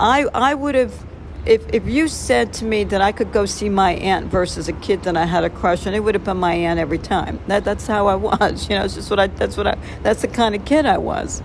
I 0.00 0.24
I 0.34 0.54
would 0.54 0.74
have. 0.74 1.04
If, 1.46 1.62
if 1.74 1.86
you 1.86 2.08
said 2.08 2.52
to 2.54 2.64
me 2.64 2.84
that 2.84 3.00
I 3.00 3.12
could 3.12 3.32
go 3.32 3.44
see 3.44 3.68
my 3.68 3.92
aunt 3.92 4.26
versus 4.26 4.68
a 4.68 4.72
kid 4.72 5.02
that 5.02 5.16
I 5.16 5.26
had 5.26 5.44
a 5.44 5.50
crush 5.50 5.86
on, 5.86 5.94
it 5.94 6.00
would 6.00 6.14
have 6.14 6.24
been 6.24 6.38
my 6.38 6.54
aunt 6.54 6.80
every 6.80 6.98
time. 6.98 7.40
That 7.48 7.64
that's 7.64 7.86
how 7.86 8.06
I 8.06 8.14
was. 8.40 8.68
You 8.68 8.76
know, 8.76 8.84
it's 8.84 8.94
just 8.94 9.10
what 9.10 9.20
I. 9.20 9.26
That's 9.26 9.56
what 9.56 9.66
I. 9.66 9.76
That's 10.02 10.22
the 10.22 10.28
kind 10.28 10.54
of 10.54 10.64
kid 10.64 10.86
I 10.86 10.98
was 10.98 11.42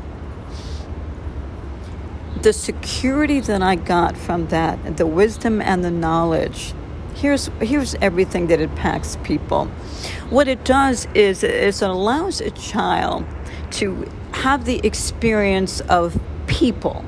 the 2.42 2.54
security 2.54 3.40
that 3.42 3.62
I 3.62 3.76
got 3.76 4.16
from 4.16 4.48
that, 4.48 4.98
the 4.98 5.06
wisdom 5.06 5.62
and 5.62 5.84
the 5.84 5.92
knowledge, 5.92 6.74
here's 7.16 7.48
here's 7.60 7.96
everything 7.96 8.48
that 8.48 8.62
it 8.62 8.74
packs 8.76 9.18
people. 9.24 9.66
What 10.30 10.48
it 10.48 10.64
does 10.64 11.08
is, 11.14 11.44
is 11.44 11.82
it 11.82 11.90
allows 11.90 12.40
a 12.40 12.52
child 12.52 13.26
to 13.72 14.10
have 14.32 14.66
the 14.66 14.80
experience 14.86 15.82
of 15.82 16.20
people 16.48 17.04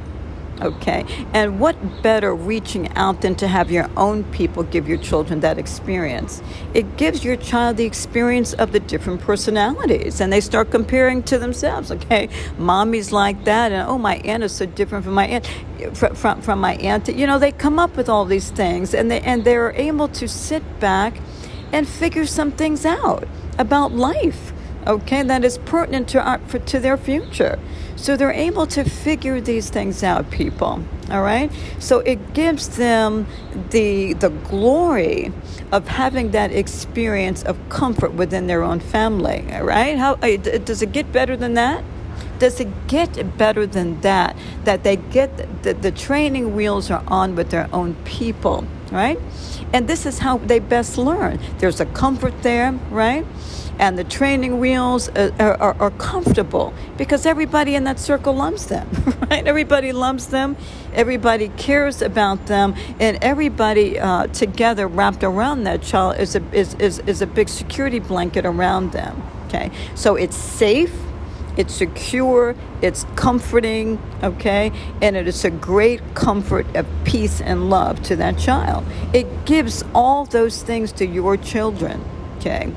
Okay. 0.61 1.05
And 1.33 1.59
what 1.59 2.03
better 2.03 2.35
reaching 2.35 2.91
out 2.95 3.21
than 3.21 3.35
to 3.35 3.47
have 3.47 3.71
your 3.71 3.89
own 3.97 4.23
people 4.25 4.63
give 4.63 4.87
your 4.87 4.97
children 4.97 5.39
that 5.39 5.57
experience? 5.57 6.41
It 6.73 6.97
gives 6.97 7.23
your 7.23 7.35
child 7.35 7.77
the 7.77 7.85
experience 7.85 8.53
of 8.53 8.71
the 8.71 8.79
different 8.79 9.21
personalities 9.21 10.21
and 10.21 10.31
they 10.31 10.41
start 10.41 10.69
comparing 10.69 11.23
to 11.23 11.39
themselves. 11.39 11.91
Okay. 11.91 12.29
Mommy's 12.57 13.11
like 13.11 13.43
that. 13.45 13.71
And 13.71 13.89
oh, 13.89 13.97
my 13.97 14.17
aunt 14.17 14.43
is 14.43 14.51
so 14.53 14.65
different 14.65 15.03
from 15.03 15.15
my 15.15 15.27
aunt, 15.27 15.47
from, 15.93 16.41
from, 16.41 16.59
my 16.59 16.75
aunt. 16.75 17.07
You 17.07 17.25
know, 17.25 17.39
they 17.39 17.51
come 17.51 17.79
up 17.79 17.97
with 17.97 18.07
all 18.07 18.25
these 18.25 18.51
things 18.51 18.93
and 18.93 19.09
they, 19.09 19.21
and 19.21 19.43
they're 19.43 19.71
able 19.71 20.07
to 20.09 20.27
sit 20.27 20.79
back 20.79 21.19
and 21.73 21.87
figure 21.87 22.25
some 22.25 22.51
things 22.51 22.85
out 22.85 23.27
about 23.57 23.93
life 23.93 24.53
okay, 24.87 25.23
that 25.23 25.43
is 25.43 25.57
pertinent 25.59 26.07
to, 26.09 26.21
our, 26.21 26.39
for, 26.39 26.59
to 26.59 26.79
their 26.79 26.97
future. 26.97 27.59
So 28.01 28.17
they're 28.17 28.31
able 28.31 28.65
to 28.67 28.83
figure 28.83 29.39
these 29.39 29.69
things 29.69 30.03
out, 30.03 30.31
people. 30.31 30.83
All 31.11 31.21
right. 31.21 31.51
So 31.77 31.99
it 31.99 32.33
gives 32.33 32.77
them 32.77 33.27
the 33.69 34.13
the 34.13 34.29
glory 34.29 35.31
of 35.71 35.87
having 35.87 36.31
that 36.31 36.51
experience 36.51 37.43
of 37.43 37.57
comfort 37.69 38.13
within 38.13 38.47
their 38.47 38.63
own 38.63 38.79
family. 38.79 39.45
All 39.53 39.63
right. 39.63 39.97
How 39.97 40.13
uh, 40.13 40.37
does 40.37 40.81
it 40.81 40.91
get 40.91 41.11
better 41.11 41.37
than 41.37 41.53
that? 41.53 41.83
does 42.41 42.59
it 42.59 42.87
get 42.87 43.37
better 43.37 43.67
than 43.67 44.01
that? 44.01 44.35
That 44.63 44.83
they 44.83 44.95
get 44.95 45.61
the, 45.61 45.75
the 45.75 45.91
training 45.91 46.55
wheels 46.55 46.89
are 46.89 47.03
on 47.07 47.35
with 47.35 47.51
their 47.51 47.69
own 47.71 47.93
people, 48.03 48.65
right? 48.91 49.19
And 49.73 49.87
this 49.87 50.05
is 50.05 50.19
how 50.19 50.37
they 50.37 50.59
best 50.59 50.97
learn. 50.97 51.39
There's 51.57 51.79
a 51.79 51.85
comfort 51.85 52.41
there, 52.43 52.71
right? 52.89 53.25
and 53.81 53.97
the 53.97 54.03
training 54.03 54.59
wheels 54.59 55.09
are, 55.09 55.31
are, 55.39 55.75
are, 55.79 55.91
comfortable 55.91 56.71
because 56.97 57.25
everybody 57.25 57.73
in 57.73 57.83
that 57.85 57.99
circle 57.99 58.33
loves 58.33 58.67
them, 58.67 58.87
right? 59.29 59.47
Everybody 59.47 59.91
loves 59.91 60.27
them, 60.27 60.55
everybody 60.93 61.49
cares 61.49 62.01
about 62.01 62.45
them, 62.45 62.75
and 62.99 63.17
everybody 63.23 63.99
uh, 63.99 64.27
together 64.27 64.87
wrapped 64.87 65.23
around 65.23 65.63
that 65.63 65.81
child 65.81 66.17
is 66.17 66.35
a, 66.35 66.43
is, 66.53 66.75
is, 66.75 66.99
is 66.99 67.23
a 67.23 67.27
big 67.27 67.49
security 67.49 67.97
blanket 67.97 68.45
around 68.45 68.91
them, 68.91 69.21
okay? 69.47 69.71
So 69.95 70.15
it's 70.15 70.37
safe. 70.37 70.93
It's 71.57 71.73
secure, 71.73 72.55
it's 72.81 73.05
comforting, 73.15 73.99
okay? 74.23 74.71
And 75.01 75.15
it 75.15 75.27
is 75.27 75.43
a 75.43 75.49
great 75.49 76.01
comfort 76.15 76.65
of 76.75 76.87
peace 77.03 77.41
and 77.41 77.69
love 77.69 78.01
to 78.03 78.15
that 78.15 78.37
child. 78.37 78.85
It 79.13 79.45
gives 79.45 79.83
all 79.93 80.25
those 80.25 80.63
things 80.63 80.91
to 80.93 81.05
your 81.05 81.37
children, 81.37 82.03
okay? 82.37 82.71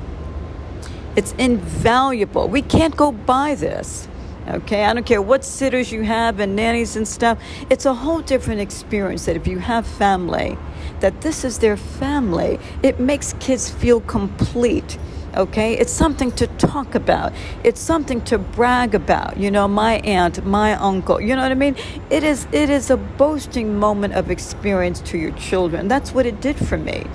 It's 1.15 1.33
invaluable. 1.37 2.49
We 2.49 2.61
can't 2.61 2.95
go 2.95 3.11
buy 3.11 3.55
this. 3.55 4.07
Okay, 4.47 4.85
I 4.85 4.93
don't 4.93 5.05
care 5.05 5.23
what 5.23 5.43
sitters 5.43 5.91
you 5.91 6.03
have 6.03 6.39
and 6.39 6.55
nannies 6.55 6.95
and 6.95 7.07
stuff. 7.07 7.39
It's 7.71 7.87
a 7.87 7.95
whole 7.95 8.21
different 8.21 8.61
experience 8.61 9.25
that 9.25 9.35
if 9.35 9.47
you 9.47 9.57
have 9.57 9.87
family, 9.87 10.55
that 10.99 11.21
this 11.21 11.43
is 11.43 11.57
their 11.57 11.77
family. 11.77 12.59
It 12.83 12.99
makes 12.99 13.33
kids 13.39 13.71
feel 13.71 14.01
complete. 14.01 14.99
Okay, 15.35 15.77
it's 15.77 15.91
something 15.91 16.31
to 16.33 16.47
talk 16.47 16.95
about. 16.95 17.33
It's 17.63 17.81
something 17.81 18.21
to 18.25 18.37
brag 18.37 18.95
about. 18.95 19.37
You 19.37 19.51
know, 19.51 19.67
my 19.67 19.95
aunt, 19.99 20.45
my 20.45 20.73
uncle. 20.73 21.19
You 21.19 21.35
know 21.35 21.41
what 21.41 21.51
I 21.51 21.55
mean? 21.55 21.75
It 22.09 22.23
is. 22.23 22.47
It 22.51 22.69
is 22.69 22.89
a 22.89 22.97
boasting 22.97 23.77
moment 23.77 24.13
of 24.13 24.31
experience 24.31 25.01
to 25.01 25.17
your 25.17 25.31
children. 25.31 25.87
That's 25.87 26.13
what 26.13 26.25
it 26.25 26.39
did 26.39 26.55
for 26.57 26.77
me. 26.77 27.05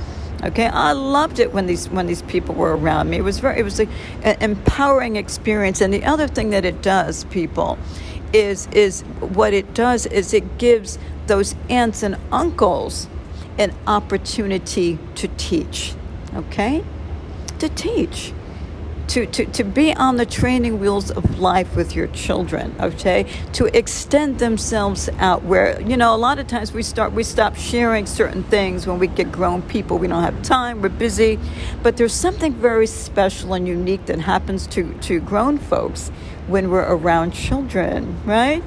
Okay, 0.42 0.68
I 0.68 0.92
loved 0.92 1.38
it 1.38 1.52
when 1.52 1.66
these 1.66 1.88
when 1.88 2.06
these 2.06 2.22
people 2.22 2.54
were 2.54 2.76
around 2.76 3.10
me. 3.10 3.18
It 3.18 3.24
was 3.24 3.38
very 3.40 3.60
it 3.60 3.62
was 3.62 3.80
a, 3.80 3.88
an 4.22 4.36
empowering 4.40 5.16
experience. 5.16 5.80
And 5.80 5.92
the 5.92 6.04
other 6.04 6.26
thing 6.26 6.50
that 6.50 6.64
it 6.64 6.82
does, 6.82 7.24
people, 7.24 7.78
is 8.32 8.66
is 8.72 9.02
what 9.20 9.52
it 9.52 9.74
does 9.74 10.06
is 10.06 10.32
it 10.32 10.58
gives 10.58 10.98
those 11.26 11.54
aunts 11.68 12.02
and 12.02 12.16
uncles 12.32 13.08
an 13.58 13.74
opportunity 13.86 14.98
to 15.16 15.28
teach. 15.36 15.94
Okay, 16.34 16.84
to 17.60 17.68
teach 17.70 18.32
to, 19.10 19.26
to, 19.26 19.44
to 19.44 19.64
be 19.64 19.92
on 19.92 20.18
the 20.18 20.26
training 20.26 20.78
wheels 20.78 21.10
of 21.10 21.40
life 21.40 21.74
with 21.74 21.96
your 21.96 22.06
children, 22.08 22.72
okay? 22.78 23.26
To 23.54 23.64
extend 23.76 24.38
themselves 24.38 25.08
out 25.18 25.42
where, 25.42 25.80
you 25.80 25.96
know, 25.96 26.14
a 26.14 26.16
lot 26.16 26.38
of 26.38 26.46
times 26.46 26.72
we 26.72 26.84
start 26.84 27.12
we 27.12 27.24
stop 27.24 27.56
sharing 27.56 28.06
certain 28.06 28.44
things 28.44 28.86
when 28.86 29.00
we 29.00 29.08
get 29.08 29.32
grown 29.32 29.62
people. 29.62 29.98
We 29.98 30.06
don't 30.06 30.22
have 30.22 30.40
time, 30.42 30.80
we're 30.80 30.90
busy. 30.90 31.40
But 31.82 31.96
there's 31.96 32.14
something 32.14 32.54
very 32.54 32.86
special 32.86 33.54
and 33.54 33.66
unique 33.66 34.06
that 34.06 34.20
happens 34.20 34.68
to, 34.68 34.94
to 35.00 35.18
grown 35.18 35.58
folks 35.58 36.10
when 36.46 36.70
we're 36.70 36.86
around 36.86 37.32
children, 37.32 38.16
right? 38.24 38.62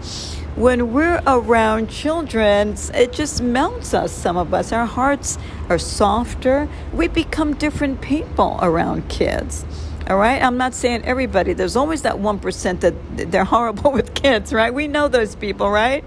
When 0.56 0.94
we're 0.94 1.22
around 1.26 1.90
children, 1.90 2.76
it 2.94 3.12
just 3.12 3.42
melts 3.42 3.94
us, 3.94 4.12
some 4.12 4.38
of 4.38 4.54
us. 4.54 4.72
Our 4.72 4.86
hearts 4.86 5.40
are 5.68 5.80
softer. 5.80 6.70
We 6.94 7.08
become 7.08 7.56
different 7.56 8.02
people 8.02 8.60
around 8.62 9.10
kids. 9.10 9.66
All 10.08 10.18
right, 10.18 10.42
I'm 10.44 10.58
not 10.58 10.76
saying 10.76 11.06
everybody. 11.06 11.54
There's 11.54 11.76
always 11.76 12.04
that 12.04 12.20
one 12.20 12.38
percent 12.38 12.82
that 12.82 12.94
they're 13.32 13.46
horrible 13.46 13.92
with 13.94 14.14
kids, 14.14 14.54
right? 14.54 14.72
We 14.74 14.88
know 14.88 15.08
those 15.08 15.36
people, 15.36 15.70
right? 15.72 16.04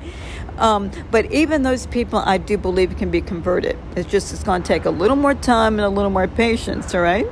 Um, 0.58 0.90
but 1.10 1.32
even 1.32 1.62
those 1.64 1.86
people, 1.86 2.20
I 2.20 2.38
do 2.38 2.56
believe 2.56 2.96
can 2.96 3.10
be 3.10 3.20
converted. 3.20 3.76
It's 3.96 4.08
just 4.08 4.32
it's 4.32 4.44
going 4.44 4.62
to 4.62 4.68
take 4.68 4.84
a 4.84 4.90
little 4.90 5.16
more 5.16 5.34
time 5.34 5.74
and 5.74 5.82
a 5.82 5.88
little 5.88 6.10
more 6.10 6.28
patience, 6.28 6.94
all 6.94 7.00
right? 7.00 7.26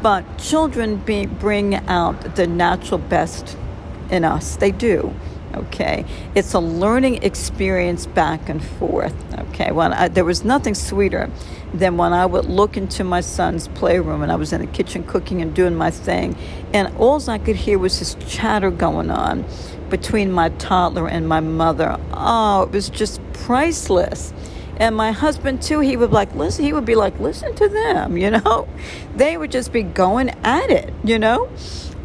But 0.00 0.38
children 0.38 0.96
be, 0.96 1.26
bring 1.26 1.74
out 1.88 2.36
the 2.36 2.46
natural 2.46 2.98
best 2.98 3.56
in 4.10 4.24
us. 4.24 4.56
They 4.56 4.70
do 4.70 5.14
okay. 5.54 6.04
It's 6.34 6.54
a 6.54 6.60
learning 6.60 7.22
experience 7.22 8.06
back 8.06 8.48
and 8.48 8.64
forth. 8.64 9.14
Okay. 9.48 9.70
When 9.72 9.92
I, 9.92 10.08
there 10.08 10.24
was 10.24 10.44
nothing 10.44 10.74
sweeter 10.74 11.30
than 11.74 11.96
when 11.96 12.12
i 12.12 12.26
would 12.26 12.44
look 12.44 12.76
into 12.76 13.02
my 13.02 13.20
son's 13.20 13.68
playroom 13.68 14.22
and 14.22 14.30
i 14.30 14.34
was 14.34 14.52
in 14.52 14.60
the 14.60 14.66
kitchen 14.66 15.02
cooking 15.04 15.40
and 15.40 15.54
doing 15.54 15.74
my 15.74 15.90
thing 15.90 16.36
and 16.74 16.94
all 16.98 17.30
i 17.30 17.38
could 17.38 17.56
hear 17.56 17.78
was 17.78 17.98
this 17.98 18.14
chatter 18.28 18.70
going 18.70 19.10
on 19.10 19.42
between 19.92 20.32
my 20.32 20.48
toddler 20.48 21.06
and 21.06 21.28
my 21.28 21.38
mother. 21.40 21.98
Oh 22.14 22.62
it 22.62 22.70
was 22.70 22.88
just 22.88 23.20
priceless. 23.34 24.32
And 24.78 24.96
my 24.96 25.12
husband 25.12 25.60
too 25.60 25.80
he 25.80 25.98
would 25.98 26.12
like 26.12 26.34
listen 26.34 26.64
he 26.64 26.72
would 26.72 26.86
be 26.86 26.94
like 26.94 27.20
listen 27.20 27.54
to 27.56 27.68
them 27.68 28.16
you 28.22 28.30
know? 28.30 28.66
They 29.14 29.36
would 29.36 29.52
just 29.52 29.70
be 29.70 29.82
going 29.82 30.30
at 30.42 30.70
it 30.70 30.92
you 31.04 31.18
know 31.18 31.50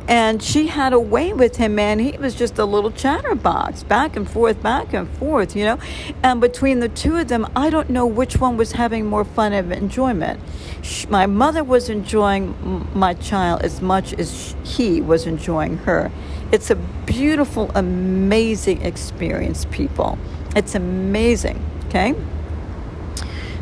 and 0.08 0.42
she 0.42 0.68
had 0.68 0.94
a 0.94 1.00
way 1.00 1.34
with 1.34 1.58
him, 1.58 1.76
man. 1.76 2.00
He 2.00 2.18
was 2.18 2.34
just 2.34 2.58
a 2.58 2.66
little 2.66 2.92
chatterbox, 2.92 3.84
back 3.84 4.16
and 4.16 4.30
forth, 4.30 4.62
back 4.64 4.94
and 4.94 5.10
forth, 5.18 5.56
you 5.56 5.66
know. 5.66 5.78
And 6.24 6.40
between 6.40 6.80
the 6.80 6.88
two 6.90 7.18
of 7.18 7.28
them, 7.28 7.46
I 7.56 7.70
don't 7.70 7.90
know 7.90 8.06
which 8.06 8.38
one 8.38 8.56
was 8.56 8.74
having 8.74 9.06
more 9.06 9.26
fun 9.26 9.52
and 9.52 9.72
enjoyment. 9.74 10.40
She, 10.82 11.08
my 11.08 11.26
mother 11.26 11.64
was 11.64 11.90
enjoying 11.90 12.90
my 12.94 13.16
child 13.16 13.64
as 13.64 13.82
much 13.82 14.14
as 14.14 14.56
he 14.64 15.02
was 15.02 15.28
enjoying 15.28 15.78
her. 15.80 16.10
It's 16.54 16.70
a 16.70 16.76
beautiful, 16.76 17.70
amazing 17.76 18.84
experience, 18.84 19.66
people. 19.66 20.18
It's 20.56 20.76
amazing, 20.76 21.62
okay? 21.88 22.16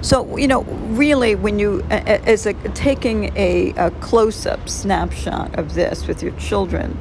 So, 0.05 0.37
you 0.37 0.47
know, 0.47 0.61
really, 0.61 1.33
when 1.33 1.57
you, 1.57 1.81
as 1.89 2.45
a 2.45 2.53
taking 2.53 3.35
a, 3.35 3.71
a 3.71 3.89
close 4.01 4.45
up 4.45 4.69
snapshot 4.69 5.57
of 5.57 5.73
this 5.73 6.05
with 6.05 6.21
your 6.21 6.33
children, 6.33 6.99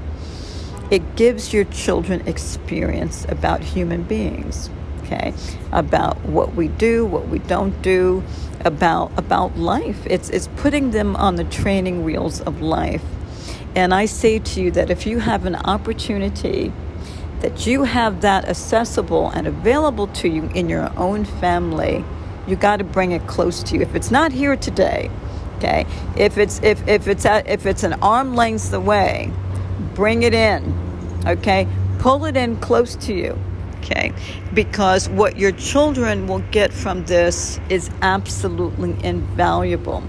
it 0.90 1.14
gives 1.14 1.52
your 1.52 1.64
children 1.64 2.26
experience 2.26 3.26
about 3.28 3.62
human 3.62 4.04
beings, 4.04 4.70
okay? 5.02 5.34
About 5.70 6.18
what 6.24 6.54
we 6.54 6.68
do, 6.68 7.04
what 7.04 7.28
we 7.28 7.40
don't 7.40 7.82
do, 7.82 8.24
about, 8.60 9.12
about 9.18 9.58
life. 9.58 10.06
It's, 10.06 10.30
it's 10.30 10.48
putting 10.56 10.92
them 10.92 11.14
on 11.14 11.36
the 11.36 11.44
training 11.44 12.04
wheels 12.04 12.40
of 12.40 12.62
life. 12.62 13.04
And 13.76 13.92
I 13.92 14.06
say 14.06 14.38
to 14.38 14.62
you 14.62 14.70
that 14.70 14.88
if 14.88 15.06
you 15.06 15.18
have 15.18 15.44
an 15.44 15.56
opportunity, 15.56 16.72
that 17.40 17.66
you 17.66 17.82
have 17.82 18.22
that 18.22 18.46
accessible 18.48 19.28
and 19.28 19.46
available 19.46 20.06
to 20.06 20.28
you 20.30 20.44
in 20.54 20.70
your 20.70 20.90
own 20.98 21.26
family, 21.26 22.02
you 22.46 22.56
got 22.56 22.78
to 22.78 22.84
bring 22.84 23.12
it 23.12 23.26
close 23.26 23.62
to 23.64 23.76
you. 23.76 23.82
If 23.82 23.94
it's 23.94 24.10
not 24.10 24.32
here 24.32 24.56
today, 24.56 25.10
okay, 25.56 25.86
if 26.16 26.38
it's 26.38 26.60
if 26.62 26.86
if 26.86 27.08
it's 27.08 27.24
at, 27.24 27.48
if 27.48 27.66
it's 27.66 27.82
an 27.82 27.94
arm 27.94 28.34
length 28.34 28.72
away, 28.72 29.30
bring 29.94 30.22
it 30.22 30.34
in, 30.34 30.74
okay, 31.26 31.66
pull 31.98 32.24
it 32.24 32.36
in 32.36 32.56
close 32.56 32.96
to 32.96 33.14
you, 33.14 33.38
okay, 33.78 34.12
because 34.52 35.08
what 35.08 35.38
your 35.38 35.52
children 35.52 36.26
will 36.26 36.42
get 36.50 36.72
from 36.72 37.04
this 37.06 37.58
is 37.68 37.90
absolutely 38.02 38.96
invaluable. 39.04 40.02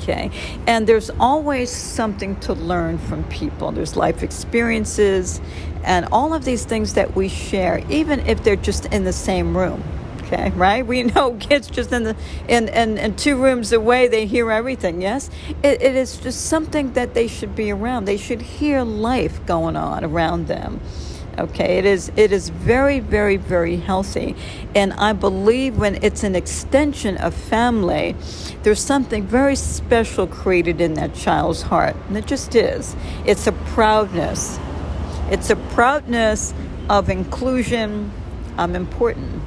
Okay, 0.00 0.30
and 0.66 0.86
there's 0.86 1.08
always 1.18 1.70
something 1.70 2.38
to 2.40 2.52
learn 2.52 2.98
from 2.98 3.24
people. 3.24 3.72
There's 3.72 3.96
life 3.96 4.22
experiences 4.22 5.40
and 5.82 6.06
all 6.12 6.34
of 6.34 6.44
these 6.44 6.64
things 6.64 6.94
that 6.94 7.14
we 7.14 7.28
share, 7.28 7.82
even 7.88 8.20
if 8.26 8.42
they're 8.44 8.56
just 8.56 8.86
in 8.86 9.04
the 9.04 9.12
same 9.12 9.56
room 9.56 9.82
okay 10.24 10.50
right? 10.50 10.86
We 10.86 11.02
know 11.04 11.34
kids 11.40 11.68
just 11.68 11.92
in 11.92 12.04
the 12.04 12.16
in 12.48 12.68
in, 12.68 12.98
in 12.98 13.16
two 13.16 13.42
rooms 13.42 13.72
away 13.72 14.08
they 14.08 14.26
hear 14.26 14.50
everything 14.50 15.02
yes? 15.02 15.30
It, 15.62 15.82
it 15.82 15.94
is 15.94 16.18
just 16.18 16.46
something 16.46 16.92
that 16.94 17.14
they 17.14 17.28
should 17.28 17.54
be 17.54 17.70
around. 17.70 18.04
They 18.04 18.16
should 18.16 18.42
hear 18.42 18.82
life 18.82 19.44
going 19.46 19.76
on 19.76 20.04
around 20.04 20.48
them 20.48 20.80
okay? 21.38 21.78
It 21.78 21.84
is 21.84 22.12
it 22.16 22.32
is 22.32 22.48
very 22.48 23.00
very 23.00 23.36
very 23.36 23.76
healthy. 23.76 24.36
And 24.74 24.92
i 24.94 25.12
believe 25.12 25.76
when 25.76 26.02
it's 26.02 26.22
an 26.22 26.34
extension 26.34 27.16
of 27.18 27.34
family 27.34 28.14
there's 28.62 28.80
something 28.80 29.26
very 29.26 29.56
special 29.56 30.26
created 30.26 30.80
in 30.80 30.94
that 30.94 31.14
child's 31.14 31.62
heart 31.62 31.96
and 32.08 32.16
it 32.16 32.26
just 32.26 32.54
is. 32.54 32.96
It's 33.24 33.46
a 33.46 33.52
proudness. 33.52 34.58
It's 35.30 35.50
a 35.50 35.56
proudness 35.56 36.54
of 36.88 37.08
inclusion. 37.08 38.12
I'm 38.56 38.76
important 38.76 39.42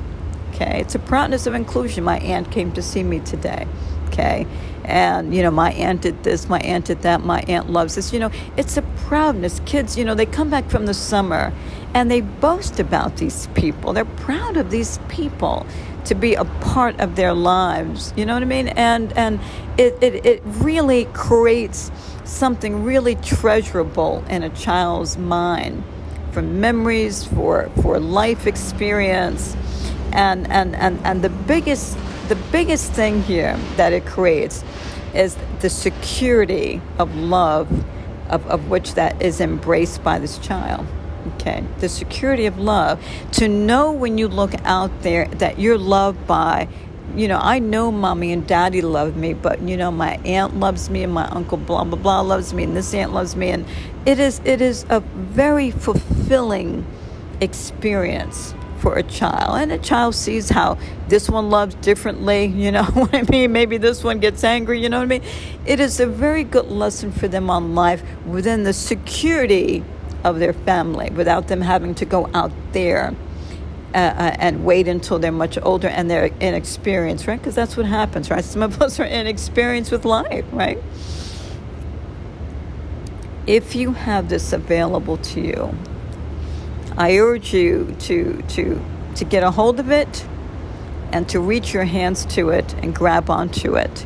Okay, 0.59 0.81
it's 0.81 0.95
a 0.95 0.99
proudness 0.99 1.45
of 1.45 1.53
inclusion. 1.53 2.03
My 2.03 2.17
aunt 2.17 2.51
came 2.51 2.71
to 2.71 2.81
see 2.81 3.03
me 3.03 3.19
today. 3.19 3.67
Okay, 4.07 4.47
and 4.85 5.35
you 5.35 5.43
know, 5.43 5.51
my 5.51 5.71
aunt 5.73 6.01
did 6.01 6.23
this, 6.23 6.49
my 6.49 6.59
aunt 6.61 6.85
did 6.85 7.03
that, 7.03 7.21
my 7.21 7.41
aunt 7.41 7.69
loves 7.69 7.93
this. 7.93 8.11
You 8.11 8.19
know, 8.19 8.31
it's 8.55 8.75
a 8.75 8.81
proudness. 9.05 9.61
Kids, 9.65 9.95
you 9.99 10.03
know, 10.03 10.15
they 10.15 10.25
come 10.25 10.49
back 10.49 10.67
from 10.67 10.88
the 10.88 10.95
summer 10.95 11.53
and 11.93 12.09
they 12.09 12.21
boast 12.21 12.79
about 12.79 13.17
these 13.17 13.45
people. 13.53 13.93
They're 13.93 14.05
proud 14.05 14.57
of 14.57 14.71
these 14.71 14.99
people 15.09 15.67
to 16.05 16.15
be 16.15 16.34
a 16.34 16.45
part 16.45 16.99
of 16.99 17.15
their 17.15 17.34
lives. 17.34 18.11
You 18.17 18.25
know 18.25 18.34
what 18.34 18.41
I 18.41 18.47
mean? 18.47 18.69
And 18.69 19.13
and 19.13 19.39
it, 19.77 19.95
it, 20.01 20.25
it 20.25 20.41
really 20.43 21.05
creates 21.13 21.91
something 22.23 22.84
really 22.84 23.13
treasurable 23.15 24.23
in 24.27 24.41
a 24.41 24.49
child's 24.49 25.19
mind 25.19 25.84
for 26.31 26.41
memories, 26.41 27.25
for 27.25 27.69
for 27.84 27.99
life 27.99 28.47
experience, 28.47 29.55
and 30.18 30.52
and 30.52 30.76
and 30.76 30.99
and 31.06 31.22
the 31.22 31.30
biggest 31.30 31.95
the 32.27 32.35
biggest 32.52 32.91
thing 32.91 33.22
here 33.23 33.56
that 33.77 33.94
it 33.94 34.06
creates 34.06 34.64
is 35.14 35.38
the 35.61 35.69
security 35.69 36.81
of 36.99 37.15
love, 37.15 37.72
of, 38.30 38.45
of 38.48 38.69
which 38.69 38.95
that 38.95 39.22
is 39.22 39.39
embraced 39.39 40.03
by 40.03 40.19
this 40.19 40.38
child. 40.39 40.85
Okay, 41.35 41.64
the 41.80 41.88
security 41.88 42.45
of 42.45 42.57
love. 42.57 43.03
To 43.34 43.48
know 43.48 43.91
when 43.91 44.18
you 44.18 44.27
look 44.27 44.53
out 44.65 44.91
there 45.03 45.27
that 45.27 45.60
you're 45.60 45.77
loved 45.77 46.27
by 46.27 46.68
you 47.15 47.27
know, 47.27 47.39
I 47.41 47.60
know 47.60 47.91
mommy 47.91 48.34
and 48.34 48.45
daddy 48.45 48.81
love 48.81 49.15
me, 49.15 49.34
but 49.34 49.61
you 49.61 49.77
know, 49.77 49.89
my 49.89 50.18
aunt 50.26 50.60
loves 50.60 50.89
me 50.89 51.03
and 51.03 51.14
my 51.14 51.26
uncle 51.30 51.57
blah 51.57 51.84
blah 51.84 51.98
blah 51.98 52.22
loves 52.22 52.53
me 52.53 52.64
and 52.64 52.76
this 52.76 52.94
aunt 52.94 53.14
loves 53.14 53.35
me. 53.35 53.49
And 53.49 53.65
it 54.06 54.19
is 54.19 54.41
it 54.44 54.61
is 54.61 54.85
a 54.89 54.99
very 54.99 55.72
fulfilling 55.72 56.85
experience 57.39 58.53
for 58.88 58.97
a 58.97 59.03
child. 59.03 59.59
And 59.59 59.73
a 59.73 59.77
child 59.77 60.15
sees 60.15 60.49
how 60.49 60.77
this 61.09 61.30
one 61.30 61.49
loves 61.49 61.76
differently, 61.76 62.45
you 62.64 62.72
know 62.72 62.85
what 62.85 63.14
I 63.14 63.23
mean? 63.23 63.51
Maybe 63.51 63.77
this 63.77 64.01
one 64.01 64.19
gets 64.19 64.45
angry, 64.45 64.81
you 64.81 64.88
know 64.88 64.99
what 64.99 65.03
I 65.03 65.19
mean? 65.19 65.23
It 65.65 65.81
is 65.81 65.99
a 65.99 66.07
very 66.07 66.45
good 66.45 66.68
lesson 66.68 67.11
for 67.11 67.27
them 67.27 67.49
on 67.49 67.76
life 67.76 68.01
within 68.26 68.64
the 68.64 68.72
security 68.72 69.84
of 70.23 70.39
their 70.39 70.53
family 70.53 71.09
without 71.09 71.49
them 71.49 71.61
having 71.61 71.95
to 71.95 72.05
go 72.05 72.30
out 72.34 72.51
there 72.72 73.14
uh, 73.93 73.97
uh, 73.97 74.35
and 74.39 74.64
wait 74.64 74.88
until 74.88 75.19
they're 75.19 75.31
much 75.34 75.57
older 75.61 75.89
and 75.89 76.09
they're 76.09 76.31
inexperienced, 76.39 77.27
right? 77.27 77.39
Because 77.39 77.55
that's 77.55 77.76
what 77.76 77.85
happens, 77.85 78.30
right? 78.30 78.43
Some 78.43 78.64
of 78.64 78.81
us 78.81 79.01
are 79.01 79.05
inexperienced 79.05 79.91
with 79.91 80.05
life, 80.05 80.45
right? 80.53 80.81
If 83.45 83.76
you 83.76 83.93
have 83.93 84.30
this 84.30 84.53
available 84.53 85.18
to 85.18 85.41
you, 85.41 85.77
I 86.97 87.17
urge 87.17 87.53
you 87.53 87.95
to 87.99 88.41
to 88.41 88.81
to 89.15 89.25
get 89.25 89.43
a 89.43 89.51
hold 89.51 89.79
of 89.79 89.91
it 89.91 90.25
and 91.11 91.27
to 91.29 91.39
reach 91.39 91.73
your 91.73 91.85
hands 91.85 92.25
to 92.25 92.49
it 92.49 92.73
and 92.75 92.93
grab 92.93 93.29
onto 93.29 93.75
it 93.75 94.05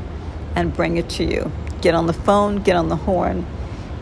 and 0.55 0.73
bring 0.73 0.97
it 0.97 1.09
to 1.09 1.23
you. 1.23 1.51
Get 1.81 1.95
on 1.95 2.05
the 2.05 2.13
phone, 2.13 2.61
get 2.61 2.75
on 2.75 2.89
the 2.89 2.95
horn 2.95 3.45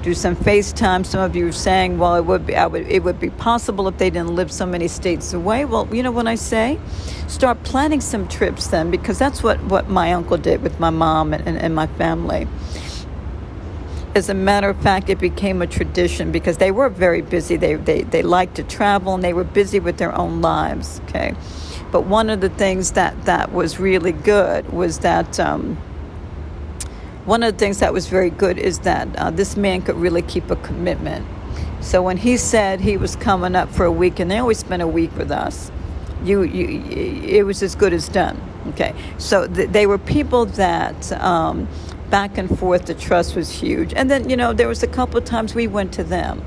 do 0.02 0.14
some 0.14 0.36
FaceTime. 0.36 1.06
Some 1.06 1.20
of 1.22 1.36
you 1.36 1.48
are 1.48 1.52
saying, 1.52 1.98
well, 1.98 2.16
it 2.16 2.26
would 2.26 2.46
be, 2.46 2.54
would, 2.54 2.88
it 2.88 3.04
would 3.04 3.20
be 3.20 3.30
possible 3.30 3.88
if 3.88 3.98
they 3.98 4.10
didn't 4.10 4.36
live 4.36 4.52
so 4.52 4.66
many 4.66 4.88
states 4.88 5.34
away. 5.34 5.66
Well, 5.66 5.94
you 5.94 6.04
know 6.04 6.12
what 6.12 6.28
I 6.28 6.36
say? 6.36 6.80
Start 7.28 7.64
planning 7.64 8.02
some 8.02 8.28
trips 8.28 8.68
then, 8.68 8.92
because 8.92 9.20
that's 9.20 9.44
what, 9.44 9.62
what 9.64 9.90
my 9.90 10.14
uncle 10.14 10.38
did 10.38 10.62
with 10.62 10.80
my 10.80 10.90
mom 10.90 11.34
and, 11.34 11.46
and, 11.48 11.58
and 11.58 11.76
my 11.76 11.88
family. 11.88 12.48
As 14.16 14.28
a 14.28 14.34
matter 14.34 14.70
of 14.70 14.82
fact, 14.82 15.10
it 15.10 15.20
became 15.20 15.62
a 15.62 15.68
tradition 15.68 16.32
because 16.32 16.58
they 16.58 16.72
were 16.72 16.90
very 16.90 17.22
busy. 17.22 17.58
They, 17.58 17.76
they, 17.76 18.02
they 18.02 18.24
liked 18.24 18.56
to 18.56 18.64
travel 18.64 19.14
and 19.14 19.24
they 19.24 19.34
were 19.34 19.44
busy 19.44 19.80
with 19.80 19.98
their 19.98 20.16
own 20.16 20.42
lives, 20.42 21.00
okay? 21.06 21.36
But 21.92 22.06
one 22.06 22.30
of 22.30 22.42
the 22.42 22.50
things 22.50 22.94
that, 22.94 23.26
that 23.26 23.52
was 23.52 23.80
really 23.80 24.12
good 24.12 24.72
was 24.74 25.00
that 25.00 25.40
um, 25.40 25.78
one 27.26 27.44
of 27.44 27.54
the 27.54 27.60
things 27.60 27.80
that 27.80 27.94
was 27.94 28.08
very 28.08 28.32
good 28.32 28.58
is 28.58 28.80
that 28.80 29.16
uh, 29.16 29.30
this 29.30 29.56
man 29.56 29.82
could 29.84 29.96
really 29.96 30.24
keep 30.24 30.50
a 30.50 30.56
commitment. 30.56 31.28
So 31.82 32.02
when 32.02 32.18
he 32.18 32.38
said 32.38 32.82
he 32.82 32.98
was 32.98 33.16
coming 33.16 33.56
up 33.56 33.70
for 33.70 33.86
a 33.86 33.92
week, 33.92 34.20
and 34.20 34.30
they 34.30 34.40
always 34.40 34.58
spent 34.58 34.82
a 34.82 34.88
week 34.88 35.16
with 35.16 35.32
us, 35.32 35.72
you, 36.24 36.44
you 36.44 36.68
it 37.24 37.46
was 37.46 37.64
as 37.64 37.76
good 37.76 37.94
as 37.94 38.10
done. 38.10 38.42
Okay, 38.70 38.94
so 39.18 39.48
th- 39.48 39.70
they 39.70 39.88
were 39.88 39.98
people 39.98 40.46
that 40.46 41.12
um, 41.14 41.68
back 42.10 42.38
and 42.38 42.58
forth. 42.60 42.86
The 42.86 42.94
trust 42.96 43.36
was 43.36 43.50
huge, 43.50 43.94
and 43.96 44.10
then 44.10 44.30
you 44.30 44.38
know 44.38 44.54
there 44.54 44.68
was 44.68 44.84
a 44.84 44.88
couple 44.88 45.18
of 45.18 45.26
times 45.26 45.56
we 45.56 45.68
went 45.68 45.94
to 45.94 46.04
them. 46.04 46.44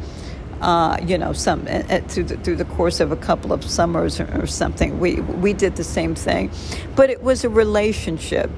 Uh, 0.60 0.96
you 1.04 1.18
know, 1.18 1.32
some 1.32 1.66
uh, 1.68 1.82
through 2.08 2.24
the, 2.24 2.36
through 2.38 2.54
the 2.56 2.64
course 2.64 3.00
of 3.00 3.10
a 3.10 3.16
couple 3.16 3.52
of 3.52 3.64
summers 3.64 4.20
or, 4.20 4.42
or 4.42 4.46
something, 4.46 5.00
we 5.00 5.20
we 5.20 5.52
did 5.52 5.76
the 5.76 5.84
same 5.84 6.14
thing, 6.14 6.50
but 6.94 7.10
it 7.10 7.22
was 7.22 7.44
a 7.44 7.48
relationship 7.48 8.50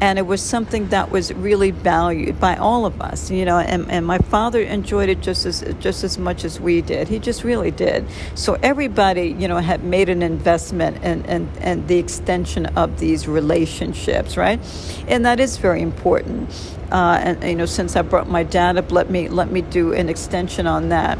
and 0.00 0.18
it 0.18 0.26
was 0.26 0.42
something 0.42 0.88
that 0.88 1.10
was 1.10 1.32
really 1.34 1.70
valued 1.70 2.38
by 2.40 2.56
all 2.56 2.86
of 2.86 3.00
us 3.00 3.30
you 3.30 3.44
know 3.44 3.58
and, 3.58 3.90
and 3.90 4.06
my 4.06 4.18
father 4.18 4.60
enjoyed 4.60 5.08
it 5.08 5.20
just 5.20 5.46
as 5.46 5.62
just 5.80 6.04
as 6.04 6.18
much 6.18 6.44
as 6.44 6.60
we 6.60 6.82
did. 6.82 7.08
He 7.08 7.18
just 7.18 7.44
really 7.44 7.70
did. 7.70 8.06
So 8.34 8.54
everybody 8.62 9.34
you 9.38 9.48
know 9.48 9.58
had 9.58 9.84
made 9.84 10.08
an 10.08 10.22
investment 10.22 11.02
in, 11.02 11.24
in, 11.26 11.48
in 11.60 11.86
the 11.86 11.98
extension 11.98 12.66
of 12.66 12.98
these 12.98 13.28
relationships 13.28 14.36
right? 14.36 14.60
And 15.08 15.24
that 15.24 15.40
is 15.40 15.56
very 15.56 15.82
important. 15.82 16.50
Uh, 16.90 17.18
and 17.20 17.42
you 17.42 17.56
know 17.56 17.66
since 17.66 17.96
i 17.96 18.02
brought 18.02 18.28
my 18.28 18.44
dad 18.44 18.76
up 18.76 18.92
let 18.92 19.10
me 19.10 19.28
let 19.28 19.50
me 19.50 19.60
do 19.60 19.92
an 19.92 20.08
extension 20.08 20.68
on 20.68 20.88
that 20.90 21.18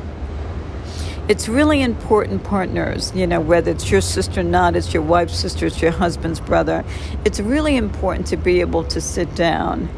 it's 1.28 1.48
really 1.48 1.82
important, 1.82 2.44
partners, 2.44 3.12
you 3.14 3.26
know, 3.26 3.40
whether 3.40 3.72
it's 3.72 3.90
your 3.90 4.00
sister 4.00 4.40
or 4.40 4.44
not, 4.44 4.76
it's 4.76 4.94
your 4.94 5.02
wife's 5.02 5.36
sister, 5.36 5.66
it's 5.66 5.82
your 5.82 5.90
husband's 5.90 6.38
brother. 6.38 6.84
It's 7.24 7.40
really 7.40 7.76
important 7.76 8.28
to 8.28 8.36
be 8.36 8.60
able 8.60 8.84
to 8.84 9.00
sit 9.00 9.34
down 9.34 9.88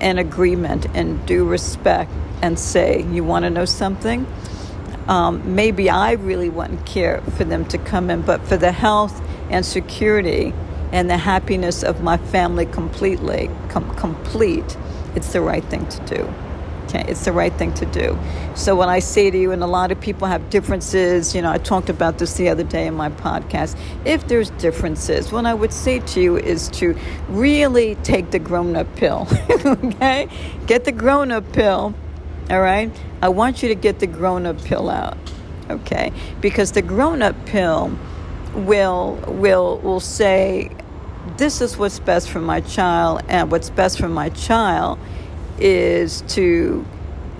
in 0.00 0.18
agreement 0.18 0.86
and 0.94 1.24
do 1.26 1.44
respect 1.44 2.10
and 2.40 2.58
say, 2.58 3.04
You 3.10 3.24
want 3.24 3.44
to 3.44 3.50
know 3.50 3.66
something? 3.66 4.26
Um, 5.06 5.54
maybe 5.54 5.90
I 5.90 6.12
really 6.12 6.48
wouldn't 6.48 6.86
care 6.86 7.20
for 7.36 7.44
them 7.44 7.66
to 7.66 7.76
come 7.76 8.08
in, 8.08 8.22
but 8.22 8.40
for 8.46 8.56
the 8.56 8.72
health 8.72 9.20
and 9.50 9.66
security 9.66 10.54
and 10.92 11.10
the 11.10 11.18
happiness 11.18 11.82
of 11.82 12.02
my 12.02 12.16
family 12.16 12.64
completely, 12.64 13.50
com- 13.68 13.94
complete, 13.96 14.78
it's 15.14 15.34
the 15.34 15.42
right 15.42 15.64
thing 15.64 15.86
to 15.88 16.00
do 16.06 16.34
it's 16.94 17.24
the 17.24 17.32
right 17.32 17.52
thing 17.54 17.72
to 17.74 17.86
do. 17.86 18.18
So 18.54 18.76
when 18.76 18.88
i 18.88 19.00
say 19.00 19.30
to 19.30 19.38
you 19.38 19.52
and 19.52 19.62
a 19.62 19.66
lot 19.66 19.90
of 19.92 20.00
people 20.00 20.28
have 20.28 20.48
differences 20.50 21.34
you 21.34 21.42
know 21.42 21.50
i 21.50 21.58
talked 21.58 21.88
about 21.88 22.18
this 22.18 22.34
the 22.34 22.48
other 22.48 22.62
day 22.62 22.86
in 22.86 22.94
my 22.94 23.10
podcast 23.10 23.76
if 24.04 24.26
there's 24.28 24.50
differences 24.50 25.32
what 25.32 25.46
i 25.46 25.54
would 25.54 25.72
say 25.72 25.98
to 26.00 26.20
you 26.20 26.36
is 26.36 26.68
to 26.68 26.96
really 27.28 27.96
take 27.96 28.30
the 28.30 28.38
grown-up 28.38 28.86
pill 28.96 29.26
okay? 29.66 30.28
Get 30.66 30.84
the 30.84 30.92
grown-up 30.92 31.52
pill 31.52 31.94
all 32.50 32.60
right? 32.60 32.90
I 33.22 33.28
want 33.28 33.62
you 33.62 33.68
to 33.70 33.74
get 33.74 33.98
the 33.98 34.06
grown-up 34.06 34.62
pill 34.62 34.90
out 34.90 35.16
okay? 35.70 36.12
Because 36.40 36.72
the 36.72 36.82
grown-up 36.82 37.46
pill 37.46 37.96
will 38.54 39.16
will 39.26 39.78
will 39.78 40.00
say 40.00 40.70
this 41.36 41.60
is 41.60 41.76
what's 41.76 41.98
best 41.98 42.30
for 42.30 42.40
my 42.40 42.60
child 42.60 43.22
and 43.28 43.50
what's 43.50 43.70
best 43.70 43.98
for 43.98 44.08
my 44.08 44.28
child 44.28 44.98
is 45.58 46.22
to 46.28 46.84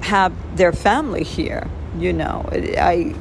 have 0.01 0.33
their 0.57 0.73
family 0.73 1.25
here. 1.25 1.69
You 1.99 2.13
know, 2.13 2.49
I. 2.53 3.15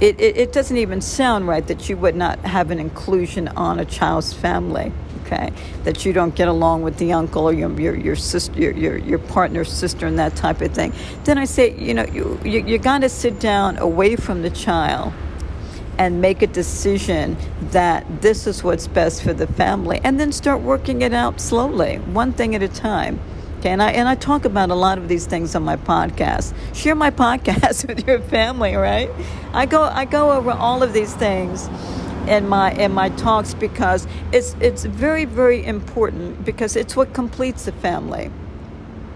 It, 0.00 0.20
it, 0.20 0.36
it, 0.36 0.52
doesn't 0.52 0.76
even 0.76 1.00
sound 1.00 1.48
right 1.48 1.66
that 1.66 1.88
you 1.88 1.96
would 1.96 2.14
not 2.14 2.38
have 2.44 2.70
an 2.70 2.78
inclusion 2.78 3.48
on 3.48 3.80
a 3.80 3.84
child's 3.84 4.32
family 4.32 4.92
okay 5.28 5.52
that 5.84 6.04
you 6.04 6.12
don't 6.12 6.34
get 6.34 6.48
along 6.48 6.82
with 6.82 6.96
the 6.98 7.12
uncle 7.12 7.44
or 7.48 7.52
your, 7.52 7.70
your, 7.80 7.94
your 7.94 8.16
sister 8.16 8.58
your, 8.58 8.72
your, 8.72 8.96
your 8.98 9.18
partner's 9.18 9.70
sister 9.70 10.06
and 10.06 10.18
that 10.18 10.34
type 10.36 10.60
of 10.60 10.72
thing 10.72 10.92
then 11.24 11.38
i 11.38 11.44
say 11.44 11.74
you 11.76 11.94
know 11.94 12.04
you, 12.06 12.40
you, 12.44 12.64
you 12.64 12.78
got 12.78 13.00
to 13.00 13.08
sit 13.08 13.38
down 13.38 13.76
away 13.78 14.16
from 14.16 14.42
the 14.42 14.50
child 14.50 15.12
and 15.98 16.20
make 16.20 16.42
a 16.42 16.46
decision 16.46 17.36
that 17.72 18.06
this 18.22 18.46
is 18.46 18.62
what's 18.62 18.86
best 18.86 19.22
for 19.22 19.32
the 19.32 19.46
family 19.46 20.00
and 20.04 20.18
then 20.18 20.32
start 20.32 20.60
working 20.62 21.02
it 21.02 21.12
out 21.12 21.40
slowly 21.40 21.96
one 21.96 22.32
thing 22.32 22.54
at 22.54 22.62
a 22.62 22.68
time 22.68 23.18
Okay, 23.58 23.70
and 23.70 23.82
I 23.82 23.90
and 23.90 24.08
I 24.08 24.14
talk 24.14 24.44
about 24.44 24.70
a 24.70 24.76
lot 24.76 24.98
of 24.98 25.08
these 25.08 25.26
things 25.26 25.56
on 25.56 25.64
my 25.64 25.74
podcast. 25.74 26.54
Share 26.76 26.94
my 26.94 27.10
podcast 27.24 27.88
with 27.88 28.06
your 28.06 28.20
family, 28.20 28.76
right? 28.76 29.10
I 29.52 29.66
go 29.66 29.82
I 29.82 30.04
go 30.04 30.30
over 30.30 30.52
all 30.52 30.84
of 30.84 30.92
these 30.92 31.12
things 31.14 31.68
in 32.28 32.48
my 32.48 32.72
in 32.74 32.92
my 32.92 33.08
talks 33.08 33.54
because 33.54 34.06
it's 34.32 34.54
it's 34.60 34.84
very 34.84 35.24
very 35.24 35.64
important 35.64 36.44
because 36.44 36.76
it's 36.76 36.94
what 36.94 37.12
completes 37.12 37.66
a 37.66 37.72
family. 37.72 38.30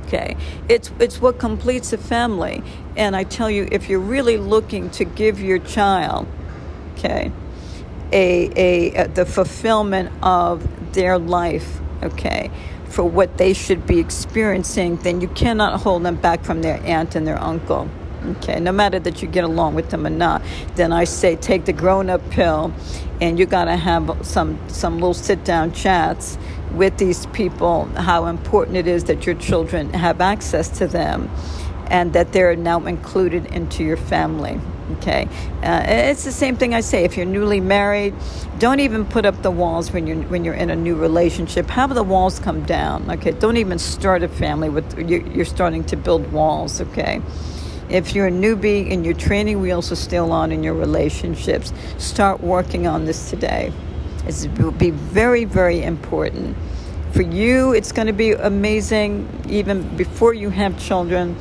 Okay, 0.07 0.37
it's 0.69 0.91
it's 0.99 1.21
what 1.21 1.39
completes 1.39 1.93
a 1.93 1.99
family, 1.99 2.65
and 2.97 3.15
I 3.15 3.23
tell 3.23 3.49
you, 3.49 3.69
if 3.71 3.89
you're 3.89 4.01
really 4.01 4.39
looking 4.39 4.91
to 4.91 5.05
give 5.05 5.41
your 5.41 5.61
child, 5.61 6.27
okay, 6.95 7.31
a 8.13 8.51
a, 8.57 9.05
a 9.05 9.09
the 9.09 9.25
fulfillment 9.25 10.11
of 10.21 10.67
their 10.95 11.17
life, 11.17 11.79
okay 12.03 12.51
for 12.93 13.05
what 13.05 13.39
they 13.39 13.55
should 13.55 13.87
be 13.87 13.99
experiencing, 13.99 14.97
then 14.97 15.21
you 15.21 15.29
cannot 15.29 15.81
hold 15.81 16.03
them 16.03 16.17
back 16.17 16.45
from 16.45 16.61
their 16.61 16.77
aunt 16.85 17.15
and 17.15 17.27
their 17.27 17.43
uncle. 17.43 17.89
Okay, 18.25 18.61
no 18.61 18.71
matter 18.71 19.01
that 19.01 19.21
you 19.21 19.27
get 19.27 19.43
along 19.43 19.75
with 19.75 19.91
them 19.91 20.07
or 20.07 20.11
not, 20.11 20.43
then 20.77 20.93
I 20.93 21.05
say 21.05 21.35
take 21.35 21.65
the 21.65 21.73
grown 21.73 22.09
up 22.09 22.29
pill 22.31 22.73
and 23.21 23.39
you 23.39 23.47
got 23.47 23.65
to 23.65 23.77
have 23.77 24.25
some, 24.25 24.59
some 24.69 24.95
little 24.95 25.15
sit 25.15 25.43
down 25.43 25.73
chats 25.73 26.39
with 26.73 26.99
these 26.99 27.27
people 27.27 27.87
how 27.97 28.27
important 28.27 28.77
it 28.77 28.87
is 28.87 29.05
that 29.05 29.27
your 29.27 29.35
children 29.35 29.93
have 29.93 30.21
access 30.21 30.69
to 30.79 30.87
them 30.87 31.31
and 31.89 32.13
that 32.13 32.33
they're 32.33 32.57
now 32.57 32.85
included 32.87 33.47
into 33.47 33.83
your 33.83 33.97
family. 33.97 34.61
Okay, 34.91 35.29
uh, 35.63 35.85
it's 35.87 36.25
the 36.25 36.33
same 36.33 36.57
thing 36.57 36.75
I 36.75 36.81
say. 36.81 37.05
If 37.05 37.17
you're 37.17 37.25
newly 37.27 37.61
married, 37.61 38.15
don't 38.59 38.81
even 38.81 39.07
put 39.07 39.25
up 39.25 39.41
the 39.43 39.51
walls 39.51 39.93
when 39.93 40.07
you're 40.07 40.23
when 40.25 40.45
you're 40.45 40.55
in 40.55 40.71
a 40.71 40.77
new 40.77 40.97
relationship. 40.97 41.71
Have 41.71 41.95
the 41.95 42.03
walls 42.03 42.39
come 42.41 42.65
down. 42.65 43.09
Okay, 43.11 43.31
don't 43.31 43.57
even 43.57 43.79
start 43.79 44.23
a 44.23 44.29
family 44.29 44.69
with 44.69 44.99
you're 44.99 45.45
starting 45.45 45.85
to 45.85 45.97
build 45.97 46.33
walls. 46.33 46.81
Okay, 46.81 47.23
If 47.89 48.15
you're 48.15 48.27
a 48.27 48.33
newbie 48.33 48.93
and 48.93 49.05
your 49.05 49.15
training 49.15 49.61
wheels 49.61 49.93
are 49.93 49.97
still 49.97 50.33
on 50.33 50.51
in 50.51 50.63
your 50.65 50.75
relationships, 50.75 51.73
start 51.99 52.41
working 52.41 52.87
on 52.87 53.05
this 53.05 53.31
today. 53.31 53.73
It 54.27 54.49
will 54.59 54.71
be 54.71 54.91
very, 54.91 55.45
very 55.45 55.83
important. 55.83 56.57
For 57.13 57.23
you, 57.23 57.73
it's 57.73 57.93
going 57.93 58.07
to 58.07 58.15
be 58.15 58.33
amazing 58.33 59.29
even 59.49 59.97
before 59.97 60.33
you 60.33 60.49
have 60.51 60.79
children. 60.79 61.37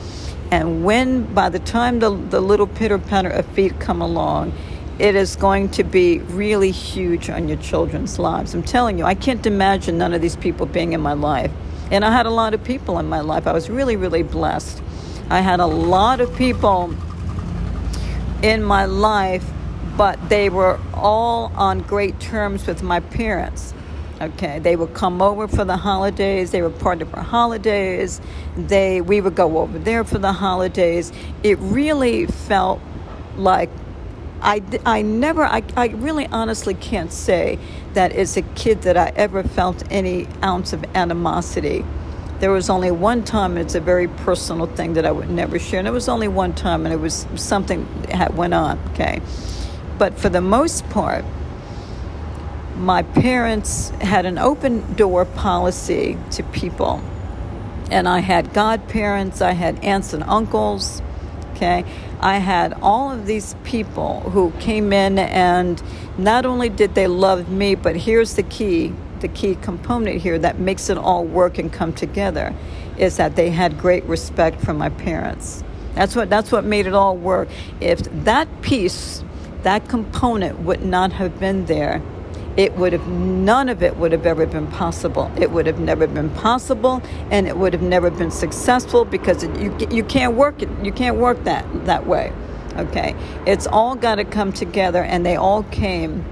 And 0.52 0.84
when, 0.84 1.34
by 1.34 1.50
the 1.50 1.60
time 1.60 2.00
the, 2.00 2.12
the 2.12 2.42
little 2.42 2.68
pitter 2.68 3.00
patter 3.00 3.30
of 3.30 3.46
feet 3.48 3.80
come 3.80 4.02
along, 4.02 4.54
it 5.00 5.16
is 5.16 5.36
going 5.36 5.70
to 5.70 5.84
be 5.84 6.20
really 6.20 6.72
huge 6.72 7.30
on 7.30 7.48
your 7.48 7.58
children's 7.58 8.20
lives. 8.20 8.54
I'm 8.54 8.62
telling 8.62 9.00
you, 9.00 9.06
I 9.06 9.16
can't 9.16 9.46
imagine 9.46 9.98
none 9.98 10.14
of 10.14 10.22
these 10.22 10.36
people 10.36 10.66
being 10.66 10.94
in 10.94 11.02
my 11.02 11.14
life. 11.14 11.52
And 11.90 12.06
I 12.06 12.12
had 12.12 12.26
a 12.26 12.30
lot 12.30 12.54
of 12.54 12.64
people 12.64 13.00
in 13.00 13.08
my 13.08 13.22
life. 13.22 13.48
I 13.48 13.54
was 13.54 13.70
really, 13.70 13.96
really 13.96 14.24
blessed. 14.24 14.82
I 15.30 15.40
had 15.40 15.60
a 15.60 15.66
lot 15.66 16.22
of 16.22 16.36
people 16.36 16.94
in 18.44 18.62
my 18.64 18.86
life 18.86 19.46
but 19.98 20.30
they 20.30 20.50
were 20.50 20.80
all 20.94 21.52
on 21.56 21.80
great 21.82 22.20
terms 22.20 22.66
with 22.66 22.82
my 22.82 23.00
parents. 23.00 23.74
Okay, 24.22 24.60
they 24.60 24.76
would 24.76 24.94
come 24.94 25.20
over 25.20 25.48
for 25.48 25.66
the 25.66 25.78
holidays. 25.78 26.52
They 26.52 26.62
were 26.62 26.70
part 26.70 27.02
of 27.02 27.12
our 27.16 27.24
holidays. 27.24 28.22
They 28.56 29.02
we 29.02 29.20
would 29.20 29.34
go 29.34 29.58
over 29.58 29.80
there 29.80 30.04
for 30.04 30.20
the 30.20 30.32
holidays. 30.32 31.12
It 31.42 31.58
really 31.58 32.28
felt 32.28 32.80
like 33.36 33.72
I, 34.44 34.62
I 34.86 35.02
never 35.02 35.44
I, 35.44 35.64
I 35.76 35.88
really 35.88 36.28
honestly 36.28 36.76
can't 36.76 37.12
say 37.12 37.58
that 37.94 38.12
as 38.12 38.38
a 38.38 38.44
kid 38.44 38.84
that 38.84 38.96
I 38.96 39.12
ever 39.16 39.42
felt 39.44 39.84
any 39.90 40.28
ounce 40.44 40.72
of 40.72 40.86
animosity. 40.96 41.84
There 42.40 42.52
was 42.52 42.70
only 42.70 42.92
one 42.92 43.24
time, 43.24 43.52
and 43.52 43.60
it's 43.60 43.76
a 43.76 43.80
very 43.80 44.08
personal 44.08 44.68
thing 44.68 44.94
that 44.94 45.06
I 45.06 45.12
would 45.12 45.32
never 45.32 45.58
share. 45.58 45.80
And 45.80 45.88
it 45.88 45.92
was 45.92 46.08
only 46.08 46.28
one 46.28 46.54
time, 46.54 46.86
and 46.86 46.94
it 46.94 47.00
was 47.00 47.26
something 47.36 47.88
that 48.10 48.36
went 48.36 48.54
on. 48.54 48.78
Okay, 48.92 49.20
but 49.98 50.16
for 50.20 50.30
the 50.30 50.42
most 50.42 50.88
part, 50.90 51.26
my 52.76 53.04
parents 53.04 53.90
had 54.02 54.26
an 54.26 54.38
open 54.38 54.94
door 54.96 55.26
policy 55.26 56.18
to 56.32 56.44
people. 56.44 57.02
And 57.90 58.08
I 58.08 58.20
had 58.20 58.54
godparents, 58.54 59.42
I 59.42 59.52
had 59.52 59.84
aunts 59.84 60.14
and 60.14 60.24
uncles, 60.24 61.02
okay? 61.52 61.84
I 62.22 62.38
had 62.38 62.74
all 62.82 63.12
of 63.12 63.26
these 63.26 63.56
people 63.64 64.22
who 64.32 64.52
came 64.60 64.94
in, 64.94 65.20
and 65.20 65.82
not 66.18 66.46
only 66.46 66.70
did 66.70 66.96
they 66.96 67.08
love 67.08 67.50
me, 67.50 67.76
but 67.76 67.96
here's 67.96 68.36
the 68.36 68.44
key 68.44 68.94
the 69.22 69.28
key 69.28 69.56
component 69.56 70.20
here 70.20 70.40
that 70.40 70.58
makes 70.58 70.90
it 70.90 70.98
all 70.98 71.24
work 71.24 71.60
and 71.60 71.72
come 71.72 71.94
together 71.94 72.56
is 72.98 73.18
that 73.18 73.36
they 73.36 73.52
had 73.52 73.78
great 73.78 74.04
respect 74.06 74.60
for 74.60 74.74
my 74.74 74.90
parents. 74.90 75.64
That's 75.94 76.16
what 76.16 76.30
that's 76.30 76.52
what 76.52 76.64
made 76.64 76.88
it 76.88 76.94
all 76.94 77.16
work. 77.16 77.48
If 77.80 78.00
that 78.24 78.48
piece 78.62 79.24
that 79.64 79.88
component 79.88 80.60
would 80.62 80.84
not 80.84 81.12
have 81.14 81.40
been 81.40 81.66
there, 81.68 82.02
it 82.58 82.74
would 82.76 82.94
have 82.94 83.08
none 83.08 83.70
of 83.70 83.82
it 83.82 83.98
would 83.98 84.12
have 84.12 84.26
ever 84.26 84.46
been 84.46 84.68
possible. 84.68 85.32
It 85.38 85.52
would 85.52 85.66
have 85.66 85.80
never 85.80 86.08
been 86.08 86.30
possible, 86.32 87.02
and 87.30 87.48
it 87.48 87.58
would 87.58 87.74
have 87.74 87.82
never 87.82 88.10
been 88.10 88.32
successful 88.32 89.06
because 89.06 89.44
it, 89.44 89.56
you 89.60 89.76
you 89.90 90.04
can't 90.04 90.36
work 90.36 90.62
it. 90.62 90.70
You 90.84 90.92
can't 90.92 91.18
work 91.18 91.44
that 91.46 91.66
that 91.86 92.08
way. 92.08 92.34
Okay, 92.78 93.16
it's 93.46 93.68
all 93.68 93.96
got 93.96 94.16
to 94.16 94.26
come 94.26 94.54
together, 94.54 95.04
and 95.04 95.26
they 95.26 95.36
all 95.36 95.64
came. 95.64 96.26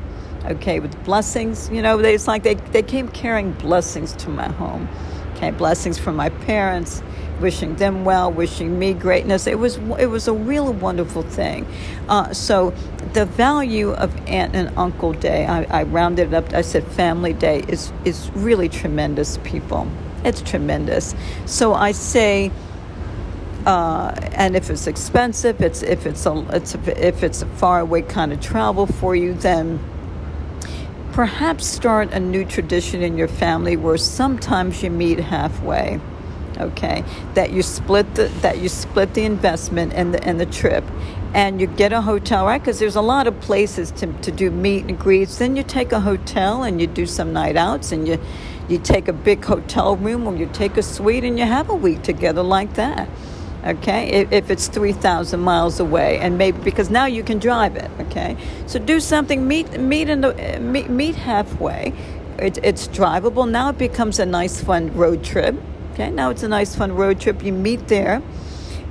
Okay, 0.46 0.80
with 0.80 1.04
blessings. 1.04 1.70
You 1.70 1.82
know, 1.82 2.00
it's 2.00 2.28
like 2.28 2.44
they 2.44 2.56
they 2.56 2.84
came 2.84 3.08
carrying 3.10 3.52
blessings 3.54 4.14
to 4.14 4.30
my 4.30 4.48
home. 4.50 4.88
Okay, 5.36 5.52
blessings 5.52 5.98
from 5.98 6.16
my 6.16 6.30
parents 6.30 7.02
wishing 7.40 7.76
them 7.76 8.06
well, 8.06 8.32
wishing 8.32 8.78
me 8.78 8.94
greatness. 8.94 9.48
It 9.48 9.60
was 9.60 9.78
it 9.98 10.07
was 10.07 10.28
a 10.28 10.34
really 10.34 10.74
wonderful 10.74 11.24
thing. 11.24 11.66
Uh, 12.07 12.34
so 12.34 12.72
the 13.14 13.26
value 13.26 13.91
of 13.91 14.16
Aunt 14.28 14.56
and 14.56 14.72
Uncle 14.78 15.14
Day, 15.14 15.45
I, 15.45 15.64
I 15.80 15.84
rounded 15.84 16.30
it 16.30 16.34
up. 16.34 16.53
I 16.53 16.61
said 16.61 16.86
Family 16.86 17.34
Day 17.34 17.64
is 17.68 17.91
is 18.06 18.30
really 18.32 18.70
tremendous. 18.70 19.38
People, 19.44 19.88
it's 20.24 20.41
tremendous. 20.41 21.16
So 21.45 21.74
I 21.74 21.91
say. 21.91 22.52
Uh, 23.66 24.16
and 24.32 24.56
if 24.56 24.70
it's 24.70 24.88
expensive, 24.88 25.61
it's 25.61 25.84
if 25.84 26.06
it's 26.06 26.26
a 26.26 26.45
it's 26.53 26.76
a, 26.76 27.07
if 27.07 27.24
it's 27.24 27.41
a 27.41 27.45
far 27.45 27.82
away 27.82 28.02
kind 28.02 28.32
of 28.32 28.40
travel 28.40 28.88
for 28.88 29.18
you, 29.18 29.34
then 29.34 29.80
perhaps 31.11 31.68
start 31.68 32.14
a 32.14 32.20
new 32.20 32.45
tradition 32.45 33.02
in 33.02 33.18
your 33.18 33.28
family 33.28 33.76
where 33.76 33.98
sometimes 33.98 34.82
you 34.82 34.90
meet 34.90 35.20
halfway 35.20 35.99
okay 36.60 37.03
that 37.34 37.52
you 37.52 37.61
split 37.61 38.15
the 38.15 38.27
that 38.41 38.60
you 38.60 38.69
split 38.69 39.14
the 39.14 39.23
investment 39.23 39.94
and 39.94 40.14
the 40.14 40.23
and 40.23 40.40
the 40.40 40.45
trip 40.45 40.84
and 41.34 41.61
you 41.61 41.68
get 41.68 41.94
a 41.94 42.02
hotel 42.02 42.45
right? 42.45 42.60
Because 42.60 42.80
there's 42.80 42.95
a 42.95 43.02
lot 43.02 43.27
of 43.27 43.40
places 43.41 43.91
to, 43.91 44.07
to 44.22 44.31
do 44.31 44.49
meet 44.49 44.86
and 44.86 44.98
greets. 44.98 45.38
Then 45.38 45.56
you 45.56 45.64
take 45.64 45.91
a 45.91 45.99
hotel 45.99 46.64
and 46.64 46.81
you 46.81 46.88
do 46.88 47.06
some 47.06 47.34
night 47.34 47.56
outs 47.56 47.91
and 47.91 48.07
you 48.07 48.19
you 48.68 48.80
take 48.80 49.07
a 49.07 49.14
big 49.14 49.44
hotel 49.44 49.95
room 49.95 50.27
or 50.27 50.36
you 50.36 50.48
take 50.53 50.77
a 50.77 50.84
suite 50.84 51.23
and 51.23 51.38
you 51.40 51.45
have 51.45 51.69
a 51.69 51.76
week 51.76 52.03
together 52.03 52.44
like 52.44 52.73
that 52.76 53.10
okay? 53.65 54.10
If, 54.10 54.31
if 54.31 54.49
it's 54.49 54.68
3000 54.68 55.40
miles 55.40 55.80
away 55.80 56.19
and 56.19 56.38
maybe 56.38 56.60
because 56.60 56.90
now 56.90 57.06
you 57.06 57.23
can 57.23 57.40
drive 57.40 57.76
it 57.76 57.90
okay? 57.99 58.38
So 58.68 58.80
do 58.80 58.99
something 58.99 59.48
meet 59.48 59.80
meet 59.80 60.10
in 60.10 60.22
the 60.22 60.60
meet, 60.60 60.90
meet 60.90 61.15
halfway. 61.15 61.94
It, 62.38 62.57
it's 62.64 62.88
drivable. 62.88 63.49
Now 63.49 63.69
it 63.69 63.77
becomes 63.77 64.18
a 64.18 64.26
nice 64.26 64.64
fun 64.64 64.94
road 64.94 65.23
trip 65.23 65.56
Okay, 66.00 66.12
now 66.12 66.30
it's 66.30 66.44
a 66.44 66.48
nice 66.48 66.78
fun 66.78 66.96
road 66.96 67.20
trip. 67.20 67.44
You 67.44 67.52
meet 67.52 67.90
there, 67.90 68.22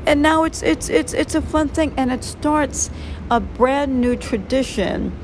and 0.05 0.21
now 0.21 0.45
it's 0.45 0.63
it's 0.63 0.91
it's 0.91 1.15
it's 1.15 1.35
a 1.35 1.41
fun 1.41 1.69
thing, 1.69 1.95
and 1.97 2.13
it 2.13 2.23
starts 2.23 2.91
a 3.31 3.41
brand 3.41 3.99
new 3.99 4.15
tradition, 4.15 5.17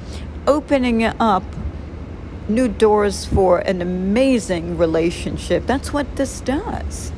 opening 0.47 1.05
up 1.05 1.42
new 2.49 2.68
doors 2.68 3.26
for 3.26 3.58
an 3.58 3.83
amazing 3.83 4.78
relationship. 4.78 5.67
That's 5.67 5.92
what 5.92 6.17
this 6.17 6.41
does. 6.41 7.12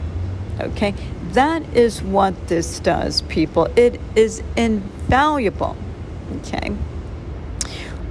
Okay, 0.58 0.94
that 1.30 1.62
is 1.72 2.02
what 2.02 2.48
this 2.48 2.80
does, 2.80 3.22
people. 3.22 3.68
It 3.76 4.00
is 4.16 4.42
invaluable. 4.56 5.76
Okay 6.38 6.74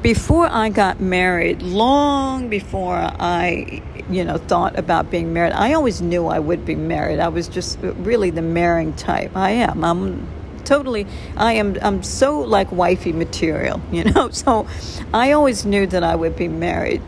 before 0.06 0.48
I 0.52 0.70
got 0.70 1.02
married, 1.02 1.64
long 1.64 2.48
before 2.48 2.96
I, 2.96 3.82
you 4.08 4.24
know, 4.24 4.38
thought 4.38 4.78
about 4.78 5.10
being 5.10 5.34
married, 5.34 5.54
I 5.54 5.74
always 5.74 6.00
knew 6.00 6.28
I 6.28 6.38
would 6.38 6.64
be 6.64 6.76
married. 6.76 7.20
I 7.20 7.30
was 7.30 7.48
just 7.48 7.84
uh, 7.84 7.92
really 7.96 8.30
the 8.30 8.44
marrying 8.44 8.94
type. 8.94 9.36
I 9.36 9.50
am. 9.50 9.84
I'm 9.84 10.28
totally 10.64 11.08
I 11.38 11.54
am 11.54 11.78
I'm 11.82 12.04
so 12.04 12.40
like 12.40 12.72
wifey 12.72 13.14
material, 13.14 13.82
you 13.92 14.04
know. 14.04 14.30
So 14.30 14.68
I 15.12 15.32
always 15.32 15.66
knew 15.66 15.88
that 15.88 16.04
I 16.04 16.16
would 16.16 16.36
be 16.36 16.50
married. 16.50 17.02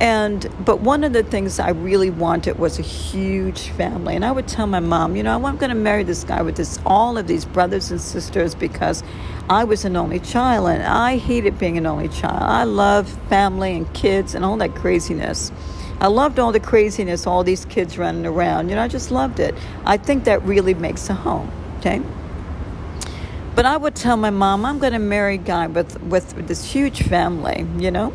And 0.00 0.48
but 0.64 0.80
one 0.80 1.04
of 1.04 1.12
the 1.12 1.22
things 1.22 1.58
I 1.58 1.70
really 1.70 2.10
wanted 2.10 2.58
was 2.58 2.78
a 2.78 2.82
huge 2.82 3.68
family. 3.68 4.16
And 4.16 4.24
I 4.24 4.32
would 4.32 4.48
tell 4.48 4.66
my 4.66 4.80
mom, 4.80 5.14
you 5.16 5.22
know, 5.22 5.44
I'm 5.44 5.56
going 5.56 5.70
to 5.70 5.76
marry 5.76 6.02
this 6.02 6.24
guy 6.24 6.42
with 6.42 6.56
this 6.56 6.80
all 6.84 7.16
of 7.16 7.26
these 7.26 7.44
brothers 7.44 7.90
and 7.90 8.00
sisters 8.00 8.54
because 8.54 9.04
I 9.48 9.64
was 9.64 9.84
an 9.84 9.96
only 9.96 10.20
child 10.20 10.68
and 10.68 10.82
I 10.82 11.16
hated 11.16 11.58
being 11.58 11.78
an 11.78 11.86
only 11.86 12.08
child. 12.08 12.42
I 12.42 12.64
love 12.64 13.08
family 13.28 13.76
and 13.76 13.92
kids 13.94 14.34
and 14.34 14.44
all 14.44 14.56
that 14.56 14.74
craziness. 14.74 15.52
I 16.00 16.08
loved 16.08 16.38
all 16.38 16.50
the 16.50 16.60
craziness, 16.60 17.26
all 17.26 17.44
these 17.44 17.64
kids 17.64 17.96
running 17.96 18.26
around. 18.26 18.68
You 18.68 18.74
know, 18.74 18.82
I 18.82 18.88
just 18.88 19.10
loved 19.10 19.38
it. 19.38 19.54
I 19.84 19.96
think 19.96 20.24
that 20.24 20.42
really 20.42 20.74
makes 20.74 21.08
a 21.08 21.14
home, 21.14 21.50
okay? 21.78 22.02
But 23.54 23.64
I 23.64 23.76
would 23.76 23.94
tell 23.94 24.16
my 24.16 24.30
mom, 24.30 24.64
I'm 24.64 24.80
going 24.80 24.92
to 24.92 24.98
marry 24.98 25.36
a 25.36 25.38
guy 25.38 25.68
with, 25.68 26.02
with 26.02 26.48
this 26.48 26.64
huge 26.64 27.02
family, 27.04 27.66
you 27.78 27.90
know? 27.90 28.12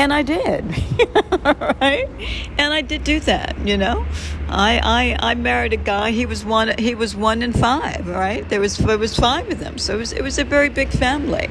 And 0.00 0.14
I 0.14 0.22
did, 0.22 0.64
right? 1.44 2.08
And 2.56 2.72
I 2.72 2.80
did 2.80 3.04
do 3.04 3.20
that, 3.20 3.54
you 3.66 3.76
know. 3.76 4.06
I, 4.48 4.80
I 4.82 5.32
I 5.32 5.34
married 5.34 5.74
a 5.74 5.76
guy. 5.76 6.10
He 6.10 6.24
was 6.24 6.42
one. 6.42 6.72
He 6.78 6.94
was 6.94 7.14
one 7.14 7.42
in 7.42 7.52
five, 7.52 8.08
right? 8.08 8.48
There 8.48 8.60
was 8.60 8.78
there 8.78 8.96
was 8.96 9.14
five 9.14 9.50
of 9.50 9.58
them, 9.58 9.76
so 9.76 9.94
it 9.94 9.98
was 9.98 10.12
it 10.12 10.22
was 10.22 10.38
a 10.38 10.44
very 10.44 10.70
big 10.70 10.88
family, 10.88 11.50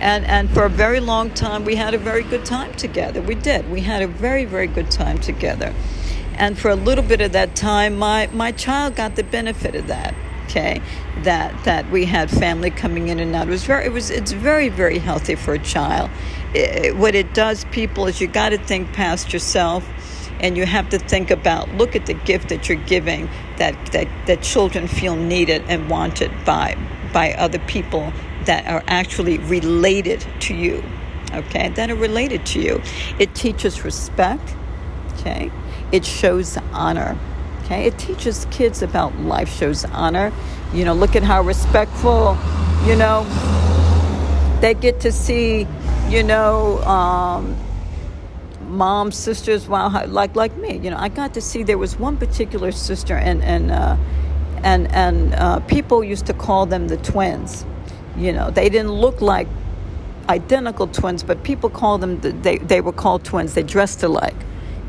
and 0.00 0.24
and 0.24 0.48
for 0.50 0.64
a 0.64 0.70
very 0.70 1.00
long 1.00 1.28
time 1.30 1.66
we 1.66 1.76
had 1.76 1.92
a 1.92 1.98
very 1.98 2.22
good 2.22 2.46
time 2.46 2.72
together. 2.72 3.20
We 3.20 3.34
did. 3.34 3.70
We 3.70 3.82
had 3.82 4.00
a 4.00 4.08
very 4.08 4.46
very 4.46 4.68
good 4.68 4.90
time 4.90 5.18
together, 5.18 5.74
and 6.38 6.58
for 6.58 6.70
a 6.70 6.76
little 6.76 7.04
bit 7.04 7.20
of 7.20 7.32
that 7.32 7.54
time, 7.54 7.98
my 7.98 8.28
my 8.32 8.52
child 8.52 8.96
got 8.96 9.16
the 9.16 9.24
benefit 9.24 9.74
of 9.74 9.86
that 9.88 10.14
okay 10.46 10.80
that 11.24 11.52
that 11.64 11.90
we 11.90 12.04
had 12.04 12.30
family 12.30 12.70
coming 12.70 13.08
in 13.08 13.18
and 13.18 13.34
out 13.34 13.48
it 13.48 13.50
was 13.50 13.64
very 13.64 13.84
it 13.84 13.92
was 13.92 14.10
it's 14.10 14.30
very 14.30 14.68
very 14.68 14.98
healthy 14.98 15.34
for 15.34 15.54
a 15.54 15.58
child 15.58 16.08
it, 16.56 16.96
what 16.96 17.14
it 17.14 17.34
does 17.34 17.64
people 17.66 18.06
is 18.06 18.20
you 18.20 18.26
got 18.26 18.50
to 18.50 18.58
think 18.58 18.92
past 18.92 19.32
yourself 19.32 19.86
and 20.40 20.56
you 20.56 20.66
have 20.66 20.88
to 20.90 20.98
think 20.98 21.30
about 21.30 21.68
look 21.76 21.96
at 21.96 22.06
the 22.06 22.14
gift 22.14 22.48
that 22.48 22.68
you're 22.68 22.84
giving 22.84 23.28
that 23.56 23.74
that 23.92 24.08
that 24.26 24.42
children 24.42 24.86
feel 24.86 25.16
needed 25.16 25.62
and 25.68 25.88
wanted 25.88 26.30
by 26.44 26.76
by 27.12 27.32
other 27.34 27.58
people 27.60 28.12
that 28.44 28.66
are 28.66 28.82
actually 28.86 29.38
related 29.38 30.24
to 30.40 30.54
you 30.54 30.82
okay 31.32 31.68
that 31.70 31.90
are 31.90 31.96
related 31.96 32.44
to 32.46 32.60
you. 32.60 32.80
It 33.18 33.34
teaches 33.34 33.84
respect 33.84 34.54
okay. 35.14 35.50
It 35.92 36.04
shows 36.04 36.58
honor 36.72 37.16
Okay, 37.66 37.86
it 37.86 37.98
teaches 37.98 38.46
kids 38.52 38.80
about 38.80 39.18
life, 39.18 39.48
shows 39.48 39.84
honor. 39.86 40.32
You 40.72 40.84
know, 40.84 40.94
look 40.94 41.16
at 41.16 41.24
how 41.24 41.42
respectful, 41.42 42.38
you 42.84 42.94
know, 42.94 43.26
they 44.60 44.72
get 44.72 45.00
to 45.00 45.10
see, 45.10 45.66
you 46.08 46.22
know, 46.22 46.80
um, 46.82 47.56
moms, 48.68 49.16
sisters, 49.16 49.68
like 49.68 50.36
like 50.36 50.56
me. 50.56 50.78
You 50.78 50.90
know, 50.90 50.96
I 50.96 51.08
got 51.08 51.34
to 51.34 51.40
see 51.40 51.62
there 51.62 51.78
was 51.78 51.98
one 51.98 52.16
particular 52.16 52.72
sister, 52.72 53.16
and 53.16 53.42
and 53.42 53.70
uh, 53.70 53.96
and 54.62 54.90
and 54.92 55.34
uh, 55.34 55.60
people 55.60 56.04
used 56.04 56.26
to 56.26 56.32
call 56.32 56.66
them 56.66 56.88
the 56.88 56.96
twins. 56.98 57.64
You 58.16 58.32
know, 58.32 58.50
they 58.50 58.68
didn't 58.68 58.92
look 58.92 59.20
like 59.20 59.48
identical 60.28 60.86
twins, 60.86 61.22
but 61.22 61.42
people 61.42 61.70
called 61.70 62.00
them. 62.02 62.20
They 62.20 62.58
they 62.58 62.80
were 62.80 62.92
called 62.92 63.24
twins. 63.24 63.54
They 63.54 63.62
dressed 63.62 64.02
alike. 64.02 64.36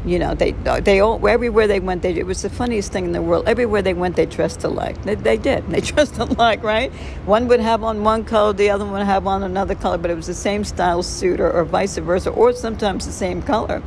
You 0.06 0.20
know, 0.20 0.36
they 0.36 0.52
they 0.52 1.00
all 1.00 1.26
everywhere 1.28 1.68
they 1.68 1.80
went. 1.80 2.02
They 2.02 2.14
it 2.14 2.26
was 2.26 2.42
the 2.42 2.50
funniest 2.50 2.92
thing 2.92 3.06
in 3.06 3.12
the 3.12 3.22
world. 3.22 3.48
Everywhere 3.48 3.82
they 3.82 3.94
went, 3.94 4.16
they 4.16 4.26
dressed 4.26 4.64
alike. 4.64 5.02
They, 5.04 5.16
they 5.16 5.38
did. 5.38 5.68
They 5.70 5.82
dressed 5.92 6.18
alike, 6.18 6.64
right? 6.64 6.92
One 7.26 7.48
would 7.48 7.60
have 7.60 7.84
on 7.84 8.04
one 8.04 8.24
color, 8.24 8.54
the 8.54 8.70
other 8.70 8.86
one 8.86 8.94
would 8.94 9.06
have 9.06 9.28
on 9.28 9.44
another 9.44 9.76
color, 9.76 9.98
but 9.98 10.12
it 10.12 10.16
was 10.16 10.28
the 10.28 10.34
same 10.34 10.64
style 10.64 11.04
suit, 11.04 11.40
or, 11.40 11.52
or 11.52 11.66
vice 11.66 11.98
versa, 11.98 12.30
or 12.30 12.54
sometimes 12.54 13.06
the 13.06 13.12
same 13.12 13.42
color. 13.42 13.82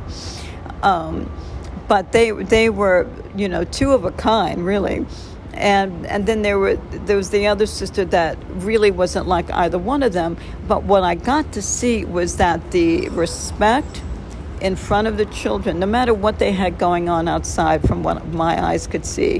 Um, 0.83 1.31
but 1.87 2.11
they 2.11 2.31
they 2.31 2.69
were 2.69 3.07
you 3.35 3.49
know 3.49 3.63
two 3.63 3.91
of 3.91 4.05
a 4.05 4.11
kind, 4.11 4.65
really 4.65 5.05
and 5.53 6.05
and 6.07 6.25
then 6.25 6.41
there 6.41 6.57
were 6.57 6.75
there 6.75 7.17
was 7.17 7.29
the 7.29 7.47
other 7.47 7.65
sister 7.65 8.05
that 8.05 8.37
really 8.49 8.91
wasn't 8.91 9.27
like 9.27 9.51
either 9.51 9.77
one 9.77 10.01
of 10.03 10.13
them 10.13 10.37
but 10.67 10.83
what 10.83 11.03
i 11.03 11.15
got 11.15 11.51
to 11.51 11.61
see 11.61 12.05
was 12.05 12.37
that 12.37 12.71
the 12.71 13.09
respect 13.09 14.01
in 14.61 14.75
front 14.75 15.07
of 15.07 15.17
the 15.17 15.25
children 15.25 15.79
no 15.79 15.85
matter 15.85 16.13
what 16.13 16.39
they 16.39 16.51
had 16.51 16.77
going 16.77 17.09
on 17.09 17.27
outside 17.27 17.85
from 17.87 18.03
what 18.03 18.25
my 18.27 18.63
eyes 18.63 18.87
could 18.87 19.05
see 19.05 19.39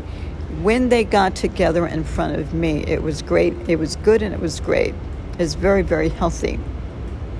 when 0.61 0.89
they 0.89 1.03
got 1.03 1.35
together 1.35 1.87
in 1.87 2.03
front 2.03 2.35
of 2.35 2.53
me 2.53 2.83
it 2.87 3.01
was 3.01 3.21
great 3.21 3.53
it 3.69 3.77
was 3.77 3.95
good 3.97 4.21
and 4.21 4.33
it 4.33 4.39
was 4.39 4.59
great. 4.59 4.93
It's 5.39 5.53
very 5.53 5.81
very 5.81 6.09
healthy 6.09 6.59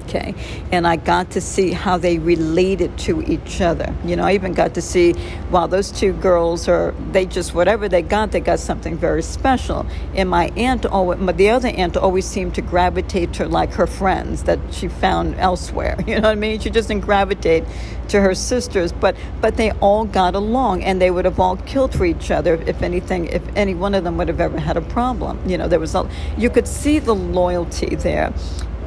okay. 0.03 0.33
And 0.71 0.87
i 0.87 0.95
got 0.95 1.31
to 1.31 1.41
see 1.41 1.71
how 1.71 1.97
they 1.97 2.17
related 2.19 2.97
to 2.99 3.21
each 3.23 3.61
other. 3.61 3.93
You 4.05 4.15
know 4.15 4.23
i 4.23 4.33
even 4.33 4.53
got 4.53 4.73
to 4.75 4.81
see 4.81 5.13
while 5.49 5.67
those 5.67 5.91
two 5.91 6.13
girls 6.13 6.67
are 6.67 6.93
they 7.11 7.25
just 7.25 7.53
whatever 7.53 7.87
they 7.89 8.01
got 8.01 8.31
they 8.31 8.39
got 8.39 8.59
something 8.59 8.97
very 8.97 9.23
special. 9.23 9.85
And 10.15 10.29
my 10.29 10.47
aunt 10.55 10.85
always 10.85 11.19
the 11.35 11.49
other 11.49 11.69
aunt 11.69 11.97
always 11.97 12.25
seemed 12.25 12.55
to 12.55 12.61
gravitate 12.61 13.33
to 13.33 13.47
like 13.47 13.73
her 13.73 13.87
friends 13.87 14.43
that 14.43 14.59
she 14.71 14.87
found 14.87 15.35
elsewhere. 15.35 15.97
You 16.11 16.19
know 16.19 16.27
what 16.27 16.31
i 16.31 16.35
mean? 16.35 16.59
She 16.59 16.69
just 16.69 16.89
didn't 16.89 17.05
gravitate 17.05 17.63
to 18.09 18.19
her 18.19 18.35
sisters. 18.35 18.91
But 18.91 19.15
but 19.39 19.55
they 19.55 19.71
all 19.73 20.05
got 20.05 20.35
along 20.35 20.83
and 20.83 21.01
they 21.01 21.09
would 21.09 21.25
have 21.25 21.39
all 21.39 21.57
killed 21.57 21.93
for 21.93 22.05
each 22.05 22.31
other 22.31 22.55
if 22.65 22.81
anything 22.81 23.25
if 23.27 23.43
any 23.55 23.73
one 23.73 23.95
of 23.95 24.03
them 24.03 24.17
would 24.17 24.27
have 24.27 24.41
ever 24.41 24.59
had 24.59 24.77
a 24.77 24.81
problem. 24.81 25.39
You 25.49 25.57
know 25.57 25.67
there 25.67 25.79
was 25.79 25.95
a 25.95 26.09
you 26.37 26.49
could 26.49 26.67
see 26.67 26.99
the 26.99 27.15
loyalty 27.15 27.95
there 27.95 28.33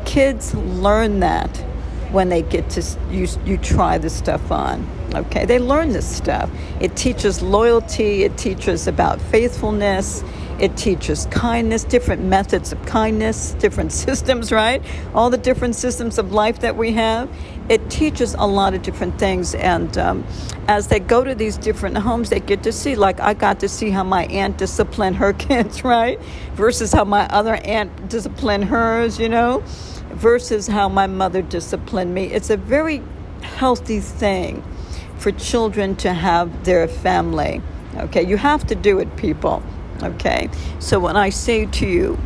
kids 0.05 0.55
learn 0.55 1.21
that 1.21 1.57
when 2.13 2.29
they 2.29 2.43
get 2.43 2.71
to 2.71 2.83
you, 3.11 3.27
you 3.45 3.59
try 3.59 3.99
this 3.99 4.15
stuff 4.15 4.51
on 4.51 4.89
okay? 5.15 5.45
They 5.45 5.59
learn 5.59 5.93
this 5.93 6.07
stuff. 6.17 6.51
It 6.81 6.97
teaches 6.97 7.43
loyalty 7.43 8.25
it 8.25 8.37
teaches 8.37 8.87
about 8.87 9.21
faithfulness 9.21 10.25
it 10.59 10.77
teaches 10.77 11.27
kindness 11.27 11.83
different 11.83 12.23
methods 12.23 12.73
of 12.73 12.87
kindness 12.87 13.53
different 13.59 13.93
systems 13.93 14.53
right? 14.53 14.83
All 15.15 15.31
the 15.31 15.39
different 15.39 15.75
systems 15.75 16.19
of 16.19 16.33
life 16.33 16.61
that 16.61 16.77
we 16.77 16.93
have. 16.93 17.29
It 17.69 17.91
teaches 17.91 18.35
a 18.35 18.47
lot 18.47 18.75
of 18.75 18.83
different 18.83 19.19
things 19.19 19.55
and 19.55 19.97
um, 19.99 20.25
as 20.69 20.89
they 20.89 21.01
go 21.01 21.25
to 21.25 21.35
these 21.35 21.57
different 21.57 21.97
homes 21.97 22.31
they 22.31 22.41
get 22.41 22.63
to 22.63 22.73
see 22.73 22.95
like 22.95 23.21
i 23.21 23.35
got 23.35 23.61
to 23.61 23.69
see 23.69 23.91
how 23.91 24.03
my 24.05 24.27
aunt 24.27 24.59
disciplined 24.59 25.17
her 25.17 25.33
kids 25.49 25.83
right? 25.83 26.21
Versus 26.55 26.93
how 26.93 27.05
my 27.05 27.27
other 27.29 27.55
aunt 27.57 28.09
disciplined 28.09 28.65
hers 28.65 29.19
you 29.19 29.29
know 29.29 29.63
versus 30.15 30.67
how 30.67 30.89
my 30.89 31.07
mother 31.07 31.43
disciplined 31.43 32.15
me. 32.15 32.27
It's 32.27 32.51
a 32.51 32.57
very 32.57 33.03
healthy 33.43 34.01
thing 34.01 34.63
for 35.19 35.33
children 35.33 35.97
to 35.97 36.13
have 36.13 36.65
their 36.65 36.89
family. 36.89 37.61
Okay, 37.97 38.23
you 38.23 38.37
have 38.37 38.67
to 38.69 38.75
do 38.75 38.99
it, 38.99 39.17
people. 39.17 39.63
Okay, 40.03 40.49
so 40.81 40.99
when 40.99 41.17
I 41.17 41.31
say 41.31 41.67
to 41.67 41.87
you, 41.87 42.19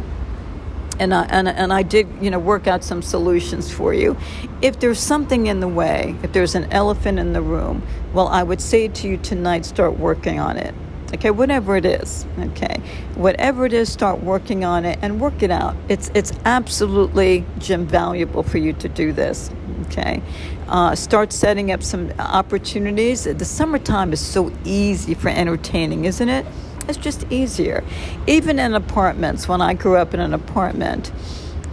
and 0.98 1.14
I, 1.14 1.24
and, 1.26 1.48
and 1.48 1.72
I 1.72 1.82
did, 1.82 2.08
you 2.20 2.30
know, 2.30 2.38
work 2.38 2.66
out 2.66 2.82
some 2.82 3.02
solutions 3.02 3.70
for 3.70 3.94
you. 3.94 4.16
If 4.62 4.80
there's 4.80 4.98
something 4.98 5.46
in 5.46 5.60
the 5.60 5.68
way, 5.68 6.16
if 6.22 6.32
there's 6.32 6.54
an 6.54 6.72
elephant 6.72 7.18
in 7.18 7.32
the 7.32 7.42
room, 7.42 7.86
well, 8.12 8.28
I 8.28 8.42
would 8.42 8.60
say 8.60 8.88
to 8.88 9.08
you 9.08 9.16
tonight, 9.16 9.64
start 9.64 9.98
working 9.98 10.40
on 10.40 10.56
it. 10.56 10.74
Okay, 11.14 11.30
whatever 11.30 11.74
it 11.76 11.86
is. 11.86 12.26
Okay, 12.38 12.80
whatever 13.14 13.64
it 13.64 13.72
is, 13.72 13.90
start 13.90 14.22
working 14.22 14.64
on 14.64 14.84
it 14.84 14.98
and 15.00 15.20
work 15.20 15.42
it 15.42 15.50
out. 15.50 15.74
It's 15.88 16.10
it's 16.14 16.32
absolutely 16.44 17.46
Jim 17.58 17.86
valuable 17.86 18.42
for 18.42 18.58
you 18.58 18.74
to 18.74 18.88
do 18.88 19.12
this. 19.12 19.50
Okay, 19.86 20.22
uh, 20.68 20.94
start 20.94 21.32
setting 21.32 21.72
up 21.72 21.82
some 21.82 22.12
opportunities. 22.18 23.24
The 23.24 23.44
summertime 23.44 24.12
is 24.12 24.20
so 24.20 24.52
easy 24.64 25.14
for 25.14 25.30
entertaining, 25.30 26.04
isn't 26.04 26.28
it? 26.28 26.44
It's 26.88 26.98
just 26.98 27.24
easier. 27.30 27.82
Even 28.26 28.58
in 28.58 28.74
apartments, 28.74 29.48
when 29.48 29.62
I 29.62 29.74
grew 29.74 29.96
up 29.96 30.14
in 30.14 30.20
an 30.20 30.34
apartment. 30.34 31.12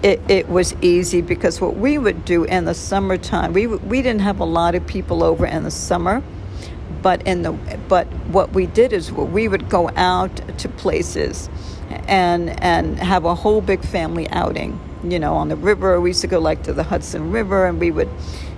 It, 0.03 0.21
it, 0.29 0.49
was 0.49 0.75
easy 0.83 1.21
because 1.21 1.59
what 1.59 1.77
we 1.77 1.97
would 1.97 2.25
do 2.25 2.43
in 2.43 2.65
the 2.65 2.75
summertime, 2.75 3.53
we, 3.53 3.65
we 3.65 4.03
didn't 4.03 4.21
have 4.21 4.39
a 4.39 4.45
lot 4.45 4.75
of 4.75 4.85
people 4.85 5.23
over 5.23 5.47
in 5.47 5.63
the 5.63 5.71
summer 5.71 6.21
but 7.05 7.21
in 7.27 7.43
the 7.43 7.51
but 7.87 8.07
what 8.29 8.51
we 8.53 8.65
did 8.65 8.91
is 8.91 9.11
we 9.11 9.47
would 9.47 9.69
go 9.69 9.91
out 9.95 10.35
to 10.57 10.67
places 10.67 11.51
and 12.07 12.49
and 12.63 12.97
have 12.97 13.25
a 13.25 13.35
whole 13.35 13.61
big 13.61 13.85
family 13.85 14.27
outing 14.31 14.79
you 15.03 15.19
know 15.19 15.35
on 15.35 15.47
the 15.47 15.55
river. 15.55 16.01
We 16.01 16.09
used 16.09 16.21
to 16.21 16.27
go 16.27 16.39
like 16.39 16.63
to 16.63 16.73
the 16.73 16.81
hudson 16.81 17.31
river 17.31 17.67
and 17.67 17.79
we 17.79 17.91
would 17.91 18.09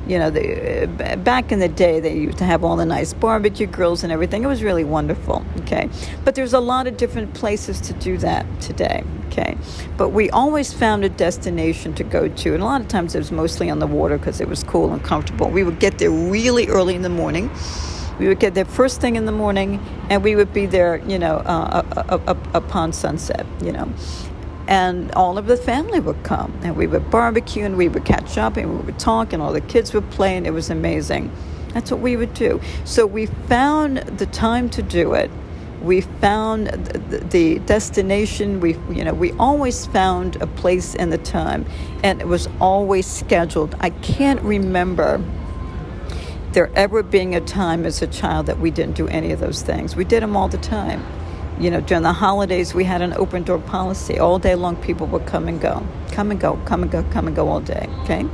you 0.07 0.17
know 0.17 0.29
the, 0.29 1.19
back 1.25 1.51
in 1.51 1.59
the 1.59 1.67
day 1.67 1.99
they 1.99 2.15
used 2.15 2.37
to 2.37 2.45
have 2.45 2.63
all 2.63 2.77
the 2.77 2.85
nice 2.85 3.13
barbecue 3.13 3.67
grills 3.67 4.05
and 4.05 4.13
everything. 4.13 4.45
It 4.45 4.47
was 4.47 4.63
really 4.63 4.85
wonderful 4.85 5.45
okay? 5.63 5.89
But 6.23 6.35
there's 6.35 6.53
a 6.53 6.61
lot 6.61 6.87
of 6.87 6.95
different 6.95 7.33
places 7.33 7.81
to 7.81 7.93
do 7.95 8.17
that 8.19 8.45
today 8.61 9.03
okay? 9.27 9.57
But 9.97 10.11
we 10.11 10.29
always 10.29 10.71
found 10.71 11.03
a 11.03 11.09
destination 11.09 11.93
to 11.95 12.05
go 12.05 12.29
to 12.29 12.53
and 12.53 12.63
a 12.63 12.65
lot 12.65 12.79
of 12.79 12.87
times 12.87 13.13
it 13.13 13.17
was 13.17 13.33
mostly 13.33 13.69
on 13.69 13.79
the 13.79 13.87
water 13.87 14.17
because 14.17 14.39
it 14.39 14.47
was 14.47 14.63
cool 14.63 14.93
and 14.93 15.03
comfortable. 15.03 15.49
We 15.49 15.65
would 15.65 15.79
get 15.79 15.97
there 15.97 16.11
really 16.11 16.67
early 16.67 16.95
in 16.95 17.01
the 17.01 17.09
morning 17.09 17.51
we 18.19 18.27
would 18.27 18.39
get 18.39 18.53
there 18.53 18.65
first 18.65 19.01
thing 19.01 19.15
in 19.15 19.25
the 19.25 19.31
morning, 19.31 19.79
and 20.09 20.23
we 20.23 20.35
would 20.35 20.53
be 20.53 20.65
there, 20.65 20.97
you 21.07 21.19
know, 21.19 21.37
uh, 21.37 21.83
uh, 21.95 22.19
uh, 22.27 22.35
upon 22.53 22.93
sunset, 22.93 23.45
you 23.61 23.71
know. 23.71 23.91
And 24.67 25.11
all 25.13 25.37
of 25.37 25.45
the 25.45 25.55
family 25.55 25.99
would 25.99 26.23
come, 26.23 26.57
and 26.63 26.75
we 26.75 26.87
would 26.87 27.09
barbecue, 27.09 27.63
and 27.63 27.77
we 27.77 27.87
would 27.87 28.05
catch 28.05 28.37
up, 28.37 28.57
and 28.57 28.79
we 28.79 28.85
would 28.85 28.99
talk, 28.99 29.33
and 29.33 29.41
all 29.41 29.53
the 29.53 29.61
kids 29.61 29.93
would 29.93 30.09
play, 30.11 30.35
and 30.35 30.45
it 30.45 30.51
was 30.51 30.69
amazing. 30.69 31.31
That's 31.73 31.91
what 31.91 31.99
we 31.99 32.17
would 32.17 32.33
do. 32.33 32.59
So 32.85 33.05
we 33.05 33.27
found 33.27 33.97
the 33.97 34.25
time 34.25 34.69
to 34.71 34.81
do 34.81 35.13
it. 35.13 35.29
We 35.81 36.01
found 36.01 36.67
the, 36.67 37.19
the 37.19 37.59
destination. 37.59 38.59
We, 38.59 38.73
you 38.89 39.03
know, 39.03 39.13
we 39.13 39.31
always 39.33 39.85
found 39.85 40.37
a 40.41 40.47
place 40.47 40.95
and 40.95 41.13
the 41.13 41.19
time, 41.19 41.65
and 42.03 42.19
it 42.19 42.27
was 42.27 42.49
always 42.59 43.05
scheduled. 43.05 43.75
I 43.79 43.91
can't 43.91 44.41
remember 44.41 45.21
there 46.57 46.71
ever 46.73 47.03
being 47.03 47.35
a 47.35 47.41
time 47.41 47.85
as 47.85 48.01
a 48.01 48.07
child 48.07 48.47
that 48.47 48.57
we 48.57 48.71
didn't 48.71 48.95
do 48.95 49.07
any 49.09 49.31
of 49.31 49.39
those 49.39 49.61
things. 49.61 49.95
We 49.95 50.03
did 50.03 50.23
them 50.23 50.35
all 50.35 50.47
the 50.47 50.57
time. 50.57 51.05
You 51.59 51.69
know, 51.69 51.81
during 51.81 52.01
the 52.01 52.13
holidays, 52.13 52.73
we 52.73 52.83
had 52.83 53.03
an 53.03 53.13
open 53.13 53.43
door 53.43 53.59
policy. 53.59 54.17
All 54.17 54.39
day 54.39 54.55
long, 54.55 54.75
people 54.77 55.05
would 55.05 55.27
come 55.27 55.47
and 55.47 55.61
go, 55.61 55.85
come 56.13 56.31
and 56.31 56.39
go, 56.39 56.59
come 56.65 56.81
and 56.81 56.91
go, 56.91 57.03
come 57.11 57.27
and 57.27 57.35
go 57.35 57.47
all 57.47 57.59
day. 57.59 57.87
Okay? 58.01 58.25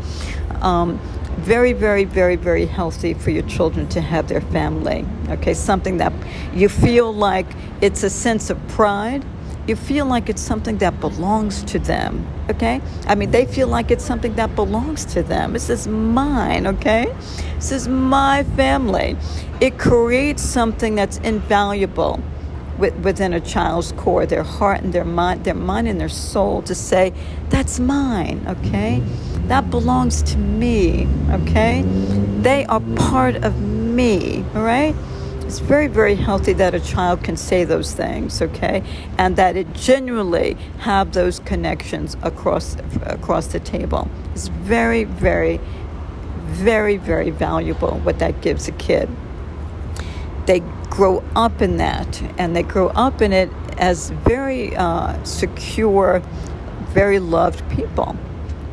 Um, 0.62 1.02
very, 1.40 1.74
very, 1.74 2.06
very, 2.06 2.38
very 2.38 2.66
healthy 2.66 3.14
for 3.14 3.30
your 3.30 3.44
children 3.44 3.90
to 3.90 4.00
have 4.00 4.30
their 4.30 4.40
family. 4.40 5.06
Okay? 5.28 5.54
Something 5.54 5.98
that 5.98 6.14
you 6.54 6.70
feel 6.70 7.14
like 7.14 7.48
it's 7.82 8.04
a 8.04 8.10
sense 8.10 8.50
of 8.50 8.58
pride 8.70 9.26
you 9.68 9.76
feel 9.76 10.06
like 10.06 10.30
it's 10.30 10.42
something 10.42 10.78
that 10.80 11.00
belongs 11.00 11.64
to 11.64 11.80
them, 11.80 12.28
okay? 12.50 12.82
I 13.08 13.16
mean, 13.16 13.32
they 13.32 13.46
feel 13.46 13.68
like 13.68 13.92
it's 13.92 14.04
something 14.04 14.36
that 14.36 14.56
belongs 14.56 15.06
to 15.14 15.24
them. 15.24 15.54
This 15.54 15.70
is 15.70 15.88
mine, 15.88 16.68
okay? 16.68 17.14
This 17.56 17.72
is 17.72 17.88
my 17.88 18.44
family. 18.56 19.16
It 19.62 19.80
creates 19.80 20.42
something 20.42 20.96
that's 20.96 21.18
invaluable 21.20 22.22
within 22.78 23.34
a 23.34 23.40
child's 23.40 23.94
core, 23.94 24.26
their 24.26 24.44
heart 24.44 24.82
and 24.82 24.92
their 24.92 25.06
mind, 25.06 25.46
their 25.46 25.54
mind 25.54 25.88
and 25.88 26.02
their 26.02 26.10
soul 26.10 26.62
to 26.64 26.76
say, 26.76 27.14
that's 27.50 27.80
mine, 27.80 28.44
okay? 28.48 29.02
That 29.48 29.70
belongs 29.70 30.22
to 30.24 30.38
me, 30.38 31.08
okay? 31.32 31.84
They 32.42 32.66
are 32.66 32.82
part 32.96 33.36
of 33.38 33.62
me, 33.62 34.44
all 34.56 34.64
right? 34.64 34.96
It's 35.54 35.60
very, 35.60 35.86
very 35.86 36.16
healthy 36.16 36.54
that 36.54 36.74
a 36.74 36.80
child 36.80 37.24
can 37.24 37.38
say 37.38 37.64
those 37.64 37.94
things, 37.94 38.42
okay, 38.42 38.82
and 39.20 39.36
that 39.36 39.56
it 39.56 39.72
genuinely 39.74 40.56
have 40.80 41.14
those 41.14 41.38
connections 41.42 42.18
across 42.24 42.76
across 43.04 43.46
the 43.46 43.60
table. 43.60 44.10
It's 44.32 44.48
very, 44.48 45.04
very, 45.04 45.60
very, 46.46 46.98
very 46.98 47.30
valuable 47.30 48.00
what 48.00 48.18
that 48.18 48.42
gives 48.42 48.68
a 48.68 48.72
kid. 48.72 49.08
They 50.48 50.62
grow 50.90 51.24
up 51.36 51.62
in 51.62 51.78
that, 51.78 52.20
and 52.40 52.56
they 52.56 52.64
grow 52.64 52.88
up 52.88 53.22
in 53.22 53.32
it 53.32 53.52
as 53.78 54.10
very 54.10 54.76
uh, 54.76 55.24
secure, 55.24 56.24
very 56.96 57.20
loved 57.20 57.62
people, 57.70 58.18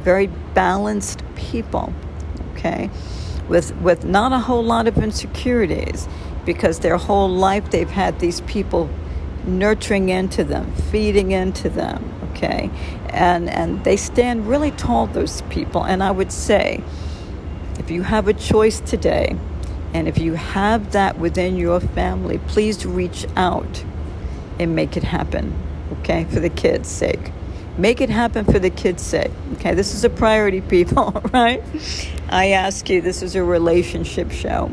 very 0.01 0.29
balanced 0.55 1.23
people, 1.37 1.93
okay, 2.53 2.89
with, 3.51 3.77
with 3.83 4.07
not 4.07 4.33
a 4.33 4.39
whole 4.39 4.65
lot 4.65 4.89
of 4.89 4.97
insecurities 4.97 6.09
because 6.45 6.81
their 6.81 6.97
whole 6.97 7.29
life 7.29 7.71
they've 7.71 7.91
had 7.91 8.19
these 8.21 8.41
people 8.43 8.89
nurturing 9.47 10.09
into 10.09 10.45
them, 10.45 10.73
feeding 10.91 11.33
into 11.33 11.69
them, 11.69 12.13
okay? 12.31 12.71
And, 13.09 13.49
and 13.49 13.85
they 13.85 13.97
stand 13.97 14.47
really 14.47 14.71
tall, 14.71 15.07
those 15.07 15.43
people. 15.43 15.85
And 15.85 16.03
I 16.03 16.11
would 16.11 16.33
say, 16.33 16.83
if 17.79 17.91
you 17.91 18.03
have 18.03 18.29
a 18.29 18.35
choice 18.35 18.81
today, 18.81 19.37
and 19.93 20.07
if 20.07 20.19
you 20.19 20.35
have 20.35 20.93
that 20.93 21.19
within 21.19 21.57
your 21.57 21.81
family, 21.81 22.39
please 22.39 22.87
reach 22.87 23.27
out 23.37 23.85
and 24.59 24.77
make 24.77 24.97
it 24.97 25.03
happen, 25.03 25.55
okay, 26.01 26.25
for 26.25 26.41
the 26.41 26.51
kids' 26.51 26.89
sake. 26.89 27.33
Make 27.79 28.01
it 28.01 28.11
happen 28.11 28.45
for 28.45 28.59
the 28.59 28.71
kids' 28.71 29.03
sake, 29.03 29.31
okay? 29.55 29.75
This 29.75 29.95
is 29.95 30.05
a 30.05 30.11
priority, 30.11 30.61
people, 30.77 31.11
right? 31.33 31.63
I 32.29 32.51
ask 32.51 32.89
you, 32.89 33.01
this 33.01 33.23
is 33.23 33.35
a 33.35 33.43
relationship 33.43 34.31
show. 34.31 34.71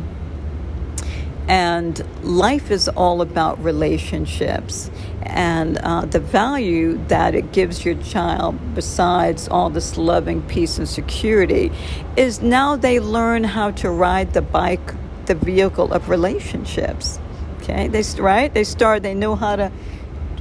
And 1.48 2.04
life 2.24 2.72
is 2.72 2.90
all 2.90 3.22
about 3.22 3.64
relationships 3.64 4.92
and 5.28 5.78
uh, 5.80 6.06
the 6.06 6.20
value 6.20 6.98
that 7.08 7.36
it 7.36 7.52
gives 7.52 7.86
your 7.86 7.96
child, 7.96 8.58
besides 8.74 9.48
all 9.48 9.70
this 9.70 9.98
loving 9.98 10.42
peace 10.44 10.78
and 10.78 10.88
security, 10.88 11.72
is 12.16 12.42
now 12.42 12.76
they 12.76 13.00
learn 13.00 13.44
how 13.44 13.72
to 13.72 13.90
ride 13.90 14.34
the 14.34 14.42
bike, 14.42 14.94
the 15.26 15.36
vehicle 15.36 15.92
of 15.94 16.10
relationships. 16.10 17.20
Okay, 17.58 17.88
they 17.88 18.04
right? 18.22 18.54
They 18.54 18.64
start. 18.64 19.04
They 19.04 19.14
know 19.14 19.36
how 19.36 19.58
to 19.58 19.72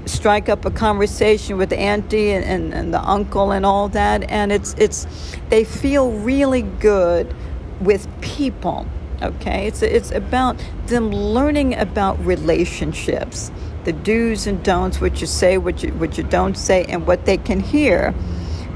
strike 0.04 0.48
up 0.48 0.64
a 0.64 0.70
conversation 0.70 1.56
with 1.56 1.70
the 1.70 1.78
auntie 1.78 2.30
and, 2.30 2.44
and, 2.44 2.72
and 2.72 2.94
the 2.94 3.00
uncle 3.00 3.50
and 3.50 3.66
all 3.66 3.88
that, 3.88 4.22
and 4.30 4.52
it's 4.52 4.74
it's 4.78 5.06
they 5.48 5.64
feel 5.64 6.12
really 6.12 6.62
good 6.62 7.34
with 7.80 8.08
people 8.20 8.86
okay? 9.22 9.66
It's 9.66 9.82
it's 9.82 10.10
about 10.10 10.56
them 10.86 11.10
learning 11.10 11.74
about 11.74 12.18
relationships 12.24 13.50
the 13.84 13.92
do's 13.92 14.48
and 14.48 14.64
don'ts 14.64 15.00
what 15.00 15.20
you 15.20 15.28
say 15.28 15.58
what 15.58 15.82
you 15.82 15.92
what 15.94 16.18
you 16.18 16.24
don't 16.24 16.56
say 16.56 16.84
and 16.88 17.06
what 17.06 17.24
they 17.24 17.36
can 17.36 17.60
hear 17.60 18.12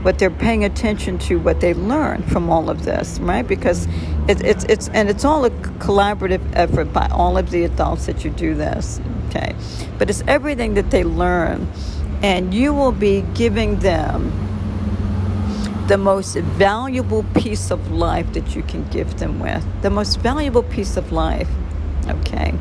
what 0.02 0.18
they're 0.18 0.30
paying 0.30 0.64
attention 0.64 1.18
to 1.18 1.38
what 1.40 1.60
they 1.60 1.74
learn 1.74 2.22
from 2.22 2.48
all 2.48 2.70
of 2.70 2.84
this 2.84 3.18
right? 3.18 3.46
Because 3.46 3.88
it's 4.28 4.40
it's 4.42 4.64
it's 4.64 4.88
and 4.90 5.10
it's 5.10 5.24
all 5.24 5.44
a 5.44 5.50
collaborative 5.80 6.40
effort 6.54 6.92
by 6.92 7.08
all 7.08 7.36
of 7.36 7.50
the 7.50 7.64
adults 7.64 8.06
that 8.06 8.24
you 8.24 8.30
do 8.30 8.54
this 8.54 9.00
okay? 9.28 9.54
But 9.98 10.08
it's 10.10 10.22
everything 10.28 10.74
that 10.74 10.90
they 10.90 11.04
learn 11.04 11.68
and 12.22 12.54
you 12.54 12.72
will 12.72 12.92
be 12.92 13.22
giving 13.34 13.80
them 13.80 14.30
the 15.90 15.98
most 15.98 16.36
valuable 16.36 17.24
piece 17.34 17.72
of 17.72 17.90
life 17.90 18.32
that 18.32 18.54
you 18.54 18.62
can 18.62 18.88
give 18.90 19.18
them 19.18 19.40
with. 19.40 19.64
The 19.82 19.90
most 19.90 20.20
valuable 20.20 20.62
piece 20.62 20.96
of 20.96 21.10
life. 21.10 21.48
Okay. 22.06 22.54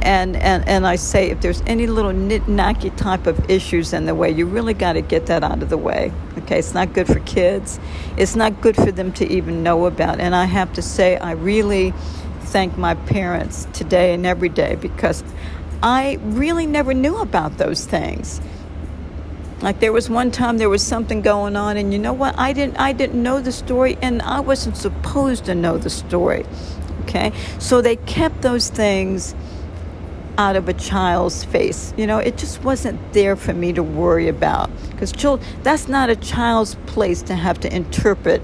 And, 0.00 0.36
and, 0.36 0.66
and 0.66 0.86
I 0.86 0.96
say, 0.96 1.28
if 1.28 1.42
there's 1.42 1.60
any 1.66 1.86
little 1.86 2.14
nit 2.14 2.46
knacky 2.46 2.96
type 2.96 3.26
of 3.26 3.50
issues 3.50 3.92
in 3.92 4.06
the 4.06 4.14
way, 4.14 4.30
you 4.30 4.46
really 4.46 4.72
got 4.72 4.94
to 4.94 5.02
get 5.02 5.26
that 5.26 5.44
out 5.44 5.62
of 5.62 5.68
the 5.68 5.76
way. 5.76 6.10
Okay, 6.38 6.58
it's 6.60 6.72
not 6.72 6.94
good 6.94 7.06
for 7.06 7.20
kids. 7.20 7.78
It's 8.16 8.34
not 8.34 8.62
good 8.62 8.76
for 8.76 8.90
them 8.90 9.12
to 9.12 9.30
even 9.30 9.62
know 9.62 9.84
about. 9.84 10.18
And 10.18 10.34
I 10.34 10.46
have 10.46 10.72
to 10.72 10.80
say, 10.82 11.18
I 11.18 11.32
really 11.32 11.92
thank 12.40 12.78
my 12.78 12.94
parents 12.94 13.68
today 13.74 14.14
and 14.14 14.24
every 14.24 14.48
day 14.48 14.76
because 14.76 15.22
I 15.82 16.18
really 16.22 16.66
never 16.66 16.94
knew 16.94 17.18
about 17.18 17.58
those 17.58 17.84
things. 17.84 18.40
Like 19.62 19.78
there 19.78 19.92
was 19.92 20.10
one 20.10 20.30
time 20.30 20.58
there 20.58 20.68
was 20.68 20.82
something 20.82 21.22
going 21.22 21.56
on, 21.56 21.76
and 21.76 21.92
you 21.92 21.98
know 21.98 22.12
what? 22.12 22.34
I 22.36 22.52
didn't 22.52 22.78
I 22.78 22.92
didn't 22.92 23.22
know 23.22 23.40
the 23.40 23.52
story, 23.52 23.96
and 24.02 24.20
I 24.22 24.40
wasn't 24.40 24.76
supposed 24.76 25.44
to 25.44 25.54
know 25.54 25.78
the 25.78 25.90
story. 25.90 26.44
Okay, 27.02 27.32
so 27.58 27.80
they 27.80 27.96
kept 27.96 28.42
those 28.42 28.68
things 28.68 29.34
out 30.38 30.56
of 30.56 30.68
a 30.68 30.72
child's 30.72 31.44
face. 31.44 31.92
You 31.96 32.06
know, 32.06 32.18
it 32.18 32.36
just 32.36 32.64
wasn't 32.64 33.12
there 33.12 33.36
for 33.36 33.52
me 33.52 33.72
to 33.74 33.82
worry 33.82 34.28
about 34.28 34.70
because 34.90 35.12
children. 35.12 35.48
That's 35.62 35.88
not 35.88 36.10
a 36.10 36.16
child's 36.16 36.74
place 36.86 37.22
to 37.22 37.34
have 37.34 37.60
to 37.60 37.74
interpret 37.74 38.42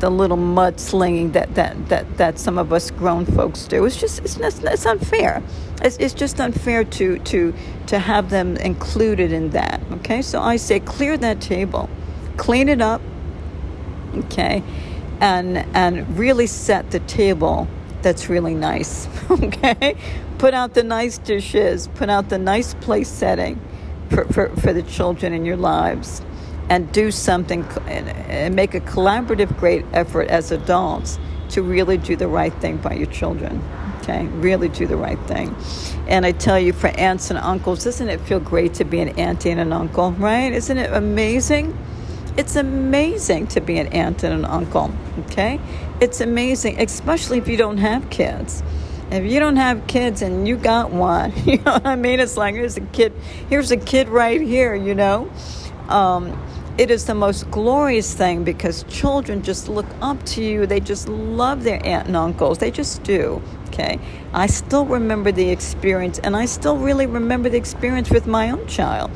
the 0.00 0.10
little 0.10 0.36
mudslinging 0.36 1.32
that, 1.32 1.54
that, 1.54 1.88
that, 1.88 2.16
that 2.18 2.38
some 2.38 2.58
of 2.58 2.72
us 2.72 2.90
grown 2.90 3.24
folks 3.24 3.64
do. 3.66 3.84
It's 3.84 3.96
just 3.96 4.20
it's, 4.20 4.36
it's 4.38 4.86
unfair. 4.86 5.42
It's, 5.82 5.96
it's 5.98 6.14
just 6.14 6.40
unfair 6.40 6.84
to, 6.84 7.18
to, 7.18 7.54
to 7.86 7.98
have 7.98 8.30
them 8.30 8.56
included 8.56 9.32
in 9.32 9.50
that. 9.50 9.80
Okay, 9.92 10.22
so 10.22 10.40
I 10.40 10.56
say 10.56 10.80
clear 10.80 11.16
that 11.18 11.40
table, 11.40 11.88
clean 12.36 12.68
it 12.68 12.80
up, 12.80 13.00
okay, 14.14 14.62
and, 15.20 15.58
and 15.74 16.18
really 16.18 16.46
set 16.46 16.90
the 16.90 17.00
table 17.00 17.68
that's 18.02 18.28
really 18.28 18.54
nice. 18.54 19.08
Okay, 19.28 19.96
put 20.38 20.54
out 20.54 20.74
the 20.74 20.84
nice 20.84 21.18
dishes, 21.18 21.88
put 21.96 22.08
out 22.08 22.28
the 22.28 22.38
nice 22.38 22.74
place 22.74 23.08
setting 23.08 23.60
for, 24.08 24.24
for, 24.26 24.48
for 24.56 24.72
the 24.72 24.82
children 24.82 25.32
in 25.32 25.44
your 25.44 25.56
lives 25.56 26.22
and 26.68 26.90
do 26.92 27.10
something 27.10 27.64
and 27.86 28.54
make 28.54 28.74
a 28.74 28.80
collaborative 28.80 29.56
great 29.58 29.84
effort 29.92 30.28
as 30.28 30.50
adults 30.50 31.18
to 31.50 31.62
really 31.62 31.96
do 31.96 32.16
the 32.16 32.28
right 32.28 32.52
thing 32.54 32.76
by 32.78 32.94
your 32.94 33.06
children. 33.06 33.62
Okay, 34.02 34.26
really 34.26 34.68
do 34.68 34.86
the 34.86 34.96
right 34.96 35.18
thing. 35.26 35.54
And 36.06 36.24
I 36.24 36.32
tell 36.32 36.60
you, 36.60 36.72
for 36.72 36.88
aunts 36.88 37.30
and 37.30 37.38
uncles, 37.38 37.82
doesn't 37.82 38.08
it 38.08 38.20
feel 38.20 38.38
great 38.38 38.74
to 38.74 38.84
be 38.84 39.00
an 39.00 39.08
auntie 39.18 39.50
and 39.50 39.60
an 39.60 39.72
uncle, 39.72 40.12
right? 40.12 40.52
Isn't 40.52 40.78
it 40.78 40.92
amazing? 40.92 41.76
It's 42.36 42.54
amazing 42.54 43.48
to 43.48 43.60
be 43.60 43.78
an 43.78 43.88
aunt 43.88 44.22
and 44.22 44.32
an 44.34 44.44
uncle, 44.44 44.92
okay? 45.20 45.58
It's 46.00 46.20
amazing, 46.20 46.80
especially 46.80 47.38
if 47.38 47.48
you 47.48 47.56
don't 47.56 47.78
have 47.78 48.10
kids. 48.10 48.62
If 49.10 49.24
you 49.24 49.40
don't 49.40 49.56
have 49.56 49.86
kids 49.86 50.20
and 50.22 50.46
you 50.46 50.56
got 50.56 50.90
one, 50.90 51.32
you 51.44 51.56
know 51.58 51.72
what 51.72 51.86
I 51.86 51.96
mean? 51.96 52.20
It's 52.20 52.36
like, 52.36 52.54
here's 52.54 52.76
a 52.76 52.82
kid, 52.82 53.12
here's 53.48 53.70
a 53.70 53.76
kid 53.76 54.08
right 54.08 54.40
here, 54.40 54.74
you 54.74 54.94
know? 54.94 55.30
Um, 55.88 56.36
it 56.78 56.90
is 56.90 57.06
the 57.06 57.14
most 57.14 57.50
glorious 57.50 58.12
thing 58.14 58.44
because 58.44 58.82
children 58.84 59.42
just 59.42 59.68
look 59.68 59.86
up 60.02 60.22
to 60.26 60.44
you. 60.44 60.66
They 60.66 60.80
just 60.80 61.08
love 61.08 61.64
their 61.64 61.80
aunt 61.86 62.08
and 62.08 62.16
uncles. 62.16 62.58
They 62.58 62.70
just 62.70 63.02
do. 63.02 63.42
Okay. 63.68 63.98
I 64.34 64.46
still 64.46 64.84
remember 64.84 65.32
the 65.32 65.50
experience, 65.50 66.18
and 66.18 66.36
I 66.36 66.44
still 66.44 66.76
really 66.76 67.06
remember 67.06 67.48
the 67.48 67.56
experience 67.56 68.10
with 68.10 68.26
my 68.26 68.50
own 68.50 68.66
child. 68.66 69.10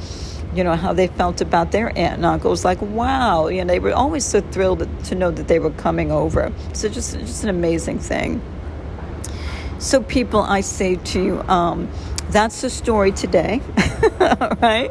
You 0.55 0.65
know, 0.65 0.75
how 0.75 0.93
they 0.93 1.07
felt 1.07 1.41
about 1.41 1.71
their 1.71 1.89
aunt 1.91 2.17
and 2.17 2.27
uncles. 2.27 2.65
Like, 2.65 2.81
wow. 2.81 3.49
You 3.49 3.65
know, 3.65 3.73
they 3.73 3.79
were 3.79 3.93
always 3.93 4.25
so 4.25 4.41
thrilled 4.41 4.89
to 5.05 5.15
know 5.15 5.31
that 5.31 5.47
they 5.47 5.59
were 5.59 5.71
coming 5.71 6.11
over. 6.11 6.53
So, 6.73 6.89
just, 6.89 7.19
just 7.19 7.45
an 7.45 7.51
amazing 7.51 7.99
thing. 7.99 8.43
So, 9.79 10.03
people, 10.03 10.41
I 10.41 10.63
say 10.63 10.97
to 10.97 11.23
you, 11.23 11.43
um, 11.43 11.91
that's 12.31 12.61
the 12.63 12.71
story 12.71 13.13
today, 13.13 13.61
right? 14.61 14.91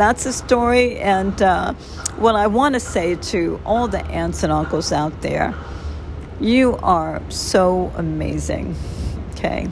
That's 0.00 0.24
the 0.24 0.32
story. 0.32 0.96
And 0.96 1.42
uh, 1.42 1.74
what 2.16 2.34
I 2.34 2.46
want 2.46 2.72
to 2.72 2.80
say 2.80 3.16
to 3.16 3.60
all 3.66 3.86
the 3.86 4.02
aunts 4.06 4.42
and 4.42 4.50
uncles 4.50 4.92
out 4.92 5.20
there, 5.20 5.54
you 6.40 6.78
are 6.82 7.20
so 7.28 7.92
amazing. 7.96 8.76
Okay. 9.32 9.68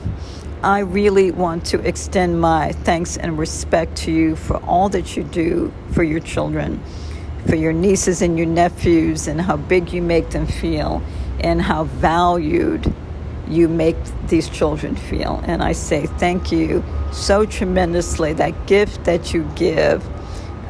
I 0.63 0.81
really 0.81 1.31
want 1.31 1.65
to 1.69 1.81
extend 1.81 2.43
my 2.43 2.73
thanks 2.73 3.17
and 3.17 3.39
respect 3.39 3.97
to 4.05 4.13
you 4.13 4.37
for 4.37 4.59
all 4.65 4.91
that 4.91 5.17
you 5.17 5.25
do 5.25 5.73
for 5.93 6.03
your 6.03 6.21
children, 6.21 6.83
for 7.47 7.55
your 7.55 7.73
nieces 7.73 8.21
and 8.21 8.37
your 8.37 8.49
nephews, 8.49 9.29
and 9.29 9.41
how 9.41 9.57
big 9.57 9.95
you 9.95 10.03
make 10.03 10.29
them 10.29 10.47
feel, 10.47 11.03
and 11.41 11.63
how 11.63 11.85
valued 11.85 12.93
you 13.49 13.67
make 13.67 13.97
these 14.27 14.51
children 14.51 14.95
feel. 14.95 15.43
And 15.47 15.63
I 15.63 15.73
say 15.73 16.05
thank 16.05 16.53
you 16.53 16.85
so 17.13 17.47
tremendously. 17.47 18.35
That 18.35 18.67
gift 18.67 19.05
that 19.05 19.33
you 19.33 19.51
give 19.57 20.05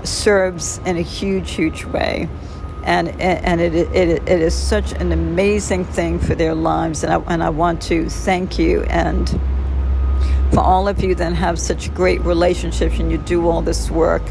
serves 0.08 0.78
in 0.86 0.96
a 0.96 1.02
huge, 1.02 1.52
huge 1.52 1.84
way. 1.84 2.28
And, 2.84 3.08
and 3.20 3.60
it, 3.60 3.74
it, 3.74 3.94
it 3.94 4.28
is 4.28 4.54
such 4.54 4.92
an 4.92 5.12
amazing 5.12 5.84
thing 5.84 6.18
for 6.18 6.34
their 6.34 6.54
lives. 6.54 7.04
And 7.04 7.12
I, 7.12 7.16
and 7.32 7.42
I 7.42 7.50
want 7.50 7.82
to 7.82 8.08
thank 8.08 8.58
you 8.58 8.82
and 8.84 9.28
for 10.52 10.60
all 10.60 10.88
of 10.88 11.02
you 11.02 11.14
that 11.14 11.34
have 11.34 11.58
such 11.58 11.92
great 11.94 12.20
relationships 12.22 12.98
and 12.98 13.10
you 13.12 13.18
do 13.18 13.48
all 13.48 13.60
this 13.62 13.90
work. 13.90 14.22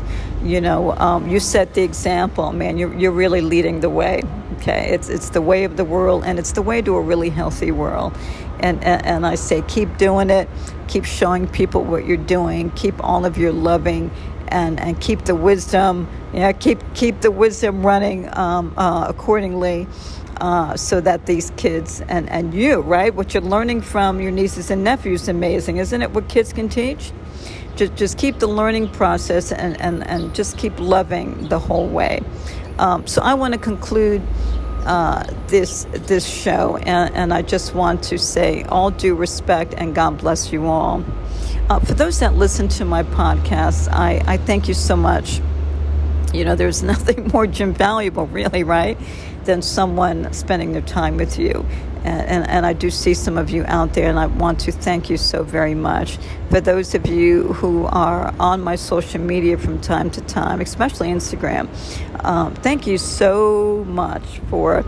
You 0.43 0.61
know, 0.61 0.93
um, 0.93 1.27
you 1.29 1.39
set 1.39 1.73
the 1.73 1.83
example, 1.83 2.51
man. 2.51 2.77
You're, 2.77 2.93
you're 2.97 3.11
really 3.11 3.41
leading 3.41 3.81
the 3.81 3.89
way. 3.89 4.23
Okay, 4.57 4.89
it's 4.91 5.07
it's 5.09 5.29
the 5.29 5.41
way 5.41 5.65
of 5.65 5.77
the 5.77 5.85
world, 5.85 6.23
and 6.25 6.39
it's 6.39 6.53
the 6.53 6.63
way 6.63 6.81
to 6.81 6.95
a 6.95 7.01
really 7.01 7.29
healthy 7.29 7.71
world. 7.71 8.17
And, 8.59 8.83
and 8.83 9.05
and 9.05 9.25
I 9.25 9.35
say, 9.35 9.61
keep 9.67 9.97
doing 9.97 10.31
it. 10.31 10.49
Keep 10.87 11.05
showing 11.05 11.47
people 11.47 11.83
what 11.83 12.05
you're 12.05 12.17
doing. 12.17 12.71
Keep 12.71 13.03
all 13.03 13.25
of 13.25 13.37
your 13.37 13.51
loving 13.51 14.09
and, 14.49 14.79
and 14.79 14.99
keep 14.99 15.25
the 15.25 15.35
wisdom, 15.35 16.07
yeah, 16.33 16.51
keep 16.51 16.79
keep 16.93 17.21
the 17.21 17.31
wisdom 17.31 17.85
running 17.85 18.29
um, 18.37 18.73
uh, 18.77 19.05
accordingly, 19.07 19.87
uh, 20.41 20.75
so 20.75 21.01
that 21.01 21.25
these 21.25 21.51
kids 21.57 22.01
and, 22.07 22.29
and 22.29 22.53
you, 22.53 22.81
right, 22.81 23.13
what 23.13 23.33
you're 23.33 23.43
learning 23.43 23.81
from 23.81 24.21
your 24.21 24.31
nieces 24.31 24.69
and 24.71 24.83
nephews, 24.83 25.23
is 25.23 25.29
amazing, 25.29 25.77
isn't 25.77 26.01
it? 26.01 26.11
What 26.11 26.29
kids 26.29 26.53
can 26.53 26.69
teach 26.69 27.11
just, 27.77 27.95
just 27.95 28.17
keep 28.17 28.39
the 28.39 28.47
learning 28.47 28.89
process 28.89 29.51
and, 29.51 29.79
and, 29.79 30.05
and 30.07 30.33
just 30.33 30.57
keep 30.57 30.77
loving 30.79 31.47
the 31.47 31.59
whole 31.59 31.87
way. 31.87 32.21
Um, 32.79 33.05
so 33.07 33.21
I 33.21 33.35
want 33.35 33.53
to 33.53 33.59
conclude 33.59 34.21
uh, 34.85 35.23
this 35.47 35.85
this 35.91 36.25
show, 36.25 36.77
and, 36.77 37.13
and, 37.13 37.33
I 37.33 37.41
just 37.41 37.75
want 37.75 38.03
to 38.03 38.17
say 38.17 38.63
all 38.63 38.89
due 38.89 39.15
respect 39.15 39.73
and 39.77 39.93
God 39.93 40.17
bless 40.19 40.53
you 40.53 40.65
all. 40.65 41.03
Uh, 41.69 41.79
for 41.79 41.93
those 41.93 42.19
that 42.19 42.35
listen 42.35 42.67
to 42.69 42.85
my 42.85 43.03
podcast, 43.03 43.91
I, 43.91 44.21
I 44.25 44.37
thank 44.37 44.67
you 44.67 44.73
so 44.73 44.95
much. 44.95 45.41
You 46.33 46.45
know, 46.45 46.55
there's 46.55 46.81
nothing 46.93 47.27
more 47.33 47.47
valuable, 47.47 48.27
really, 48.27 48.63
right, 48.63 48.97
than 49.43 49.61
someone 49.61 50.31
spending 50.33 50.71
their 50.73 50.81
time 50.81 51.17
with 51.17 51.37
you 51.37 51.65
and, 52.07 52.27
and, 52.27 52.49
and, 52.49 52.65
I 52.65 52.73
do 52.73 52.89
see 52.89 53.13
some 53.13 53.37
of 53.37 53.49
you 53.49 53.65
out 53.67 53.93
there, 53.93 54.09
and 54.09 54.17
I 54.17 54.27
want 54.27 54.59
to 54.61 54.71
thank 54.71 55.09
you 55.09 55.17
so 55.17 55.43
very 55.43 55.75
much. 55.75 56.17
For 56.49 56.61
those 56.61 56.95
of 56.95 57.05
you 57.07 57.53
who 57.53 57.85
are 57.85 58.33
on 58.39 58.61
my 58.61 58.75
social 58.75 59.19
media 59.19 59.57
from 59.57 59.81
time 59.81 60.09
to 60.11 60.21
time, 60.21 60.61
especially 60.61 61.09
Instagram, 61.09 61.67
um, 62.23 62.55
thank 62.55 62.87
you 62.87 62.97
so 62.97 63.83
much 63.87 64.23
for 64.49 64.85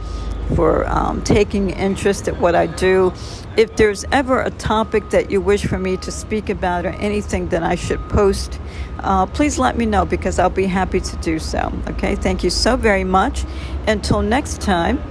for 0.56 0.88
um, 0.88 1.22
taking 1.24 1.70
interest 1.72 2.28
in 2.28 2.40
what 2.40 2.56
I 2.56 2.68
do. 2.68 3.14
If 3.58 3.76
there's 3.76 4.06
ever 4.12 4.42
a 4.42 4.52
topic 4.52 5.10
that 5.10 5.32
you 5.32 5.42
wish 5.42 5.66
for 5.66 5.78
me 5.78 5.98
to 5.98 6.12
speak 6.12 6.50
about 6.50 6.86
or 6.86 6.90
anything 6.90 7.50
that 7.50 7.64
I 7.64 7.76
should 7.76 8.00
post, 8.10 8.60
uh, 9.00 9.26
please 9.26 9.58
let 9.60 9.78
me 9.78 9.86
know 9.86 10.06
because 10.06 10.40
I'll 10.40 10.50
be 10.50 10.66
happy 10.66 11.00
to 11.00 11.16
do 11.18 11.40
so. 11.40 11.74
Okay, 11.90 12.16
thank 12.16 12.44
you 12.44 12.50
so 12.50 12.76
very 12.76 13.04
much. 13.04 13.46
Until 13.88 14.22
next 14.22 14.62
time. 14.62 15.02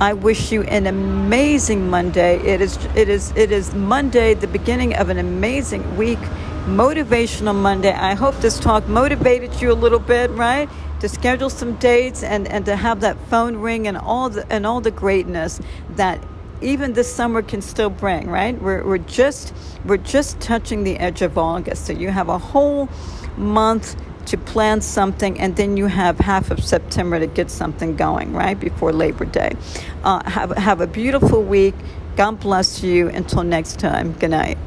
I 0.00 0.14
wish 0.14 0.50
you 0.50 0.62
an 0.62 0.86
amazing 0.86 1.90
Monday. 1.90 2.38
It 2.38 2.62
is 2.62 2.78
it 2.94 3.10
is 3.10 3.34
it 3.36 3.52
is 3.52 3.74
Monday, 3.74 4.32
the 4.32 4.46
beginning 4.46 4.94
of 4.94 5.10
an 5.10 5.18
amazing 5.18 5.98
week, 5.98 6.18
motivational 6.64 7.54
Monday. 7.54 7.92
I 7.92 8.14
hope 8.14 8.34
this 8.36 8.58
talk 8.58 8.88
motivated 8.88 9.60
you 9.60 9.70
a 9.70 9.74
little 9.74 9.98
bit, 9.98 10.30
right? 10.30 10.70
To 11.00 11.08
schedule 11.08 11.50
some 11.50 11.76
dates 11.76 12.22
and, 12.22 12.46
and 12.46 12.66
to 12.66 12.76
have 12.76 13.00
that 13.00 13.18
phone 13.28 13.56
ring 13.56 13.86
and 13.86 13.96
all 13.96 14.28
the 14.30 14.50
and 14.52 14.66
all 14.66 14.80
the 14.80 14.90
greatness 14.90 15.60
that 15.96 16.22
even 16.60 16.92
this 16.92 17.12
summer 17.12 17.42
can 17.42 17.62
still 17.62 17.90
bring, 17.90 18.28
right? 18.28 18.60
We're, 18.60 18.84
we're 18.84 18.98
just 18.98 19.54
we're 19.84 19.96
just 19.96 20.40
touching 20.40 20.84
the 20.84 20.98
edge 20.98 21.22
of 21.22 21.38
August. 21.38 21.86
So 21.86 21.92
you 21.94 22.10
have 22.10 22.28
a 22.28 22.38
whole 22.38 22.88
month 23.36 23.96
to 24.26 24.36
plan 24.36 24.80
something, 24.80 25.40
and 25.40 25.56
then 25.56 25.76
you 25.76 25.86
have 25.86 26.18
half 26.18 26.50
of 26.50 26.62
September 26.62 27.18
to 27.18 27.26
get 27.26 27.50
something 27.50 27.96
going, 27.96 28.32
right, 28.32 28.58
before 28.58 28.92
Labor 28.92 29.24
Day. 29.24 29.52
Uh, 30.04 30.22
have, 30.28 30.50
have 30.56 30.80
a 30.80 30.86
beautiful 30.86 31.42
week. 31.42 31.74
God 32.16 32.38
bless 32.38 32.82
you. 32.82 33.08
Until 33.08 33.42
next 33.42 33.80
time, 33.80 34.12
good 34.12 34.30
night. 34.30 34.58